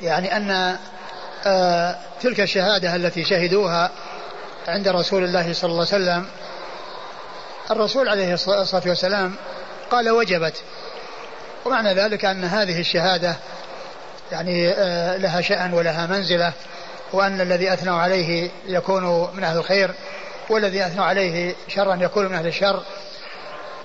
يعني 0.01 0.37
أن 0.37 0.77
آه 1.45 1.95
تلك 2.21 2.39
الشهادة 2.39 2.95
التي 2.95 3.23
شهدوها 3.23 3.91
عند 4.67 4.87
رسول 4.87 5.23
الله 5.23 5.53
صلى 5.53 5.71
الله 5.71 5.87
عليه 5.93 6.03
وسلم 6.03 6.25
الرسول 7.71 8.09
عليه 8.09 8.33
الصلاة 8.33 8.83
والسلام 8.85 9.35
قال 9.91 10.09
وجبت. 10.09 10.63
ومعنى 11.65 11.93
ذلك 11.93 12.25
أن 12.25 12.43
هذه 12.43 12.79
الشهادة 12.79 13.35
يعني 14.31 14.69
آه، 14.69 15.17
لها 15.17 15.41
شأن 15.41 15.73
ولها 15.73 16.05
منزلة 16.05 16.53
وأن 17.13 17.41
الذي 17.41 17.73
أثنوا 17.73 18.01
عليه 18.01 18.49
يكون 18.67 19.29
من 19.33 19.43
أهل 19.43 19.57
الخير 19.57 19.91
والذي 20.49 20.85
أثنوا 20.85 21.05
عليه 21.05 21.55
شرا 21.67 21.95
يكون 21.95 22.25
من 22.25 22.35
أهل 22.35 22.47
الشر. 22.47 22.83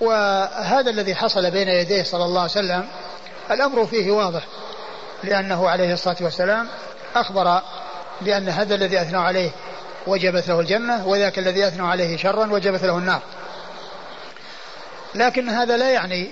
وهذا 0.01 0.91
الذي 0.91 1.15
حصل 1.15 1.51
بين 1.51 1.69
يديه 1.69 2.03
صلى 2.03 2.25
الله 2.25 2.41
عليه 2.41 2.51
وسلم 2.51 2.89
الأمر 3.51 3.87
فيه 3.87 4.11
واضح 4.11 4.43
لأنه 5.25 5.69
عليه 5.69 5.93
الصلاة 5.93 6.16
والسلام 6.20 6.69
أخبر 7.15 7.62
بأن 8.20 8.49
هذا 8.49 8.75
الذي 8.75 9.01
أثنوا 9.01 9.23
عليه 9.23 9.51
وجبت 10.07 10.49
له 10.49 10.61
الجنة 10.61 11.07
وذاك 11.07 11.39
الذي 11.39 11.69
أثنوا 11.69 11.89
عليه 11.89 12.16
شرا 12.16 12.53
وجبت 12.53 12.85
له 12.85 12.99
النار. 12.99 13.23
لكن 15.15 15.49
هذا 15.49 15.77
لا 15.77 15.91
يعني 15.91 16.31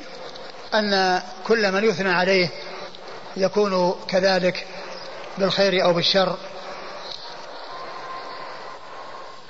أن 0.75 1.23
كل 1.47 1.73
من 1.73 1.85
يثنى 1.85 2.13
عليه 2.13 2.49
يكون 3.37 3.95
كذلك 4.09 4.67
بالخير 5.39 5.85
أو 5.85 5.93
بالشر. 5.93 6.37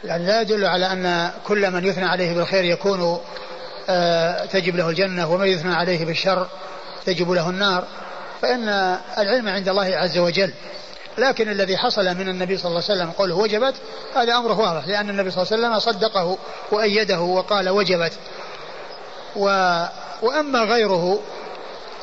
يعني 0.05 0.27
لا 0.27 0.41
يدل 0.41 0.65
على 0.65 0.93
أن 0.93 1.33
كل 1.45 1.71
من 1.71 1.85
يثنى 1.85 2.05
عليه 2.05 2.35
بالخير 2.35 2.65
يكون 2.65 3.21
تجب 4.53 4.77
له 4.77 4.89
الجنة 4.89 5.33
ومن 5.33 5.47
يثنى 5.47 5.75
عليه 5.75 6.05
بالشر 6.05 6.47
تجب 7.07 7.31
له 7.31 7.51
النار. 7.51 7.85
فإن 8.43 8.69
العلم 9.19 9.49
عند 9.49 9.69
الله 9.69 9.97
عز 9.97 10.19
وجل. 10.19 10.53
لكن 11.19 11.49
الذي 11.49 11.77
حصل 11.77 12.05
من 12.05 12.29
النبي 12.29 12.57
صلى 12.57 12.69
الله 12.69 12.83
عليه 12.89 13.01
وسلم 13.01 13.11
قوله 13.11 13.35
وجبت 13.35 13.75
هذا 14.17 14.37
أمره 14.37 14.59
واضح 14.59 14.87
لأن 14.87 15.11
النبي 15.11 15.31
صلى 15.31 15.43
الله 15.43 15.53
عليه 15.53 15.77
وسلم 15.77 15.93
صدقه 15.93 16.39
وأيده 16.73 17.21
وقال 17.21 17.69
وجبت. 17.69 18.13
و 19.37 19.47
وأما 20.23 20.59
غيره 20.59 21.21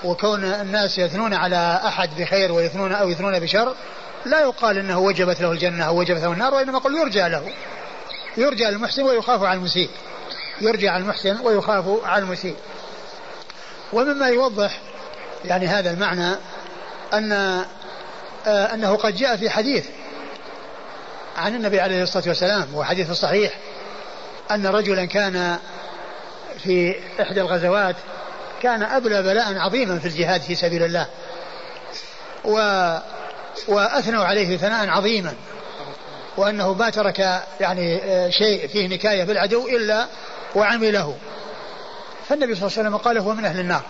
وكون 0.03 0.43
الناس 0.43 0.97
يثنون 0.97 1.33
على 1.33 1.81
أحد 1.85 2.09
بخير 2.17 2.51
ويثنون 2.51 2.93
أو 2.93 3.09
يثنون 3.09 3.39
بشر 3.39 3.75
لا 4.25 4.41
يقال 4.41 4.77
أنه 4.77 4.99
وجبت 4.99 5.41
له 5.41 5.51
الجنة 5.51 5.83
أو 5.83 5.99
وجبت 5.99 6.21
له 6.21 6.33
النار 6.33 6.53
وإنما 6.53 6.77
يقول 6.77 6.97
يرجى 6.97 7.29
له. 7.29 7.43
يرجى 8.37 8.69
المحسن 8.69 9.03
ويخاف 9.03 9.43
على 9.43 9.57
المسيء. 9.57 9.89
يرجى 10.61 10.89
على 10.89 11.03
المحسن 11.03 11.39
ويخاف 11.39 11.85
على 12.05 12.23
المسيء. 12.23 12.55
ومما 13.93 14.27
يوضح 14.27 14.79
يعني 15.45 15.67
هذا 15.67 15.91
المعنى 15.91 16.35
أن 17.13 17.31
آه 18.47 18.73
أنه 18.73 18.95
قد 18.95 19.15
جاء 19.15 19.37
في 19.37 19.49
حديث 19.49 19.85
عن 21.37 21.55
النبي 21.55 21.79
عليه 21.79 22.03
الصلاة 22.03 22.23
والسلام 22.27 22.67
وهو 22.73 22.83
حديث 22.83 23.11
صحيح 23.11 23.53
أن 24.51 24.67
رجلا 24.67 25.05
كان 25.05 25.57
في 26.63 26.95
إحدى 27.21 27.41
الغزوات 27.41 27.95
كان 28.61 28.83
أبلى 28.83 29.23
بلاء 29.23 29.57
عظيما 29.57 29.99
في 29.99 30.05
الجهاد 30.05 30.41
في 30.41 30.55
سبيل 30.55 30.83
الله 30.83 31.07
و 32.45 32.57
وأثنوا 33.67 34.23
عليه 34.23 34.57
ثناء 34.57 34.89
عظيما 34.89 35.33
وأنه 36.37 36.73
ما 36.73 36.89
ترك 36.89 37.43
يعني 37.59 38.01
شيء 38.31 38.67
فيه 38.67 38.87
نكاية 38.87 39.23
بالعدو 39.23 39.67
إلا 39.67 40.07
وعمله. 40.55 41.17
فالنبي 42.29 42.55
صلى 42.55 42.67
الله 42.67 42.77
عليه 42.77 42.89
وسلم 42.89 42.97
قال 42.97 43.17
هو 43.17 43.33
من 43.33 43.45
أهل 43.45 43.59
النار. 43.59 43.81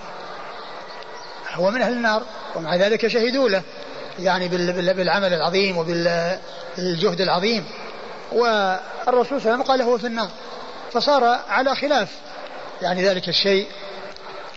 هو 1.53 1.71
من 1.71 1.81
أهل 1.81 1.93
النار 1.93 2.23
ومع 2.55 2.75
ذلك 2.75 3.07
شهدوا 3.07 3.49
له 3.49 3.61
يعني 4.19 4.47
بالعمل 4.93 5.33
العظيم 5.33 5.77
وبالجهد 5.77 7.21
العظيم. 7.21 7.65
والرسول 8.31 9.25
صلى 9.25 9.37
الله 9.37 9.51
عليه 9.51 9.53
وسلم 9.53 9.61
قال 9.63 9.81
هو 9.81 9.97
في 9.97 10.07
النار. 10.07 10.29
فصار 10.91 11.23
على 11.49 11.75
خلاف 11.75 12.09
يعني 12.81 13.07
ذلك 13.07 13.29
الشيء 13.29 13.67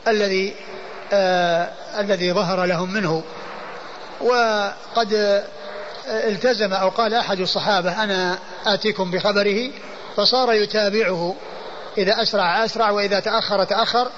الذي 0.08 0.54
آه 1.12 1.70
الذي 1.98 2.32
ظهر 2.32 2.64
لهم 2.64 2.92
منه. 2.92 3.22
وقد 4.20 5.14
آه 5.14 5.44
التزم 6.08 6.72
أو 6.72 6.88
قال 6.88 7.14
أحد 7.14 7.40
الصحابة 7.40 8.04
أنا 8.04 8.38
آتيكم 8.66 9.10
بخبره 9.10 9.70
فصار 10.16 10.52
يتابعه. 10.52 11.34
إذا 11.98 12.22
أسرع 12.22 12.64
أسرع 12.64 12.90
وإذا 12.90 13.20
تأخر 13.20 13.64
تأخر 13.64 14.10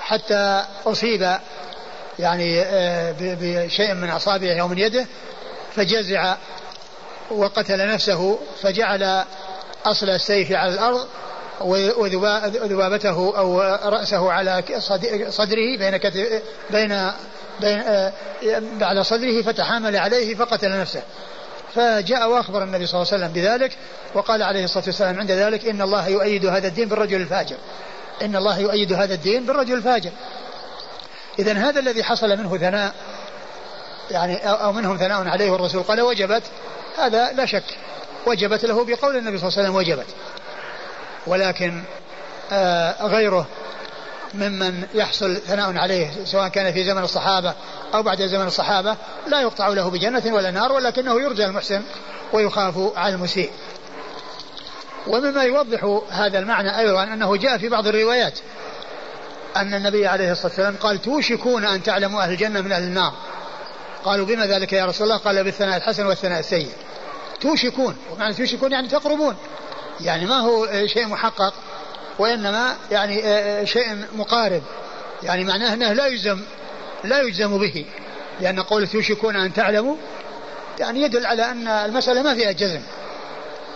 حتى 0.00 0.64
أصيب 0.86 1.36
يعني 2.18 2.60
آه 2.60 3.14
بشيء 3.18 3.94
من 3.94 4.10
اصابعه 4.10 4.60
أو 4.60 4.68
من 4.68 4.78
يده 4.78 5.06
فجزع 5.74 6.36
وقتل 7.30 7.88
نفسه 7.88 8.38
فجعل 8.62 9.24
أصل 9.84 10.10
السيف 10.10 10.52
على 10.52 10.74
الأرض 10.74 11.06
وذبابته 11.60 13.38
أو 13.38 13.60
رأسه 13.84 14.32
على 14.32 14.62
صدره 15.28 15.78
بين 15.78 15.98
بين 16.70 17.10
بين 17.60 17.80
آه، 17.80 18.12
على 18.80 19.04
صدره 19.04 19.42
فتحامل 19.42 19.96
عليه 19.96 20.34
فقتل 20.34 20.80
نفسه. 20.80 21.02
فجاء 21.74 22.28
وأخبر 22.28 22.62
النبي 22.62 22.86
صلى 22.86 23.02
الله 23.02 23.12
عليه 23.12 23.24
وسلم 23.24 23.32
بذلك 23.32 23.76
وقال 24.14 24.42
عليه 24.42 24.64
الصلاة 24.64 24.84
والسلام 24.86 25.20
عند 25.20 25.30
ذلك 25.30 25.66
إن 25.66 25.82
الله 25.82 26.08
يؤيد 26.08 26.46
هذا 26.46 26.68
الدين 26.68 26.88
بالرجل 26.88 27.20
الفاجر. 27.20 27.56
إن 28.22 28.36
الله 28.36 28.58
يؤيد 28.58 28.92
هذا 28.92 29.14
الدين 29.14 29.46
بالرجل 29.46 29.74
الفاجر. 29.74 30.10
اذا 31.38 31.52
هذا 31.52 31.80
الذي 31.80 32.04
حصل 32.04 32.28
منه 32.28 32.58
ثناء 32.58 32.94
يعني 34.10 34.36
أو 34.36 34.72
منهم 34.72 34.96
ثناء 34.96 35.28
عليه 35.28 35.50
والرسول 35.50 35.82
قال 35.82 36.00
وجبت 36.00 36.42
هذا 36.98 37.32
لا 37.32 37.46
شك 37.46 37.64
وجبت 38.26 38.64
له 38.64 38.84
بقول 38.84 39.16
النبي 39.16 39.38
صلى 39.38 39.48
الله 39.48 39.58
عليه 39.58 39.68
وسلم 39.68 39.74
وجبت. 39.74 40.06
ولكن 41.26 41.82
آه، 42.52 43.06
غيره 43.06 43.46
ممن 44.34 44.82
يحصل 44.94 45.36
ثناء 45.36 45.76
عليه 45.78 46.10
سواء 46.24 46.48
كان 46.48 46.72
في 46.72 46.84
زمن 46.84 47.02
الصحابة 47.02 47.54
أو 47.94 48.02
بعد 48.02 48.22
زمن 48.22 48.46
الصحابة 48.46 48.96
لا 49.26 49.40
يقطع 49.40 49.68
له 49.68 49.90
بجنة 49.90 50.22
ولا 50.26 50.50
نار 50.50 50.72
ولكنه 50.72 51.20
يرجى 51.20 51.44
المحسن 51.44 51.82
ويخاف 52.32 52.92
على 52.96 53.14
المسيء. 53.14 53.50
ومما 55.06 55.42
يوضح 55.42 56.00
هذا 56.10 56.38
المعنى 56.38 56.78
أيضا 56.78 57.02
أنه 57.04 57.36
جاء 57.36 57.58
في 57.58 57.68
بعض 57.68 57.86
الروايات 57.86 58.38
أن 59.56 59.74
النبي 59.74 60.06
عليه 60.06 60.32
الصلاة 60.32 60.46
والسلام 60.46 60.76
قال 60.76 61.02
توشكون 61.02 61.64
أن 61.64 61.82
تعلموا 61.82 62.22
أهل 62.22 62.32
الجنة 62.32 62.60
من 62.60 62.72
أهل 62.72 62.82
النار. 62.82 63.12
قالوا 64.04 64.26
بما 64.26 64.46
ذلك 64.46 64.72
يا 64.72 64.84
رسول 64.84 65.06
الله؟ 65.06 65.18
قال 65.18 65.44
بالثناء 65.44 65.76
الحسن 65.76 66.06
والثناء 66.06 66.38
السيء. 66.38 66.70
توشكون 67.40 67.96
ومعنى 68.12 68.34
توشكون 68.34 68.72
يعني 68.72 68.88
تقربون 68.88 69.36
يعني 70.00 70.26
ما 70.26 70.40
هو 70.40 70.66
شيء 70.86 71.06
محقق. 71.06 71.54
وإنما 72.18 72.76
يعني 72.90 73.22
شيء 73.66 74.04
مقارب. 74.12 74.62
يعني 75.22 75.44
معناه 75.44 75.74
أنه 75.74 75.92
لا 75.92 76.06
يجزم 76.06 76.42
لا 77.04 77.20
يجزم 77.20 77.58
به. 77.58 77.86
لأن 78.40 78.60
قول 78.60 78.88
توشكون 78.88 79.36
أن 79.36 79.52
تعلموا 79.52 79.96
يعني 80.78 81.02
يدل 81.02 81.26
على 81.26 81.50
أن 81.50 81.68
المسألة 81.68 82.22
ما 82.22 82.34
فيها 82.34 82.52
جزم. 82.52 82.80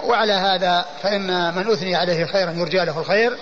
وعلى 0.05 0.33
هذا 0.33 0.85
فإن 1.03 1.55
من 1.55 1.71
أثني 1.73 1.97
عليه 1.97 2.25
خيرا 2.25 2.51
يرجى 2.51 2.85
له 2.85 3.01
الخير 3.01 3.37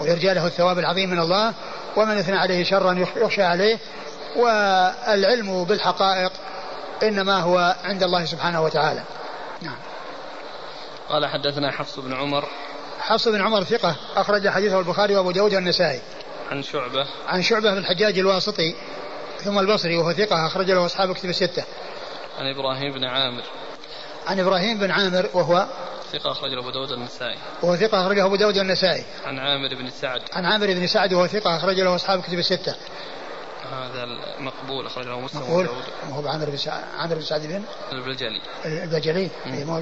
ويرجى 0.00 0.34
له 0.34 0.46
الثواب 0.46 0.78
العظيم 0.78 1.10
من 1.10 1.18
الله. 1.18 1.54
ومن 1.96 2.18
أثنى 2.18 2.38
عليه 2.38 2.64
شرا 2.64 3.06
يخشى 3.16 3.42
عليه. 3.42 3.78
والعلم 4.36 5.64
بالحقائق 5.64 6.32
إنما 7.02 7.40
هو 7.40 7.76
عند 7.84 8.02
الله 8.02 8.24
سبحانه 8.24 8.62
وتعالى. 8.62 9.02
نعم. 9.62 9.76
قال 11.08 11.26
حدثنا 11.26 11.70
حفص 11.70 11.98
بن 11.98 12.14
عمر 12.14 12.48
حفص 13.12 13.28
بن 13.28 13.40
عمر 13.40 13.64
ثقة 13.64 13.96
أخرج 14.16 14.48
حديثه 14.48 14.78
البخاري 14.78 15.16
وأبو 15.16 15.30
داود 15.30 15.54
والنسائي. 15.54 16.00
عن 16.50 16.62
شعبة. 16.62 17.06
عن 17.26 17.42
شعبة 17.42 17.70
بن 17.70 17.78
الحجاج 17.78 18.18
الواسطي 18.18 18.74
ثم 19.44 19.58
البصري 19.58 19.96
وهو 19.96 20.12
ثقة 20.12 20.46
أخرج 20.46 20.70
له 20.70 20.86
أصحاب 20.86 21.14
كتب 21.14 21.28
الستة. 21.28 21.64
عن 22.38 22.46
إبراهيم 22.46 22.92
بن 22.92 23.04
عامر. 23.04 23.42
عن 24.26 24.40
إبراهيم 24.40 24.78
بن 24.78 24.90
عامر 24.90 25.28
وهو 25.34 25.66
ثقة 26.12 26.30
أخرجه 26.32 26.58
أبو 26.58 26.70
داود 26.70 26.92
النسائي 26.92 27.38
وهو 27.62 27.76
ثقة 27.76 28.06
أخرجه 28.06 28.24
أبو 28.24 28.36
داود 28.36 28.58
النسائي 28.58 29.04
عن 29.24 29.38
عامر 29.38 29.74
بن 29.74 29.90
سعد. 29.90 30.20
عن 30.32 30.44
عامر 30.44 30.66
بن 30.66 30.86
سعد 30.86 31.12
وهو 31.12 31.26
ثقة 31.26 31.56
أخرج 31.56 31.80
له 31.80 31.94
أصحاب 31.94 32.22
كتب 32.22 32.38
الستة. 32.38 32.74
هذا 33.70 34.04
المقبول 34.04 34.86
أخرجه 34.86 35.18
مسلم 35.18 35.40
مقبول؟ 35.40 35.68
ما 36.08 36.16
هو 36.16 36.28
عامر 36.28 36.50
بن 36.50 36.56
سعد 36.56 36.84
عامر 36.98 37.14
بن 37.14 37.22
سعد 37.22 37.46
بن؟ 37.46 37.62
البجلي 37.92 38.40
البجلي 38.64 39.30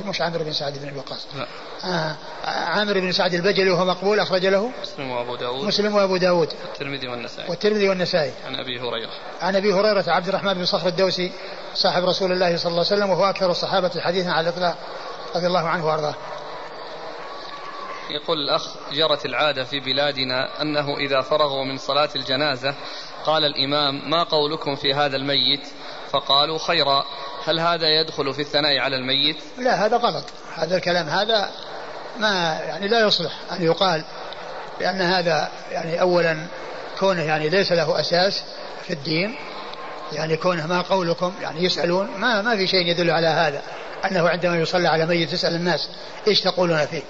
مش 0.06 0.20
عامر 0.20 0.42
بن 0.42 0.52
سعد 0.52 0.78
بن 0.78 0.98
وقاص. 0.98 1.26
لا. 1.36 1.46
آه 1.84 2.16
عامر 2.44 3.00
بن 3.00 3.12
سعد 3.12 3.34
البجلي 3.34 3.70
وهو 3.70 3.84
مقبول 3.84 4.20
أخرج 4.20 4.46
له؟ 4.46 4.70
مسلم 4.82 5.10
وأبو 5.10 5.36
داود. 5.36 5.64
مسلم 5.64 5.94
وأبو 5.94 6.16
داود. 6.16 6.48
والترمذي 6.68 7.08
والنسائي. 7.08 7.50
والترمذي 7.50 7.88
والنسائي. 7.88 8.32
عن 8.46 8.54
أبي 8.54 8.80
هريرة. 8.80 9.10
عن 9.40 9.56
أبي 9.56 9.72
هريرة 9.72 10.04
عبد 10.08 10.28
الرحمن 10.28 10.54
بن 10.54 10.64
صخر 10.64 10.88
الدوسي 10.88 11.32
صاحب 11.74 12.04
رسول 12.04 12.32
الله 12.32 12.56
صلى 12.56 12.70
الله 12.70 12.84
عليه 12.86 12.96
وسلم 12.96 13.10
وهو 13.10 13.24
أكثر 13.24 13.50
الصحابة 13.50 14.00
حديثا 14.00 14.30
على 14.30 14.48
الإطلاق 14.48 14.76
رضي 15.36 15.46
الله 15.46 15.68
عنه 15.68 15.86
وأرضاه. 15.86 16.14
يقول 18.10 18.38
الأخ 18.38 18.68
جرت 18.92 19.26
العادة 19.26 19.64
في 19.64 19.80
بلادنا 19.80 20.62
أنه 20.62 20.96
إذا 20.96 21.20
فرغوا 21.20 21.64
من 21.64 21.78
صلاة 21.78 22.08
الجنازة 22.16 22.74
قال 23.26 23.44
الإمام 23.44 24.10
ما 24.10 24.22
قولكم 24.22 24.76
في 24.76 24.94
هذا 24.94 25.16
الميت؟ 25.16 25.68
فقالوا 26.12 26.58
خيرا 26.58 27.04
هل 27.44 27.60
هذا 27.60 27.88
يدخل 27.88 28.34
في 28.34 28.42
الثناء 28.42 28.78
على 28.78 28.96
الميت؟ 28.96 29.36
لا 29.58 29.86
هذا 29.86 29.96
غلط. 29.96 30.24
هذا 30.54 30.76
الكلام 30.76 31.08
هذا 31.08 31.50
ما 32.18 32.60
يعني 32.68 32.88
لا 32.88 33.06
يصلح 33.06 33.32
أن 33.52 33.62
يقال 33.62 34.04
لأن 34.80 35.00
هذا 35.00 35.48
يعني 35.70 36.00
أولا 36.00 36.46
كونه 36.98 37.22
يعني 37.22 37.48
ليس 37.48 37.72
له 37.72 38.00
أساس 38.00 38.42
في 38.86 38.92
الدين 38.92 39.36
يعني 40.12 40.36
كونه 40.36 40.66
ما 40.66 40.80
قولكم 40.80 41.32
يعني 41.42 41.64
يسألون. 41.64 42.10
ما 42.18 42.42
ما 42.42 42.56
في 42.56 42.66
شيء 42.66 42.86
يدل 42.86 43.10
على 43.10 43.26
هذا 43.26 43.62
أنه 44.10 44.28
عندما 44.28 44.56
يصلى 44.56 44.88
على 44.88 45.06
ميت 45.06 45.32
يسأل 45.32 45.54
الناس 45.54 45.88
إيش 46.26 46.40
تقولون 46.40 46.86
فيه. 46.86 47.02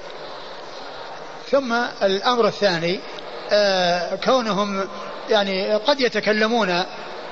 ثم 1.51 1.73
الأمر 2.03 2.47
الثاني 2.47 3.01
آه 3.53 4.17
كونهم 4.17 4.89
يعني 5.31 5.75
قد 5.75 6.01
يتكلمون 6.01 6.71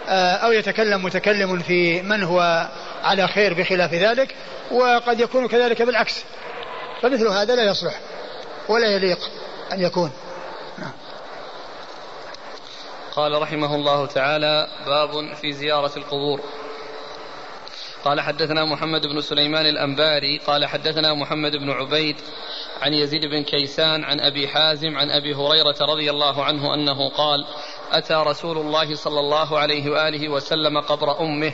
آه 0.09 0.33
أو 0.33 0.53
يتكلم 0.53 1.05
متكلم 1.05 1.59
في 1.59 2.03
من 2.03 2.23
هو 2.23 2.69
على 3.03 3.29
خير 3.29 3.55
بخلاف 3.55 3.95
ذلك 3.95 4.35
وقد 4.71 5.21
يكون 5.21 5.49
كذلك 5.49 5.83
بالعكس. 5.83 6.25
فمثل 7.03 7.29
هذا 7.29 7.57
لا 7.57 7.71
يصلح 7.71 8.01
ولا 8.69 8.87
يليق 8.87 9.19
أن 9.73 9.81
يكون. 9.81 10.13
نعم. 10.79 10.93
قال 13.17 13.43
رحمه 13.43 13.75
الله 13.75 14.07
تعالى 14.07 14.69
باب 14.87 15.35
في 15.35 15.53
زيارة 15.53 15.93
القبور. 15.97 16.41
قال 18.05 18.21
حدثنا 18.21 18.65
محمد 18.65 19.07
بن 19.07 19.21
سليمان 19.21 19.67
الأنباري 19.67 20.39
قال 20.39 20.67
حدثنا 20.67 21.15
محمد 21.15 21.57
بن 21.57 21.71
عبيد 21.71 22.17
عن 22.83 22.95
يزيد 22.95 23.27
بن 23.27 23.43
كيسان 23.43 24.05
عن 24.05 24.21
أبي 24.21 24.49
حازم 24.49 24.97
عن 24.97 25.11
أبي 25.11 25.35
هريرة 25.35 25.77
رضي 25.81 26.11
الله 26.11 26.45
عنه 26.45 26.75
أنه 26.75 27.09
قال 27.09 27.47
أتى 27.93 28.15
رسول 28.15 28.59
الله 28.59 28.95
صلى 28.95 29.21
الله 29.21 29.59
عليه 29.59 29.91
وآله 29.91 30.29
وسلم 30.29 30.81
قبر 30.81 31.21
أمه 31.21 31.53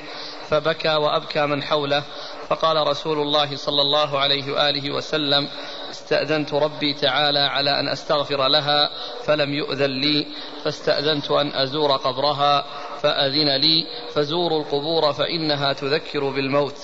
فبكى 0.48 0.94
وأبكى 0.94 1.46
من 1.46 1.62
حوله. 1.62 2.02
فقال 2.48 2.86
رسول 2.86 3.18
الله 3.18 3.56
صلى 3.56 3.82
الله 3.82 4.18
عليه 4.18 4.52
وآله 4.52 4.94
وسلم 4.94 5.48
استأذنت 5.90 6.54
ربي 6.54 6.94
تعالى 6.94 7.38
على 7.38 7.80
أن 7.80 7.88
أستغفر 7.88 8.48
لها 8.48 8.90
فلم 9.24 9.54
يؤذن 9.54 9.90
لي. 9.90 10.26
فاستأذنت 10.64 11.30
أن 11.30 11.52
أزور 11.54 11.96
قبرها 11.96 12.64
فأذن 13.02 13.56
لي. 13.56 13.86
فزوروا 14.14 14.60
القبور 14.60 15.12
فإنها 15.12 15.72
تذكر 15.72 16.30
بالموت. 16.30 16.76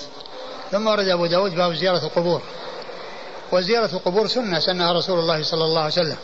ثم 0.71 0.87
ورد 0.87 1.07
أبو 1.07 1.25
داود 1.25 1.55
باب 1.55 1.73
زيارة 1.73 2.05
القبور. 2.05 2.41
وزيارة 3.51 3.95
القبور 3.95 4.27
سنة 4.27 4.59
سنها 4.59 4.93
رسول 4.93 5.19
الله 5.19 5.43
صلى 5.43 5.63
الله 5.63 5.81
عليه 5.81 5.93
وسلم. 5.93 6.17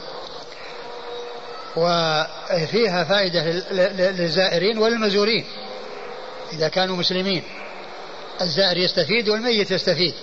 وفيها 1.77 3.03
فائدة 3.03 3.43
للزائرين 4.11 4.77
وللمزورين 4.77 5.45
إذا 6.53 6.67
كانوا 6.67 6.95
مسلمين. 6.95 7.43
الزائر 8.41 8.77
يستفيد 8.77 9.29
والميت 9.29 9.71
يستفيد. 9.71 10.13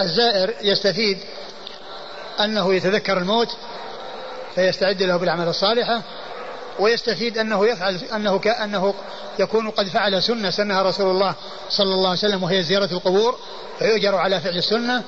الزائر 0.00 0.54
يستفيد 0.62 1.18
أنه 2.40 2.74
يتذكر 2.74 3.18
الموت 3.18 3.48
فيستعد 4.54 5.02
له 5.02 5.16
بالأعمال 5.16 5.48
الصالحة 5.48 6.02
ويستفيد 6.78 7.38
أنه 7.38 7.66
يفعل 7.66 8.00
أنه 8.14 8.38
كأنه 8.38 8.94
يكون 9.38 9.70
قد 9.70 9.88
فعل 9.88 10.22
سنة 10.22 10.50
سنها 10.50 10.82
رسول 10.82 11.10
الله 11.10 11.34
صلى 11.68 11.94
الله 11.94 12.08
عليه 12.08 12.18
وسلم 12.18 12.42
وهي 12.42 12.62
زيارة 12.62 12.92
القبور 12.92 13.38
فيؤجر 13.78 14.14
على 14.14 14.40
فعل 14.40 14.56
السنة. 14.56 15.02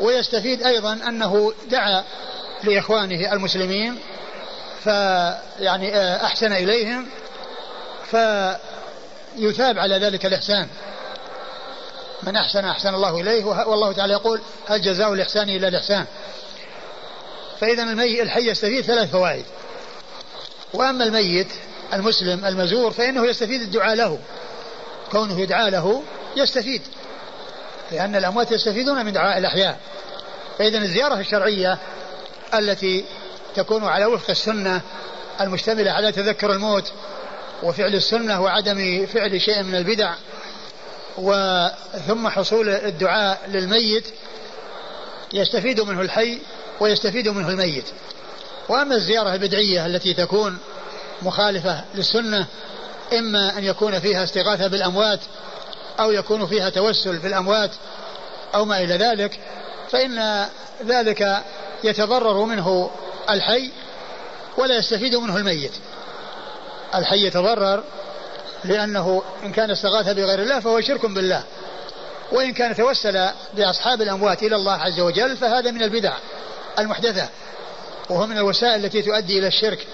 ويستفيد 0.00 0.62
أيضا 0.62 0.92
أنه 0.92 1.52
دعا 1.70 2.04
لإخوانه 2.64 3.32
المسلمين 3.32 3.98
فيعني 4.84 5.96
آه، 5.96 6.24
أحسن 6.24 6.52
إليهم 6.52 7.06
فيثاب 8.10 9.78
على 9.78 9.98
ذلك 9.98 10.26
الإحسان. 10.26 10.68
من 12.22 12.36
أحسن 12.36 12.64
أحسن 12.64 12.94
الله 12.94 13.20
إليه 13.20 13.44
والله 13.44 13.92
تعالى 13.92 14.12
يقول 14.12 14.40
هل 14.68 14.82
جزاء 14.82 15.12
الإحسان 15.12 15.48
إلا 15.48 15.68
الإحسان؟ 15.68 16.06
فإذا 17.60 17.82
المي 17.82 18.22
الحي 18.22 18.50
يستفيد 18.50 18.84
ثلاث 18.84 19.10
فوائد. 19.10 19.44
وأما 20.74 21.04
الميت 21.04 21.48
المسلم 21.92 22.44
المزور 22.44 22.92
فإنه 22.92 23.26
يستفيد 23.26 23.60
الدعاء 23.60 23.94
له. 23.94 24.18
كونه 25.12 25.40
يدعى 25.40 25.70
له 25.70 26.02
يستفيد 26.36 26.82
لأن 27.92 28.16
الأموات 28.16 28.52
يستفيدون 28.52 29.06
من 29.06 29.12
دعاء 29.12 29.38
الأحياء. 29.38 29.78
فإذا 30.58 30.78
الزيارة 30.78 31.14
الشرعية 31.14 31.78
التي 32.54 33.04
تكون 33.54 33.84
على 33.84 34.04
وفق 34.04 34.30
السنة 34.30 34.80
المشتملة 35.40 35.90
على 35.90 36.12
تذكر 36.12 36.52
الموت 36.52 36.92
وفعل 37.62 37.94
السنة 37.94 38.40
وعدم 38.42 39.06
فعل 39.06 39.40
شيء 39.40 39.62
من 39.62 39.74
البدع 39.74 40.14
وثم 41.18 42.28
حصول 42.28 42.68
الدعاء 42.68 43.40
للميت 43.48 44.04
يستفيد 45.32 45.80
منه 45.80 46.00
الحي 46.00 46.38
ويستفيد 46.80 47.28
منه 47.28 47.48
الميت. 47.48 47.84
وأما 48.68 48.94
الزيارة 48.94 49.34
البدعية 49.34 49.86
التي 49.86 50.14
تكون 50.14 50.58
مخالفة 51.22 51.84
للسنة 51.94 52.46
إما 53.12 53.58
أن 53.58 53.64
يكون 53.64 54.00
فيها 54.00 54.24
استغاثة 54.24 54.66
بالأموات 54.66 55.20
أو 56.00 56.12
يكون 56.12 56.46
فيها 56.46 56.70
توسل 56.70 57.18
بالأموات 57.18 57.70
أو 58.54 58.64
ما 58.64 58.80
إلى 58.80 58.94
ذلك 58.94 59.40
فإن 59.90 60.46
ذلك 60.86 61.42
يتضرر 61.84 62.44
منه 62.44 62.90
الحي 63.30 63.70
ولا 64.56 64.78
يستفيد 64.78 65.14
منه 65.14 65.36
الميت. 65.36 65.72
الحي 66.94 67.26
يتضرر 67.26 67.84
لأنه 68.64 69.22
إن 69.44 69.52
كان 69.52 69.70
استغاث 69.70 70.08
بغير 70.08 70.42
الله 70.42 70.60
فهو 70.60 70.80
شرك 70.80 71.06
بالله. 71.06 71.42
وإن 72.32 72.52
كان 72.52 72.76
توسل 72.76 73.28
بأصحاب 73.54 74.02
الأموات 74.02 74.42
إلى 74.42 74.56
الله 74.56 74.72
عز 74.72 75.00
وجل 75.00 75.36
فهذا 75.36 75.70
من 75.70 75.82
البدع 75.82 76.12
المحدثة 76.78 77.28
وهو 78.10 78.26
من 78.26 78.38
الوسائل 78.38 78.84
التي 78.84 79.02
تؤدي 79.02 79.38
إلى 79.38 79.46
الشرك. 79.46 79.86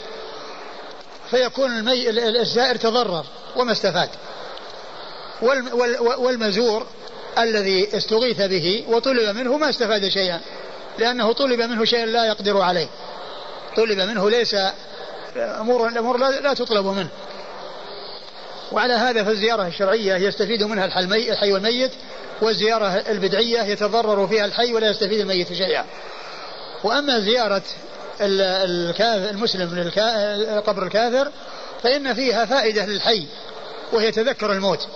فيكون 1.30 1.78
المي... 1.78 2.10
الزائر 2.40 2.76
تضرر 2.76 3.24
وما 3.56 3.72
استفاد. 3.72 4.08
والمزور 6.18 6.86
الذي 7.38 7.96
استغيث 7.96 8.42
به 8.42 8.84
وطلب 8.88 9.36
منه 9.36 9.56
ما 9.56 9.70
استفاد 9.70 10.08
شيئا 10.08 10.40
لأنه 10.98 11.32
طلب 11.32 11.60
منه 11.60 11.84
شيئا 11.84 12.06
لا 12.06 12.26
يقدر 12.26 12.60
عليه. 12.60 12.88
طلب 13.76 13.98
منه 13.98 14.30
ليس 14.30 14.56
أمور 15.36 15.88
الأمور 15.88 16.16
لا, 16.16 16.54
تطلب 16.54 16.86
منه. 16.86 17.08
وعلى 18.72 18.94
هذا 18.94 19.24
فالزيارة 19.24 19.66
الشرعية 19.66 20.14
يستفيد 20.14 20.62
منها 20.62 20.84
الحي 20.84 21.52
والميت 21.52 21.92
والزيارة 22.42 22.86
البدعية 22.86 23.62
يتضرر 23.62 24.26
فيها 24.26 24.44
الحي 24.44 24.72
ولا 24.72 24.90
يستفيد 24.90 25.20
الميت 25.20 25.52
شيئا. 25.52 25.84
وأما 26.84 27.20
زيارة 27.20 27.62
المسلم 29.30 29.78
لقبر 30.56 30.82
الكافر 30.82 31.30
فإن 31.82 32.14
فيها 32.14 32.44
فائدة 32.44 32.86
للحي 32.86 33.26
وهي 33.92 34.12
تذكر 34.12 34.52
الموت. 34.52 34.88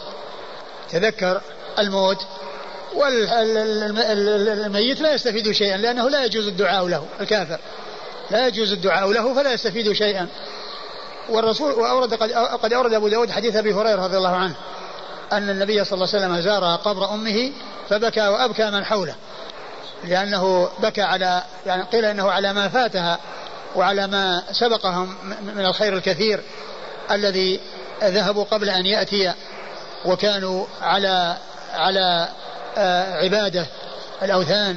تذكر 0.90 1.40
الموت 1.78 2.18
والميت 3.74 5.00
لا 5.00 5.14
يستفيد 5.14 5.52
شيئا 5.52 5.76
لأنه 5.76 6.10
لا 6.10 6.24
يجوز 6.24 6.46
الدعاء 6.46 6.86
له 6.86 7.06
الكافر. 7.20 7.58
لا 8.30 8.46
يجوز 8.46 8.72
الدعاء 8.72 9.12
له 9.12 9.34
فلا 9.34 9.52
يستفيد 9.52 9.92
شيئا. 9.92 10.28
والرسول 11.30 11.72
وأورد 11.72 12.14
قد, 12.14 12.32
قد 12.32 12.72
أورد 12.72 12.92
أبو 12.92 13.08
داود 13.08 13.30
حديث 13.30 13.56
أبي 13.56 13.74
هريرة 13.74 14.04
رضي 14.04 14.16
الله 14.16 14.36
عنه 14.36 14.54
أن 15.32 15.50
النبي 15.50 15.84
صلى 15.84 15.94
الله 15.94 16.08
عليه 16.14 16.26
وسلم 16.26 16.40
زار 16.40 16.76
قبر 16.76 17.14
أمه 17.14 17.52
فبكى 17.88 18.28
وأبكى 18.28 18.70
من 18.70 18.84
حوله 18.84 19.14
لأنه 20.04 20.68
بكى 20.78 21.02
على 21.02 21.42
يعني 21.66 21.82
قيل 21.82 22.04
أنه 22.04 22.30
على 22.30 22.52
ما 22.52 22.68
فاتها 22.68 23.18
وعلى 23.76 24.06
ما 24.06 24.42
سبقهم 24.52 25.14
من 25.56 25.66
الخير 25.66 25.96
الكثير 25.96 26.40
الذي 27.10 27.60
ذهبوا 28.02 28.44
قبل 28.44 28.70
أن 28.70 28.86
يأتي 28.86 29.32
وكانوا 30.04 30.66
على 30.82 31.36
على 31.74 32.28
آه، 32.76 33.22
عبادة 33.22 33.66
الأوثان 34.22 34.76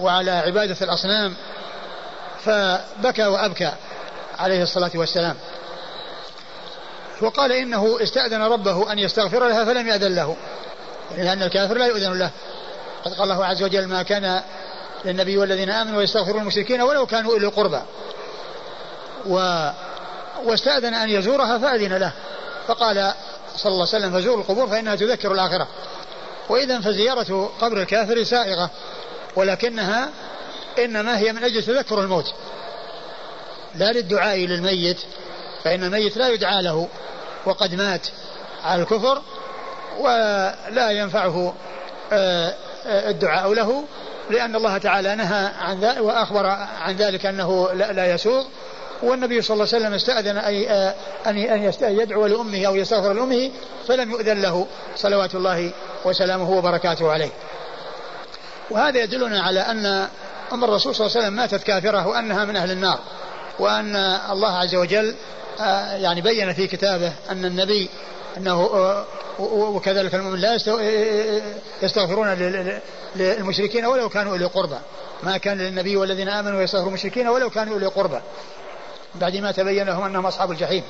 وعلى 0.00 0.30
عبادة 0.30 0.76
الأصنام. 0.82 1.34
فبكى 2.46 3.26
وأبكى 3.26 3.72
عليه 4.38 4.62
الصلاة 4.62 4.90
والسلام. 4.94 5.36
وقال 7.22 7.52
إنه 7.52 8.02
استأذن 8.02 8.42
ربه 8.42 8.92
أن 8.92 8.98
يستغفر 8.98 9.48
لها 9.48 9.64
فلم 9.64 9.88
يأذن 9.88 10.14
له 10.14 10.36
لأن 11.16 11.42
الكافر 11.42 11.74
لا 11.74 11.86
يؤذن 11.86 12.18
له. 12.18 12.30
قد 13.04 13.12
قال 13.12 13.30
الله 13.30 13.44
عز 13.44 13.62
وجل 13.62 13.86
ما 13.86 14.02
كان 14.02 14.42
للنبي 15.04 15.38
والذين 15.38 15.70
آمنوا 15.70 15.98
ويستغفرون 15.98 16.40
المشركين 16.40 16.80
ولو 16.82 17.06
كانوا 17.06 17.32
أولي 17.32 17.46
القربى. 17.46 17.80
و 19.26 19.68
واستأذن 20.44 20.94
أن 20.94 21.10
يزورها 21.10 21.58
فأذن 21.58 21.96
له. 21.96 22.12
فقال 22.68 23.12
صلى 23.56 23.72
الله 23.72 23.86
عليه 23.94 23.96
وسلم 23.96 24.12
فزوروا 24.12 24.40
القبور 24.40 24.66
فإنها 24.66 24.94
تذكر 24.94 25.32
الآخرة. 25.32 25.68
وإذا 26.48 26.80
فزيارة 26.80 27.50
قبر 27.60 27.80
الكافر 27.80 28.24
سائغة 28.24 28.70
ولكنها 29.36 30.08
إنما 30.78 31.18
هي 31.18 31.32
من 31.32 31.44
أجل 31.44 31.62
تذكر 31.62 32.00
الموت. 32.00 32.34
لا 33.74 33.92
للدعاء 33.92 34.38
للميت 34.38 35.00
فإن 35.64 35.84
الميت 35.84 36.16
لا 36.16 36.28
يدعى 36.28 36.62
له 36.62 36.88
وقد 37.46 37.74
مات 37.74 38.06
على 38.64 38.82
الكفر 38.82 39.22
ولا 39.98 40.90
ينفعه 40.90 41.54
آه، 42.12 42.54
آه، 42.86 43.10
الدعاء 43.10 43.52
له 43.52 43.84
لأن 44.30 44.56
الله 44.56 44.78
تعالى 44.78 45.14
نهى 45.14 45.50
عن 45.58 45.80
ذلك 45.80 46.00
وأخبر 46.00 46.46
عن 46.80 46.96
ذلك 46.96 47.26
أنه 47.26 47.72
لا 47.72 48.14
يسوغ. 48.14 48.44
والنبي 49.02 49.42
صلى 49.42 49.54
الله 49.54 49.66
عليه 49.74 49.84
وسلم 49.84 49.94
استأذن 49.94 50.36
آه، 50.36 50.94
أن 51.26 51.38
أن 51.38 51.72
يدعو 52.00 52.26
لأمه 52.26 52.66
أو 52.66 52.76
يستغفر 52.76 53.12
لأمه 53.12 53.50
فلم 53.88 54.10
يؤذن 54.10 54.42
له. 54.42 54.66
صلوات 54.96 55.34
الله 55.34 55.70
وسلامه 56.04 56.50
وبركاته 56.50 57.12
عليه. 57.12 57.30
وهذا 58.70 59.02
يدلنا 59.02 59.42
على 59.42 59.60
أن 59.60 60.08
أم 60.52 60.64
الرسول 60.64 60.94
صلى 60.94 61.06
الله 61.06 61.16
عليه 61.16 61.26
وسلم 61.26 61.36
ماتت 61.36 61.62
كافرة 61.62 62.06
وأنها 62.06 62.44
من 62.44 62.56
أهل 62.56 62.70
النار 62.70 62.98
وأن 63.58 63.96
الله 64.30 64.58
عز 64.58 64.74
وجل 64.74 65.14
آه، 65.60 65.92
يعني 65.96 66.20
بين 66.20 66.52
في 66.52 66.66
كتابه 66.66 67.12
أن 67.30 67.44
النبي 67.44 67.88
أنه 68.36 68.60
آه، 68.60 69.04
وكذلك 69.38 70.14
المؤمن 70.14 70.40
لا 70.40 70.54
يستغفرون 71.82 72.28
للمشركين 73.16 73.84
ولو 73.84 74.08
كانوا 74.08 74.32
أولي 74.32 74.44
قربى. 74.44 74.78
ما 75.22 75.36
كان 75.36 75.58
للنبي 75.58 75.96
والذين 75.96 76.28
آمنوا 76.28 76.62
يستغفرون 76.62 76.88
المشركين 76.88 77.28
ولو 77.28 77.50
كانوا 77.50 77.74
أولي 77.74 77.86
قربى. 77.86 78.20
بعد 79.14 79.36
ما 79.36 79.52
تبين 79.52 79.86
لهم 79.86 80.04
أنهم 80.04 80.26
أصحاب 80.26 80.50
الجحيم. 80.50 80.82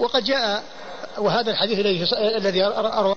وقد 0.00 0.24
جاء 0.24 0.62
وهذا 1.18 1.50
الحديث 1.50 1.78
الذي 1.78 2.08
الذي 2.36 2.64
أروى 2.64 3.16